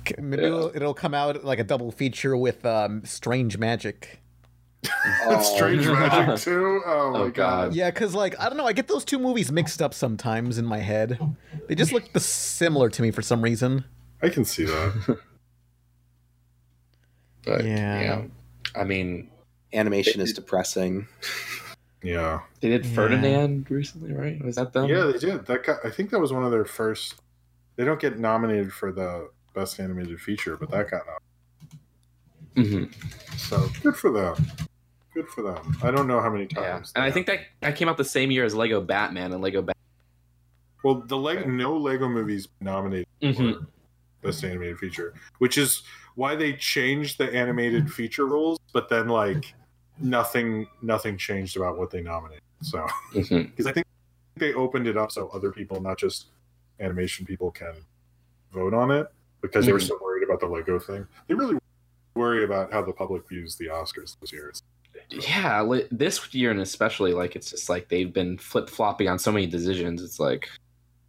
c- 0.07 0.15
maybe 0.19 0.43
it'll, 0.43 0.75
it'll 0.75 0.93
come 0.93 1.13
out 1.13 1.43
like 1.43 1.59
a 1.59 1.63
double 1.63 1.91
feature 1.91 2.35
with 2.37 2.65
um, 2.65 3.03
Strange 3.05 3.57
Magic. 3.57 4.19
Strange 5.41 5.87
Magic 5.87 6.35
too. 6.43 6.81
Oh 6.85 7.11
my 7.11 7.19
Oh, 7.19 7.23
god. 7.29 7.33
God. 7.33 7.73
Yeah, 7.75 7.89
because 7.89 8.13
like 8.13 8.39
I 8.39 8.49
don't 8.49 8.57
know, 8.57 8.65
I 8.67 8.73
get 8.73 8.87
those 8.87 9.05
two 9.05 9.17
movies 9.19 9.51
mixed 9.51 9.81
up 9.81 9.93
sometimes 9.93 10.57
in 10.57 10.65
my 10.65 10.79
head. 10.79 11.19
They 11.67 11.75
just 11.75 11.91
look 11.93 12.11
the 12.13 12.19
similar 12.19 12.89
to 12.89 13.01
me 13.01 13.11
for 13.11 13.21
some 13.21 13.41
reason. 13.41 13.85
I 14.21 14.29
can 14.29 14.45
see 14.45 14.65
that. 14.65 15.17
But 17.45 17.65
Yeah. 17.65 18.01
yeah. 18.01 18.21
I 18.75 18.83
mean, 18.83 19.29
Animation 19.73 20.21
is 20.21 20.33
depressing. 20.33 21.07
Yeah. 22.03 22.41
they 22.59 22.69
did 22.69 22.85
Yeah. 22.85 22.93
Ferdinand 22.95 23.71
recently, 23.71 24.13
right? 24.13 24.43
Was 24.43 24.55
that 24.57 24.73
them? 24.73 24.89
Yeah, 24.89 25.05
they 25.05 25.17
did. 25.17 25.45
That 25.47 25.63
got, 25.63 25.83
I 25.85 25.89
think 25.89 26.09
that 26.11 26.19
was 26.19 26.31
one 26.33 26.43
of 26.43 26.51
their 26.51 26.65
first. 26.65 27.15
They 27.75 27.83
don't 27.85 27.99
get 27.99 28.19
nominated 28.19 28.71
for 28.73 28.91
the 28.91 29.29
best 29.55 29.79
animated 29.79 30.19
feature, 30.21 30.57
but 30.57 30.69
that 30.71 30.91
got 30.91 31.01
nominated. 32.55 32.91
hmm 32.91 33.35
So 33.37 33.67
good 33.81 33.95
for 33.95 34.11
them. 34.11 34.35
Good 35.13 35.27
for 35.29 35.41
them. 35.43 35.77
I 35.81 35.91
don't 35.91 36.07
know 36.07 36.21
how 36.21 36.29
many 36.29 36.47
Yeah. 36.51 36.73
times. 36.73 36.91
And 36.95 37.03
I 37.03 37.09
they- 37.09 37.13
think 37.13 37.27
that 37.27 37.39
that 37.61 37.75
came 37.75 37.87
out 37.89 37.97
the 37.97 38.03
same 38.05 38.29
year 38.31 38.45
as 38.45 38.53
Lego 38.53 38.79
Batman 38.81 39.31
and 39.33 39.41
Lego 39.41 39.61
Batman. 39.61 39.73
well, 40.83 40.95
the 40.95 41.17
Lego 41.17 41.47
no 41.47 41.77
Lego 41.77 42.07
movies 42.09 42.47
nominated 42.59 43.07
Mhm. 43.21 43.59
for 43.61 43.67
best 44.21 44.43
animated 44.43 44.77
feature, 44.77 45.13
which 45.39 45.57
is 45.57 45.81
why 46.15 46.35
they 46.35 46.53
changed 46.53 47.17
the 47.17 47.33
animated 47.33 47.91
feature 47.97 48.25
rules, 48.25 48.59
but 48.73 48.89
then 48.89 49.07
like 49.07 49.53
nothing 49.99 50.67
nothing 50.81 51.17
changed 51.17 51.57
about 51.57 51.77
what 51.77 51.89
they 51.91 52.01
nominated. 52.01 52.41
So 52.61 52.85
because 53.13 53.67
I 53.67 53.71
think 53.71 53.85
they 54.37 54.53
opened 54.53 54.87
it 54.87 54.97
up 54.97 55.11
so 55.11 55.27
other 55.29 55.51
people, 55.51 55.81
not 55.81 55.97
just 55.97 56.27
animation 56.79 57.25
people, 57.25 57.51
can 57.51 57.73
vote 58.51 58.73
on 58.73 58.91
it 58.91 59.07
because 59.41 59.65
they 59.65 59.73
were 59.73 59.79
Mhm. 59.79 59.87
so 59.87 59.99
worried 60.01 60.23
about 60.23 60.39
the 60.39 60.47
Lego 60.47 60.79
thing. 60.79 61.05
They 61.27 61.33
really 61.35 61.57
worry 62.15 62.43
about 62.43 62.71
how 62.71 62.81
the 62.83 62.93
public 62.93 63.27
views 63.27 63.55
the 63.55 63.65
Oscars 63.67 64.15
this 64.21 64.31
year. 64.31 64.51
Yeah, 65.09 65.61
li- 65.63 65.87
this 65.91 66.33
year 66.33 66.51
and 66.51 66.61
especially 66.61 67.13
like 67.13 67.35
it's 67.35 67.49
just 67.51 67.67
like 67.69 67.89
they've 67.89 68.13
been 68.13 68.37
flip 68.37 68.69
flopping 68.69 69.07
on 69.09 69.19
so 69.19 69.31
many 69.31 69.47
decisions. 69.47 70.01
It's 70.01 70.19
like 70.19 70.47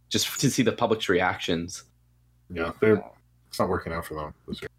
just 0.09 0.27
to 0.41 0.49
see 0.51 0.63
the 0.63 0.71
public's 0.71 1.07
reactions. 1.09 1.83
Yeah, 2.49 2.71
they're 2.81 3.03
it's 3.47 3.59
not 3.59 3.69
working 3.69 3.93
out 3.93 4.05
for 4.05 4.15
them 4.15 4.33
this 4.47 4.61
year. 4.61 4.69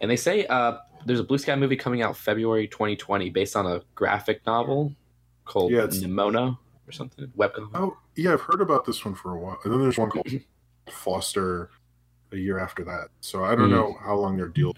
And 0.00 0.10
they 0.10 0.16
say 0.16 0.46
uh, 0.46 0.78
there's 1.06 1.20
a 1.20 1.24
Blue 1.24 1.38
Sky 1.38 1.56
movie 1.56 1.76
coming 1.76 2.02
out 2.02 2.16
February 2.16 2.68
2020 2.68 3.30
based 3.30 3.56
on 3.56 3.66
a 3.66 3.82
graphic 3.94 4.44
novel 4.46 4.94
called 5.44 5.72
Yeah, 5.72 5.78
it's- 5.84 5.98
Nimona 6.00 6.56
or 6.86 6.92
something. 6.92 7.26
Webcomic. 7.36 7.70
Oh, 7.74 7.96
yeah, 8.16 8.32
I've 8.32 8.40
heard 8.42 8.60
about 8.60 8.84
this 8.84 9.04
one 9.04 9.14
for 9.14 9.32
a 9.34 9.38
while. 9.38 9.58
And 9.64 9.72
then 9.72 9.80
there's 9.80 9.98
one 9.98 10.10
called 10.10 10.28
Foster 10.88 11.70
a 12.32 12.36
year 12.36 12.58
after 12.58 12.84
that. 12.84 13.08
So 13.20 13.44
I 13.44 13.54
don't 13.54 13.68
Mm. 13.68 13.72
know 13.72 13.96
how 14.02 14.14
long 14.16 14.36
their 14.36 14.48
deal 14.48 14.72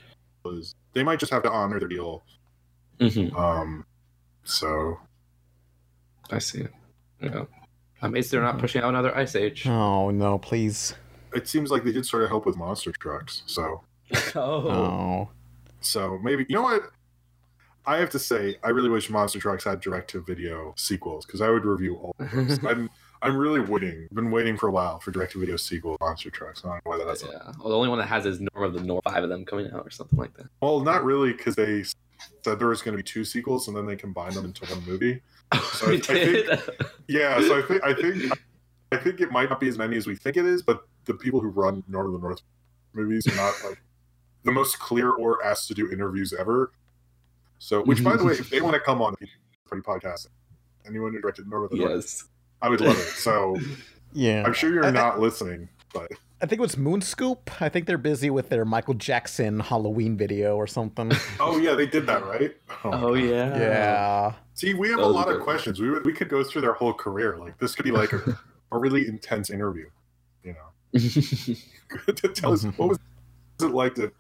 is. 0.47 0.75
They 0.93 1.03
might 1.03 1.18
just 1.21 1.33
have 1.33 1.43
to 1.45 1.51
honor 1.51 1.79
their 1.79 1.89
deal. 1.89 2.23
Mhm. 2.99 3.35
Um, 3.37 3.85
so 4.45 4.99
I 6.31 6.39
see. 6.39 6.66
Yeah. 7.21 7.45
Amazed 8.03 8.31
they're 8.31 8.41
not 8.43 8.59
pushing 8.59 8.83
out 8.83 8.89
another 8.89 9.14
Ice 9.16 9.37
Age. 9.37 9.66
Oh 9.66 10.11
no, 10.11 10.39
please. 10.39 10.95
it 11.35 11.47
seems 11.47 11.71
like 11.71 11.85
they 11.85 11.93
did 11.93 12.05
sort 12.07 12.23
of 12.25 12.29
help 12.29 12.47
with 12.47 12.57
monster 12.57 12.91
trucks. 12.93 13.43
So 13.47 13.83
Oh. 14.35 14.71
oh. 14.71 15.29
so 15.81 16.19
maybe 16.23 16.47
you 16.49 16.57
know 16.57 16.63
what. 16.63 16.83
I 17.87 17.97
have 17.97 18.11
to 18.11 18.19
say, 18.19 18.57
I 18.63 18.69
really 18.69 18.91
wish 18.91 19.09
Monster 19.09 19.41
Trucks 19.41 19.65
had 19.65 19.81
direct-to-video 19.81 20.75
sequels 20.77 21.25
because 21.25 21.41
I 21.41 21.49
would 21.49 21.65
review 21.65 21.97
all. 21.97 22.15
Of 22.19 22.31
those. 22.31 22.65
I'm 22.65 22.91
I'm 23.23 23.37
really 23.37 23.61
waiting. 23.61 24.07
Been 24.13 24.31
waiting 24.31 24.57
for 24.57 24.69
a 24.69 24.71
while 24.71 25.01
for 25.01 25.11
direct-to-video 25.11 25.57
sequel 25.57 25.97
Monster 26.01 26.31
Trucks. 26.31 26.63
I 26.65 26.69
don't 26.69 26.75
know 26.77 26.81
why 26.85 27.05
that's 27.05 27.23
Yeah. 27.23 27.53
Well, 27.59 27.71
the 27.71 27.77
only 27.77 27.89
one 27.89 27.99
that 27.99 28.07
has 28.07 28.27
is 28.27 28.41
Norm 28.41 28.65
of 28.65 28.75
the 28.75 28.83
North. 28.83 29.03
Five 29.05 29.25
of 29.25 29.31
them 29.31 29.45
coming 29.45 29.71
out 29.73 29.87
or 29.87 29.91
something 29.91 30.19
like 30.19 30.35
that. 30.37 30.47
Well, 30.61 30.81
not 30.81 31.05
really, 31.05 31.33
because 31.33 31.57
they 31.57 31.85
said 32.43 32.59
there 32.59 32.69
was 32.69 32.83
going 32.83 32.93
to 32.93 33.03
be 33.03 33.03
two 33.03 33.25
sequels, 33.25 33.69
and 33.69 33.77
then 33.77 33.87
they 33.87 33.97
combined 33.97 34.35
them 34.35 34.45
into 34.45 34.65
one 34.67 34.85
movie. 34.87 35.21
Oh, 35.53 35.71
so 35.75 35.89
I, 35.89 35.95
I 35.95 35.99
think, 35.99 36.47
did? 36.47 36.61
yeah, 37.09 37.41
so 37.41 37.59
I 37.59 37.63
think 37.63 37.83
I 37.83 37.93
think 37.93 38.33
I 38.93 38.97
think 38.97 39.21
it 39.21 39.33
might 39.33 39.51
not 39.51 39.59
be 39.59 39.67
as 39.67 39.77
many 39.77 39.97
as 39.97 40.07
we 40.07 40.15
think 40.15 40.37
it 40.37 40.47
is, 40.47 40.63
but 40.63 40.87
the 41.07 41.15
people 41.15 41.41
who 41.41 41.49
run 41.49 41.83
Norm 41.89 42.07
of 42.07 42.13
the 42.13 42.19
North 42.21 42.41
movies 42.93 43.27
are 43.27 43.35
not 43.35 43.55
like 43.65 43.83
the 44.45 44.53
most 44.53 44.78
clear 44.78 45.11
or 45.11 45.45
asked 45.45 45.68
to 45.68 45.74
do 45.74 45.91
interviews 45.91 46.32
ever. 46.38 46.72
So, 47.59 47.82
which 47.82 48.03
by 48.03 48.16
the 48.16 48.24
way, 48.24 48.32
if 48.34 48.49
they 48.51 48.61
want 48.61 48.74
to 48.74 48.80
come 48.80 49.03
on 49.03 49.14
the 49.20 49.26
Pretty 49.66 49.82
Podcast, 49.82 50.28
anyone 50.86 51.12
who 51.12 51.20
directed 51.20 51.47
Norm 51.49 51.64
of 51.64 51.70
the 51.70 51.76
North, 51.76 51.91
yes. 51.93 52.24
I 52.62 52.68
would 52.68 52.80
love 52.80 52.97
it. 52.97 53.03
So 53.03 53.57
Yeah. 54.12 54.43
I'm 54.47 54.53
sure 54.55 54.72
you're 54.72 54.84
I- 54.84 54.88
I- 54.88 54.93
not 54.93 55.20
listening, 55.20 55.68
but 55.93 56.11
I 56.43 56.47
think 56.47 56.59
it 56.59 56.62
was 56.62 56.76
Moonscoop. 56.76 57.51
I 57.61 57.68
think 57.68 57.84
they're 57.86 57.99
busy 57.99 58.30
with 58.30 58.49
their 58.49 58.64
Michael 58.64 58.95
Jackson 58.95 59.61
Halloween 59.61 60.16
video 60.16 60.57
or 60.57 60.66
something. 60.66 61.12
oh 61.41 61.59
yeah, 61.59 61.74
they 61.74 61.86
did 61.86 62.07
that 62.07 62.24
right. 62.24 62.57
Oh, 62.82 63.11
oh 63.11 63.14
yeah. 63.14 63.59
yeah. 63.59 64.32
See, 64.55 64.72
we 64.72 64.88
have 64.88 64.99
That 65.01 65.05
a 65.05 65.07
lot 65.07 65.28
of 65.28 65.34
good 65.34 65.36
one. 65.41 65.45
questions. 65.45 65.80
We 65.80 65.91
would, 65.91 66.07
we 66.07 66.14
could 66.14 66.30
go 66.30 66.43
through 66.43 66.62
their 66.62 66.72
whole 66.72 66.95
career. 66.95 67.36
Like 67.36 67.59
this 67.59 67.74
could 67.74 67.84
be 67.84 67.91
like 67.91 68.14
a, 68.14 68.38
a 68.72 68.78
really 68.78 69.07
intense 69.07 69.51
interview. 69.51 69.91
You 70.43 70.55
know, 70.55 70.99
to 70.99 72.28
tell 72.34 72.55
us 72.55 72.64
what 72.64 72.88
was 72.88 72.99
it 73.61 73.64
like 73.66 73.95
to 73.97 74.11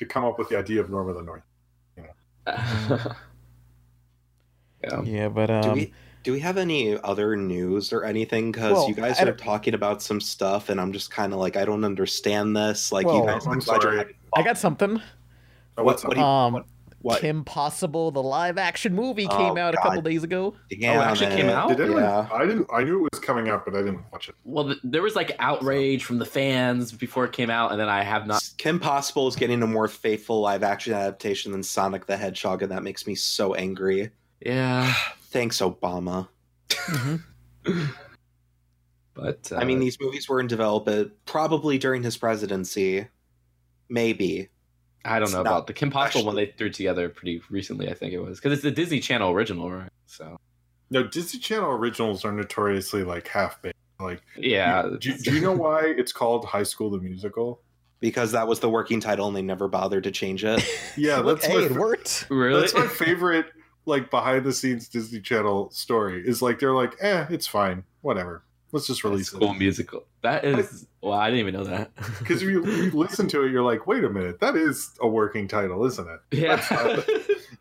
to 0.00 0.06
come 0.06 0.24
up 0.24 0.38
with 0.38 0.48
the 0.48 0.56
idea 0.58 0.80
of 0.80 0.88
Norm 0.90 1.08
of 1.10 1.14
the 1.14 1.22
North. 1.22 1.42
yeah. 1.96 3.14
Yeah, 5.04 5.28
but 5.28 5.46
Do 5.46 5.52
um 5.70 5.74
we 5.74 5.92
do 6.22 6.32
we 6.32 6.40
have 6.40 6.56
any 6.56 6.98
other 7.02 7.36
news 7.36 7.92
or 7.92 8.04
anything? 8.04 8.50
Because 8.50 8.72
Well, 8.72 8.88
you 8.88 8.94
guys 8.94 9.18
I 9.18 9.22
are 9.22 9.26
don't- 9.26 9.38
talking 9.38 9.74
about 9.74 10.02
some 10.02 10.20
stuff, 10.20 10.68
and 10.70 10.80
I'm 10.80 10.92
just 10.92 11.10
kind 11.10 11.32
of 11.34 11.38
like, 11.38 11.56
I 11.56 11.64
don't 11.66 11.84
understand 11.84 12.54
this. 12.56 12.92
Like, 12.92 13.06
you 13.06 13.24
guys, 13.24 13.46
I'm 13.46 13.60
sorry. 13.60 14.14
I 14.34 14.42
got 14.42 14.56
something. 14.58 15.00
Oh, 15.78 15.84
what's 15.84 16.02
what 16.04 16.12
up? 16.12 16.14
do 16.16 16.20
you- 16.20 16.26
Um 16.26 16.64
what? 17.02 17.20
Kim 17.20 17.44
Possible, 17.44 18.10
the 18.10 18.22
live 18.22 18.58
action 18.58 18.94
movie 18.94 19.26
Oh, 19.30 19.36
came 19.36 19.56
out 19.56 19.72
a 19.72 19.78
couple 19.78 20.02
days 20.02 20.22
ago. 20.22 20.54
Damn 20.68 20.98
Oh, 20.98 21.00
it 21.00 21.04
actually 21.04 21.36
came 21.36 21.48
out? 21.48 21.68
Did 21.68 21.80
anyone? 21.80 22.02
Yeah. 22.02 22.28
I 22.32 22.44
didn't. 22.44 22.66
I 22.72 22.82
knew 22.84 23.04
it 23.06 23.08
was 23.12 23.20
coming 23.20 23.48
out, 23.48 23.64
but 23.64 23.74
I 23.74 23.78
didn't 23.78 24.04
watch 24.12 24.28
it. 24.28 24.34
Well, 24.44 24.66
th- 24.66 24.78
there 24.84 25.02
was 25.02 25.16
like 25.16 25.34
outrage 25.38 26.04
from 26.04 26.18
the 26.18 26.26
fans 26.26 26.92
before 26.92 27.24
it 27.24 27.32
came 27.32 27.48
out, 27.48 27.72
and 27.72 27.80
then 27.80 27.88
I 27.88 28.02
have 28.02 28.26
not. 28.26 28.46
Kim 28.58 28.78
Possible 28.78 29.26
is 29.28 29.36
getting 29.36 29.62
a 29.62 29.66
more 29.66 29.88
faithful 29.88 30.40
live 30.40 30.62
action 30.62 30.92
adaptation 30.92 31.52
than 31.52 31.62
Sonic 31.62 32.06
the 32.06 32.16
Hedgehog, 32.16 32.62
and 32.62 32.70
that 32.70 32.82
makes 32.82 33.06
me 33.06 33.14
so 33.14 33.54
angry. 33.54 34.10
Yeah, 34.40 34.92
Thanks, 35.30 35.60
Obama. 35.60 36.28
but 39.14 39.52
uh, 39.52 39.56
I 39.56 39.64
mean, 39.64 39.80
these 39.80 39.98
movies 40.00 40.28
were 40.28 40.40
in 40.40 40.46
development 40.46 41.12
probably 41.24 41.78
during 41.78 42.02
his 42.02 42.16
presidency. 42.16 43.06
Maybe. 43.88 44.48
I 45.04 45.18
don't 45.18 45.24
it's 45.24 45.32
know 45.32 45.40
about 45.40 45.66
the 45.66 45.72
Kim 45.72 45.90
Possible 45.90 46.26
one 46.26 46.36
they 46.36 46.46
threw 46.46 46.70
together 46.70 47.08
pretty 47.08 47.42
recently. 47.50 47.88
I 47.90 47.94
think 47.94 48.12
it 48.12 48.20
was 48.20 48.38
because 48.38 48.52
it's 48.52 48.62
the 48.62 48.70
Disney 48.70 49.00
Channel 49.00 49.30
original, 49.30 49.70
right? 49.70 49.90
So 50.06 50.38
No, 50.90 51.06
Disney 51.06 51.40
Channel 51.40 51.70
originals 51.70 52.24
are 52.24 52.32
notoriously 52.32 53.04
like 53.04 53.28
half 53.28 53.60
baked. 53.62 53.76
Like, 53.98 54.22
yeah, 54.36 54.88
do, 54.98 55.16
do 55.16 55.34
you 55.34 55.40
know 55.40 55.52
why 55.52 55.84
it's 55.84 56.12
called 56.12 56.44
High 56.44 56.62
School 56.62 56.90
the 56.90 56.98
Musical? 56.98 57.60
Because 58.00 58.32
that 58.32 58.48
was 58.48 58.60
the 58.60 58.70
working 58.70 58.98
title 58.98 59.28
and 59.28 59.36
they 59.36 59.42
never 59.42 59.68
bothered 59.68 60.04
to 60.04 60.10
change 60.10 60.44
it. 60.44 60.62
Yeah, 60.96 61.22
that's 61.22 61.46
hey, 61.46 61.56
my 61.56 61.64
it 61.64 61.72
worked. 61.72 62.26
really? 62.30 62.60
That's 62.60 62.74
my 62.74 62.86
favorite, 62.86 63.46
like 63.86 64.10
behind 64.10 64.44
the 64.44 64.52
scenes 64.52 64.88
Disney 64.88 65.20
Channel 65.20 65.70
story. 65.70 66.22
Is 66.26 66.42
like 66.42 66.58
they're 66.58 66.74
like, 66.74 66.96
eh, 67.00 67.26
it's 67.30 67.46
fine, 67.46 67.84
whatever. 68.00 68.42
Let's 68.72 68.86
just 68.86 69.02
release 69.04 69.28
School 69.28 69.52
it. 69.52 69.58
musical. 69.58 70.04
That 70.22 70.44
is. 70.44 70.86
Well, 71.00 71.12
I 71.18 71.30
didn't 71.30 71.40
even 71.48 71.54
know 71.54 71.64
that. 71.64 71.90
Because 72.18 72.42
if 72.42 72.48
you, 72.48 72.64
you 72.66 72.90
listen 72.92 73.26
to 73.28 73.42
it, 73.44 73.50
you're 73.50 73.62
like, 73.64 73.86
wait 73.86 74.04
a 74.04 74.10
minute, 74.10 74.38
that 74.40 74.54
is 74.56 74.90
a 75.00 75.08
working 75.08 75.48
title, 75.48 75.84
isn't 75.86 76.06
it? 76.08 76.20
yeah, 76.30 76.56
That's, 76.56 76.70
not- 76.70 77.06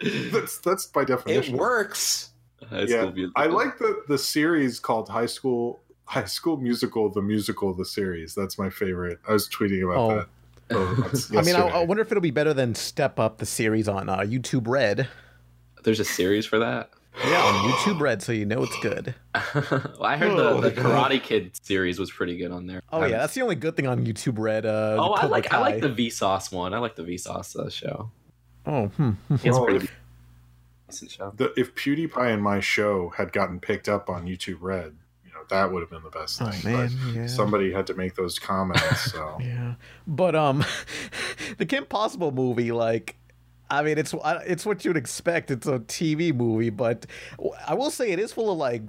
that's 0.32 0.58
that's 0.60 0.86
by 0.88 1.04
definition. 1.06 1.56
it 1.56 1.58
works. 1.58 2.32
High 2.70 2.82
Yeah, 2.82 3.02
School 3.02 3.12
Musical. 3.14 3.42
I 3.42 3.46
like 3.48 3.78
the 3.80 4.04
the 4.08 4.18
series 4.18 4.80
called 4.80 5.10
High 5.10 5.26
School 5.26 5.82
High 6.06 6.26
School 6.26 6.58
Musical, 6.58 7.10
the 7.10 7.22
musical, 7.22 7.74
the 7.74 7.86
series. 7.86 8.36
That's 8.36 8.58
my 8.60 8.70
favorite. 8.70 9.20
I 9.28 9.34
was 9.34 9.48
tweeting 9.50 9.84
about 9.84 9.98
Oh. 9.98 10.16
that. 10.18 10.28
Oh, 10.72 11.12
I 11.40 11.42
mean, 11.42 11.56
I, 11.56 11.62
I 11.68 11.84
wonder 11.86 12.02
if 12.04 12.12
it'll 12.12 12.22
be 12.22 12.30
better 12.30 12.54
than 12.54 12.76
Step 12.76 13.20
Up, 13.20 13.40
the 13.40 13.46
series 13.48 13.88
on 13.88 14.08
uh, 14.08 14.18
YouTube 14.20 14.68
Red. 14.68 15.08
There's 15.84 16.00
a 16.00 16.06
series 16.06 16.46
for 16.46 16.60
that. 16.60 16.92
Yeah, 17.26 17.44
on 17.44 17.72
YouTube 17.72 18.00
Red, 18.00 18.22
so 18.22 18.32
you 18.32 18.46
know 18.46 18.64
it's 18.64 18.80
good. 18.80 19.14
well, 19.56 20.04
I 20.04 20.16
heard 20.18 20.32
Oh. 20.32 20.62
the, 20.62 20.70
the 20.70 20.82
Karate 20.82 21.22
Kid 21.22 21.52
series 21.62 22.00
was 22.00 22.10
pretty 22.12 22.38
good 22.38 22.52
on 22.52 22.66
there. 22.68 22.82
Oh 22.92 23.02
I 23.02 23.08
yeah, 23.08 23.18
that's 23.18 23.34
the 23.34 23.42
only 23.42 23.56
good 23.56 23.76
thing 23.76 23.88
on 23.88 24.06
YouTube 24.06 24.40
Red. 24.40 24.66
Uh, 24.66 24.96
Oh, 25.00 25.14
I 25.14 25.22
Cobra 25.22 25.28
like 25.30 25.54
I 25.54 25.60
like 25.60 25.82
the 25.82 25.90
Vsauce 25.90 26.52
one. 26.52 26.74
I 26.74 26.78
like 26.80 26.96
the 26.96 27.04
Vsauce 27.04 27.56
uh, 27.56 27.70
show. 27.70 28.12
Oh, 28.66 28.88
hmm. 28.88 29.12
It's 29.32 29.44
Well, 29.46 29.66
pretty 29.66 29.86
if- 29.86 29.96
decent 30.90 31.12
show. 31.12 31.34
the, 31.36 31.54
if 31.58 31.76
PewDiePie 31.76 32.34
and 32.34 32.42
my 32.42 32.60
show 32.60 33.10
had 33.10 33.32
gotten 33.34 33.60
picked 33.60 33.90
up 33.90 34.10
on 34.10 34.26
YouTube 34.26 34.58
Red, 34.62 34.96
you 35.26 35.32
know 35.34 35.40
that 35.50 35.72
would 35.72 35.82
have 35.82 35.90
been 35.90 36.04
the 36.04 36.10
best 36.10 36.42
Oh 36.42 36.50
thing. 36.52 36.74
man, 36.74 36.92
but 37.06 37.14
yeah. 37.14 37.28
somebody 37.28 37.72
had 37.72 37.86
to 37.88 37.94
make 37.96 38.16
those 38.16 38.40
comments. 38.40 39.12
So 39.12 39.38
Yeah, 39.42 39.76
but 40.08 40.36
um, 40.36 40.64
the 41.58 41.66
Kim 41.66 41.86
Possible 41.86 42.32
movie, 42.32 42.72
like, 42.72 43.16
I 43.72 43.84
mean, 43.84 43.98
it's 43.98 44.14
it's 44.46 44.66
what 44.66 44.84
you'd 44.86 44.98
expect. 44.98 45.52
It's 45.52 45.68
a 45.68 45.80
TV 45.80 46.34
movie, 46.34 46.70
but 46.72 47.06
I 47.68 47.74
will 47.76 47.92
say 47.92 48.12
it 48.12 48.20
is 48.20 48.32
full 48.34 48.52
of 48.52 48.58
like, 48.58 48.82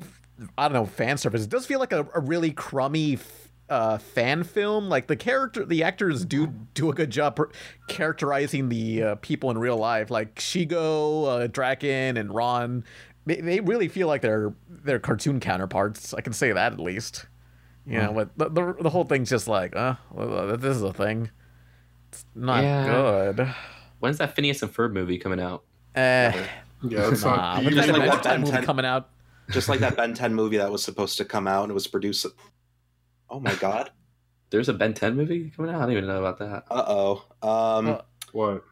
I 0.57 0.69
don't 0.69 0.73
know, 0.75 0.87
fan 0.87 1.19
service. 1.19 1.45
It 1.45 1.51
does 1.51 1.67
feel 1.67 1.81
like 1.81 1.93
a, 1.93 2.07
a 2.15 2.21
really 2.21 2.51
crummy 2.51 3.15
f- 3.15 3.53
uh, 3.69 3.99
fan 3.99 4.43
film. 4.43 4.89
Like 4.89 5.07
the 5.07 5.17
character, 5.17 5.65
the 5.67 5.83
actors 5.83 6.25
do 6.25 6.47
do 6.75 6.91
a 6.91 6.95
good 6.95 7.11
job 7.11 7.37
per- 7.37 7.51
characterizing 7.89 8.69
the 8.71 9.03
uh, 9.03 9.15
people 9.17 9.51
in 9.51 9.59
real 9.59 9.77
life. 9.77 10.11
Like 10.11 10.37
Shego, 10.37 11.45
uh, 11.45 11.49
Drakken, 11.49 12.19
and 12.19 12.35
Ron. 12.35 12.85
They, 13.27 13.37
they 13.43 13.61
really 13.61 13.89
feel 13.89 14.09
like 14.09 14.23
they're 14.23 14.55
they're 14.69 14.99
cartoon 14.99 15.41
counterparts. 15.41 16.15
I 16.15 16.23
can 16.23 16.33
say 16.33 16.53
that 16.53 16.73
at 16.73 16.81
least. 16.81 17.27
You 17.87 17.99
know, 17.99 18.13
but 18.13 18.31
the, 18.39 18.49
the 18.49 18.83
the 18.85 18.91
whole 18.91 19.05
thing's 19.05 19.29
just 19.31 19.49
like, 19.49 19.75
uh, 19.75 19.95
this 20.57 20.77
is 20.77 20.83
a 20.83 20.93
thing. 20.93 21.31
It's 22.13 22.25
not 22.35 22.63
Yeah. 22.63 22.87
good. 22.87 23.55
When's 24.01 24.19
that 24.19 24.35
Phineas 24.35 24.63
and 24.63 24.73
Ferb 24.73 24.93
movie 24.93 25.19
coming 25.19 25.41
out? 25.41 25.65
Eh, 25.95 26.33
Yeah, 26.83 27.11
it's 27.11 27.23
nah, 27.25 27.37
not. 27.37 27.65
when's 27.65 27.77
Just 27.77 27.89
like 27.89 28.01
that 28.03 28.23
that 28.23 28.25
Ben 28.25 28.41
movie 28.41 28.53
10 28.53 28.65
coming 28.65 28.85
out? 28.85 29.11
Just 29.51 29.69
like 29.69 29.81
that 29.81 29.97
Ben 29.97 30.15
10 30.15 30.35
movie 30.35 30.57
that 30.59 30.71
was 30.73 30.83
supposed 30.83 31.17
to 31.19 31.25
come 31.25 31.47
out 31.47 31.63
and 31.65 31.71
it 31.71 31.75
was 31.75 31.87
produced. 31.87 32.27
Oh 33.29 33.41
my 33.41 33.55
god. 33.57 33.91
There's 34.51 34.69
a 34.69 34.73
Ben 34.75 34.95
10 34.95 35.15
movie 35.17 35.51
coming 35.55 35.71
out. 35.73 35.79
I 35.83 35.85
don't 35.85 35.93
even 35.93 36.07
know 36.07 36.19
about 36.25 36.39
that. 36.39 36.65
Uh 36.71 36.85
oh. 36.87 37.25
Um. 37.43 37.89
Uh, 37.89 37.99
What? 38.33 38.65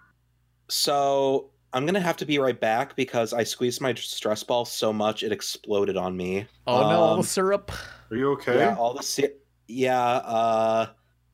So 0.69 1.51
I'm 1.73 1.87
gonna 1.87 2.01
have 2.01 2.17
to 2.19 2.27
be 2.27 2.39
right 2.39 2.59
back 2.59 2.97
because 2.97 3.33
I 3.33 3.45
squeezed 3.45 3.81
my 3.81 3.95
stress 3.95 4.43
ball 4.43 4.65
so 4.65 4.93
much 4.93 5.23
it 5.23 5.33
exploded 5.33 5.97
on 5.97 6.17
me. 6.17 6.47
Oh 6.67 6.81
no, 6.89 7.01
all 7.01 7.15
Um, 7.15 7.21
the 7.23 7.27
syrup. 7.27 7.71
Are 8.11 8.17
you 8.17 8.33
okay? 8.33 8.57
Yeah, 8.59 8.75
all 8.77 8.95
the 8.95 9.03
si- 9.03 9.35
yeah. 9.67 10.01
Uh, 10.01 10.87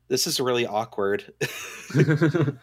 this 0.09 0.27
is 0.27 0.41
really 0.41 0.67
awkward. 0.67 1.33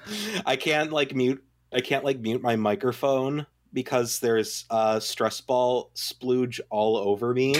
I 0.46 0.56
can't 0.56 0.92
like 0.92 1.16
mute. 1.16 1.44
I 1.74 1.82
can't 1.82 2.04
like 2.04 2.20
mute 2.20 2.42
my 2.42 2.56
microphone 2.56 3.46
because 3.74 4.20
there's 4.20 4.66
uh 4.70 5.00
stress 5.00 5.40
ball 5.42 5.92
splooge 5.96 6.60
all 6.70 6.98
over 6.98 7.34
me. 7.34 7.56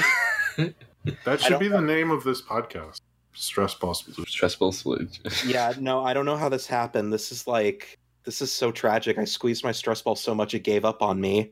That 1.26 1.42
should 1.42 1.60
be 1.60 1.68
the 1.68 1.82
name 1.82 2.12
of 2.12 2.24
this 2.24 2.42
podcast. 2.42 3.02
Stress 3.34 3.74
ball 3.74 3.94
solution. 3.94 4.26
Stressful 4.28 4.72
splooge. 4.72 5.46
yeah, 5.52 5.74
no, 5.80 6.04
I 6.04 6.14
don't 6.14 6.26
know 6.26 6.38
how 6.38 6.50
this 6.50 6.68
happened. 6.68 7.12
This 7.12 7.32
is 7.32 7.48
like 7.48 7.98
this 8.24 8.42
is 8.42 8.52
so 8.52 8.72
tragic. 8.72 9.18
I 9.18 9.26
squeezed 9.26 9.64
my 9.64 9.72
stress 9.72 10.02
ball 10.02 10.16
so 10.16 10.36
much 10.36 10.54
it 10.54 10.60
gave 10.60 10.86
up 10.86 11.02
on 11.02 11.20
me. 11.20 11.52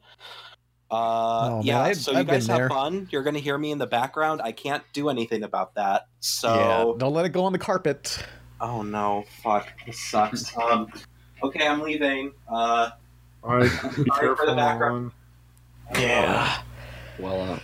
Uh, 0.92 0.96
Oh, 0.96 1.62
yeah, 1.64 1.82
I've- 1.82 1.96
so 1.96 2.12
you 2.12 2.18
I've 2.18 2.26
been 2.26 2.36
guys 2.36 2.48
have 2.48 2.58
there. 2.58 2.70
fun. 2.70 3.08
You're 3.12 3.24
gonna 3.24 3.40
hear 3.40 3.58
me 3.58 3.72
in 3.72 3.78
the 3.78 3.86
background. 3.88 4.42
I 4.44 4.52
can't 4.52 4.84
do 4.94 5.10
anything 5.10 5.44
about 5.44 5.76
that. 5.76 6.08
So 6.20 6.54
yeah, 6.54 6.98
don't 6.98 7.14
let 7.14 7.26
it 7.26 7.30
go 7.30 7.44
on 7.46 7.54
the 7.54 7.60
carpet. 7.60 8.18
Oh 8.62 8.82
no, 8.82 9.24
fuck, 9.44 9.68
this 9.86 10.00
sucks. 10.00 10.52
Um, 10.58 10.92
okay, 11.44 11.68
I'm 11.68 11.82
leaving. 11.82 12.32
Uh, 12.52 12.90
All 13.44 13.56
right, 13.58 13.72
be 13.96 14.06
Sorry 14.16 14.36
for 14.36 14.46
the 14.48 14.56
background. 14.56 15.12
Alan. 15.92 16.02
Yeah. 16.04 16.62
Well, 17.20 17.42
uh, 17.54 17.60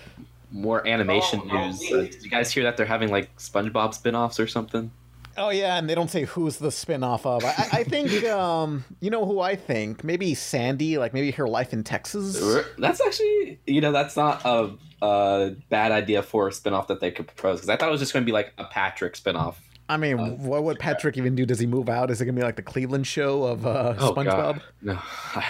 more 0.51 0.85
animation 0.87 1.41
Oh, 1.45 1.49
oh, 1.51 1.67
news. 1.67 1.77
please. 1.79 1.91
Uh, 1.93 2.01
did 2.11 2.23
you 2.23 2.29
guys 2.29 2.51
hear 2.51 2.63
that 2.63 2.77
they're 2.77 2.85
having 2.85 3.09
like 3.09 3.35
SpongeBob 3.37 3.93
spin-offs 3.93 4.39
or 4.39 4.47
something? 4.47 4.91
Oh 5.37 5.49
yeah, 5.49 5.77
and 5.77 5.89
they 5.89 5.95
don't 5.95 6.09
say 6.09 6.23
who's 6.23 6.57
the 6.57 6.71
spin-off 6.71 7.25
of. 7.25 7.43
I, 7.43 7.49
I 7.49 7.67
I 7.79 7.83
think 7.83 8.23
um, 8.29 8.85
you 9.01 9.09
know 9.09 9.25
who 9.25 9.39
I 9.41 9.55
think. 9.55 10.03
Maybe 10.03 10.33
Sandy, 10.33 10.97
like 10.97 11.13
maybe 11.13 11.31
her 11.31 11.47
life 11.47 11.73
in 11.73 11.83
Texas. 11.83 12.39
That's 12.77 13.01
actually, 13.01 13.59
you 13.67 13.81
know, 13.81 13.91
that's 13.91 14.15
not 14.15 14.41
a, 14.45 14.71
a 15.01 15.55
bad 15.69 15.91
idea 15.91 16.23
for 16.23 16.47
a 16.47 16.51
spin-off 16.51 16.87
that 16.87 16.99
they 17.01 17.11
could 17.11 17.27
propose 17.27 17.57
because 17.57 17.69
I 17.69 17.75
thought 17.75 17.89
it 17.89 17.91
was 17.91 18.01
just 18.01 18.13
going 18.13 18.23
to 18.23 18.25
be 18.25 18.31
like 18.31 18.53
a 18.57 18.63
Patrick 18.65 19.15
spin-off. 19.15 19.59
I 19.87 19.97
mean, 19.97 20.19
Uh, 20.19 20.29
what 20.31 20.63
would 20.63 20.79
Patrick 20.79 21.15
even 21.17 21.35
do? 21.35 21.45
Does 21.45 21.59
he 21.59 21.67
move 21.67 21.89
out? 21.89 22.09
Is 22.09 22.19
it 22.19 22.25
gonna 22.25 22.35
be 22.35 22.41
like 22.43 22.55
the 22.55 22.63
Cleveland 22.63 23.05
show 23.05 23.43
of 23.43 23.67
uh, 23.67 23.93
Oh, 23.99 24.13
SpongeBob? 24.13 24.25
God. 24.25 24.61
No, 24.81 24.93
I 25.35 25.41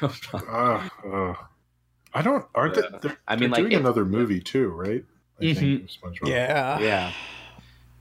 hope 0.00 0.12
not. 0.32 0.48
Uh, 0.48 1.08
uh, 1.08 1.34
I 2.12 2.22
don't. 2.22 2.44
Aren't 2.54 2.76
Yeah. 2.76 2.98
they? 3.00 3.10
I 3.28 3.36
mean, 3.36 3.40
they're 3.40 3.48
like, 3.50 3.60
doing 3.60 3.72
if- 3.72 3.80
another 3.80 4.04
movie 4.04 4.40
too, 4.40 4.68
right? 4.70 5.04
I 5.40 5.52
think, 5.54 5.88
SpongeBob. 5.90 6.28
Yeah. 6.28 6.78
yeah. 6.80 7.12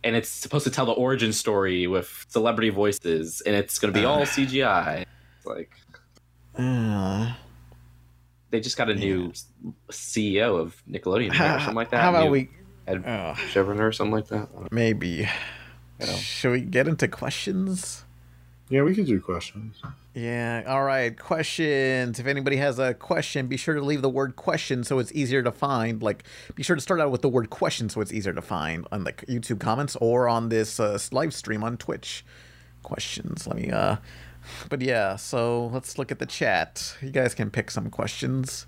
And 0.06 0.16
it's 0.16 0.30
supposed 0.30 0.64
to 0.66 0.72
tell 0.72 0.86
the 0.86 0.92
origin 0.94 1.34
story 1.34 1.88
with 1.88 2.26
celebrity 2.30 2.70
voices, 2.70 3.42
and 3.42 3.56
it's 3.56 3.80
going 3.80 3.92
to 3.94 4.00
be 4.00 4.06
all 4.06 4.22
CGI. 4.22 5.04
It's 5.38 5.46
like 5.48 5.72
Uh, 6.58 7.34
they 8.52 8.60
just 8.62 8.78
got 8.78 8.90
a 8.90 8.96
new 8.96 9.34
CEO 9.92 10.60
of 10.60 10.82
Nickelodeon 10.90 11.34
how, 11.34 11.56
or 11.56 11.60
something 11.60 11.76
like 11.76 11.90
that. 11.90 12.02
how 12.02 12.12
about 12.12 12.30
we? 12.32 12.50
Ed 12.88 13.04
Uh, 13.04 13.34
Sheeran 13.34 13.80
or 13.80 13.92
something 13.92 14.14
like 14.14 14.28
that. 14.28 14.72
maybe. 14.72 15.28
Should 16.20 16.52
we 16.52 16.62
get 16.62 16.88
into 16.88 17.08
questions? 17.08 18.05
Yeah, 18.70 18.82
we 18.82 18.96
could 18.96 19.06
do 19.06 19.22
questions. 19.22 19.80
Yeah. 20.16 20.64
All 20.66 20.84
right. 20.84 21.18
Questions. 21.18 22.20
If 22.20 22.26
anybody 22.26 22.58
has 22.58 22.80
a 22.80 22.96
question, 22.96 23.46
be 23.48 23.58
sure 23.58 23.76
to 23.76 23.82
leave 23.82 24.02
the 24.02 24.10
word 24.10 24.36
question 24.36 24.84
so 24.84 24.98
it's 24.98 25.12
easier 25.12 25.44
to 25.44 25.52
find. 25.52 26.02
Like, 26.02 26.24
be 26.56 26.64
sure 26.64 26.76
to 26.76 26.82
start 26.82 27.00
out 27.00 27.12
with 27.12 27.22
the 27.22 27.30
word 27.30 27.52
question 27.52 27.90
so 27.90 28.02
it's 28.02 28.12
easier 28.12 28.34
to 28.34 28.42
find 28.42 28.88
on 28.92 29.04
the 29.04 29.14
YouTube 29.14 29.60
comments 29.60 29.96
or 29.98 30.28
on 30.28 30.50
this 30.50 30.80
uh, 30.80 30.98
live 31.12 31.34
stream 31.34 31.64
on 31.64 31.78
Twitch. 31.78 32.26
Questions. 32.82 33.46
Let 33.46 33.58
me, 33.58 33.70
uh, 33.70 33.98
but 34.70 34.82
yeah, 34.82 35.16
so 35.16 35.68
let's 35.68 35.98
look 35.98 36.12
at 36.12 36.20
the 36.20 36.26
chat. 36.26 36.96
You 37.02 37.12
guys 37.12 37.36
can 37.36 37.52
pick 37.52 37.70
some 37.70 37.90
questions. 37.90 38.66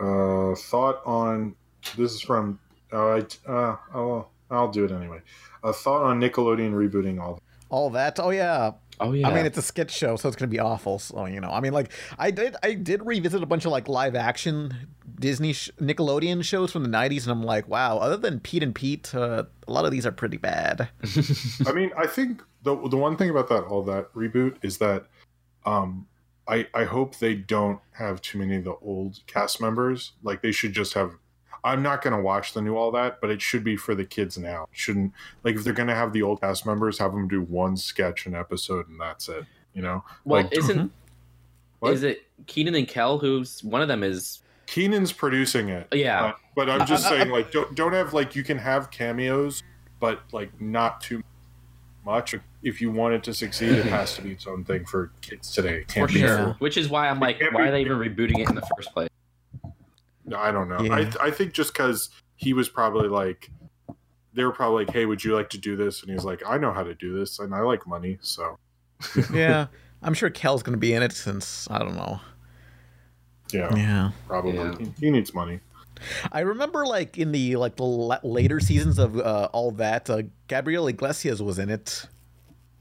Uh, 0.00 0.54
thought 0.54 1.02
on 1.04 1.54
this 1.96 2.12
is 2.14 2.20
from. 2.20 2.58
Uh, 2.92 2.96
I, 2.96 3.26
uh, 3.46 3.76
I'll, 3.92 4.30
I'll 4.50 4.70
do 4.70 4.84
it 4.84 4.92
anyway. 4.92 5.20
A 5.62 5.72
thought 5.72 6.02
on 6.02 6.20
Nickelodeon 6.20 6.72
rebooting 6.72 7.20
all. 7.20 7.40
All 7.70 7.90
that. 7.90 8.18
Oh, 8.18 8.30
yeah. 8.30 8.72
Oh 9.00 9.12
yeah. 9.12 9.28
I 9.28 9.34
mean, 9.34 9.46
it's 9.46 9.58
a 9.58 9.62
sketch 9.62 9.90
show, 9.90 10.16
so 10.16 10.28
it's 10.28 10.36
gonna 10.36 10.48
be 10.48 10.58
awful. 10.58 10.98
So 10.98 11.26
you 11.26 11.40
know, 11.40 11.50
I 11.50 11.60
mean, 11.60 11.72
like, 11.72 11.92
I 12.18 12.30
did, 12.30 12.56
I 12.62 12.74
did 12.74 13.04
revisit 13.04 13.42
a 13.42 13.46
bunch 13.46 13.64
of 13.64 13.72
like 13.72 13.88
live 13.88 14.14
action 14.14 14.74
Disney 15.18 15.52
sh- 15.52 15.70
Nickelodeon 15.80 16.44
shows 16.44 16.72
from 16.72 16.82
the 16.82 16.88
'90s, 16.88 17.22
and 17.22 17.32
I'm 17.32 17.42
like, 17.42 17.68
wow. 17.68 17.98
Other 17.98 18.16
than 18.16 18.40
Pete 18.40 18.62
and 18.62 18.74
Pete, 18.74 19.14
uh, 19.14 19.44
a 19.66 19.72
lot 19.72 19.84
of 19.84 19.90
these 19.90 20.06
are 20.06 20.12
pretty 20.12 20.36
bad. 20.36 20.88
I 21.66 21.72
mean, 21.72 21.90
I 21.96 22.06
think 22.06 22.42
the 22.62 22.76
the 22.88 22.96
one 22.96 23.16
thing 23.16 23.30
about 23.30 23.48
that 23.48 23.64
all 23.64 23.82
that 23.84 24.12
reboot 24.14 24.56
is 24.62 24.78
that, 24.78 25.06
um, 25.64 26.06
I 26.46 26.66
I 26.74 26.84
hope 26.84 27.18
they 27.18 27.34
don't 27.34 27.80
have 27.92 28.20
too 28.20 28.38
many 28.38 28.56
of 28.56 28.64
the 28.64 28.74
old 28.82 29.20
cast 29.26 29.60
members. 29.60 30.12
Like 30.22 30.42
they 30.42 30.52
should 30.52 30.72
just 30.72 30.94
have. 30.94 31.12
I'm 31.64 31.82
not 31.82 32.02
gonna 32.02 32.20
watch 32.20 32.52
the 32.52 32.62
new 32.62 32.76
all 32.76 32.90
that, 32.92 33.20
but 33.20 33.30
it 33.30 33.42
should 33.42 33.64
be 33.64 33.76
for 33.76 33.94
the 33.94 34.04
kids 34.04 34.38
now. 34.38 34.64
It 34.72 34.78
shouldn't 34.78 35.12
like 35.44 35.56
if 35.56 35.64
they're 35.64 35.72
gonna 35.72 35.94
have 35.94 36.12
the 36.12 36.22
old 36.22 36.40
cast 36.40 36.66
members, 36.66 36.98
have 36.98 37.12
them 37.12 37.28
do 37.28 37.42
one 37.42 37.76
sketch 37.76 38.26
an 38.26 38.34
episode 38.34 38.88
and 38.88 39.00
that's 39.00 39.28
it. 39.28 39.44
You 39.74 39.82
know, 39.82 40.04
well, 40.24 40.42
like 40.42 40.56
isn't 40.56 40.76
mm-hmm. 40.76 40.86
What? 41.80 41.92
is 41.92 42.02
it 42.02 42.26
Kenan 42.46 42.74
and 42.74 42.88
Kel? 42.88 43.18
Who's 43.18 43.62
one 43.62 43.82
of 43.82 43.88
them 43.88 44.02
is 44.02 44.40
Kenan's 44.66 45.12
producing 45.12 45.68
it. 45.68 45.88
yeah. 45.92 46.32
But, 46.54 46.66
but 46.66 46.70
I'm 46.70 46.86
just 46.86 47.06
I- 47.06 47.08
I- 47.14 47.18
saying, 47.18 47.30
like, 47.30 47.52
don't 47.52 47.74
don't 47.74 47.92
have 47.92 48.12
like 48.14 48.34
you 48.34 48.42
can 48.42 48.58
have 48.58 48.90
cameos, 48.90 49.62
but 50.00 50.20
like 50.32 50.60
not 50.60 51.00
too 51.00 51.22
much. 52.04 52.34
If 52.62 52.80
you 52.80 52.90
want 52.90 53.14
it 53.14 53.22
to 53.24 53.34
succeed, 53.34 53.70
it 53.70 53.86
has 53.86 54.16
to 54.16 54.22
be 54.22 54.32
its 54.32 54.46
own 54.46 54.64
thing 54.64 54.84
for 54.84 55.12
kids 55.20 55.52
today. 55.52 55.80
It 55.82 55.88
For 55.88 55.94
can't 55.94 56.08
be 56.08 56.18
sure. 56.18 56.28
Yeah. 56.28 56.52
Which 56.58 56.76
is 56.76 56.88
why 56.88 57.08
I'm 57.08 57.20
like, 57.20 57.40
why 57.40 57.50
be- 57.50 57.68
are 57.68 57.70
they 57.70 57.80
even 57.82 57.98
rebooting 57.98 58.40
it 58.40 58.48
in 58.48 58.56
the 58.56 58.68
first 58.76 58.92
place? 58.92 59.07
No, 60.28 60.36
I 60.38 60.50
don't 60.50 60.68
know. 60.68 60.80
Yeah. 60.80 61.10
I 61.20 61.26
I 61.26 61.30
think 61.30 61.52
just 61.52 61.72
because 61.72 62.10
he 62.36 62.52
was 62.52 62.68
probably 62.68 63.08
like, 63.08 63.50
they 64.34 64.44
were 64.44 64.52
probably 64.52 64.84
like, 64.84 64.94
"Hey, 64.94 65.06
would 65.06 65.24
you 65.24 65.34
like 65.34 65.50
to 65.50 65.58
do 65.58 65.74
this?" 65.74 66.02
And 66.02 66.10
he's 66.12 66.24
like, 66.24 66.42
"I 66.46 66.58
know 66.58 66.72
how 66.72 66.82
to 66.84 66.94
do 66.94 67.18
this, 67.18 67.38
and 67.38 67.54
I 67.54 67.60
like 67.60 67.86
money." 67.86 68.18
So 68.20 68.58
yeah, 69.32 69.66
I'm 70.02 70.14
sure 70.14 70.30
Kel's 70.30 70.62
gonna 70.62 70.76
be 70.76 70.92
in 70.92 71.02
it 71.02 71.12
since 71.12 71.68
I 71.70 71.78
don't 71.78 71.96
know. 71.96 72.20
yeah, 73.52 73.74
Yeah, 73.74 74.10
probably 74.26 74.54
Yeah. 74.54 74.74
He, 74.78 74.92
he 75.06 75.10
needs 75.10 75.34
money. 75.34 75.60
I 76.30 76.40
remember 76.40 76.86
like 76.86 77.18
in 77.18 77.32
the 77.32 77.56
like 77.56 77.74
the 77.76 77.84
later 78.22 78.60
seasons 78.60 78.98
of 78.98 79.18
uh, 79.18 79.48
all 79.52 79.72
that, 79.72 80.08
uh, 80.08 80.22
Gabriel 80.46 80.86
Iglesias 80.86 81.42
was 81.42 81.58
in 81.58 81.70
it. 81.70 82.06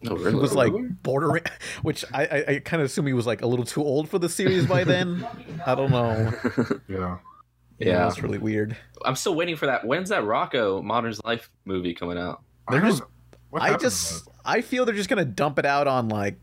No, 0.03 0.15
He 0.15 0.25
really? 0.25 0.35
was 0.35 0.53
like 0.53 0.71
bordering, 1.01 1.43
which 1.81 2.05
I, 2.13 2.25
I, 2.25 2.45
I 2.55 2.59
kind 2.59 2.81
of 2.81 2.85
assume 2.85 3.07
he 3.07 3.13
was 3.13 3.25
like 3.25 3.41
a 3.41 3.47
little 3.47 3.65
too 3.65 3.83
old 3.83 4.07
for 4.09 4.19
the 4.19 4.29
series 4.29 4.67
by 4.67 4.83
then. 4.83 5.25
I 5.65 5.73
don't 5.73 5.89
know. 5.89 6.31
Yeah, 6.87 7.17
Yeah. 7.79 8.07
it's 8.07 8.21
really 8.21 8.37
weird. 8.39 8.75
I'm 9.05 9.15
still 9.15 9.35
waiting 9.35 9.55
for 9.55 9.65
that. 9.67 9.85
When's 9.85 10.09
that 10.09 10.23
Rocko 10.23 10.83
Modern's 10.83 11.23
Life 11.23 11.49
movie 11.65 11.93
coming 11.93 12.17
out? 12.17 12.41
They're 12.69 12.83
I 12.83 12.89
just- 12.89 13.03
I 13.53 13.77
just 13.77 14.27
I 14.45 14.61
feel 14.61 14.85
they're 14.85 14.95
just 14.95 15.09
gonna 15.09 15.25
dump 15.25 15.57
it 15.59 15.65
out 15.65 15.87
on 15.87 16.09
like 16.09 16.37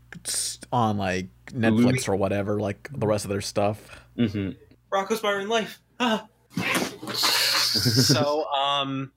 on 0.71 0.97
like 0.97 1.27
Netflix 1.47 2.09
or 2.09 2.15
whatever, 2.15 2.59
like 2.59 2.89
the 2.91 3.07
rest 3.07 3.25
of 3.25 3.29
their 3.29 3.41
stuff. 3.41 4.01
Mm-hmm. 4.17 4.51
Rocko's 4.93 5.21
Modern 5.21 5.47
Life. 5.49 5.81
Ah. 5.99 6.27
so, 7.13 8.45
um, 8.45 9.11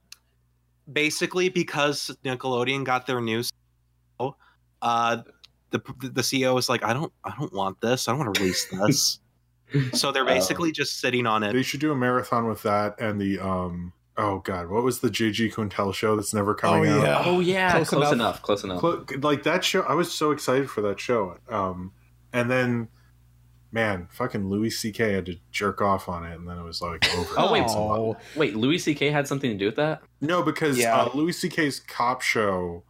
basically, 0.92 1.48
because 1.48 2.10
Nickelodeon 2.24 2.84
got 2.84 3.06
their 3.06 3.20
news, 3.20 3.50
uh, 4.20 5.18
the 5.70 5.78
the 6.00 6.22
CEO 6.22 6.54
was 6.54 6.68
like, 6.68 6.84
"I 6.84 6.92
don't, 6.92 7.12
I 7.24 7.34
don't 7.38 7.52
want 7.52 7.80
this. 7.80 8.08
I 8.08 8.12
don't 8.12 8.20
want 8.20 8.34
to 8.34 8.40
release 8.40 8.66
this." 8.70 9.20
so 9.92 10.12
they're 10.12 10.24
basically 10.24 10.72
just 10.72 11.00
sitting 11.00 11.26
on 11.26 11.42
it. 11.42 11.52
They 11.52 11.62
should 11.62 11.80
do 11.80 11.92
a 11.92 11.96
marathon 11.96 12.46
with 12.48 12.62
that 12.62 13.00
and 13.00 13.20
the 13.20 13.38
um. 13.40 13.92
Oh 14.20 14.40
God, 14.40 14.68
what 14.68 14.82
was 14.82 14.98
the 14.98 15.08
JG 15.10 15.54
Quintel 15.54 15.94
show 15.94 16.16
that's 16.16 16.34
never 16.34 16.52
coming 16.52 16.90
Oh, 16.90 17.06
out? 17.06 17.26
Oh 17.26 17.38
yeah, 17.38 17.70
Close 17.70 17.88
close, 17.90 18.00
enough. 18.02 18.12
enough. 18.14 18.42
Close 18.42 18.64
enough. 18.64 18.80
Clo- 18.80 19.04
like 19.22 19.44
that 19.44 19.62
show 19.64 19.82
i 19.82 19.94
was 19.94 20.10
so 20.12 20.32
excited 20.32 20.68
for 20.68 20.80
that 20.80 20.98
show 20.98 21.36
um 21.48 21.92
and 22.32 22.50
then 22.50 22.88
man, 23.70 24.08
fucking 24.10 24.48
Louis 24.48 24.70
C.K. 24.70 25.12
had 25.12 25.26
to 25.26 25.36
jerk 25.52 25.82
off 25.82 26.08
on 26.08 26.24
it, 26.24 26.34
and 26.38 26.48
then 26.48 26.56
it 26.58 26.62
was 26.64 26.80
like 26.80 27.06
over. 27.16 27.34
Oh 27.36 27.52
wait, 27.52 27.64
Oh. 27.68 28.16
wait, 28.34 28.56
Louis 28.56 28.78
C.K. 28.78 29.10
had 29.10 29.28
something 29.28 29.50
to 29.50 29.56
do 29.58 29.66
with 29.66 29.76
that. 29.76 30.00
No, 30.22 30.42
because 30.42 30.78
Yeah. 30.78 30.96
uh, 30.96 31.10
Louis 31.14 31.32
C.K.'s 31.32 31.78
cop 31.80 32.22
show 32.22 32.84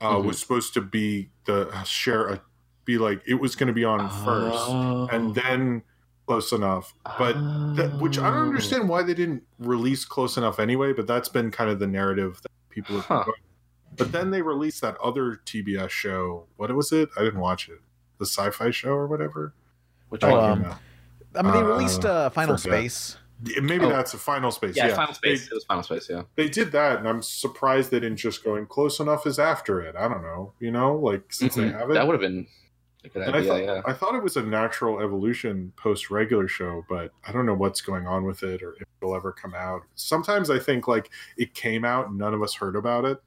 uh, 0.00 0.14
Mhm. 0.16 0.24
was 0.24 0.38
supposed 0.38 0.72
to 0.74 0.80
be 0.80 1.30
the 1.44 1.70
share 1.84 2.26
a 2.28 2.40
be 2.86 2.96
like 2.96 3.20
it 3.26 3.34
was 3.34 3.54
going 3.54 3.66
to 3.68 3.72
be 3.74 3.84
on 3.84 4.08
first, 4.24 4.56
Oh. 4.58 5.06
and 5.12 5.34
then 5.34 5.82
close 6.30 6.52
enough. 6.52 6.94
But 7.18 7.32
that, 7.74 7.98
which 8.00 8.16
I 8.16 8.28
Oh. 8.28 8.34
don't 8.34 8.48
understand 8.50 8.88
why 8.88 9.02
they 9.02 9.14
didn't 9.14 9.42
release 9.58 10.04
close 10.04 10.36
enough 10.36 10.60
anyway. 10.60 10.92
But 10.92 11.08
that's 11.08 11.28
been 11.28 11.50
kind 11.50 11.68
of 11.68 11.80
the 11.80 11.88
narrative 11.88 12.40
that 12.42 12.52
people 12.68 13.00
have. 13.00 13.24
Huh. 13.26 13.32
But 13.96 14.12
then 14.12 14.30
they 14.30 14.40
released 14.42 14.80
that 14.82 14.96
other 14.98 15.40
TBS 15.44 15.90
show. 15.90 16.46
What 16.56 16.72
was 16.76 16.92
it? 16.92 17.08
I 17.18 17.24
didn't 17.24 17.40
watch 17.40 17.68
it. 17.68 17.80
The 18.18 18.26
sci-fi 18.26 18.70
show 18.70 18.90
or 18.92 19.08
whatever. 19.08 19.54
Which 20.08 20.22
Oh, 20.22 20.30
one? 20.30 20.50
um, 20.52 20.62
know. 20.62 20.74
I 21.34 21.42
mean, 21.42 21.52
they 21.52 21.58
Uh, 21.58 21.64
released 21.64 22.04
uh, 22.04 22.30
Final 22.30 22.56
forget. 22.56 22.78
Space. 22.78 23.16
Maybe 23.60 23.84
Oh. 23.86 23.88
that's 23.88 24.12
a 24.14 24.18
final 24.18 24.50
space. 24.52 24.76
yeah, 24.76 24.88
Yeah, 24.88 24.94
Final 24.96 25.14
Space. 25.14 25.40
They, 25.48 25.52
it 25.52 25.54
was 25.54 25.64
Final 25.64 25.82
Space. 25.82 26.08
Yeah. 26.10 26.22
they 26.36 26.48
did 26.48 26.70
that, 26.72 26.98
and 26.98 27.08
I'm 27.08 27.22
surprised 27.22 27.90
they 27.90 27.98
didn't 27.98 28.18
just 28.18 28.44
go 28.44 28.54
in 28.54 28.66
close 28.66 29.00
enough 29.00 29.26
is 29.26 29.38
after 29.40 29.80
it. 29.80 29.96
I 29.96 30.06
don't 30.08 30.22
know, 30.22 30.52
you 30.60 30.70
know, 30.70 30.94
like 30.96 31.32
since 31.32 31.54
they 31.56 31.64
Mhm. 31.64 31.78
have 31.78 31.90
it. 31.90 31.94
That 31.94 32.06
would 32.06 32.12
have 32.12 32.20
been 32.20 32.46
a 33.04 33.08
good 33.08 33.22
and 33.22 33.34
I 33.36 33.44
thought, 33.44 33.62
yeah. 33.62 33.82
I 33.86 33.92
thought 33.92 34.14
it 34.14 34.22
was 34.22 34.36
a 34.36 34.42
natural 34.42 35.00
evolution 35.00 35.72
post 35.76 36.10
regular 36.10 36.48
show, 36.48 36.84
but 36.88 37.12
I 37.26 37.32
don't 37.32 37.46
know 37.46 37.54
what's 37.54 37.80
going 37.80 38.06
on 38.06 38.24
with 38.24 38.42
it 38.42 38.62
or 38.62 38.74
if 38.80 38.86
it'll 39.00 39.14
ever 39.14 39.32
come 39.32 39.54
out. 39.54 39.82
Sometimes 39.94 40.50
I 40.50 40.58
think 40.58 40.86
like 40.88 41.10
it 41.36 41.54
came 41.54 41.84
out 41.84 42.08
and 42.08 42.18
none 42.18 42.34
of 42.34 42.42
us 42.42 42.54
heard 42.54 42.76
about 42.76 43.04
it. 43.04 43.18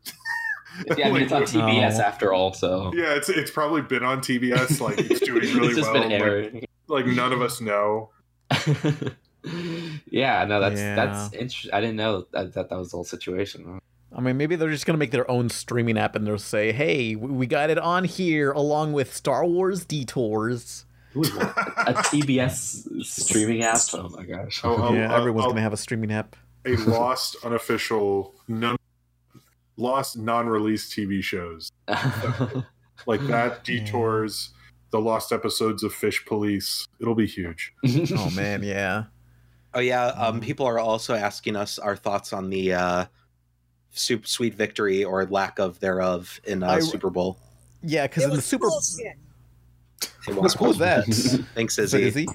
Yeah, 0.97 1.07
I 1.07 1.11
mean, 1.11 1.21
it's 1.23 1.31
on 1.33 1.43
TBS 1.43 1.97
No. 1.97 2.03
after 2.03 2.33
all, 2.33 2.53
so 2.53 2.91
yeah, 2.95 3.13
it's 3.15 3.29
it's 3.29 3.51
probably 3.51 3.81
been 3.81 4.03
on 4.03 4.19
TBS. 4.21 4.79
Like 4.81 4.97
it's 4.99 5.19
doing 5.25 5.41
really 5.41 5.67
it's 5.67 5.77
just 5.77 5.91
well. 5.91 6.01
been 6.01 6.11
like- 6.11 6.21
airing. 6.21 6.65
Like, 6.87 7.05
none 7.07 7.31
of 7.31 7.41
us 7.41 7.61
know. 7.61 8.09
yeah, 10.09 10.45
no, 10.45 10.59
that's 10.59 10.79
Yeah. 10.79 10.95
that's 10.95 11.33
interesting. 11.33 11.71
I 11.73 11.81
didn't 11.81 11.95
know 11.97 12.25
that, 12.31 12.53
that 12.53 12.69
that 12.69 12.77
was 12.77 12.91
the 12.91 12.97
whole 12.97 13.03
situation. 13.03 13.79
I 14.15 14.21
mean, 14.21 14.37
maybe 14.37 14.55
they're 14.55 14.69
just 14.69 14.85
gonna 14.85 14.97
make 14.97 15.11
their 15.11 15.29
own 15.29 15.49
streaming 15.49 15.97
app 15.97 16.15
and 16.15 16.25
they'll 16.27 16.37
say, 16.37 16.71
"Hey, 16.71 17.15
we 17.15 17.31
we 17.31 17.47
got 17.47 17.69
it 17.69 17.77
on 17.77 18.03
here 18.03 18.51
along 18.51 18.93
with 18.93 19.13
Star 19.15 19.45
Wars 19.45 19.85
Detours." 19.85 20.85
A 21.15 21.93
TBS 21.93 23.03
streaming 23.05 23.63
app. 23.63 23.79
Oh 23.93 24.09
my 24.09 24.23
gosh. 24.23 24.61
Oh, 24.63 24.75
oh, 24.89 24.93
yeah, 24.93 25.13
uh, 25.13 25.17
everyone's 25.17 25.45
oh. 25.45 25.49
gonna 25.49 25.61
have 25.61 25.73
a 25.73 25.77
streaming 25.77 26.11
app. 26.11 26.35
a 26.65 26.75
lost 26.75 27.35
unofficial 27.43 28.33
non 28.47 28.77
lost 29.77 30.17
non-released 30.17 30.91
TV 30.91 31.21
shows 31.23 31.71
like 33.07 33.25
that 33.27 33.63
detours 33.63 34.49
the 34.91 34.99
lost 34.99 35.31
episodes 35.31 35.83
of 35.83 35.91
Fish 35.93 36.23
Police. 36.25 36.87
It'll 36.99 37.15
be 37.15 37.25
huge. 37.27 37.73
Oh 38.15 38.29
man, 38.35 38.63
yeah. 38.63 39.05
Oh 39.73 39.79
yeah, 39.79 40.11
Mm-hmm. 40.11 40.21
um, 40.21 40.39
people 40.39 40.67
are 40.67 40.79
also 40.79 41.15
asking 41.15 41.55
us 41.55 41.79
our 41.79 41.95
thoughts 41.95 42.31
on 42.33 42.49
the 42.51 42.73
uh, 42.73 43.05
super 43.93 44.27
sweet 44.27 44.53
victory 44.55 45.03
or 45.03 45.25
lack 45.25 45.59
of 45.59 45.79
thereof 45.79 46.39
in 46.45 46.63
uh, 46.63 46.67
I- 46.67 46.79
Super 46.79 47.09
Bowl. 47.09 47.37
Yeah, 47.81 48.07
because 48.07 48.23
in 48.23 48.29
the 48.31 48.41
Super 48.41 48.67
Bowl. 48.67 48.81
It 50.27 50.35
was 50.35 50.53
Who 50.53 50.65
was 50.65 50.77
that? 50.77 51.05
Thanks, 51.55 51.77
Is 51.77 51.93
it 51.93 52.01
Izzy. 52.01 52.21
Izzy? 52.21 52.27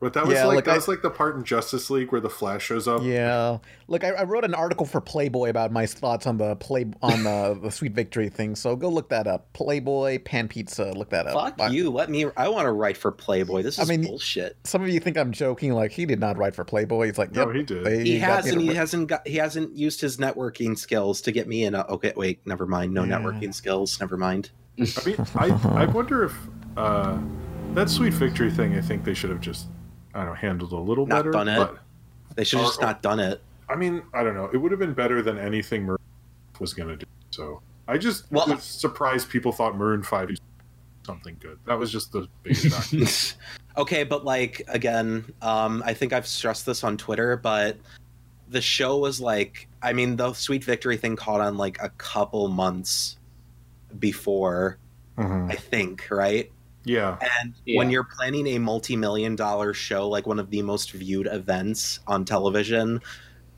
But 0.00 0.14
that 0.14 0.24
was 0.26 0.34
Yeah, 0.34 0.46
like 0.46 0.56
like, 0.56 0.64
that 0.64 0.70
I- 0.72 0.76
was 0.76 0.88
like 0.88 1.02
the 1.02 1.10
part 1.10 1.36
in 1.36 1.44
Justice 1.44 1.90
League 1.90 2.10
where 2.10 2.22
the 2.22 2.30
Flash 2.30 2.64
shows 2.64 2.88
up. 2.88 3.02
Yeah. 3.02 3.58
Look, 3.86 4.02
I, 4.02 4.10
I 4.12 4.22
wrote 4.22 4.44
an 4.46 4.54
article 4.54 4.86
for 4.86 4.98
Playboy 5.00 5.50
about 5.50 5.72
my 5.72 5.84
thoughts 5.84 6.26
on 6.26 6.38
the 6.38 6.56
play 6.56 6.86
on 7.02 7.22
the, 7.24 7.58
the 7.62 7.70
Sweet 7.70 7.92
Victory 7.92 8.30
thing. 8.30 8.56
So 8.56 8.76
go 8.76 8.88
look 8.88 9.10
that 9.10 9.26
up. 9.26 9.52
Playboy 9.52 10.20
Pan 10.24 10.48
Pizza. 10.48 10.92
Look 10.92 11.10
that 11.10 11.26
up. 11.26 11.34
Fuck 11.34 11.60
I- 11.60 11.68
you. 11.68 11.90
Let 11.90 12.08
me. 12.08 12.24
I 12.36 12.48
want 12.48 12.64
to 12.64 12.72
write 12.72 12.96
for 12.96 13.12
Playboy. 13.12 13.62
This 13.62 13.78
I 13.78 13.82
is 13.82 13.88
mean, 13.90 14.04
bullshit. 14.04 14.56
Some 14.64 14.82
of 14.82 14.88
you 14.88 15.00
think 15.00 15.18
I'm 15.18 15.32
joking. 15.32 15.74
Like 15.74 15.92
he 15.92 16.06
did 16.06 16.18
not 16.18 16.38
write 16.38 16.54
for 16.54 16.64
Playboy. 16.64 17.06
He's 17.06 17.18
like, 17.18 17.32
No, 17.32 17.50
he 17.50 17.62
did. 17.62 17.84
they 17.84 18.02
He 18.02 18.18
hasn't. 18.18 18.58
He 18.62 18.68
write- 18.68 18.76
hasn't 18.78 19.08
got. 19.08 19.28
He 19.28 19.36
hasn't 19.36 19.76
used 19.76 20.00
his 20.00 20.16
networking 20.16 20.78
skills 20.78 21.20
to 21.20 21.32
get 21.32 21.46
me 21.46 21.64
in. 21.64 21.74
A, 21.74 21.82
okay, 21.90 22.14
wait. 22.16 22.40
Never 22.46 22.66
mind. 22.66 22.94
No 22.94 23.04
Yeah. 23.04 23.18
networking 23.18 23.52
skills. 23.52 24.00
Never 24.00 24.16
mind. 24.16 24.50
I 24.78 24.86
mean, 25.04 25.16
I 25.34 25.82
I 25.82 25.84
wonder 25.84 26.24
if 26.24 26.34
uh, 26.78 27.18
that 27.74 27.90
Sweet 27.90 28.14
Victory 28.14 28.50
thing. 28.50 28.78
I 28.78 28.80
think 28.80 29.04
they 29.04 29.12
should 29.12 29.28
have 29.28 29.42
just 29.42 29.66
I 30.14 30.18
don't 30.20 30.26
know 30.28 30.34
handled 30.34 30.72
a 30.72 30.76
little 30.76 31.06
Not 31.06 31.16
better. 31.18 31.30
done 31.30 31.48
it. 31.48 31.56
But 31.56 31.78
They 32.36 32.44
should 32.44 32.58
have 32.60 32.68
just 32.68 32.80
not 32.80 33.02
done 33.02 33.20
it. 33.20 33.40
I 33.68 33.76
mean, 33.76 34.02
I 34.12 34.22
don't 34.24 34.34
know. 34.34 34.50
It 34.52 34.56
would 34.56 34.72
have 34.72 34.80
been 34.80 34.94
better 34.94 35.22
than 35.22 35.38
anything 35.38 35.84
Maroon 35.84 35.98
was 36.58 36.74
going 36.74 36.88
to 36.88 36.96
do. 36.96 37.06
So 37.30 37.60
I 37.88 37.98
just 37.98 38.30
Well- 38.30 38.46
was 38.48 38.62
surprised 38.64 39.28
people 39.30 39.52
thought 39.52 39.76
Maroon 39.76 40.02
Five 40.02 40.28
was 40.30 40.40
something 41.06 41.36
good. 41.40 41.58
That 41.66 41.78
was 41.78 41.90
just 41.90 42.12
the 42.12 42.28
biggest 42.42 43.36
okay, 43.76 44.04
but 44.04 44.24
like 44.24 44.62
again, 44.68 45.24
um, 45.42 45.82
I 45.86 45.94
think 45.94 46.12
I've 46.12 46.26
stressed 46.26 46.66
this 46.66 46.84
on 46.84 46.96
Twitter, 46.96 47.36
but 47.36 47.76
the 48.48 48.60
show 48.60 48.98
was 48.98 49.20
like, 49.20 49.68
I 49.82 49.92
mean, 49.92 50.16
the 50.16 50.32
Sweet 50.34 50.64
Victory 50.64 50.96
thing 50.96 51.14
caught 51.16 51.40
on 51.40 51.56
like 51.56 51.80
a 51.80 51.88
couple 51.90 52.48
months 52.48 53.16
before, 53.98 54.78
Mhm. 55.18 55.50
I 55.50 55.54
think, 55.54 56.06
right? 56.10 56.50
Yeah. 56.84 57.18
And 57.42 57.54
Yeah. 57.66 57.78
when 57.78 57.90
you're 57.90 58.04
planning 58.16 58.46
a 58.48 58.58
multi-million 58.58 59.36
dollar 59.36 59.74
show, 59.74 60.08
like 60.08 60.26
one 60.26 60.38
of 60.38 60.50
the 60.50 60.62
most 60.62 60.92
viewed 60.92 61.26
events 61.26 62.00
on 62.06 62.24
television, 62.24 63.00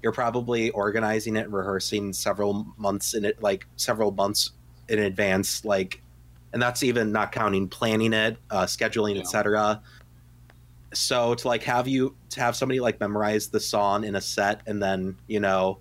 you're 0.03 0.13
probably 0.13 0.71
organizing 0.71 1.37
it, 1.37 1.49
rehearsing 1.51 2.13
several 2.13 2.67
months 2.77 3.15
in 3.15 3.25
it, 3.25 3.41
like 3.43 3.67
several 3.77 4.11
months 4.11 4.51
in 4.89 4.99
advance, 4.99 5.65
like, 5.65 6.03
and 6.53 6.61
that's 6.61 6.83
even 6.83 7.13
not 7.13 7.31
counting 7.33 7.69
planning 7.69 8.13
it, 8.13 8.37
uh, 8.51 8.65
scheduling, 8.67 9.15
Yeah. 9.15 9.21
etc. 9.23 9.83
So 10.93 11.35
to 11.37 11.49
like 11.49 11.63
have 11.63 11.89
you 11.89 12.15
to 12.31 12.41
have 12.41 12.55
somebody 12.57 12.81
like 12.81 13.01
memorize 13.01 13.49
the 13.49 13.61
song 13.61 14.05
in 14.05 14.17
a 14.17 14.21
set 14.21 14.61
and 14.67 14.83
then 14.83 15.17
you 15.27 15.41
know 15.41 15.79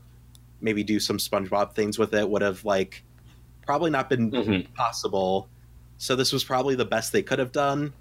maybe 0.62 0.84
do 0.84 1.00
some 1.02 1.18
SpongeBob 1.18 1.74
things 1.74 2.00
with 2.00 2.14
it 2.14 2.30
would 2.30 2.42
have 2.42 2.64
like 2.64 3.04
probably 3.66 3.90
not 3.90 4.10
been 4.10 4.32
Mhm. 4.32 4.74
possible. 4.76 5.50
So 6.02 6.16
this 6.16 6.34
was 6.34 6.44
probably 6.44 6.74
the 6.74 6.84
best 6.84 7.12
they 7.12 7.22
could 7.22 7.38
have 7.38 7.52
done, 7.52 7.94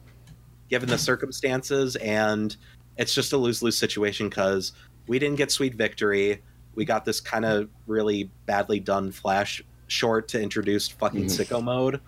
given 0.70 0.88
the 0.88 0.96
circumstances, 0.96 1.96
and 1.96 2.56
it's 2.96 3.14
just 3.14 3.34
a 3.34 3.36
lose 3.36 3.62
lose 3.62 3.76
situation 3.76 4.30
because 4.30 4.72
we 5.06 5.18
didn't 5.18 5.36
get 5.36 5.52
sweet 5.52 5.74
victory. 5.74 6.40
We 6.74 6.86
got 6.86 7.04
this 7.04 7.20
kind 7.20 7.44
of 7.44 7.68
really 7.86 8.30
badly 8.46 8.80
done 8.80 9.12
flash 9.12 9.62
short 9.88 10.28
to 10.28 10.40
introduce 10.40 10.88
fucking 10.88 11.24
Mhm. 11.26 11.46
sicko 11.46 11.62
mode. 11.62 12.00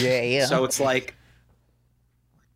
yeah, 0.00 0.22
yeah. 0.22 0.46
So 0.46 0.64
it's 0.64 0.80
like 0.80 1.14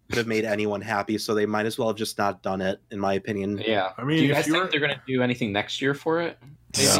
could 0.09 0.18
have 0.18 0.26
made 0.26 0.45
anyone 0.45 0.80
happy, 0.80 1.18
so 1.18 1.35
they 1.35 1.47
might 1.47 1.66
as 1.66 1.78
well 1.78 1.87
have 1.87 1.97
just 1.97 2.18
not 2.18 2.43
done 2.43 2.61
it, 2.61 2.80
in 2.91 2.99
my 2.99 3.14
opinion. 3.14 3.62
Yeah. 3.64 3.93
I 3.97 4.03
mean, 4.03 4.16
do 4.18 4.24
you 4.24 4.30
if 4.33 4.37
guys 4.39 4.47
you 4.49 4.53
think 4.55 4.64
were- 4.64 4.70
they're 4.72 4.80
going 4.80 4.93
to 4.93 5.01
do 5.07 5.22
anything 5.22 5.53
next 5.53 5.80
year 5.80 5.95
for 5.95 6.20
it? 6.20 6.37
Maybe? 6.76 6.89
No. 6.89 6.97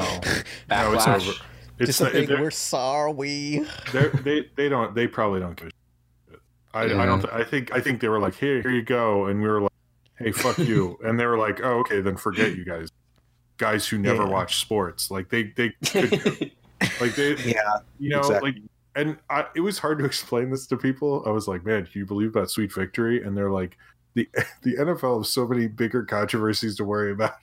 No, 0.71 0.93
it's 0.95 1.05
Backlash. 1.05 1.29
over. 1.29 1.33
It's 1.89 2.01
not- 2.01 2.13
big, 2.13 2.31
we're 2.31 2.51
sorry. 2.51 3.65
they 3.93 4.49
they 4.57 4.69
don't 4.69 4.95
they 4.95 5.07
probably 5.07 5.41
don't 5.41 5.57
give 5.57 5.69
a 5.69 5.71
shit. 6.31 6.41
I, 6.75 6.83
I 6.85 7.07
don't 7.07 7.25
I 7.33 7.45
think 7.45 7.73
I 7.73 7.81
think 7.81 8.01
they 8.01 8.09
were 8.09 8.19
like 8.21 8.35
here 8.35 8.63
here 8.63 8.71
you 8.71 8.83
go 8.83 9.27
and 9.27 9.43
we 9.43 9.49
were 9.49 9.61
like 9.63 9.73
hey 10.19 10.33
fuck 10.33 10.59
you 10.59 10.99
and 11.05 11.19
they 11.21 11.27
were 11.27 11.39
like 11.39 11.61
oh 11.63 11.81
okay 11.81 12.01
then 12.01 12.17
forget 12.17 12.57
you 12.57 12.65
guys 12.65 12.89
guys 13.59 13.87
who 13.87 13.99
never 13.99 14.23
Yeah. 14.25 14.29
watch 14.31 14.61
sports 14.61 15.11
like 15.11 15.29
they 15.29 15.53
they 15.57 15.71
could, 15.85 16.11
like 17.01 17.15
they 17.15 17.35
Yeah, 17.45 17.79
you 17.99 18.11
know 18.11 18.21
exactly. 18.21 18.53
like 18.53 18.63
and 18.95 19.17
I, 19.31 19.47
it 19.57 19.61
was 19.61 19.79
hard 19.79 19.99
to 20.01 20.05
explain 20.05 20.51
this 20.51 20.67
to 20.69 20.77
people 20.77 21.23
I 21.27 21.31
was 21.31 21.47
like 21.49 21.65
man 21.65 21.85
can 21.87 21.99
you 22.01 22.07
believe 22.07 22.31
about 22.31 22.51
sweet 22.51 22.73
victory 22.73 23.23
and 23.23 23.37
they're 23.37 23.51
like 23.51 23.77
the 24.15 24.29
the 24.63 24.77
NFL 24.77 25.19
has 25.19 25.29
so 25.29 25.47
many 25.47 25.67
bigger 25.69 26.03
controversies 26.05 26.77
to 26.77 26.85
worry 26.85 27.13
about 27.13 27.35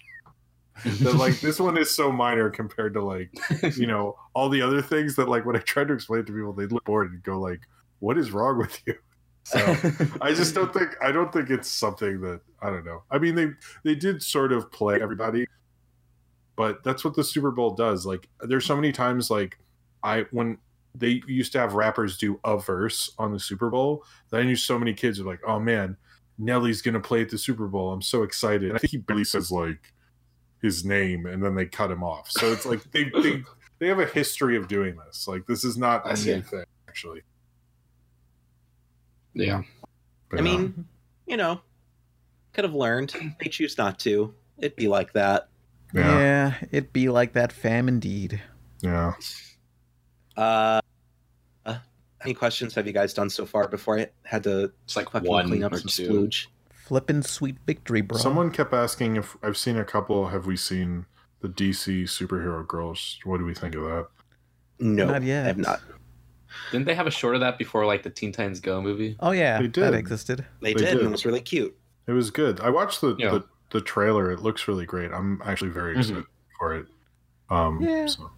that 1.02 1.16
like 1.16 1.40
this 1.40 1.60
one 1.60 1.78
is 1.78 1.90
so 1.90 2.12
minor 2.12 2.50
compared 2.50 2.94
to 2.94 3.04
like 3.04 3.32
you 3.78 3.88
know 3.88 4.16
all 4.34 4.50
the 4.50 4.62
other 4.62 4.82
things 4.82 5.16
that 5.16 5.28
like 5.28 5.46
when 5.46 5.56
I 5.56 5.60
tried 5.60 5.88
to 5.90 5.94
explain 5.94 6.22
it 6.22 6.28
to 6.28 6.34
people, 6.34 6.54
they'd 6.54 6.72
look 6.72 6.86
bored 6.86 7.12
and 7.12 7.24
go 7.24 7.40
like, 7.40 7.62
"What 8.00 8.18
is 8.18 8.32
wrong 8.32 8.58
with 8.58 8.82
you?" 8.86 8.96
So 9.44 9.58
I 10.22 10.34
just 10.34 10.54
don't 10.54 10.72
think 10.72 10.96
I 11.02 11.12
don't 11.12 11.34
think 11.34 11.50
it's 11.50 11.70
something 11.70 12.22
that 12.22 12.42
I 12.62 12.70
don't 12.70 12.86
know. 12.86 13.04
I 13.10 13.18
mean 13.18 13.36
they 13.36 13.48
they 13.84 13.96
did 13.96 14.22
sort 14.22 14.52
of 14.52 14.72
play 14.72 15.02
everybody, 15.02 15.48
but 16.56 16.84
that's 16.84 17.04
what 17.04 17.16
the 17.16 17.24
Super 17.24 17.52
Bowl 17.52 17.72
does. 17.72 18.06
Like 18.06 18.30
there's 18.42 18.66
so 18.66 18.76
many 18.76 18.92
times 18.92 19.32
like 19.32 19.58
I 20.04 20.26
when 20.32 20.60
they 20.96 21.22
used 21.28 21.52
to 21.54 21.60
have 21.60 21.74
rappers 21.74 22.18
do 22.18 22.40
a 22.44 22.58
verse 22.58 23.12
on 23.18 23.32
the 23.32 23.40
Super 23.40 23.70
Bowl, 23.70 24.04
that 24.30 24.42
I 24.42 24.44
knew 24.44 24.56
so 24.56 24.78
many 24.78 24.94
kids 24.94 25.20
were 25.22 25.30
like, 25.30 25.42
"Oh 25.46 25.60
man, 25.60 25.98
Nelly's 26.38 26.82
gonna 26.82 27.00
play 27.00 27.22
at 27.22 27.30
the 27.30 27.38
Super 27.38 27.68
Bowl. 27.68 27.92
I'm 27.92 28.02
so 28.02 28.24
excited." 28.24 28.70
And 28.70 28.74
I 28.76 28.78
think 28.80 28.92
he 28.92 28.98
barely 28.98 29.24
says 29.24 29.52
like 29.52 29.94
his 30.62 30.84
name, 30.86 31.26
and 31.26 31.44
then 31.44 31.56
they 31.56 31.66
cut 31.66 31.90
him 31.92 32.04
off. 32.04 32.30
So 32.32 32.52
it's 32.52 32.66
like 32.66 32.90
they 32.92 33.06
they 33.22 33.44
they 33.80 33.88
have 33.88 34.00
a 34.00 34.06
history 34.06 34.58
of 34.58 34.68
doing 34.68 34.98
this. 35.06 35.28
Like 35.28 35.46
this 35.48 35.64
is 35.64 35.78
not 35.78 36.06
a 36.06 36.14
new 36.24 36.42
thing, 36.42 36.66
actually. 36.88 37.22
yeah. 39.34 39.62
But, 40.30 40.40
I 40.40 40.42
mean, 40.44 40.86
you 41.26 41.38
know, 41.38 41.62
could 42.54 42.64
have 42.64 42.74
learned. 42.76 43.16
They 43.40 43.50
choose 43.50 43.78
not 43.78 43.98
to. 44.00 44.34
It'd 44.60 44.76
be 44.76 44.88
like 44.88 45.14
that. 45.14 45.50
yeah, 45.94 46.20
Yeah, 46.20 46.54
it 46.72 46.94
be 46.94 47.10
like 47.10 47.34
that 47.34 47.52
fam 47.52 47.88
indeed. 47.88 48.42
yeah. 48.82 49.14
Uh, 50.38 50.80
uh, 51.66 51.78
Any 52.24 52.34
questions 52.34 52.76
have 52.76 52.86
you 52.86 52.94
guys 52.94 53.14
done 53.14 53.30
so 53.30 53.46
far 53.46 53.68
before 53.68 53.98
I 54.00 54.08
had 54.24 54.44
to 54.44 54.72
It's 54.86 54.96
like 54.96 55.10
fucking 55.10 55.28
one 55.28 55.48
clean 55.48 55.64
up 55.64 55.74
or 55.74 55.80
some 55.80 55.90
two. 55.90 56.10
splooge? 56.10 56.46
Flippin' 56.90 57.22
sweet 57.22 57.56
victory, 57.68 58.02
bro. 58.02 58.18
Someone 58.18 58.50
kept 58.50 58.74
asking 58.74 59.16
if 59.16 59.38
I've 59.44 59.58
seen 59.58 59.78
a 59.78 59.86
couple. 59.86 60.30
Have 60.30 60.48
we 60.48 60.58
seen 60.58 61.06
the 61.40 61.48
DC 61.48 62.06
superhero 62.06 62.68
girls? 62.68 63.20
What 63.26 63.38
do 63.38 63.46
we 63.46 63.54
think 63.54 63.76
of 63.76 63.84
that? 63.84 64.08
No, 64.80 65.06
Not 65.06 65.22
yet. 65.22 65.44
I 65.44 65.48
have 65.50 65.58
not. 65.60 65.82
Didn't 66.72 66.88
they 66.88 66.96
have 66.96 67.06
a 67.06 67.12
short 67.12 67.36
of 67.36 67.42
that 67.42 67.60
before 67.60 67.86
like 67.86 68.02
the 68.02 68.10
Teen 68.10 68.32
Titans 68.32 68.60
Go 68.60 68.82
movie? 68.82 69.16
Oh 69.20 69.30
yeah, 69.30 69.60
They 69.62 69.68
did. 69.68 69.84
that 69.84 69.94
existed. 69.94 70.44
They, 70.64 70.74
They 70.74 70.80
did, 70.80 70.98
and 70.98 71.02
it 71.10 71.12
was 71.12 71.28
really 71.28 71.42
cute. 71.42 71.78
It 72.08 72.14
was 72.14 72.32
good. 72.32 72.60
I 72.60 72.72
watched 72.72 73.02
the 73.02 73.16
Yeah. 73.20 73.30
the, 73.34 73.44
the 73.70 73.82
trailer. 73.82 74.32
It 74.32 74.40
looks 74.40 74.68
really 74.68 74.88
great. 74.88 75.12
I'm 75.12 75.44
actually 75.46 75.70
very 75.70 75.94
Mhm. 75.96 76.00
excited 76.00 76.24
for 76.58 76.76
it. 76.76 76.88
Um, 77.52 77.80
Yeah. 77.84 78.08
so- 78.08 78.32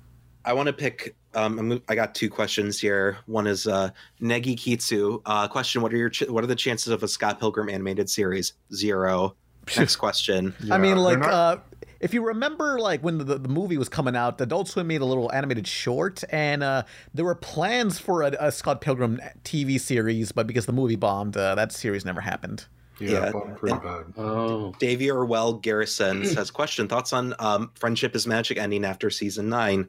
I 0.44 0.52
want 0.52 0.68
to 0.68 0.74
pick. 0.74 1.16
Um, 1.34 1.58
I'm- 1.58 1.82
I 1.88 1.96
got 1.96 2.14
two 2.16 2.30
questions 2.30 2.80
here. 2.80 3.18
One 3.26 3.48
is 3.48 3.68
uh, 3.68 3.92
Negi 4.22 4.56
Kitsu. 4.58 5.22
Uh, 5.26 5.48
question: 5.48 5.82
What 5.82 5.94
are 5.94 5.98
your 5.98 6.10
ch- 6.10 6.28
What 6.30 6.44
are 6.44 6.48
the 6.48 6.56
chances 6.56 6.88
of 6.94 7.04
a 7.04 7.08
Scott 7.08 7.40
Pilgrim 7.40 7.70
animated 7.70 8.10
series? 8.10 8.54
Zero. 8.74 9.36
Next 9.78 9.98
question. 9.98 10.54
I 10.72 10.78
mean, 10.78 10.98
like, 10.98 11.20
not- 11.20 11.30
uh, 11.30 11.58
if 12.00 12.14
you 12.16 12.26
remember, 12.26 12.80
like 12.80 13.02
when 13.04 13.20
the, 13.20 13.38
the 13.38 13.48
movie 13.48 13.78
was 13.78 13.88
coming 13.88 14.16
out, 14.16 14.42
Adult 14.42 14.68
Swim 14.68 14.88
made 14.88 15.02
a 15.02 15.06
little 15.06 15.32
animated 15.32 15.68
short, 15.68 16.24
and 16.32 16.64
uh, 16.64 16.84
there 17.14 17.24
were 17.24 17.36
plans 17.36 18.00
for 18.00 18.24
a, 18.24 18.36
a 18.40 18.52
Scott 18.52 18.82
Pilgrim 18.82 19.22
TV 19.44 19.80
series, 19.80 20.32
but 20.32 20.48
because 20.48 20.66
the 20.66 20.74
movie 20.74 20.96
bombed, 20.96 21.38
uh, 21.38 21.54
that 21.56 21.72
series 21.72 22.04
never 22.04 22.20
happened. 22.22 22.66
yeah, 23.00 23.12
Yeah. 23.26 23.32
bummed 23.32 23.56
pretty 23.58 23.78
bad. 23.78 24.06
Oh, 24.18 24.74
Davey 24.80 25.12
Orwell 25.12 25.54
Garrison 25.54 26.26
says, 26.26 26.50
"Question: 26.60 26.88
Thoughts 26.88 27.14
on 27.14 27.36
um, 27.38 27.70
Friendship 27.76 28.16
is 28.16 28.26
Magic 28.26 28.58
ending 28.58 28.84
after 28.84 29.12
season 29.12 29.48
nine? 29.50 29.88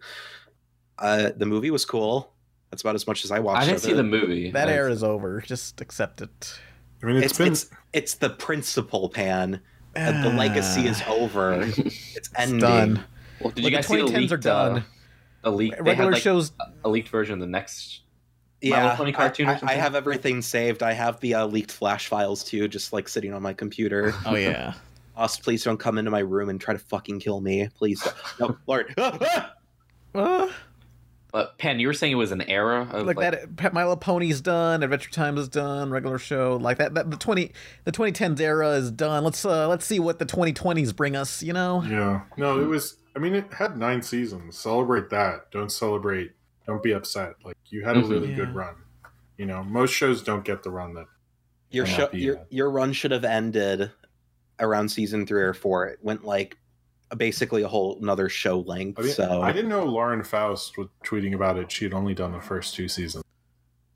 Uh, 0.98 1.31
the 1.36 1.47
movie 1.47 1.70
was 1.70 1.85
cool. 1.85 2.32
That's 2.70 2.82
about 2.82 2.94
as 2.94 3.06
much 3.06 3.24
as 3.24 3.31
I 3.31 3.39
watched. 3.40 3.62
I 3.62 3.64
didn't 3.66 3.77
of 3.77 3.82
see 3.82 3.90
it. 3.93 3.97
the 3.97 4.02
movie. 4.02 4.51
That 4.51 4.66
Like, 4.66 4.74
era 4.77 4.90
is 4.90 5.02
over. 5.05 5.40
Just 5.43 5.81
accept 5.81 6.20
it. 6.23 6.59
I 7.02 7.06
mean, 7.06 7.16
It's 7.16 7.27
it's 7.27 7.39
been 7.39 7.52
it's 7.52 7.70
it's 7.93 8.14
the 8.14 8.31
principal 8.31 9.09
pan. 9.09 9.60
Uh, 9.94 10.23
the 10.23 10.31
legacy 10.31 10.86
is 10.86 11.02
over. 11.06 11.60
It's 11.77 12.31
ending. 12.36 12.60
done. 12.60 13.05
Well, 13.40 13.51
did 13.51 13.56
Like, 13.56 13.56
you 13.56 13.62
the 13.64 13.70
guys 13.77 13.86
see 13.89 13.97
the 13.97 14.05
leaked? 14.19 14.32
are 14.32 14.36
done. 14.39 14.78
Uh, 14.78 14.82
a 15.44 15.51
leak. 15.51 15.73
They 15.73 15.77
had 15.78 15.86
Regular 15.86 16.12
like 16.12 16.23
shows. 16.23 16.52
a 16.85 16.89
leaked 16.89 17.09
version 17.09 17.35
of 17.35 17.40
the 17.40 17.47
next. 17.47 18.01
Yeah, 18.60 18.82
Little 18.82 18.97
Pony 18.98 19.12
cartoon 19.12 19.48
I, 19.48 19.55
I, 19.55 19.59
I 19.64 19.73
have 19.74 19.97
everything 19.97 20.40
saved. 20.40 20.85
I 20.85 20.93
have 20.93 21.19
the 21.19 21.35
uh, 21.35 21.47
leaked 21.47 21.73
flash 21.73 22.06
files 22.06 22.44
too, 22.44 22.69
just 22.69 22.93
like 22.93 23.09
sitting 23.09 23.32
on 23.35 23.43
my 23.43 23.52
computer. 23.52 24.14
Oh 24.24 24.36
yeah. 24.36 24.74
Us, 25.16 25.36
please 25.36 25.62
don't 25.64 25.78
come 25.78 25.98
into 25.98 26.10
my 26.12 26.20
room 26.20 26.48
and 26.48 26.59
try 26.60 26.73
to 26.73 26.78
fucking 26.78 27.19
kill 27.20 27.40
me, 27.40 27.69
please. 27.77 28.06
No, 28.40 28.56
Lord. 28.66 28.94
Uh, 30.14 30.48
But 31.32 31.56
Pan, 31.56 31.80
you 31.80 31.86
were 31.86 31.94
saying 31.94 32.12
it 32.12 32.16
was 32.16 32.30
an 32.30 32.42
era 32.42 32.86
of 32.92 33.06
like 33.06 33.16
that, 33.16 33.56
Pet 33.56 33.72
My 33.72 33.82
Little 33.82 33.96
Pony's 33.96 34.42
done. 34.42 34.82
Adventure 34.82 35.10
Time 35.10 35.38
is 35.38 35.48
done. 35.48 35.90
Regular 35.90 36.18
show 36.18 36.59
like 36.60 36.76
that. 36.76 36.92
That 36.94 37.10
the 37.10 37.16
twenty 37.16 37.52
the 37.84 37.92
2010s 37.92 38.38
era 38.38 38.70
is 38.72 38.90
done. 38.90 39.24
Let's 39.24 39.42
uh 39.44 39.66
let's 39.66 39.86
see 39.86 39.98
what 39.98 40.18
the 40.18 40.26
2020s 40.26 40.94
bring 40.94 41.16
us. 41.16 41.42
You 41.42 41.54
know. 41.54 41.82
yeah. 41.88 42.20
No, 42.36 42.60
it 42.60 42.66
was. 42.66 42.96
I 43.16 43.18
mean, 43.18 43.34
it 43.34 43.50
had 43.52 43.76
nine 43.78 44.02
seasons. 44.02 44.59
Celebrate 44.59 45.09
that. 45.10 45.50
Don't 45.50 45.72
celebrate. 45.72 46.32
Don't 46.66 46.82
be 46.82 46.92
upset. 46.92 47.34
Like 47.44 47.56
you 47.70 47.82
had 47.84 47.96
a 47.96 48.02
Mhm. 48.02 48.10
really 48.10 48.34
good 48.34 48.54
run. 48.54 48.74
You 49.38 49.46
know, 49.46 49.64
most 49.64 49.92
shows 49.92 50.22
don't 50.22 50.44
get 50.44 50.62
the 50.62 50.70
run 50.70 50.92
that. 50.94 51.06
your 51.70 51.86
show, 51.86 52.10
your 52.12 52.40
uh, 52.40 52.44
your 52.50 52.70
run 52.70 52.92
should 52.92 53.10
have 53.10 53.24
ended 53.24 53.90
around 54.60 54.90
season 54.90 55.26
three 55.26 55.42
or 55.42 55.54
four. 55.54 55.86
It 55.86 55.98
went 56.02 56.24
like 56.24 56.59
basically 57.16 57.62
a 57.62 57.68
whole 57.68 57.98
another 58.01 58.28
show 58.28 58.60
length. 58.60 58.98
I, 58.98 59.02
mean, 59.02 59.12
so 59.12 59.43
I 59.43 59.52
didn't 59.52 59.70
know 59.70 59.84
Lauren 59.84 60.22
Faust 60.22 60.76
was 60.78 60.89
tweeting 61.05 61.34
about 61.34 61.59
it. 61.59 61.70
She 61.70 61.84
had 61.84 61.94
only 61.94 62.14
done 62.14 62.32
the 62.32 62.40
first 62.40 62.74
two 62.74 62.89
seasons. 62.89 63.24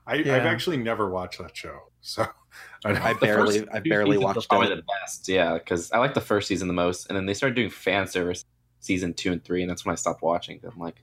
I, 0.05 0.15
Yeah. 0.15 0.35
I've 0.37 0.45
actually 0.45 0.77
never 0.77 1.09
watched 1.09 1.39
that 1.39 1.55
show, 1.55 1.79
so 2.01 2.25
I, 2.85 3.09
I 3.09 3.13
barely 3.13 3.67
I 3.69 3.79
barely 3.79 4.11
seasons 4.17 4.23
were 4.23 4.33
watched 4.35 4.49
probably 4.49 4.67
it. 4.71 4.75
the 4.77 4.83
best. 5.01 5.27
Yeah, 5.27 5.53
because 5.55 5.91
I 5.91 5.97
like 5.99 6.13
the 6.13 6.21
first 6.21 6.47
season 6.47 6.67
the 6.67 6.73
most, 6.73 7.07
and 7.07 7.17
then 7.17 7.25
they 7.25 7.33
started 7.33 7.55
doing 7.55 7.69
fan 7.69 8.07
service 8.07 8.45
season 8.79 9.13
two 9.13 9.31
and 9.33 9.43
three, 9.43 9.61
and 9.63 9.69
that's 9.69 9.85
when 9.85 9.91
I 9.91 9.95
stopped 9.95 10.21
watching. 10.21 10.61
I'm 10.63 10.79
like, 10.79 10.95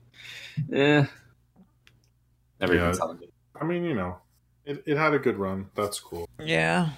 eh. 0.73 1.05
Never 2.59 2.73
Yeah. 2.73 2.81
even 2.83 2.93
saw 2.95 3.07
them 3.07 3.19
I 3.59 3.63
mean, 3.65 3.83
you 3.83 3.93
know, 3.93 4.17
it, 4.65 4.83
it 4.85 4.97
had 4.97 5.13
a 5.13 5.19
good 5.19 5.37
run. 5.37 5.69
That's 5.75 5.99
cool. 5.99 6.27
Yeah. 6.39 6.89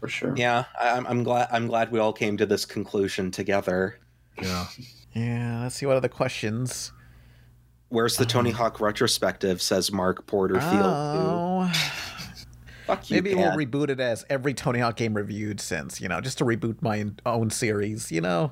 for 0.00 0.08
sure. 0.08 0.34
Yeah, 0.36 0.64
I, 0.80 0.88
I'm- 0.88 1.06
I'm 1.06 1.22
glad 1.22 1.48
I'm 1.52 1.66
glad 1.68 1.92
we 1.92 1.98
all 2.00 2.12
came 2.12 2.36
to 2.38 2.46
this 2.46 2.64
conclusion 2.64 3.30
together. 3.30 3.98
Yeah. 4.42 4.66
Yeah. 5.14 5.62
Let's 5.62 5.74
see 5.74 5.86
what 5.86 5.96
other 5.96 6.08
questions. 6.08 6.92
Where's 7.88 8.16
the. 8.16 8.24
Tony 8.24 8.50
Hawk 8.50 8.80
retrospective? 8.80 9.60
Says 9.60 9.90
Mark 9.90 10.26
Porterfield. 10.26 10.84
Oh. 10.84 11.72
Fuck 12.86 13.08
you, 13.08 13.16
Maybe 13.16 13.34
we'll 13.36 13.52
reboot 13.52 13.88
it 13.88 14.00
as 14.00 14.24
every 14.28 14.52
Tony 14.52 14.80
Hawk 14.80 14.96
game 14.96 15.14
reviewed 15.14 15.60
since, 15.60 16.00
you 16.00 16.08
know, 16.08 16.20
just 16.20 16.38
to 16.38 16.44
reboot 16.44 16.82
my 16.82 17.06
own 17.24 17.48
series, 17.50 18.10
you 18.10 18.20
know? 18.20 18.50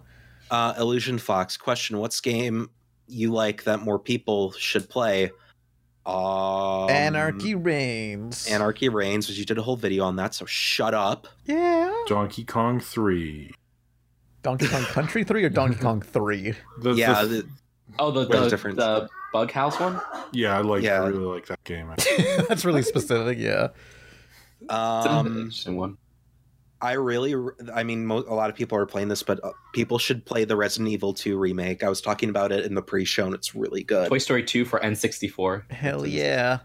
Uh, 0.50 0.74
Illusion 0.78 1.18
Fox 1.18 1.56
question: 1.56 1.98
What's 1.98 2.20
game 2.20 2.70
you 3.08 3.32
like 3.32 3.64
that 3.64 3.80
more 3.80 3.98
people 3.98 4.52
should 4.52 4.88
play? 4.88 5.32
Um, 6.06 6.88
Anarchy 6.88 7.54
Reigns. 7.54 8.46
Anarchy 8.46 8.88
Reigns, 8.88 9.28
which 9.28 9.38
you 9.38 9.44
did 9.44 9.58
a 9.58 9.62
whole 9.62 9.76
video 9.76 10.04
on 10.04 10.16
that. 10.16 10.34
So 10.34 10.46
shut 10.46 10.94
up. 10.94 11.28
Yeah. 11.44 11.92
Donkey 12.06 12.44
Kong 12.44 12.80
Three. 12.80 13.50
Donkey 14.42 14.68
Kong 14.68 14.82
Country 14.84 15.24
3 15.24 15.44
or 15.44 15.48
Donkey 15.48 15.80
Kong 15.80 16.00
3? 16.00 16.54
The, 16.82 16.92
yeah, 16.94 17.22
the- 17.22 17.28
the, 17.28 17.48
Oh, 17.98 18.10
the 18.10 18.26
Where's 18.28 18.50
the 18.50 18.56
the, 18.58 18.72
the 18.74 19.08
Bug 19.32 19.50
House 19.50 19.80
one. 19.80 19.98
yeah, 20.32 20.56
I 20.56 20.60
like. 20.60 20.82
Yeah. 20.82 21.02
I 21.02 21.08
really 21.08 21.24
like 21.24 21.46
that 21.46 21.64
game. 21.64 21.90
That's 22.48 22.64
really 22.64 22.82
specific, 22.82 23.38
yeah. 23.38 23.68
Um, 24.68 25.26
interesting 25.38 25.76
one. 25.76 25.96
I 26.80 26.92
really, 26.92 27.34
I 27.74 27.82
mean, 27.82 28.06
mo- 28.06 28.24
a 28.28 28.34
lot 28.34 28.50
of 28.50 28.56
people 28.56 28.78
are 28.78 28.86
playing 28.86 29.08
this, 29.08 29.22
but 29.24 29.42
uh, 29.42 29.50
people 29.72 29.98
should 29.98 30.24
play 30.24 30.44
the 30.44 30.54
Resident 30.54 30.90
Evil 30.90 31.12
2 31.12 31.36
remake. 31.36 31.82
I 31.82 31.88
was 31.88 32.00
talking 32.00 32.28
about 32.30 32.52
it 32.52 32.64
in 32.66 32.74
the 32.74 32.82
pre-show, 32.82 33.26
and 33.26 33.34
it's 33.34 33.54
really 33.54 33.82
good. 33.82 34.08
Toy 34.08 34.18
Story 34.18 34.44
two 34.44 34.64
for 34.64 34.78
N64. 34.80 35.70
Hell 35.72 36.06
yeah. 36.06 36.58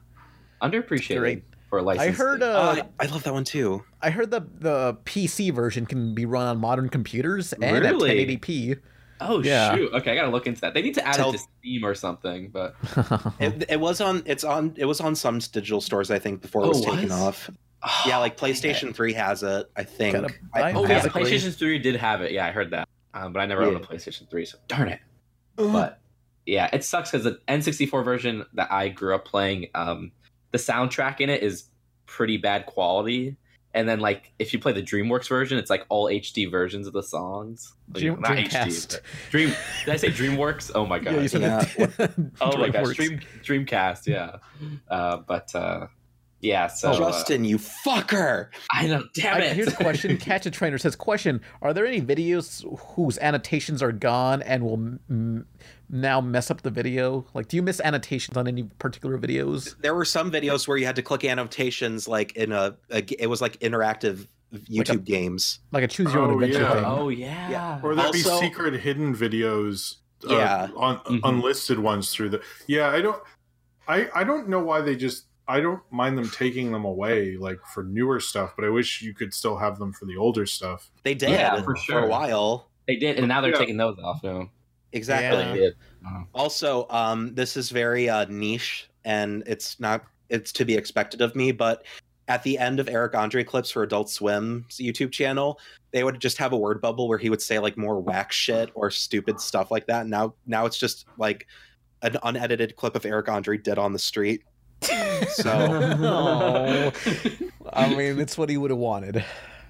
Underappreciated 0.61 1.17
Great. 1.19 1.43
For 1.73 1.79
a 1.79 1.81
I 1.81 1.85
license. 1.85 2.17
heard 2.19 2.43
Uh, 2.43 2.45
uh, 2.45 2.83
I, 2.99 3.05
I 3.05 3.07
love 3.07 3.23
that 3.23 3.33
one 3.33 3.43
too. 3.45 3.83
I 3.99 4.11
heard 4.11 4.29
the 4.29 4.41
the 4.59 4.95
PC 5.05 5.51
version 5.51 5.87
can 5.87 6.13
be 6.13 6.25
run 6.27 6.45
on 6.45 6.59
modern 6.59 6.89
computers 6.89 7.51
and 7.51 7.63
Really? 7.63 8.21
at 8.21 8.27
1080p. 8.41 8.79
Oh 9.21 9.41
yeah. 9.41 9.73
shoot! 9.75 9.91
Okay, 9.93 10.11
I 10.11 10.15
gotta 10.15 10.29
look 10.29 10.45
into 10.45 10.61
that. 10.61 10.75
They 10.75 10.81
need 10.83 10.93
to 10.95 11.07
add 11.07 11.15
Tell- 11.15 11.29
it 11.29 11.33
to 11.33 11.39
Steam 11.59 11.83
or 11.83 11.95
something. 11.95 12.49
But 12.49 12.75
It, 13.39 13.65
it 13.69 13.79
was 13.79 14.01
on. 14.01 14.21
It's 14.27 14.43
on. 14.43 14.73
It 14.77 14.85
was 14.85 15.01
on 15.01 15.15
some 15.15 15.39
digital 15.39 15.81
stores, 15.81 16.11
I 16.11 16.19
think, 16.19 16.41
before 16.41 16.61
it 16.63 16.65
Oh, 16.65 16.69
was 16.69 16.81
taken 16.81 17.03
was? 17.03 17.11
off. 17.11 17.49
Yeah, 18.05 18.17
like 18.19 18.37
PlayStation 18.37 18.93
3 18.93 19.13
has 19.13 19.41
it. 19.43 19.69
I 19.75 19.83
think. 19.83 20.13
Gotta 20.15 20.33
I, 20.53 20.73
oh 20.73 20.83
it 20.83 20.89
yeah. 20.89 21.01
PlayStation 21.03 21.55
Three 21.55 21.79
did 21.79 21.95
have 21.95 22.21
it. 22.21 22.31
Yeah, 22.33 22.45
I 22.45 22.51
heard 22.51 22.69
that. 22.71 22.87
Um, 23.15 23.33
but 23.33 23.39
I 23.39 23.45
never 23.45 23.63
owned 23.63 23.77
a 23.77 23.79
PlayStation 23.79 24.29
Three, 24.29 24.45
so 24.45 24.57
darn 24.67 24.89
it. 24.89 24.99
But 25.55 25.99
yeah, 26.45 26.69
it 26.73 26.83
sucks 26.83 27.11
because 27.11 27.23
the 27.23 27.39
N64 27.47 28.03
version 28.03 28.45
that 28.53 28.71
I 28.71 28.89
grew 28.89 29.15
up 29.15 29.23
playing, 29.25 29.67
um, 29.75 30.11
the 30.53 30.57
soundtrack 30.57 31.19
in 31.19 31.29
it 31.29 31.43
is 31.43 31.65
pretty 32.05 32.37
bad 32.37 32.65
quality. 32.65 33.35
And 33.73 33.89
then 33.89 33.99
like 33.99 34.31
if 34.39 34.53
you 34.53 34.59
play 34.59 34.71
the 34.71 34.83
DreamWorks 34.83 35.27
version, 35.27 35.57
it's 35.57 35.69
like 35.71 35.83
all 35.89 36.05
HD 36.05 36.49
versions 36.49 36.85
of 36.87 36.93
the 36.93 37.01
songs. 37.03 37.73
Like, 37.91 38.01
Dream, 38.03 38.21
not 38.21 38.31
Dreamcast. 38.37 38.51
HD, 38.67 38.89
but 38.91 39.01
Dream. 39.31 39.53
Did 39.85 39.93
I 39.93 39.97
say 39.97 40.09
DreamWorks? 40.09 40.71
Oh 40.75 40.85
my 40.85 40.99
god. 40.99 41.15
Yeah, 41.15 41.21
you 41.21 41.27
said 41.27 41.41
Yeah. 41.41 41.65
that. 41.97 42.13
Oh 42.41 42.55
my 42.57 42.69
gosh, 42.69 42.95
Dream 42.95 43.19
Dreamcast, 43.43 44.05
yeah. 44.07 44.37
Uh, 44.87 45.17
but 45.27 45.53
uh, 45.55 45.87
yeah, 46.43 46.67
so 46.67 46.91
uh, 46.91 46.97
Justin, 46.97 47.45
you 47.45 47.57
fucker! 47.57 48.49
I 48.71 48.87
know. 48.87 49.03
Damn 49.13 49.37
I- 49.41 49.45
it. 49.45 49.55
here's 49.55 49.69
a 49.69 49.75
question. 49.75 50.17
Catch 50.29 50.45
a 50.45 50.51
Trainer 50.51 50.77
says, 50.77 50.95
"Question: 50.95 51.41
Are 51.61 51.73
there 51.73 51.85
any 51.85 52.01
videos 52.01 52.63
whose 52.95 53.17
annotations 53.19 53.81
are 53.81 53.91
gone 53.91 54.41
and 54.43 54.63
will 54.63 54.73
m- 54.73 54.99
m- 55.09 55.47
now 55.89 56.19
mess 56.21 56.51
up 56.51 56.61
the 56.61 56.69
video? 56.69 57.25
Like, 57.33 57.47
do 57.47 57.55
you 57.55 57.63
miss 57.63 57.79
annotations 57.79 58.37
on 58.37 58.47
any 58.47 58.63
particular 58.63 59.17
videos? 59.17 59.75
There 59.81 59.95
were 59.95 60.05
some 60.05 60.31
videos 60.31 60.67
where 60.67 60.77
you 60.77 60.85
had 60.85 60.95
to 60.97 61.01
click 61.01 61.23
annotations, 61.23 62.07
like 62.07 62.35
in 62.35 62.51
a 62.51 62.75
it 62.89 63.29
was 63.29 63.41
like 63.41 63.57
interactive 63.61 64.27
YouTube 64.53 65.03
games. 65.05 65.59
Like 65.71 65.83
a 65.83 65.87
choose 65.87 66.13
your 66.13 66.23
own 66.23 66.31
Oh, 66.31 66.33
adventure 66.41 66.61
yeah. 66.61 66.73
thing? 66.73 66.85
oh 66.85 67.09
yeah. 67.09 67.49
Yeah. 67.49 67.79
Or 67.81 67.95
there'd 67.95 68.07
Also- 68.07 68.39
be 68.39 68.45
secret 68.47 68.79
hidden 68.81 69.15
videos. 69.15 69.95
uh, 70.29 70.33
Yeah. 70.35 70.67
on 70.77 70.97
Mhm. 70.99 71.19
unlisted 71.23 71.79
ones 71.79 72.11
through 72.11 72.29
the. 72.29 72.41
Yeah, 72.67 72.89
I 72.89 73.01
don't. 73.01 73.21
I 73.87 74.09
I 74.15 74.23
don't 74.23 74.47
know 74.49 74.59
why 74.61 74.81
they 74.81 74.95
just. 74.95 75.25
I 75.47 75.59
don't 75.59 75.81
mind 75.91 76.17
them 76.17 76.29
taking 76.29 76.71
them 76.71 76.85
away, 76.85 77.35
like 77.37 77.59
for 77.73 77.83
newer 77.83 78.19
stuff, 78.19 78.53
but 78.55 78.63
I 78.65 78.69
wish 78.69 79.01
you 79.01 79.13
could 79.13 79.33
still 79.33 79.57
have 79.57 79.77
them 79.77 79.91
for 79.91 80.05
the 80.05 80.15
older 80.17 80.45
stuff. 80.45 80.89
They 81.03 81.13
did 81.13 81.31
Yeah, 81.31 81.57
for 81.57 81.63
for 81.63 81.77
sure. 81.77 81.99
a 82.05 82.07
while. 82.07 82.69
They 82.87 82.95
did, 82.95 83.17
and 83.17 83.27
now 83.27 83.41
they're 83.41 83.51
Yeah. 83.51 83.57
taking 83.57 83.77
those 83.77 83.97
off. 83.99 84.23
No, 84.23 84.49
Exactly. 84.93 85.41
Yeah. 85.43 85.53
they 85.53 85.59
did. 85.59 85.75
Also, 86.33 86.87
um, 86.89 87.33
this 87.35 87.57
is 87.57 87.69
very 87.71 88.09
uh, 88.09 88.25
niche, 88.29 88.89
and 89.05 89.43
it's 89.45 89.79
not. 89.79 90.03
It's 90.29 90.51
to 90.53 90.65
be 90.65 90.75
expected 90.75 91.21
of 91.21 91.35
me, 91.35 91.51
but 91.51 91.83
at 92.27 92.41
the 92.43 92.57
end 92.57 92.79
of 92.79 92.87
Eric 92.87 93.15
Andre 93.15 93.43
clips 93.43 93.69
for 93.69 93.83
Adult 93.83 94.09
Swim's 94.09 94.77
YouTube 94.77 95.11
channel, 95.11 95.59
they 95.91 96.03
would 96.03 96.19
just 96.21 96.37
have 96.37 96.53
a 96.53 96.57
word 96.57 96.81
bubble 96.81 97.07
where 97.09 97.17
he 97.17 97.29
would 97.29 97.41
say 97.41 97.59
like 97.59 97.77
more 97.77 97.99
whack 97.99 98.31
shit 98.31 98.69
or 98.75 98.89
stupid 98.89 99.39
stuff 99.41 99.71
like 99.71 99.85
that. 99.87 100.07
Now, 100.07 100.33
now 100.47 100.65
it's 100.65 100.77
just 100.77 101.05
like 101.17 101.47
an 102.01 102.17
unedited 102.23 102.75
clip 102.77 102.95
of 102.95 103.05
Eric 103.05 103.27
Andre 103.29 103.57
dead 103.57 103.77
on 103.77 103.91
the 103.93 103.99
street. 103.99 104.43
So 105.29 105.51
Oh. 106.01 106.91
I 107.73 107.89
mean, 107.95 108.19
it's 108.19 108.37
what 108.37 108.49
he 108.49 108.57
would 108.57 108.69
have 108.71 108.79
wanted. 108.79 109.23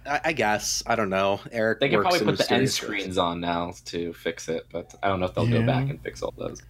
I, 0.05 0.19
I 0.25 0.33
guess 0.33 0.83
I 0.85 0.95
don't 0.95 1.09
know. 1.09 1.39
Eric. 1.51 1.79
They 1.79 1.89
can 1.89 1.97
works 1.97 2.17
probably 2.17 2.19
in 2.31 2.37
put 2.37 2.47
the 2.47 2.53
end 2.53 2.69
screens 2.69 3.17
on 3.17 3.39
now 3.39 3.73
to 3.85 4.13
fix 4.13 4.49
it, 4.49 4.65
but 4.71 4.93
I 5.01 5.07
don't 5.07 5.19
know 5.19 5.25
if 5.27 5.33
they'll 5.35 5.47
go 5.47 5.65
back 5.65 5.89
and 5.89 6.01
fix 6.01 6.21
all 6.21 6.33
those. 6.37 6.61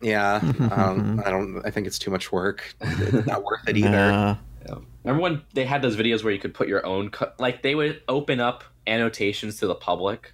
Yeah, 0.00 0.40
um, 0.72 1.22
I 1.24 1.30
don't. 1.30 1.62
I 1.64 1.70
think 1.70 1.86
it's 1.86 1.98
too 1.98 2.10
much 2.10 2.32
work. 2.32 2.74
It's 2.80 3.26
not 3.26 3.44
worth 3.44 3.66
it 3.68 3.76
either. 3.76 3.90
Nah. 3.90 4.36
Yeah. 4.68 4.74
Remember 5.04 5.22
when 5.22 5.42
they 5.54 5.64
had 5.64 5.80
those 5.82 5.96
videos 5.96 6.22
where 6.22 6.32
you 6.32 6.38
could 6.38 6.54
put 6.54 6.68
your 6.68 6.84
own, 6.84 7.10
co- 7.10 7.32
like 7.38 7.62
they 7.62 7.74
would 7.74 8.02
open 8.08 8.38
up 8.40 8.64
annotations 8.86 9.58
to 9.60 9.66
the 9.66 9.74
public, 9.74 10.32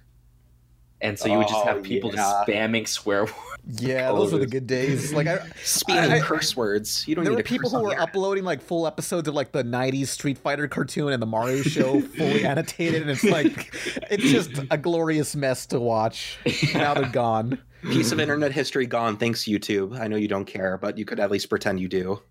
and 1.01 1.17
so 1.17 1.27
you 1.27 1.37
would 1.37 1.47
just 1.47 1.59
Oh, 1.63 1.67
have 1.67 1.83
people 1.83 2.09
yeah. 2.09 2.15
just 2.17 2.47
spamming 2.47 2.87
swear 2.87 3.23
words. 3.23 3.33
Yeah, 3.81 4.11
those 4.13 4.31
were 4.33 4.39
the 4.39 4.47
good 4.47 4.65
days. 4.67 5.13
Like 5.13 5.27
I, 5.27 5.45
Speaking 5.63 6.01
I- 6.11 6.17
of 6.17 6.23
curse 6.23 6.55
words, 6.55 7.07
you 7.07 7.13
don't 7.15 7.23
there 7.25 7.31
need 7.33 7.37
were 7.37 7.43
people 7.43 7.69
who 7.69 7.83
were 7.83 7.91
here. 7.91 7.99
uploading 7.99 8.43
like 8.43 8.61
full 8.61 8.87
episodes 8.87 9.27
of 9.27 9.35
like 9.35 9.51
the 9.51 9.63
'90s 9.63 10.07
Street 10.07 10.37
Fighter 10.37 10.67
cartoon 10.67 11.11
and 11.13 11.21
the 11.21 11.25
Mario 11.27 11.61
show 11.61 11.99
fully 12.17 12.45
annotated, 12.45 13.01
and 13.01 13.11
it's 13.11 13.23
like 13.23 13.73
it's 14.09 14.23
just 14.31 14.51
a 14.71 14.77
glorious 14.77 15.35
mess 15.35 15.65
to 15.67 15.79
watch. 15.79 16.37
Now 16.73 16.93
they're 16.95 17.09
gone. 17.09 17.59
Piece 17.83 18.11
of 18.11 18.19
internet 18.19 18.51
history 18.51 18.85
gone. 18.85 19.15
Thanks, 19.17 19.43
YouTube. 19.43 19.99
I 19.99 20.07
know 20.07 20.17
you 20.17 20.27
don't 20.27 20.45
care, 20.45 20.77
but 20.77 20.97
you 20.97 21.05
could 21.05 21.19
at 21.19 21.29
least 21.31 21.49
pretend 21.49 21.79
you 21.79 21.87
do. 21.87 22.21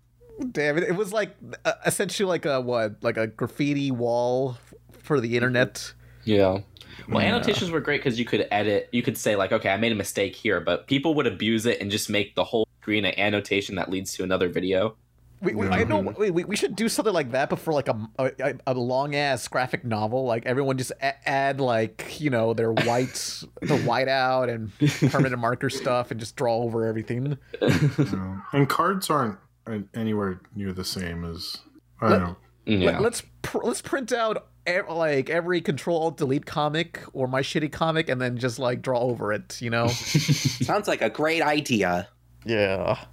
Damn 0.51 0.77
it! 0.77 0.83
It 0.83 0.95
was 0.95 1.11
like 1.13 1.35
uh, 1.65 1.73
essentially 1.85 2.27
like 2.27 2.45
a 2.45 2.59
what, 2.61 2.95
like 3.03 3.17
a 3.17 3.27
graffiti 3.27 3.91
wall 3.91 4.57
for 5.03 5.19
the 5.19 5.35
internet. 5.35 5.93
Yeah. 6.23 6.59
Well, 7.07 7.23
Yeah. 7.23 7.29
annotations 7.35 7.71
were 7.71 7.79
great 7.79 8.01
because 8.03 8.19
you 8.19 8.25
could 8.25 8.47
edit. 8.51 8.89
You 8.91 9.01
could 9.01 9.17
say 9.17 9.35
like, 9.35 9.51
okay, 9.51 9.69
I 9.69 9.77
made 9.77 9.91
a 9.91 9.95
mistake 9.95 10.35
here, 10.35 10.59
but 10.59 10.87
people 10.87 11.13
would 11.15 11.27
abuse 11.27 11.65
it 11.65 11.79
and 11.81 11.89
just 11.91 12.09
make 12.09 12.35
the 12.35 12.43
whole 12.43 12.67
screen 12.81 13.05
an 13.05 13.17
annotation 13.19 13.75
that 13.75 13.89
leads 13.89 14.13
to 14.13 14.23
another 14.23 14.49
video. 14.49 14.95
We, 15.41 15.55
we, 15.55 15.67
I 15.69 15.85
know 15.85 15.99
we, 16.01 16.31
we 16.31 16.43
we 16.43 16.55
should 16.57 16.75
do 16.75 16.89
something 16.89 17.13
like 17.13 17.31
that, 17.31 17.49
but 17.49 17.59
for 17.59 17.71
like 17.73 17.87
a 17.87 18.09
a, 18.17 18.55
a 18.67 18.73
long 18.73 19.15
ass 19.15 19.47
graphic 19.47 19.85
novel, 19.85 20.25
like 20.25 20.45
everyone 20.45 20.77
just 20.77 20.91
a- 21.01 21.29
add 21.29 21.61
like 21.61 22.17
you 22.19 22.29
know 22.29 22.53
their 22.53 22.73
whites, 22.73 23.45
the 23.61 23.77
whiteout 23.77 24.53
and 24.53 25.09
permanent 25.11 25.39
marker 25.39 25.69
stuff 25.69 26.11
and 26.11 26.19
just 26.19 26.35
draw 26.35 26.57
over 26.57 26.85
everything. 26.85 27.37
Yeah. 27.61 28.41
And 28.51 28.67
cards 28.67 29.09
aren't 29.09 29.37
uh, 29.65 29.79
anywhere 29.93 30.41
near 30.55 30.73
the 30.73 30.83
same 30.83 31.23
as 31.23 31.55
I 32.01 32.09
don't 32.09 32.19
know. 32.21 32.35
Let, 32.69 33.01
us 33.13 33.23
pr- 33.41 33.59
let's 33.63 33.81
print 33.81 34.11
out 34.13 34.47
e- 34.67 34.79
like 34.89 35.29
every 35.29 35.61
Control 35.61 36.01
Alt 36.03 36.17
Delete 36.17 36.45
comic 36.45 37.01
or 37.13 37.27
my 37.27 37.41
shitty 37.41 37.71
comic, 37.71 38.09
and 38.09 38.21
then 38.21 38.37
just 38.37 38.59
like 38.59 38.81
draw 38.81 38.99
over 38.99 39.33
it. 39.33 39.61
You 39.61 39.69
know? 39.69 39.87
Sounds 39.87 40.87
like 40.87 41.01
a 41.01 41.09
great 41.09 41.41
idea. 41.41 42.07
yeah. 42.45 43.05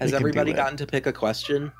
Has 0.00 0.10
We 0.10 0.16
everybody 0.16 0.52
gotten 0.52 0.76
to 0.78 0.86
pick 0.86 1.06
a 1.06 1.12
question? 1.12 1.70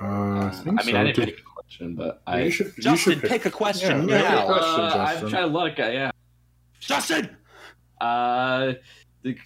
Uh, 0.00 0.04
I 0.46 0.50
think 0.50 0.80
I 0.80 0.84
mean, 0.84 0.94
so. 0.94 1.00
I 1.00 1.04
didn't 1.04 1.16
Did- 1.16 1.24
pick 1.26 1.38
a 1.38 1.42
question, 1.42 1.94
but 1.94 2.22
you 2.26 2.32
I. 2.34 2.48
should, 2.50 2.66
you 2.76 2.82
Justin, 2.82 3.12
should 3.20 3.22
pick, 3.28 3.44
a 3.46 3.50
question 3.50 4.08
Yeah, 4.08 4.18
now. 4.22 4.30
pick 4.30 4.40
a 4.40 4.46
question, 4.52 4.80
Uh, 4.80 4.84
I'm 4.98 5.06
Justin. 5.12 5.28
trying 5.30 5.42
to 5.42 5.52
look. 5.58 5.78
Uh, 5.78 5.82
yeah. 5.84 6.10
Justin, 6.80 7.36
Uh, 8.00 8.72
the, 9.22 9.36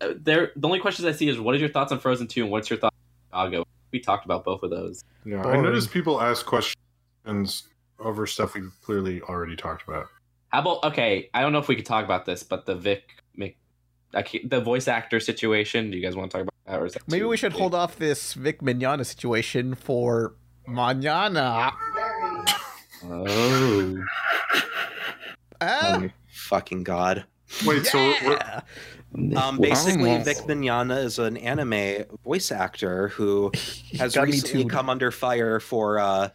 uh, 0.00 0.08
there. 0.16 0.52
The 0.56 0.66
only 0.66 0.78
questions 0.80 1.06
I 1.06 1.12
see 1.12 1.28
is, 1.28 1.38
what 1.40 1.54
is 1.54 1.60
your 1.60 1.70
thoughts 1.70 1.90
on 1.92 1.98
Frozen 1.98 2.28
Two, 2.28 2.42
and 2.42 2.50
what's 2.50 2.70
your 2.70 2.78
thoughts 2.78 2.96
on 3.32 3.46
Chicago? 3.50 3.66
We 3.92 4.00
talked 4.00 4.24
about 4.24 4.44
both 4.44 4.62
of 4.62 4.70
those. 4.70 5.04
Yeah, 5.24 5.40
I 5.40 5.42
Boring. 5.42 5.62
noticed 5.62 5.90
people 5.90 6.20
ask 6.20 6.46
questions 6.46 7.68
over 7.98 8.26
stuff 8.26 8.54
we've 8.54 8.70
clearly 8.82 9.20
already 9.22 9.56
talked 9.56 9.86
about. 9.88 10.06
How 10.48 10.60
about 10.60 10.84
okay? 10.84 11.28
I 11.34 11.42
don't 11.42 11.52
know 11.52 11.58
if 11.58 11.68
we 11.68 11.76
could 11.76 11.86
talk 11.86 12.04
about 12.04 12.24
this, 12.26 12.42
but 12.42 12.66
the 12.66 12.74
Vic, 12.74 13.02
Mc, 13.36 13.56
I 14.14 14.24
the 14.44 14.60
voice 14.60 14.88
actor 14.88 15.20
situation. 15.20 15.90
Do 15.90 15.96
you 15.96 16.02
guys 16.02 16.16
want 16.16 16.30
to 16.30 16.38
talk 16.38 16.42
about 16.42 16.54
that, 16.66 16.80
or 16.82 16.86
is 16.86 16.94
that 16.94 17.02
Maybe 17.08 17.24
we 17.24 17.36
should 17.36 17.52
big? 17.52 17.60
hold 17.60 17.74
off 17.74 17.96
this 17.96 18.34
Vic 18.34 18.60
Mignogna 18.60 19.04
situation 19.06 19.74
for 19.74 20.34
mañana. 20.68 21.72
Oh, 23.04 23.96
Ah, 25.60 25.98
Oh, 26.02 26.08
fucking 26.32 26.84
god. 26.84 27.24
Wait, 27.66 27.84
so 27.86 27.98
we're, 27.98 28.32
yeah. 28.32 28.60
Um, 29.36 29.58
basically, 29.58 30.10
Almost. 30.10 30.24
Vic 30.24 30.36
Mignogna 30.46 31.02
is 31.04 31.18
an 31.18 31.36
anime 31.36 32.04
voice 32.24 32.52
actor 32.52 33.08
who 33.08 33.50
has 33.98 34.16
recently 34.16 34.64
come 34.66 34.88
under 34.88 35.10
fire 35.10 35.58
for 35.58 35.98
uh, 35.98 36.28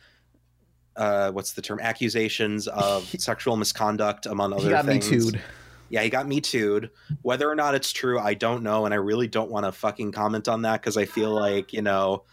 uh, 0.97 1.31
what's 1.31 1.53
the 1.53 1.61
term? 1.61 1.79
Accusations 1.81 2.67
of 2.69 3.05
sexual 3.19 3.55
misconduct, 3.55 4.25
among 4.25 4.51
other 4.53 4.63
He 4.63 4.69
got 4.69 4.85
me 4.85 4.99
things. 4.99 5.09
tooed. 5.31 5.41
Yeah, 5.89 6.01
he 6.01 6.09
got 6.09 6.27
me 6.27 6.41
tooed. 6.41 6.89
Whether 7.21 7.49
or 7.49 7.55
not 7.55 7.75
it's 7.75 7.93
true, 7.93 8.19
I 8.19 8.33
don't 8.33 8.63
know, 8.63 8.85
and 8.85 8.93
I 8.93 8.97
really 8.97 9.27
don't 9.27 9.49
want 9.51 9.65
to 9.65 9.71
fucking 9.71 10.11
comment 10.11 10.47
on 10.47 10.63
that 10.63 10.81
because 10.81 10.97
I 10.97 11.05
feel 11.05 11.29
like 11.33 11.71
you 11.71 11.81
know. 11.81 12.23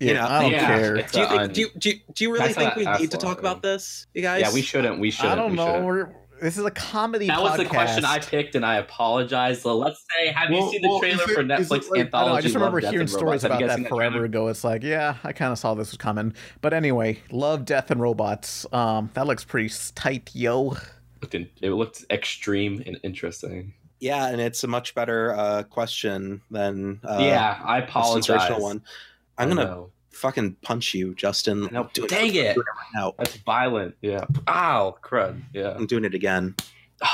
Yeah, 0.00 0.08
You 0.08 0.14
know, 0.14 0.26
I 0.26 0.42
don't 0.42 0.50
yeah, 0.52 0.66
care. 0.66 0.94
Do 0.94 1.00
you 1.00 1.06
think? 1.08 1.30
un- 1.30 1.52
Do 1.52 1.60
you, 1.60 1.68
do 1.78 1.88
you, 1.90 1.94
do 2.12 2.24
you 2.24 2.32
really 2.32 2.52
That's 2.52 2.74
think 2.74 2.74
we 2.74 2.84
need 3.00 3.10
to 3.12 3.16
talk 3.16 3.36
good. 3.36 3.38
about 3.40 3.62
this, 3.62 4.08
you 4.12 4.22
guys? 4.22 4.40
yeah, 4.40 4.52
we 4.52 4.60
shouldn't. 4.60 4.98
We 4.98 5.12
shouldn't. 5.12 5.32
I 5.32 5.36
don't 5.36 5.52
we 5.52 5.56
know. 5.56 5.66
shouldn't. 5.66 5.84
We're 5.86 6.08
this 6.42 6.58
is 6.58 6.64
a 6.64 6.70
comedy. 6.70 7.26
That 7.28 7.42
was 7.42 7.56
the 7.56 7.64
question 7.64 8.04
I 8.04 8.18
picked, 8.18 8.54
and 8.54 8.64
I 8.66 8.76
apologize. 8.76 9.62
So 9.62 9.76
let's 9.76 10.04
say, 10.16 10.28
have 10.32 10.50
Well, 10.50 10.66
you 10.66 10.70
seen 10.72 10.82
the 10.82 10.88
well, 10.88 11.00
trailer 11.00 11.22
is 11.24 11.30
it- 11.30 11.34
for 11.34 11.42
Netflix 11.42 11.70
like- 11.70 11.82
I 11.94 11.98
I, 11.98 12.00
anthology? 12.02 12.30
know, 12.30 12.34
I 12.36 12.40
just 12.40 12.54
remember 12.54 12.80
Death, 12.80 12.90
hearing 12.90 13.00
and 13.02 13.10
stories 13.10 13.24
Robots? 13.42 13.44
About 13.44 13.60
guys 13.60 13.68
that 13.78 13.88
forever 13.88 14.10
trailer? 14.12 14.24
ago. 14.26 14.48
It's 14.48 14.64
like, 14.64 14.82
yeah, 14.82 15.16
I 15.24 15.32
kind 15.32 15.52
of 15.52 15.58
saw 15.58 15.74
this 15.74 15.90
was 15.92 15.98
coming. 15.98 16.34
But 16.60 16.72
anyway, 16.74 17.20
love, 17.30 17.64
death, 17.64 17.90
and 17.90 18.00
robots. 18.00 18.66
Um, 18.72 19.10
that 19.14 19.26
looks 19.26 19.44
pretty 19.44 19.72
tight, 19.94 20.30
yo. 20.34 20.76
It 21.32 21.70
looked 21.70 22.04
extreme 22.10 22.82
and 22.86 22.98
interesting. 23.02 23.72
Yeah, 24.00 24.26
and 24.28 24.40
it's 24.40 24.62
a 24.64 24.66
much 24.66 24.94
better 24.94 25.32
uh, 25.34 25.62
question 25.62 26.42
than 26.50 27.00
uh, 27.02 27.18
yeah, 27.20 27.58
I 27.64 27.80
Justin's 27.80 27.90
apologize. 28.28 28.30
original 28.50 28.62
one. 28.62 28.82
I'm 29.38 29.50
I 29.50 29.54
gonna 29.54 29.64
know. 29.64 29.90
Fucking 30.14 30.56
punch 30.62 30.94
you, 30.94 31.14
Justin. 31.14 31.68
No, 31.72 31.84
I'm 31.84 32.06
dang 32.06 32.34
it. 32.34 32.48
I'm 32.48 32.54
doing 32.54 32.66
right 32.76 32.86
now. 32.94 33.12
That's 33.18 33.36
violent. 33.38 33.94
Yeah. 34.00 34.24
Ow, 34.48 34.96
crud. 35.02 35.42
Yeah. 35.52 35.70
I'm 35.76 35.86
doing 35.86 36.04
it 36.04 36.14
again. 36.14 36.54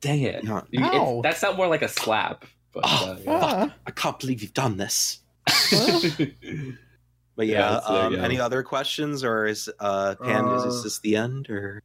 Dang 0.00 0.20
it. 0.20 0.44
Yeah. 0.44 0.60
You- 0.70 0.84
Ow. 0.84 1.20
that's 1.22 1.40
not 1.42 1.56
more 1.56 1.66
like 1.66 1.80
a 1.82 1.88
slap. 1.88 2.44
But, 2.72 2.82
Oh, 2.86 3.12
uh, 3.12 3.16
yeah. 3.24 3.40
Ah. 3.42 3.74
I 3.86 3.90
can't 3.90 4.18
believe 4.20 4.42
you've 4.42 4.52
done 4.52 4.76
this. 4.76 5.20
But 7.36 7.48
yeah, 7.48 7.62
that's- 7.62 7.88
there 7.88 8.10
you 8.12 8.18
um, 8.18 8.24
any 8.24 8.38
other 8.38 8.62
questions, 8.62 9.24
or 9.24 9.46
is 9.46 9.68
uh, 9.80 10.14
Pan 10.22 10.46
is, 10.46 10.62
Uh, 10.62 10.68
is 10.68 10.82
this 10.84 10.98
the 11.00 11.16
end? 11.16 11.50
Or 11.50 11.82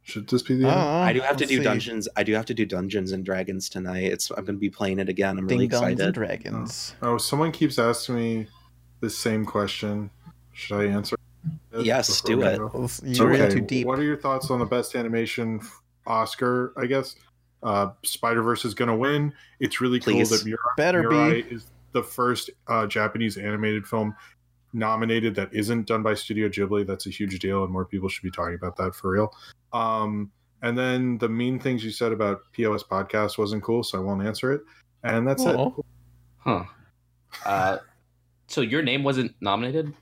should 0.00 0.26
this 0.28 0.40
be 0.42 0.56
the 0.56 0.68
end? 0.68 0.74
Oh, 0.74 0.78
I 0.80 1.12
do 1.12 1.20
have 1.20 1.36
to 1.36 1.42
let's 1.42 1.50
do 1.50 1.58
see. 1.58 1.62
dungeons. 1.62 2.08
I 2.16 2.22
do 2.22 2.32
have 2.32 2.46
to 2.46 2.54
do 2.54 2.64
Dungeons 2.64 3.12
and 3.12 3.22
Dragons 3.22 3.68
tonight. 3.68 4.04
It's 4.04 4.30
I'm 4.30 4.36
going 4.46 4.56
to 4.56 4.60
be 4.60 4.70
playing 4.70 4.98
it 4.98 5.10
again. 5.10 5.36
I'm 5.38 5.46
really 5.46 5.68
Ding 5.68 5.78
dongs 5.78 5.82
and 5.82 5.92
excited. 5.92 6.14
dragons. 6.14 6.94
Oh, 7.02 7.18
someone 7.18 7.52
keeps 7.52 7.78
asking 7.78 8.14
me 8.16 8.46
the 9.00 9.10
same 9.10 9.44
question. 9.44 10.10
Should 10.52 10.80
I 10.80 10.84
answer? 10.86 11.16
Yes, 11.78 12.20
do 12.20 12.42
it. 12.42 12.60
You're 13.02 13.32
in 13.32 13.50
too 13.50 13.60
deep. 13.60 13.86
What 13.86 13.98
are 13.98 14.04
your 14.04 14.16
thoughts 14.16 14.50
on 14.50 14.58
the 14.58 14.66
best 14.66 14.94
animation 14.94 15.60
Oscar? 16.06 16.72
I 16.76 16.86
guess 16.86 17.16
uh, 17.62 17.90
Spider 18.04 18.42
Verse 18.42 18.64
is 18.64 18.74
going 18.74 18.88
to 18.88 18.96
win. 18.96 19.32
It's 19.60 19.80
really 19.80 20.00
Please. 20.00 20.28
cool 20.28 20.38
that 20.38 20.46
Mirai, 20.46 20.76
Better 20.76 21.08
be. 21.08 21.14
Mirai 21.14 21.52
is 21.52 21.66
the 21.92 22.02
first 22.02 22.50
uh, 22.68 22.86
Japanese 22.86 23.36
animated 23.36 23.86
film 23.86 24.14
nominated 24.72 25.34
that 25.34 25.52
isn't 25.52 25.86
done 25.86 26.02
by 26.02 26.14
Studio 26.14 26.48
Ghibli. 26.48 26.86
That's 26.86 27.06
a 27.06 27.10
huge 27.10 27.38
deal, 27.38 27.64
and 27.64 27.72
more 27.72 27.84
people 27.84 28.08
should 28.08 28.22
be 28.22 28.30
talking 28.30 28.54
about 28.54 28.76
that 28.76 28.94
for 28.94 29.10
real. 29.10 29.34
Um, 29.72 30.30
and 30.62 30.76
then 30.76 31.18
the 31.18 31.28
mean 31.28 31.58
things 31.58 31.84
you 31.84 31.90
said 31.90 32.12
about 32.12 32.40
POS 32.52 32.84
podcast 32.84 33.38
wasn't 33.38 33.62
cool, 33.62 33.82
so 33.82 33.98
I 33.98 34.00
won't 34.02 34.24
answer 34.24 34.52
it. 34.52 34.62
And 35.02 35.26
that's 35.26 35.44
Aw. 35.44 35.68
it. 35.68 35.74
Huh. 36.38 36.64
Uh, 37.46 37.78
so 38.50 38.60
your 38.60 38.82
name 38.82 39.02
wasn't 39.04 39.34
nominated? 39.40 39.94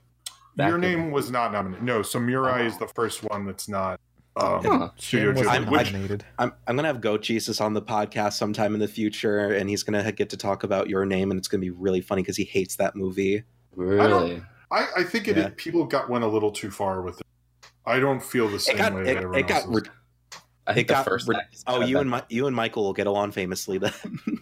Back 0.57 0.67
Your 0.69 0.75
in- 0.75 0.81
name 0.81 1.11
was 1.11 1.31
not 1.31 1.53
nominated. 1.53 1.85
No, 1.85 2.01
so 2.01 2.19
Mirai 2.19 2.65
is 2.65 2.77
the 2.77 2.87
first 2.87 3.23
one 3.23 3.45
that's 3.45 3.69
not. 3.69 3.99
Um, 4.35 4.63
Huh. 4.63 4.89
Studio 4.97 5.33
Shan 5.33 5.45
wasn't 5.45 5.65
Ghibli, 5.67 5.71
which 5.71 5.91
nominated. 5.93 6.25
I'm 6.37 6.53
I'm 6.67 6.75
gonna 6.75 6.87
have 6.87 7.01
Goat 7.01 7.21
Jesus 7.21 7.59
on 7.61 7.73
the 7.73 7.81
podcast 7.81 8.33
sometime 8.33 8.73
in 8.73 8.79
the 8.79 8.87
future, 8.87 9.53
and 9.53 9.69
he's 9.69 9.83
gonna 9.83 10.11
get 10.11 10.29
to 10.31 10.37
talk 10.37 10.63
about 10.63 10.89
your 10.89 11.05
name, 11.05 11.31
and 11.31 11.37
it's 11.37 11.47
gonna 11.47 11.61
be 11.61 11.69
really 11.71 12.01
funny 12.01 12.21
because 12.21 12.37
he 12.37 12.43
hates 12.43 12.75
that 12.77 12.95
movie. 12.95 13.43
Really? 13.75 14.41
I, 14.71 14.87
I 14.97 15.03
think 15.03 15.27
it 15.27 15.35
Yeah. 15.37 15.49
people 15.57 15.85
got 15.85 16.09
went 16.09 16.23
a 16.23 16.27
little 16.27 16.51
too 16.51 16.69
far 16.71 17.01
with 17.01 17.19
it. 17.19 17.25
I 17.85 17.99
don't 17.99 18.21
feel 18.21 18.47
the 18.47 18.55
It 18.55 18.61
same 18.61 18.77
got 18.77 18.93
way 18.93 19.01
it, 19.01 19.05
that 19.05 19.17
everyone 19.17 19.39
it 19.39 19.47
got 19.47 19.63
else 19.63 19.75
re- 19.75 19.81
is. 19.81 19.89
I 20.69 20.73
think 20.73 20.89
it 20.89 20.95
the 20.95 21.03
first 21.03 21.29
act 21.29 21.55
is 21.55 21.63
oh 21.67 21.81
you 21.81 21.95
bad. 21.95 22.01
and 22.01 22.09
my 22.11 22.23
you 22.29 22.47
and 22.47 22.55
Michael 22.55 22.83
will 22.83 22.93
get 22.93 23.07
along 23.07 23.31
famously 23.31 23.77
then. 23.79 23.91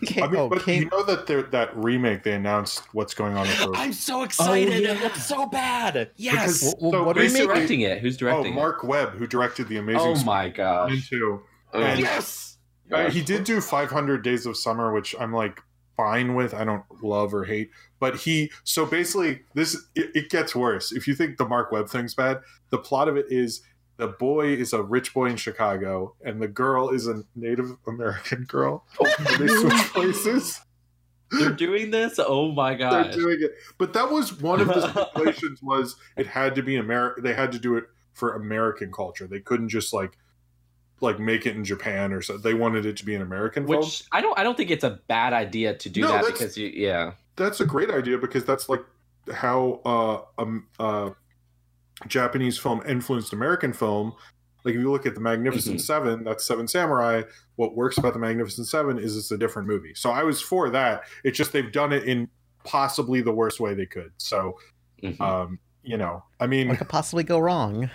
Ca- 0.08 0.22
I 0.24 0.28
mean, 0.28 0.36
oh, 0.36 0.50
but 0.50 0.64
Kane- 0.64 0.84
you 0.84 0.90
know 0.90 1.04
that 1.04 1.26
that 1.52 1.76
remake 1.76 2.24
they 2.24 2.34
announced 2.34 2.84
what's 2.94 3.14
going 3.14 3.36
on 3.38 3.48
with 3.48 3.58
those. 3.60 3.74
I'm 3.76 3.94
so 3.94 4.24
excited! 4.24 4.84
yeah. 4.84 4.92
It 4.92 5.02
looks 5.04 5.26
so 5.26 5.48
bad. 5.48 6.12
Yes. 6.18 6.60
Because- 6.60 6.76
Well, 6.82 6.92
so 6.92 7.04
what 7.04 7.16
Who's 7.18 7.32
basically- 7.34 7.48
directing 7.56 7.82
it? 7.82 8.00
Who's 8.00 8.18
directing? 8.18 8.40
Oh, 8.40 8.44
directing 8.44 8.56
Marc 8.56 8.84
Webb, 8.84 9.10
who 9.14 9.26
directed 9.26 9.68
the? 9.70 9.78
Amazing 9.78 10.02
Oh 10.02 10.24
my 10.26 10.50
gosh. 10.50 10.92
and 10.92 11.04
two. 11.04 11.42
And- 11.74 12.00
yes. 12.00 12.58
Uh, 12.92 13.10
he 13.10 13.22
did 13.22 13.44
do 13.44 13.60
500 13.60 14.22
Days 14.24 14.46
of 14.46 14.56
Summer, 14.56 14.94
which 14.94 15.14
I'm 15.20 15.34
like 15.34 15.62
fine 15.98 16.36
with. 16.36 16.54
I 16.54 16.64
don't 16.64 16.84
love 17.04 17.34
or 17.34 17.44
hate, 17.44 17.70
but 18.00 18.16
he. 18.16 18.50
So 18.64 18.86
basically, 18.86 19.42
this 19.56 19.76
it, 19.96 20.12
it 20.16 20.30
gets 20.30 20.56
worse. 20.56 20.92
If 20.94 21.08
you 21.08 21.14
think 21.16 21.38
the 21.38 21.46
Marc 21.46 21.72
Webb 21.72 21.90
thing's 21.90 22.14
bad, 22.14 22.40
the 22.70 22.78
plot 22.78 23.08
of 23.10 23.18
it 23.18 23.26
is 23.30 23.62
the 23.98 24.08
boy 24.08 24.54
is 24.54 24.74
a 24.74 24.82
rich 24.82 25.14
boy 25.14 25.26
in 25.28 25.36
Chicago, 25.38 26.16
and 26.24 26.42
the 26.42 26.48
girl 26.48 26.90
is 26.90 27.08
a 27.08 27.24
Native 27.36 27.78
American 27.88 28.44
girl. 28.46 28.86
They 29.40 29.48
switch 29.48 29.94
places. 29.94 30.62
They're 31.32 31.52
doing 31.52 31.92
this. 31.92 32.20
Oh 32.20 32.52
my 32.52 32.76
god! 32.76 33.06
They're 33.08 33.14
doing 33.14 33.38
it. 33.42 33.56
But 33.78 33.94
that 33.94 34.10
was 34.12 34.40
one 34.40 34.62
of 34.62 34.68
the 34.68 34.88
stipulations 34.92 35.62
was 35.62 35.96
it 36.16 36.28
had 36.28 36.56
to 36.56 36.64
be 36.64 36.78
American. 36.78 37.24
They 37.24 37.34
had 37.34 37.52
to 37.52 37.60
do 37.60 37.76
it 37.76 37.86
for 38.14 38.36
American 38.36 38.92
culture. 38.92 39.28
They 39.28 39.42
couldn't 39.42 39.70
just 39.70 39.94
like 39.94 40.18
like 41.02 41.20
make 41.20 41.46
it 41.46 41.56
in 41.56 41.66
Japan 41.66 42.14
or 42.14 42.22
so. 42.22 42.38
They 42.38 42.54
wanted 42.54 42.86
it 42.86 42.98
to 42.98 43.06
be 43.06 43.14
an 43.16 43.22
American 43.22 43.68
film. 43.68 43.80
Which 43.82 44.04
I 44.12 44.22
don't. 44.22 44.38
I 44.40 44.44
don't 44.44 44.56
think 44.56 44.72
it's 44.72 44.84
a 44.84 45.00
bad 45.08 45.34
idea 45.34 45.76
to 45.76 45.90
do 45.90 46.02
No, 46.02 46.12
that 46.14 46.26
because 46.26 46.58
you. 46.58 46.68
Yeah. 46.68 47.14
That's 47.36 47.60
a 47.60 47.66
great 47.66 47.92
idea 47.92 48.18
because 48.18 48.46
that's 48.46 48.70
like 48.70 48.84
how 49.32 49.82
uh, 49.86 50.42
um, 50.42 50.68
uh, 50.80 51.12
Japanese 52.08 52.58
film 52.58 52.82
influenced 52.88 53.34
American 53.34 53.74
film. 53.74 54.14
Like 54.64 54.76
if 54.76 54.82
you 54.82 54.92
look 54.92 55.06
at 55.06 55.16
the 55.16 55.22
Magnificent 55.22 55.78
Mhm. 55.78 55.82
Seven, 55.82 56.24
that's 56.24 56.46
Seven 56.46 56.68
Samurai. 56.68 57.24
What 57.56 57.76
works 57.76 57.98
about 57.98 58.14
the 58.14 58.20
Magnificent 58.20 58.68
Seven 58.68 59.00
is 59.00 59.16
it's 59.18 59.32
a 59.32 59.38
different 59.38 59.68
movie. 59.68 59.94
So 59.96 60.12
I 60.12 60.24
was 60.24 60.42
for 60.42 60.70
that. 60.72 61.04
It's 61.24 61.38
just 61.38 61.54
they've 61.54 61.72
done 61.72 61.94
it 61.94 62.04
in 62.04 62.30
possibly 62.64 63.22
the 63.22 63.32
worst 63.32 63.60
way 63.60 63.74
they 63.74 63.86
could. 63.86 64.12
So 64.18 64.60
Mhm. 65.02 65.20
um, 65.22 65.60
you 65.84 65.96
know, 65.98 66.24
I 66.40 66.48
mean, 66.48 66.68
What 66.68 66.80
could 66.80 66.90
possibly 66.90 67.24
go 67.24 67.40
wrong? 67.40 67.90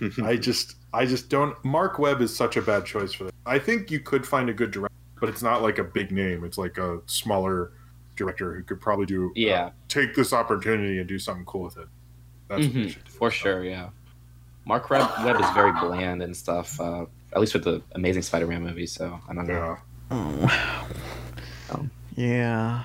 I 0.24 0.36
just 0.36 0.76
I 0.94 1.04
just 1.04 1.28
don't. 1.28 1.54
Marc 1.64 1.98
Webb 1.98 2.22
is 2.22 2.34
such 2.34 2.56
a 2.56 2.62
bad 2.62 2.86
choice 2.86 3.12
for 3.12 3.24
this. 3.24 3.32
I 3.44 3.58
think 3.58 3.90
you 3.90 4.00
could 4.00 4.26
find 4.26 4.48
a 4.48 4.54
good 4.54 4.70
director, 4.70 4.96
but 5.20 5.28
it's 5.28 5.42
not 5.42 5.60
like 5.60 5.78
a 5.78 5.84
big 5.84 6.10
name. 6.10 6.42
It's 6.44 6.56
like 6.56 6.78
a 6.78 7.00
smaller 7.04 7.72
director 8.16 8.54
who 8.54 8.62
could 8.62 8.80
probably 8.80 9.04
do 9.04 9.30
Yeah. 9.34 9.70
take 9.88 10.14
this 10.14 10.32
opportunity 10.32 10.98
and 10.98 11.06
do 11.06 11.18
something 11.18 11.44
cool 11.44 11.64
with 11.64 11.76
it. 11.76 11.88
That's 12.48 12.64
what 12.64 12.72
they 12.74 12.80
Mhm, 12.80 12.94
do. 12.94 13.10
for 13.10 13.30
sure. 13.30 13.64
Yeah. 13.64 13.88
Marc 14.64 14.88
Webb, 14.90 15.08
Webb 15.24 15.40
is 15.40 15.48
very 15.50 15.72
bland 15.72 16.22
and 16.22 16.36
stuff. 16.36 16.80
Uh, 16.80 17.06
at 17.32 17.40
least 17.40 17.54
with 17.54 17.64
the 17.64 17.82
Amazing 17.92 18.22
Spider-Man 18.22 18.62
movie. 18.62 18.86
So 18.86 19.20
I 19.28 19.34
don't 19.34 19.46
know. 19.46 19.54
Yeah. 19.54 19.76
Oh. 20.10 20.74
Um, 21.70 21.90
Yeah. 22.16 22.82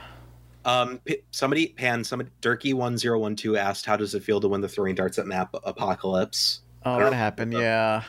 Um, 0.65 0.99
P- 1.05 1.21
somebody, 1.31 1.67
Pan, 1.69 2.03
somebody, 2.03 2.29
Durkey 2.41 2.73
one 2.73 2.97
zero 2.97 3.17
one 3.17 3.35
two 3.35 3.57
asked, 3.57 3.85
"How 3.85 3.95
does 3.95 4.13
it 4.13 4.23
feel 4.23 4.39
to 4.41 4.47
win 4.47 4.61
the 4.61 4.67
throwing 4.69 4.93
darts 4.95 5.17
at 5.17 5.25
map 5.25 5.49
apocalypse?" 5.63 6.61
Oh, 6.85 6.99
that 6.99 7.13
happened. 7.13 7.53
Yeah. 7.53 8.03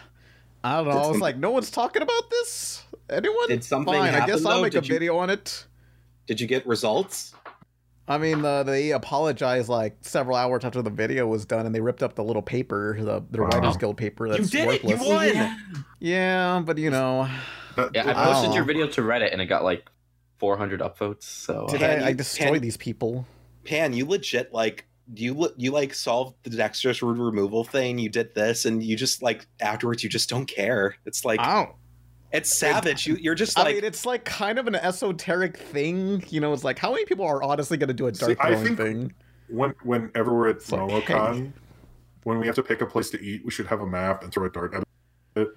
I 0.65 0.77
don't 0.77 0.87
know. 0.89 0.91
I 0.93 0.97
was 1.07 1.07
some- 1.13 1.21
like, 1.21 1.37
no 1.39 1.51
one's 1.51 1.71
talking 1.71 2.03
about 2.03 2.29
this. 2.31 2.85
Anyone? 3.11 3.49
Did 3.49 3.65
something 3.65 3.93
Fine. 3.95 4.03
I 4.03 4.07
happen, 4.09 4.27
guess 4.35 4.45
I'll 4.45 4.57
though? 4.57 4.63
make 4.63 4.75
a 4.75 4.77
you- 4.77 4.83
video 4.83 5.17
on 5.19 5.31
it. 5.31 5.67
Did 6.27 6.41
you 6.41 6.47
get 6.47 6.67
results? 6.67 7.35
I 8.13 8.19
mean, 8.19 8.45
uh, 8.45 8.63
they 8.63 8.93
apologized 8.93 9.69
like 9.69 9.97
several 10.03 10.37
hours 10.37 10.65
after 10.65 10.83
the 10.83 10.91
video 10.91 11.27
was 11.27 11.45
done, 11.45 11.67
and 11.67 11.75
they 11.75 11.81
ripped 11.81 12.03
up 12.03 12.15
the 12.15 12.25
little 12.25 12.43
paper, 12.43 12.97
the 12.99 13.25
the 13.31 13.41
Wow. 13.43 13.49
Writers 13.49 13.77
Guild 13.77 13.97
paper. 13.97 14.29
That's 14.29 14.53
you 14.53 14.61
did 14.61 14.69
it! 14.75 14.83
You 14.85 14.91
worthless. 14.97 15.09
won! 15.37 15.57
Yeah, 15.99 16.63
but 16.65 16.79
you 16.79 16.91
know, 16.91 17.29
That- 17.77 17.91
Yeah, 17.95 18.05
I 18.11 18.13
Wow. 18.13 18.33
posted 18.35 18.55
your 18.55 18.65
video 18.65 18.87
to 18.87 19.01
Reddit 19.01 19.33
and 19.33 19.41
it 19.41 19.47
got 19.47 19.65
like 19.65 19.89
400 20.39 20.81
upvotes. 20.81 21.23
So 21.23 21.67
did 21.71 21.81
Pan, 21.81 22.03
I, 22.03 22.09
I 22.09 22.13
destroy 22.13 22.59
these 22.59 22.77
people? 22.77 23.27
Pan, 23.65 23.93
you 23.93 24.05
legit 24.07 24.53
like 24.53 24.87
you 25.15 25.49
you 25.57 25.71
like 25.73 25.95
solved 25.95 26.37
the 26.45 26.51
dexterous 26.51 27.03
root 27.03 27.19
removal 27.19 27.65
thing. 27.65 27.99
You 27.99 28.09
did 28.09 28.35
this, 28.35 28.65
and 28.65 28.83
you 28.83 28.97
just 28.97 29.23
like 29.23 29.47
afterwards, 29.61 30.03
you 30.05 30.09
just 30.11 30.29
don't 30.29 30.47
care. 30.47 30.97
It's 31.07 31.25
like 31.25 31.41
I 31.41 31.55
don't. 31.65 31.75
It's 32.33 32.55
savage. 32.55 33.07
You 33.07 33.17
you're 33.17 33.35
just 33.35 33.57
like. 33.59 33.67
I 33.69 33.73
mean, 33.75 33.85
it's 33.85 34.07
like 34.07 34.25
kind 34.25 34.59
of 34.59 34.67
an 34.67 34.75
esoteric 34.77 35.57
thing. 35.57 36.25
You 36.29 36.41
know, 36.41 36.53
it's 36.53 36.65
like 36.65 36.79
how 36.79 36.91
many 36.93 37.05
people 37.05 37.25
are 37.27 37.43
honestly 37.43 37.77
going 37.77 37.89
to 37.89 37.95
do 37.95 38.07
a 38.07 38.15
See, 38.15 38.27
dart 38.35 38.39
I 38.41 38.49
throwing 38.51 38.65
think- 38.65 38.79
thing? 38.79 39.15
when 39.49 39.75
whenever 39.83 40.33
we're 40.33 40.49
at 40.49 40.57
It's 40.57 40.73
like, 40.73 40.81
MomoCon, 41.07 41.53
when 42.25 42.39
we 42.39 42.47
have 42.47 42.55
to 42.55 42.63
pick 42.63 42.81
a 42.81 42.87
place 42.87 43.11
to 43.11 43.21
eat, 43.23 43.45
we 43.45 43.51
should 43.51 43.67
have 43.67 43.81
a 43.83 43.87
map 43.87 44.23
and 44.23 44.33
throw 44.33 44.47
a 44.47 44.51
dart 44.51 44.73
at 44.75 44.83
it. 45.37 45.49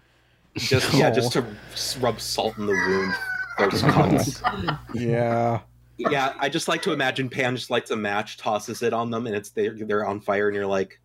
just 0.58 0.94
yeah, 0.94 1.10
Oh. 1.10 1.14
just 1.14 1.32
to 1.34 1.46
rub 2.02 2.20
salt 2.20 2.58
in 2.58 2.66
the 2.66 2.74
wound. 2.74 3.14
Those 3.58 3.82
cunts. 3.84 4.80
Yeah. 4.94 5.62
yeah, 5.98 6.34
I 6.40 6.50
just 6.50 6.68
like 6.68 6.82
to 6.82 6.92
imagine 6.92 7.30
Pan 7.30 7.56
just 7.56 7.70
lights 7.70 7.90
a 7.92 7.96
match, 7.96 8.36
tosses 8.36 8.82
it 8.82 8.92
on 8.92 9.12
them, 9.12 9.28
and 9.28 9.36
it's 9.36 9.52
they're, 9.52 9.74
they're 9.74 10.06
on 10.06 10.20
fire, 10.20 10.50
and 10.50 10.56
you're 10.56 10.66
like, 10.68 11.00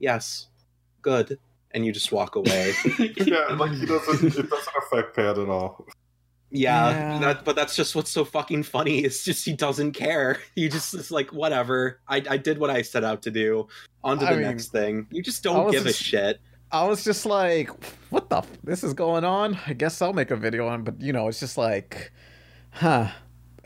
yes, 0.00 0.48
good, 1.02 1.38
and 1.74 1.84
you 1.84 1.92
just 1.92 2.10
walk 2.12 2.36
away. 2.36 2.72
yeah, 3.16 3.48
like 3.58 3.72
he 3.72 3.84
doesn't. 3.84 4.24
It 4.24 4.48
doesn't 4.48 4.74
affect 4.78 5.14
Pat 5.16 5.36
at 5.38 5.48
all. 5.48 5.84
Yeah, 6.50 6.90
Yeah. 6.90 7.18
That, 7.18 7.44
but 7.44 7.56
that's 7.56 7.74
just 7.74 7.96
what's 7.96 8.10
so 8.10 8.24
fucking 8.24 8.62
funny. 8.62 9.00
It's 9.00 9.24
just 9.24 9.44
he 9.44 9.52
doesn't 9.54 9.92
care. 9.92 10.38
He 10.54 10.68
just 10.68 10.94
is 10.94 11.10
like, 11.10 11.32
whatever. 11.32 12.00
I, 12.06 12.22
I 12.30 12.36
did 12.36 12.58
what 12.58 12.70
I 12.70 12.82
set 12.82 13.02
out 13.02 13.22
to 13.22 13.30
do. 13.32 13.66
On 14.04 14.18
to 14.20 14.24
the 14.24 14.30
I 14.30 14.34
mean, 14.34 14.42
next 14.42 14.68
thing. 14.68 15.06
You 15.10 15.22
just 15.22 15.42
don't 15.42 15.70
give 15.72 15.82
just- 15.84 16.00
a 16.00 16.04
shit. 16.04 16.40
I 16.70 16.88
was 16.88 17.04
just 17.04 17.24
like, 17.24 17.70
what 18.10 18.30
the? 18.30 18.38
F- 18.38 18.58
this 18.64 18.82
is 18.82 18.94
going 18.94 19.24
on? 19.24 19.56
I 19.66 19.74
guess 19.74 20.02
I'll 20.02 20.12
make 20.12 20.30
a 20.32 20.36
video 20.36 20.66
on. 20.66 20.82
But 20.82 21.00
you 21.00 21.12
know, 21.12 21.28
it's 21.28 21.38
just 21.40 21.56
like, 21.58 22.10
huh. 22.70 23.08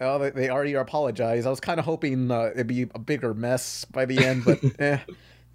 Oh, 0.00 0.18
they, 0.18 0.30
they 0.30 0.48
already 0.50 0.74
apologized. 0.74 1.46
I 1.46 1.50
was 1.50 1.60
kind 1.60 1.78
of 1.80 1.86
hoping 1.86 2.30
uh, 2.30 2.50
it'd 2.54 2.66
be 2.66 2.82
a 2.94 2.98
bigger 2.98 3.34
mess 3.34 3.84
by 3.86 4.04
the 4.04 4.24
end, 4.24 4.44
but 4.44 4.60
eh, 4.78 4.98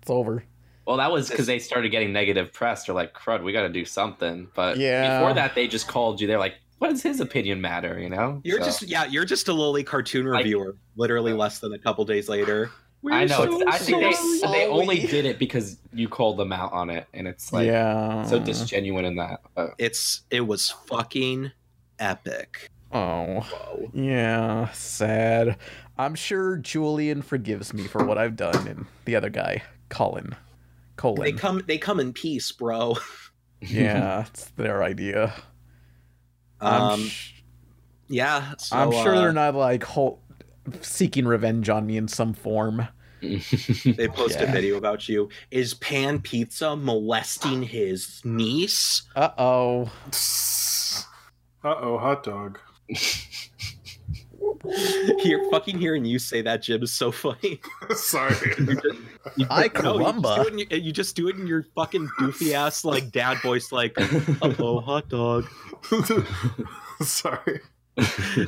it's 0.01 0.09
over. 0.09 0.43
Well, 0.85 0.97
that 0.97 1.11
was 1.11 1.29
because 1.29 1.45
they 1.47 1.59
started 1.59 1.89
getting 1.89 2.11
negative 2.11 2.51
press. 2.51 2.85
They're 2.85 2.95
like, 2.95 3.13
"Crud, 3.13 3.43
we 3.43 3.51
got 3.53 3.61
to 3.63 3.69
do 3.69 3.85
something." 3.85 4.47
But 4.53 4.77
Yeah. 4.77 5.19
before 5.19 5.33
that, 5.33 5.55
they 5.55 5.67
just 5.67 5.87
called 5.87 6.19
you. 6.19 6.27
They're 6.27 6.39
like, 6.39 6.55
"What 6.79 6.89
does 6.89 7.01
his 7.01 7.19
opinion 7.21 7.61
matter?" 7.61 7.99
You 7.99 8.09
know? 8.09 8.41
You're 8.43 8.59
So- 8.59 8.65
just 8.65 8.81
yeah, 8.83 9.05
you're 9.05 9.25
just 9.25 9.47
a 9.47 9.53
lowly 9.53 9.83
cartoon 9.83 10.25
Like- 10.25 10.39
reviewer. 10.39 10.75
literally 10.95 11.33
less 11.33 11.59
than 11.59 11.73
a 11.73 11.79
couple 11.79 12.03
days 12.05 12.27
later. 12.29 12.69
I 13.11 13.25
know. 13.25 13.35
so 13.59 13.67
I 13.67 13.77
think 13.79 14.01
they 14.01 14.13
sorry. 14.13 14.59
they 14.59 14.67
only 14.67 14.99
did 14.99 15.25
it 15.25 15.37
because 15.37 15.77
you 15.93 16.07
called 16.07 16.37
them 16.37 16.53
out 16.53 16.71
on 16.71 16.89
it, 16.89 17.05
and 17.13 17.27
it's 17.27 17.51
like 17.51 17.67
yeah. 17.67 18.23
so 18.23 18.39
disgenuine 18.39 19.03
in 19.05 19.15
that. 19.17 19.41
But 19.55 19.71
It's 19.77 20.21
it 20.31 20.41
was 20.47 20.69
fucking 20.69 21.51
epic. 21.99 22.69
Oh. 22.93 23.41
Whoa. 23.41 23.89
Yeah, 23.93 24.69
sad. 24.71 25.57
I'm 25.97 26.15
sure 26.15 26.57
Julian 26.57 27.21
forgives 27.21 27.73
me 27.73 27.87
for 27.87 28.05
what 28.05 28.17
I've 28.17 28.35
done, 28.35 28.67
and 28.67 28.85
the 29.05 29.15
other 29.15 29.29
guy, 29.29 29.63
Colin. 29.89 30.35
They 31.23 31.31
come 31.31 31.63
they 31.67 31.77
come 31.77 31.99
in 31.99 32.13
peace, 32.13 32.51
bro. 32.51 32.97
yeah, 33.61 34.25
it's 34.27 34.45
their 34.51 34.83
idea. 34.83 35.33
Um 36.61 37.07
sh- 37.07 37.33
yeah, 38.09 38.53
so, 38.57 38.75
I'm 38.75 38.91
sure 38.91 39.15
uh, 39.15 39.21
they're 39.21 39.33
not 39.33 39.55
like 39.55 39.83
whole, 39.83 40.21
seeking 40.81 41.25
revenge 41.25 41.69
on 41.69 41.85
me 41.85 41.97
in 41.97 42.07
some 42.07 42.33
form. 42.33 42.87
They 43.21 44.09
post 44.09 44.41
a 44.41 44.47
video 44.47 44.75
about 44.75 45.07
you. 45.07 45.29
Is 45.49 45.73
Pan 45.75 46.19
Pizza 46.19 46.75
molesting 46.75 47.63
his 47.63 48.21
niece? 48.25 49.03
Uh 49.15 49.29
oh. 49.37 49.91
Uh 51.63 51.75
oh, 51.79 51.97
hot 51.97 52.23
dog. 52.23 52.59
Here, 55.19 55.43
fucking 55.51 55.77
hearing 55.77 56.05
you 56.05 56.19
say 56.19 56.41
that, 56.41 56.61
Jim, 56.63 56.83
is 56.83 56.91
so 56.93 57.11
funny. 57.11 57.59
Sorry. 57.95 58.35
You, 59.37 59.47
I 59.49 59.69
no, 59.81 59.97
you 59.97 60.03
just, 60.03 60.17
caramba. 60.17 60.35
do 60.35 60.41
it 60.41 60.51
in 60.51 60.59
your, 60.59 60.79
you 60.79 60.91
just 60.91 61.15
do 61.15 61.29
it 61.29 61.37
in 61.37 61.47
your 61.47 61.63
fucking 61.75 62.09
goofy 62.17 62.53
ass 62.53 62.83
like 62.83 63.09
dad 63.09 63.37
voice, 63.41 63.71
like, 63.71 63.95
"Oh, 64.59 64.81
hot 64.81 65.07
dog." 65.07 65.45
Sorry. 67.01 67.61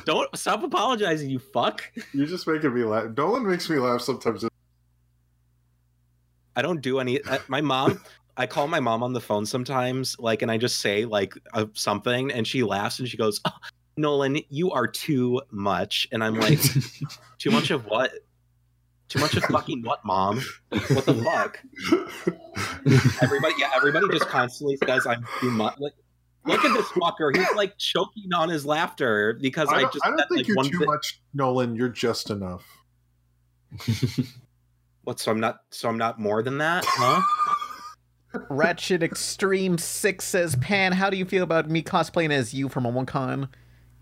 Don't 0.03 0.37
stop 0.37 0.63
apologizing, 0.63 1.29
you 1.29 1.39
fuck. 1.39 1.81
You're 2.13 2.25
just 2.27 2.45
making 2.45 2.73
me 2.73 2.83
laugh. 2.83 3.05
Nolan 3.15 3.47
makes 3.47 3.69
me 3.69 3.77
laugh 3.79 4.01
sometimes. 4.01 4.43
I 6.57 6.61
don't 6.61 6.81
do 6.81 6.99
any. 6.99 7.21
uh, 7.21 7.39
My 7.47 7.61
mom, 7.61 8.01
I 8.35 8.45
call 8.47 8.67
my 8.67 8.81
mom 8.81 9.01
on 9.01 9.13
the 9.13 9.21
phone 9.21 9.45
sometimes, 9.45 10.17
like, 10.19 10.41
and 10.41 10.51
I 10.51 10.57
just 10.57 10.79
say 10.79 11.05
like 11.05 11.33
uh, 11.53 11.67
something, 11.73 12.31
and 12.33 12.45
she 12.45 12.63
laughs 12.63 12.99
and 12.99 13.07
she 13.07 13.15
goes, 13.17 13.39
oh, 13.45 13.51
"Nolan, 13.97 14.39
you 14.49 14.71
are 14.71 14.87
too 14.87 15.41
much," 15.51 16.07
and 16.11 16.23
I'm 16.23 16.35
like, 16.35 16.59
"Too 17.39 17.51
much 17.51 17.71
of 17.71 17.85
what? 17.85 18.11
Too 19.07 19.19
much 19.19 19.35
of 19.35 19.43
fucking 19.43 19.83
what, 19.83 20.03
mom? 20.05 20.41
What 20.69 21.05
the 21.05 21.13
fuck?" 21.13 21.59
Everybody, 23.21 23.53
yeah, 23.57 23.69
everybody 23.75 24.07
just 24.09 24.27
constantly 24.27 24.77
says 24.85 25.05
I'm 25.05 25.25
too 25.39 25.51
much. 25.51 25.75
Like, 25.79 25.93
look 26.45 26.63
at 26.65 26.73
this 26.73 26.87
fucker. 26.87 27.35
He's 27.35 27.55
like 27.55 27.77
choking 27.77 28.33
on 28.35 28.49
his 28.49 28.65
laughter 28.65 29.37
because 29.41 29.69
I 29.69 29.77
I, 29.77 29.81
just 29.83 29.99
I 30.03 30.09
don't 30.09 30.19
said, 30.19 30.27
think 30.29 30.37
like, 30.39 30.47
you're 30.47 30.63
too 30.63 30.79
bit- 30.79 30.87
much, 30.87 31.21
Nolan. 31.33 31.75
You're 31.75 31.89
just 31.89 32.29
enough. 32.29 32.65
What? 35.03 35.19
So 35.19 35.31
I'm 35.31 35.39
not. 35.39 35.57
So 35.69 35.87
I'm 35.87 35.99
not 35.99 36.19
more 36.19 36.41
than 36.41 36.57
that, 36.57 36.83
huh? 36.87 37.21
Ratchet 38.49 39.03
Extreme 39.03 39.77
6 39.77 40.25
says, 40.25 40.55
Pan, 40.57 40.91
how 40.93 41.11
do 41.11 41.15
you 41.15 41.25
feel 41.25 41.43
about 41.43 41.69
me 41.69 41.83
cosplaying 41.83 42.31
as 42.31 42.55
you 42.55 42.67
from 42.69 42.85
MomoCon? 42.85 43.47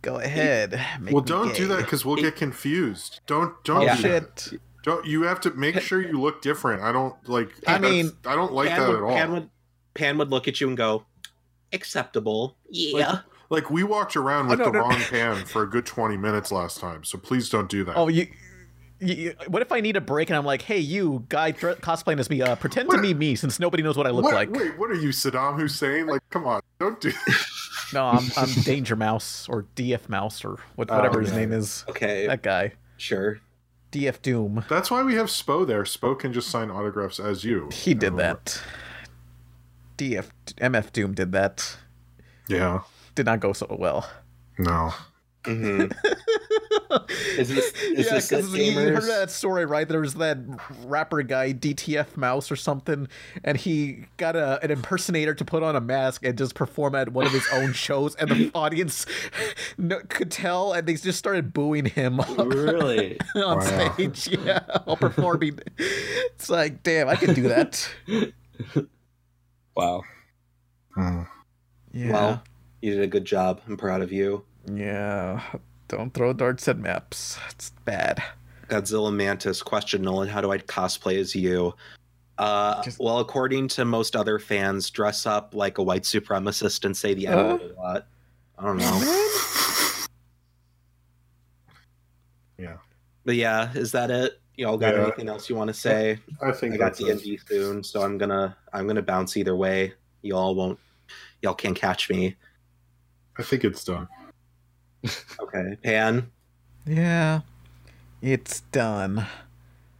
Go 0.04 0.20
ahead. 0.20 0.80
make 1.02 1.14
well, 1.14 1.24
don't 1.24 1.56
do 1.56 1.66
that 1.70 1.78
because 1.80 2.06
we'll 2.06 2.18
get 2.18 2.36
confused. 2.36 3.22
Don't 3.26 3.54
don't 3.64 3.78
Oh, 3.78 3.82
Yeah. 3.86 3.96
do 3.96 4.02
that. 4.04 4.54
Don't 4.84 5.06
you 5.08 5.24
have 5.24 5.40
to 5.42 5.52
make 5.52 5.80
sure 5.80 6.02
you 6.02 6.20
look 6.22 6.42
different. 6.42 6.84
I 6.84 6.92
don't 6.92 7.16
like. 7.28 7.50
I 7.66 7.80
mean, 7.80 8.12
I 8.28 8.36
don't 8.36 8.52
like 8.54 8.68
Pan 8.70 8.80
that 8.82 8.88
would, 8.90 8.98
at 8.98 9.02
all. 9.04 9.10
Pan 9.16 9.32
would, 9.32 9.50
Pan 9.96 10.18
would 10.18 10.30
look 10.30 10.48
at 10.50 10.60
you 10.62 10.68
and 10.68 10.76
go, 10.78 11.06
acceptable. 11.72 12.58
Yeah. 12.70 13.20
Like 13.50 13.70
we 13.70 13.84
walked 13.84 14.16
around 14.18 14.48
with 14.50 14.60
Oh, 14.60 14.66
no, 14.66 14.72
the 14.72 14.78
no. 14.78 14.84
wrong 14.84 15.00
pan 15.00 15.46
for 15.46 15.62
a 15.64 15.70
good 15.70 15.86
twenty 15.86 16.18
minutes 16.18 16.52
last 16.52 16.80
time, 16.80 17.04
so 17.04 17.18
please 17.18 17.50
don't 17.50 17.70
do 17.70 17.84
that. 17.86 17.96
Oh, 17.96 18.08
you, 18.10 18.28
you, 19.00 19.14
you- 19.16 19.34
What 19.48 19.62
if 19.62 19.72
I 19.72 19.80
need 19.80 19.96
a 19.96 20.02
break 20.02 20.30
and 20.30 20.36
I'm 20.38 20.46
like, 20.46 20.64
hey, 20.64 20.80
you 20.80 21.26
guy 21.30 21.52
dre- 21.52 21.76
cosplaying 21.76 22.20
as 22.20 22.30
me, 22.30 22.42
uh, 22.42 22.56
pretend 22.56 22.90
to 22.90 23.00
be 23.02 23.14
me 23.14 23.36
since 23.36 23.60
nobody 23.60 23.84
knows 23.84 23.96
what 23.96 24.08
I 24.08 24.10
look 24.10 24.26
what, 24.26 24.34
like. 24.34 24.52
Wait, 24.52 24.78
what 24.78 24.90
are 24.92 24.96
you, 24.96 25.10
Saddam 25.10 25.58
Hussein? 25.60 26.08
Like, 26.08 26.22
come 26.30 26.46
on, 26.46 26.62
don't 26.80 27.00
do. 27.00 27.12
No, 27.92 28.06
I'm, 28.14 28.30
I'm 28.38 28.50
Danger 28.64 28.96
Mouse 28.96 29.48
or 29.50 29.66
DF 29.76 30.08
Mouse 30.10 30.46
or 30.46 30.58
what, 30.76 30.90
Oh, 30.92 30.96
whatever 30.96 31.20
his 31.22 31.32
okay. 31.32 31.40
name 31.40 31.52
is. 31.52 31.84
Okay. 31.90 32.28
That 32.28 32.44
guy. 32.44 32.74
Sure. 32.98 33.40
DF 33.92 34.22
Doom. 34.22 34.66
That's 34.70 34.90
why 34.90 35.04
we 35.04 35.16
have 35.16 35.28
Spo 35.28 35.68
there. 35.68 35.84
Spo 35.84 36.18
can 36.18 36.34
just 36.34 36.50
sign 36.50 36.72
autographs 36.72 37.20
as 37.20 37.44
you. 37.44 37.70
He 37.72 37.94
did 37.94 38.18
that. 38.18 38.62
DF 39.98 40.30
MF 40.58 40.92
Doom 40.92 41.14
did 41.14 41.32
that. 41.34 41.78
Yeah. 42.48 42.82
Did 43.16 43.26
not 43.28 43.40
go 43.40 43.54
so 43.54 43.68
well. 43.80 44.10
No. 44.58 44.94
Mm-hmm. 45.44 45.92
is 47.38 47.49
this 47.49 47.74
is 47.74 48.06
yeah, 48.07 48.14
this 48.14 48.32
it, 48.32 48.36
'cause 48.36 48.53
you 48.56 48.72
heard 48.74 49.03
that 49.03 49.32
story, 49.32 49.65
right? 49.65 49.88
There 49.88 49.99
was 50.02 50.14
that 50.15 50.38
rapper 50.86 51.22
guy, 51.24 51.52
DTF 51.53 52.15
Mouse 52.18 52.52
or 52.52 52.56
something, 52.56 53.07
and 53.44 53.57
he 53.57 54.06
got 54.18 54.36
a, 54.36 54.60
an 54.64 54.72
impersonator 54.72 55.34
to 55.34 55.45
put 55.45 55.64
on 55.64 55.76
a 55.76 55.82
mask 55.82 56.24
and 56.26 56.38
just 56.38 56.56
perform 56.56 56.95
at 56.95 57.10
one 57.14 57.26
of 57.26 57.32
his 57.32 57.45
own 57.53 57.74
shows, 57.74 58.15
and 58.15 58.30
the 58.30 58.52
audience 58.56 59.06
could 60.10 60.32
tell, 60.32 60.74
and 60.74 60.88
they 60.88 60.94
just 60.95 61.18
started 61.20 61.53
booing 61.53 61.86
him 61.86 62.20
Really? 62.38 63.18
on 63.36 63.57
Wow. 63.60 63.94
stage. 63.95 64.28
Yeah, 64.44 64.60
while 64.86 64.98
performing. 64.98 65.60
It's 65.78 66.49
like, 66.49 66.84
damn, 66.84 67.10
I 67.10 67.15
could 67.15 67.36
do 67.36 67.44
that. 67.49 67.90
Wow. 69.76 70.03
Hmm. 70.95 71.22
Yeah. 71.91 72.11
Well, 72.11 72.44
you 72.82 72.91
did 72.91 73.02
a 73.02 73.07
good 73.07 73.26
job. 73.26 73.61
I'm 73.68 73.78
proud 73.78 74.02
of 74.02 74.11
you. 74.11 74.44
yeah. 74.72 75.41
Don't 75.88 76.14
throw 76.14 76.34
darts 76.34 76.68
at 76.68 76.78
maps. 76.78 77.38
It's 77.52 77.70
bad. 77.86 78.22
Godzilla 78.68 79.14
Mantis 79.14 79.62
question 79.62 80.02
Nolan, 80.02 80.28
how 80.30 80.42
do 80.42 80.52
I 80.52 80.58
cosplay 80.58 81.20
as 81.20 81.36
you? 81.36 81.74
Uh, 82.38 82.82
Just- 82.84 83.00
well, 83.00 83.20
according 83.20 83.68
to 83.70 83.86
most 83.86 84.16
other 84.16 84.40
fans, 84.40 84.90
dress 84.90 85.26
up 85.26 85.54
like 85.54 85.78
a 85.78 85.84
white 85.84 86.04
supremacist 86.04 86.84
and 86.86 86.96
say 86.98 87.14
the 87.14 87.28
N 87.28 87.38
Uh? 87.38 87.44
word 87.58 87.62
a 87.62 87.74
lot. 87.80 88.08
I 88.58 88.64
don't 88.66 88.78
know. 88.78 89.30
Yeah. 92.58 92.78
But 93.26 93.36
yeah, 93.36 93.72
is 93.74 93.92
that 93.94 94.12
it? 94.12 94.40
Y'all 94.56 94.78
got 94.78 94.94
Yeah. 94.94 95.04
anything 95.04 95.28
else 95.28 95.50
you 95.50 95.56
want 95.56 95.70
to 95.70 95.74
say? 95.74 96.20
I 96.42 96.52
think 96.52 96.76
I 96.76 96.78
got 96.78 96.86
that's 96.94 97.00
D 97.00 97.10
and 97.10 97.22
D 97.22 97.38
soon, 97.48 97.84
so 97.84 98.04
I'm 98.04 98.18
gonna 98.18 98.56
I'm 98.72 98.86
gonna 98.88 99.02
bounce 99.02 99.36
either 99.38 99.56
way. 99.56 99.94
Y'all 100.22 100.54
won't 100.56 100.80
y'all 101.42 101.56
can't 101.56 101.76
catch 101.76 102.10
me. 102.10 102.36
I 103.38 103.44
think 103.44 103.64
it's 103.64 103.84
done. 103.84 104.08
Okay. 105.42 105.78
Pan. 105.84 106.32
Yeah. 106.86 107.42
It's 108.22 108.62
done. 108.72 109.26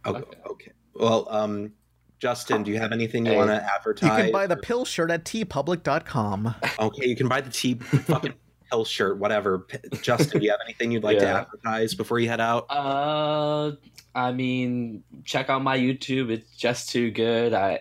Oh, 0.04 0.14
Okay. 0.14 0.38
okay. 0.50 0.72
Well, 0.94 1.26
um 1.30 1.72
Justin, 2.20 2.62
do 2.62 2.70
you 2.70 2.78
have 2.78 2.92
anything 2.92 3.26
you 3.26 3.32
Hey. 3.32 3.36
want 3.36 3.50
to 3.50 3.74
advertise? 3.74 4.18
You 4.18 4.24
can 4.24 4.32
buy 4.32 4.46
the 4.46 4.56
pill 4.56 4.84
shirt 4.86 5.10
at 5.10 5.24
teepublic.com. 5.24 6.54
Okay, 6.78 7.06
you 7.06 7.16
can 7.16 7.28
buy 7.28 7.40
the 7.42 7.50
T 7.50 7.74
fucking 8.06 8.32
pill 8.70 8.84
shirt, 8.86 9.18
whatever. 9.18 9.66
Justin, 10.00 10.40
do 10.40 10.44
you 10.46 10.50
have 10.50 10.60
anything 10.64 10.90
you'd 10.90 11.04
like 11.04 11.18
to 11.18 11.26
advertise 11.28 11.94
before 11.94 12.18
you 12.20 12.28
head 12.28 12.40
out? 12.40 12.66
Uh, 12.70 13.72
I 14.14 14.32
mean, 14.32 15.02
check 15.24 15.50
out 15.50 15.62
my 15.62 15.76
YouTube. 15.76 16.30
It's 16.30 16.56
just 16.56 16.88
too 16.88 17.10
good. 17.10 17.52
I 17.52 17.80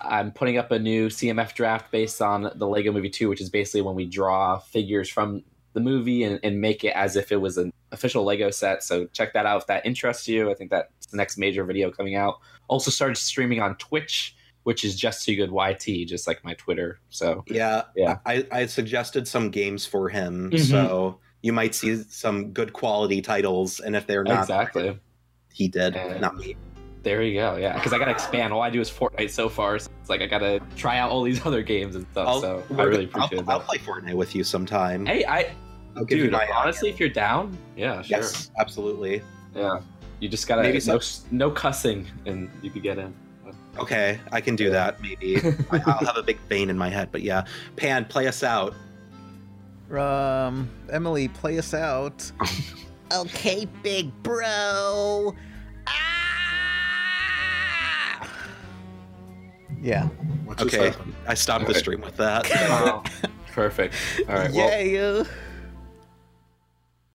I'm 0.00 0.32
putting 0.32 0.58
up 0.58 0.72
a 0.72 0.78
new 0.80 1.08
CMF 1.08 1.54
draft 1.54 1.92
based 1.92 2.20
on 2.20 2.50
the 2.56 2.66
Lego 2.66 2.90
Movie 2.92 3.08
2, 3.10 3.28
which 3.28 3.40
is 3.40 3.50
basically 3.50 3.82
when 3.82 3.94
we 3.94 4.06
draw 4.06 4.58
figures 4.58 5.08
from 5.08 5.44
the 5.76 5.80
movie 5.82 6.24
and, 6.24 6.40
and 6.42 6.58
make 6.58 6.84
it 6.84 6.92
as 6.96 7.16
if 7.16 7.30
it 7.30 7.36
was 7.36 7.58
an 7.58 7.70
official 7.92 8.24
Lego 8.24 8.50
set. 8.50 8.82
So 8.82 9.04
check 9.12 9.34
that 9.34 9.44
out 9.44 9.60
if 9.60 9.66
that 9.66 9.84
interests 9.84 10.26
you. 10.26 10.50
I 10.50 10.54
think 10.54 10.70
that's 10.70 11.06
the 11.08 11.18
next 11.18 11.36
major 11.36 11.64
video 11.64 11.90
coming 11.90 12.14
out. 12.16 12.36
Also 12.68 12.90
started 12.90 13.16
streaming 13.16 13.60
on 13.60 13.76
Twitch, 13.76 14.34
which 14.62 14.84
is 14.86 14.96
just 14.96 15.22
too 15.26 15.36
good 15.36 15.50
YT, 15.52 16.08
just 16.08 16.26
like 16.26 16.42
my 16.42 16.54
Twitter. 16.54 16.98
So 17.10 17.44
Yeah, 17.46 17.82
Yeah. 17.94 18.16
I, 18.24 18.46
I 18.50 18.64
suggested 18.66 19.28
some 19.28 19.50
games 19.50 19.84
for 19.84 20.08
him, 20.08 20.50
Mhm. 20.50 20.60
so 20.70 21.20
you 21.42 21.52
might 21.52 21.74
see 21.74 21.96
some 22.08 22.52
good 22.52 22.72
quality 22.72 23.20
titles, 23.20 23.78
and 23.78 23.94
if 23.94 24.06
they're 24.06 24.24
not, 24.24 24.40
exactly. 24.40 24.98
he 25.52 25.68
did, 25.68 25.94
And- 25.94 26.22
not 26.22 26.36
me. 26.38 26.56
There 27.02 27.22
you 27.22 27.34
go. 27.38 27.54
Yeah, 27.56 27.74
because 27.74 27.92
I 27.92 27.98
gotta 27.98 28.10
expand. 28.10 28.52
All 28.52 28.62
I 28.62 28.70
do 28.70 28.80
is 28.80 28.90
Fortnite 28.90 29.30
so 29.30 29.48
far. 29.48 29.78
So 29.78 29.88
it's 30.00 30.10
like 30.10 30.22
I 30.22 30.26
gotta 30.26 30.58
try 30.74 30.98
out 30.98 31.10
all 31.12 31.22
these 31.22 31.40
other 31.46 31.62
games 31.62 31.94
and 31.94 32.04
stuff. 32.10 32.26
I'll, 32.26 32.40
so 32.40 32.64
I 32.76 32.82
really 32.82 33.08
I'll- 33.14 33.24
appreciate 33.26 33.48
I'll, 33.48 33.58
that. 33.60 33.68
play 33.68 33.78
Fortnite 33.78 34.14
with 34.14 34.34
you 34.34 34.42
sometime. 34.42 35.06
Hey, 35.06 35.24
I 35.24 35.54
I'll 35.96 36.04
give 36.04 36.18
you 36.18 36.24
dude. 36.24 36.32
my 36.32 36.46
Honestly, 36.54 36.90
if 36.90 37.00
you're 37.00 37.08
down, 37.08 37.56
yeah, 37.76 38.02
sure. 38.02 38.18
yes, 38.18 38.50
absolutely. 38.58 39.22
Yeah, 39.54 39.80
you 40.20 40.28
just 40.28 40.46
gotta 40.46 40.62
Maybe 40.62 40.78
no 40.86 41.00
no 41.30 41.50
cussing 41.50 42.06
and 42.26 42.50
you 42.62 42.70
could 42.70 42.82
get 42.82 42.98
in. 42.98 43.14
Okay, 43.78 44.18
I 44.32 44.40
can 44.40 44.56
do 44.56 44.70
that. 44.70 45.00
Maybe 45.02 45.36
I, 45.70 45.82
I'll 45.86 46.04
have 46.06 46.16
a 46.16 46.22
big 46.22 46.38
vein 46.48 46.70
in 46.70 46.78
my 46.78 46.88
head, 46.88 47.10
but 47.12 47.20
yeah, 47.22 47.44
Pan, 47.76 48.04
play 48.06 48.26
us 48.26 48.42
out. 48.42 48.74
Um, 49.90 50.68
Emily, 50.90 51.28
play 51.28 51.58
us 51.58 51.74
out. 51.74 52.30
okay, 53.12 53.66
big 53.82 54.10
bro. 54.22 55.34
Ah! 55.86 58.28
Yeah. 59.80 60.06
What 60.44 60.60
Okay. 60.62 60.92
I 61.28 61.34
stopped 61.34 61.66
the 61.66 61.70
Okay. 61.72 61.80
stream 61.80 62.00
with 62.00 62.16
that. 62.16 62.48
Wow. 62.68 63.02
Perfect. 63.52 63.94
All 64.28 64.34
right. 64.34 64.52
Well, 64.52 64.82
yeah. 64.84 65.24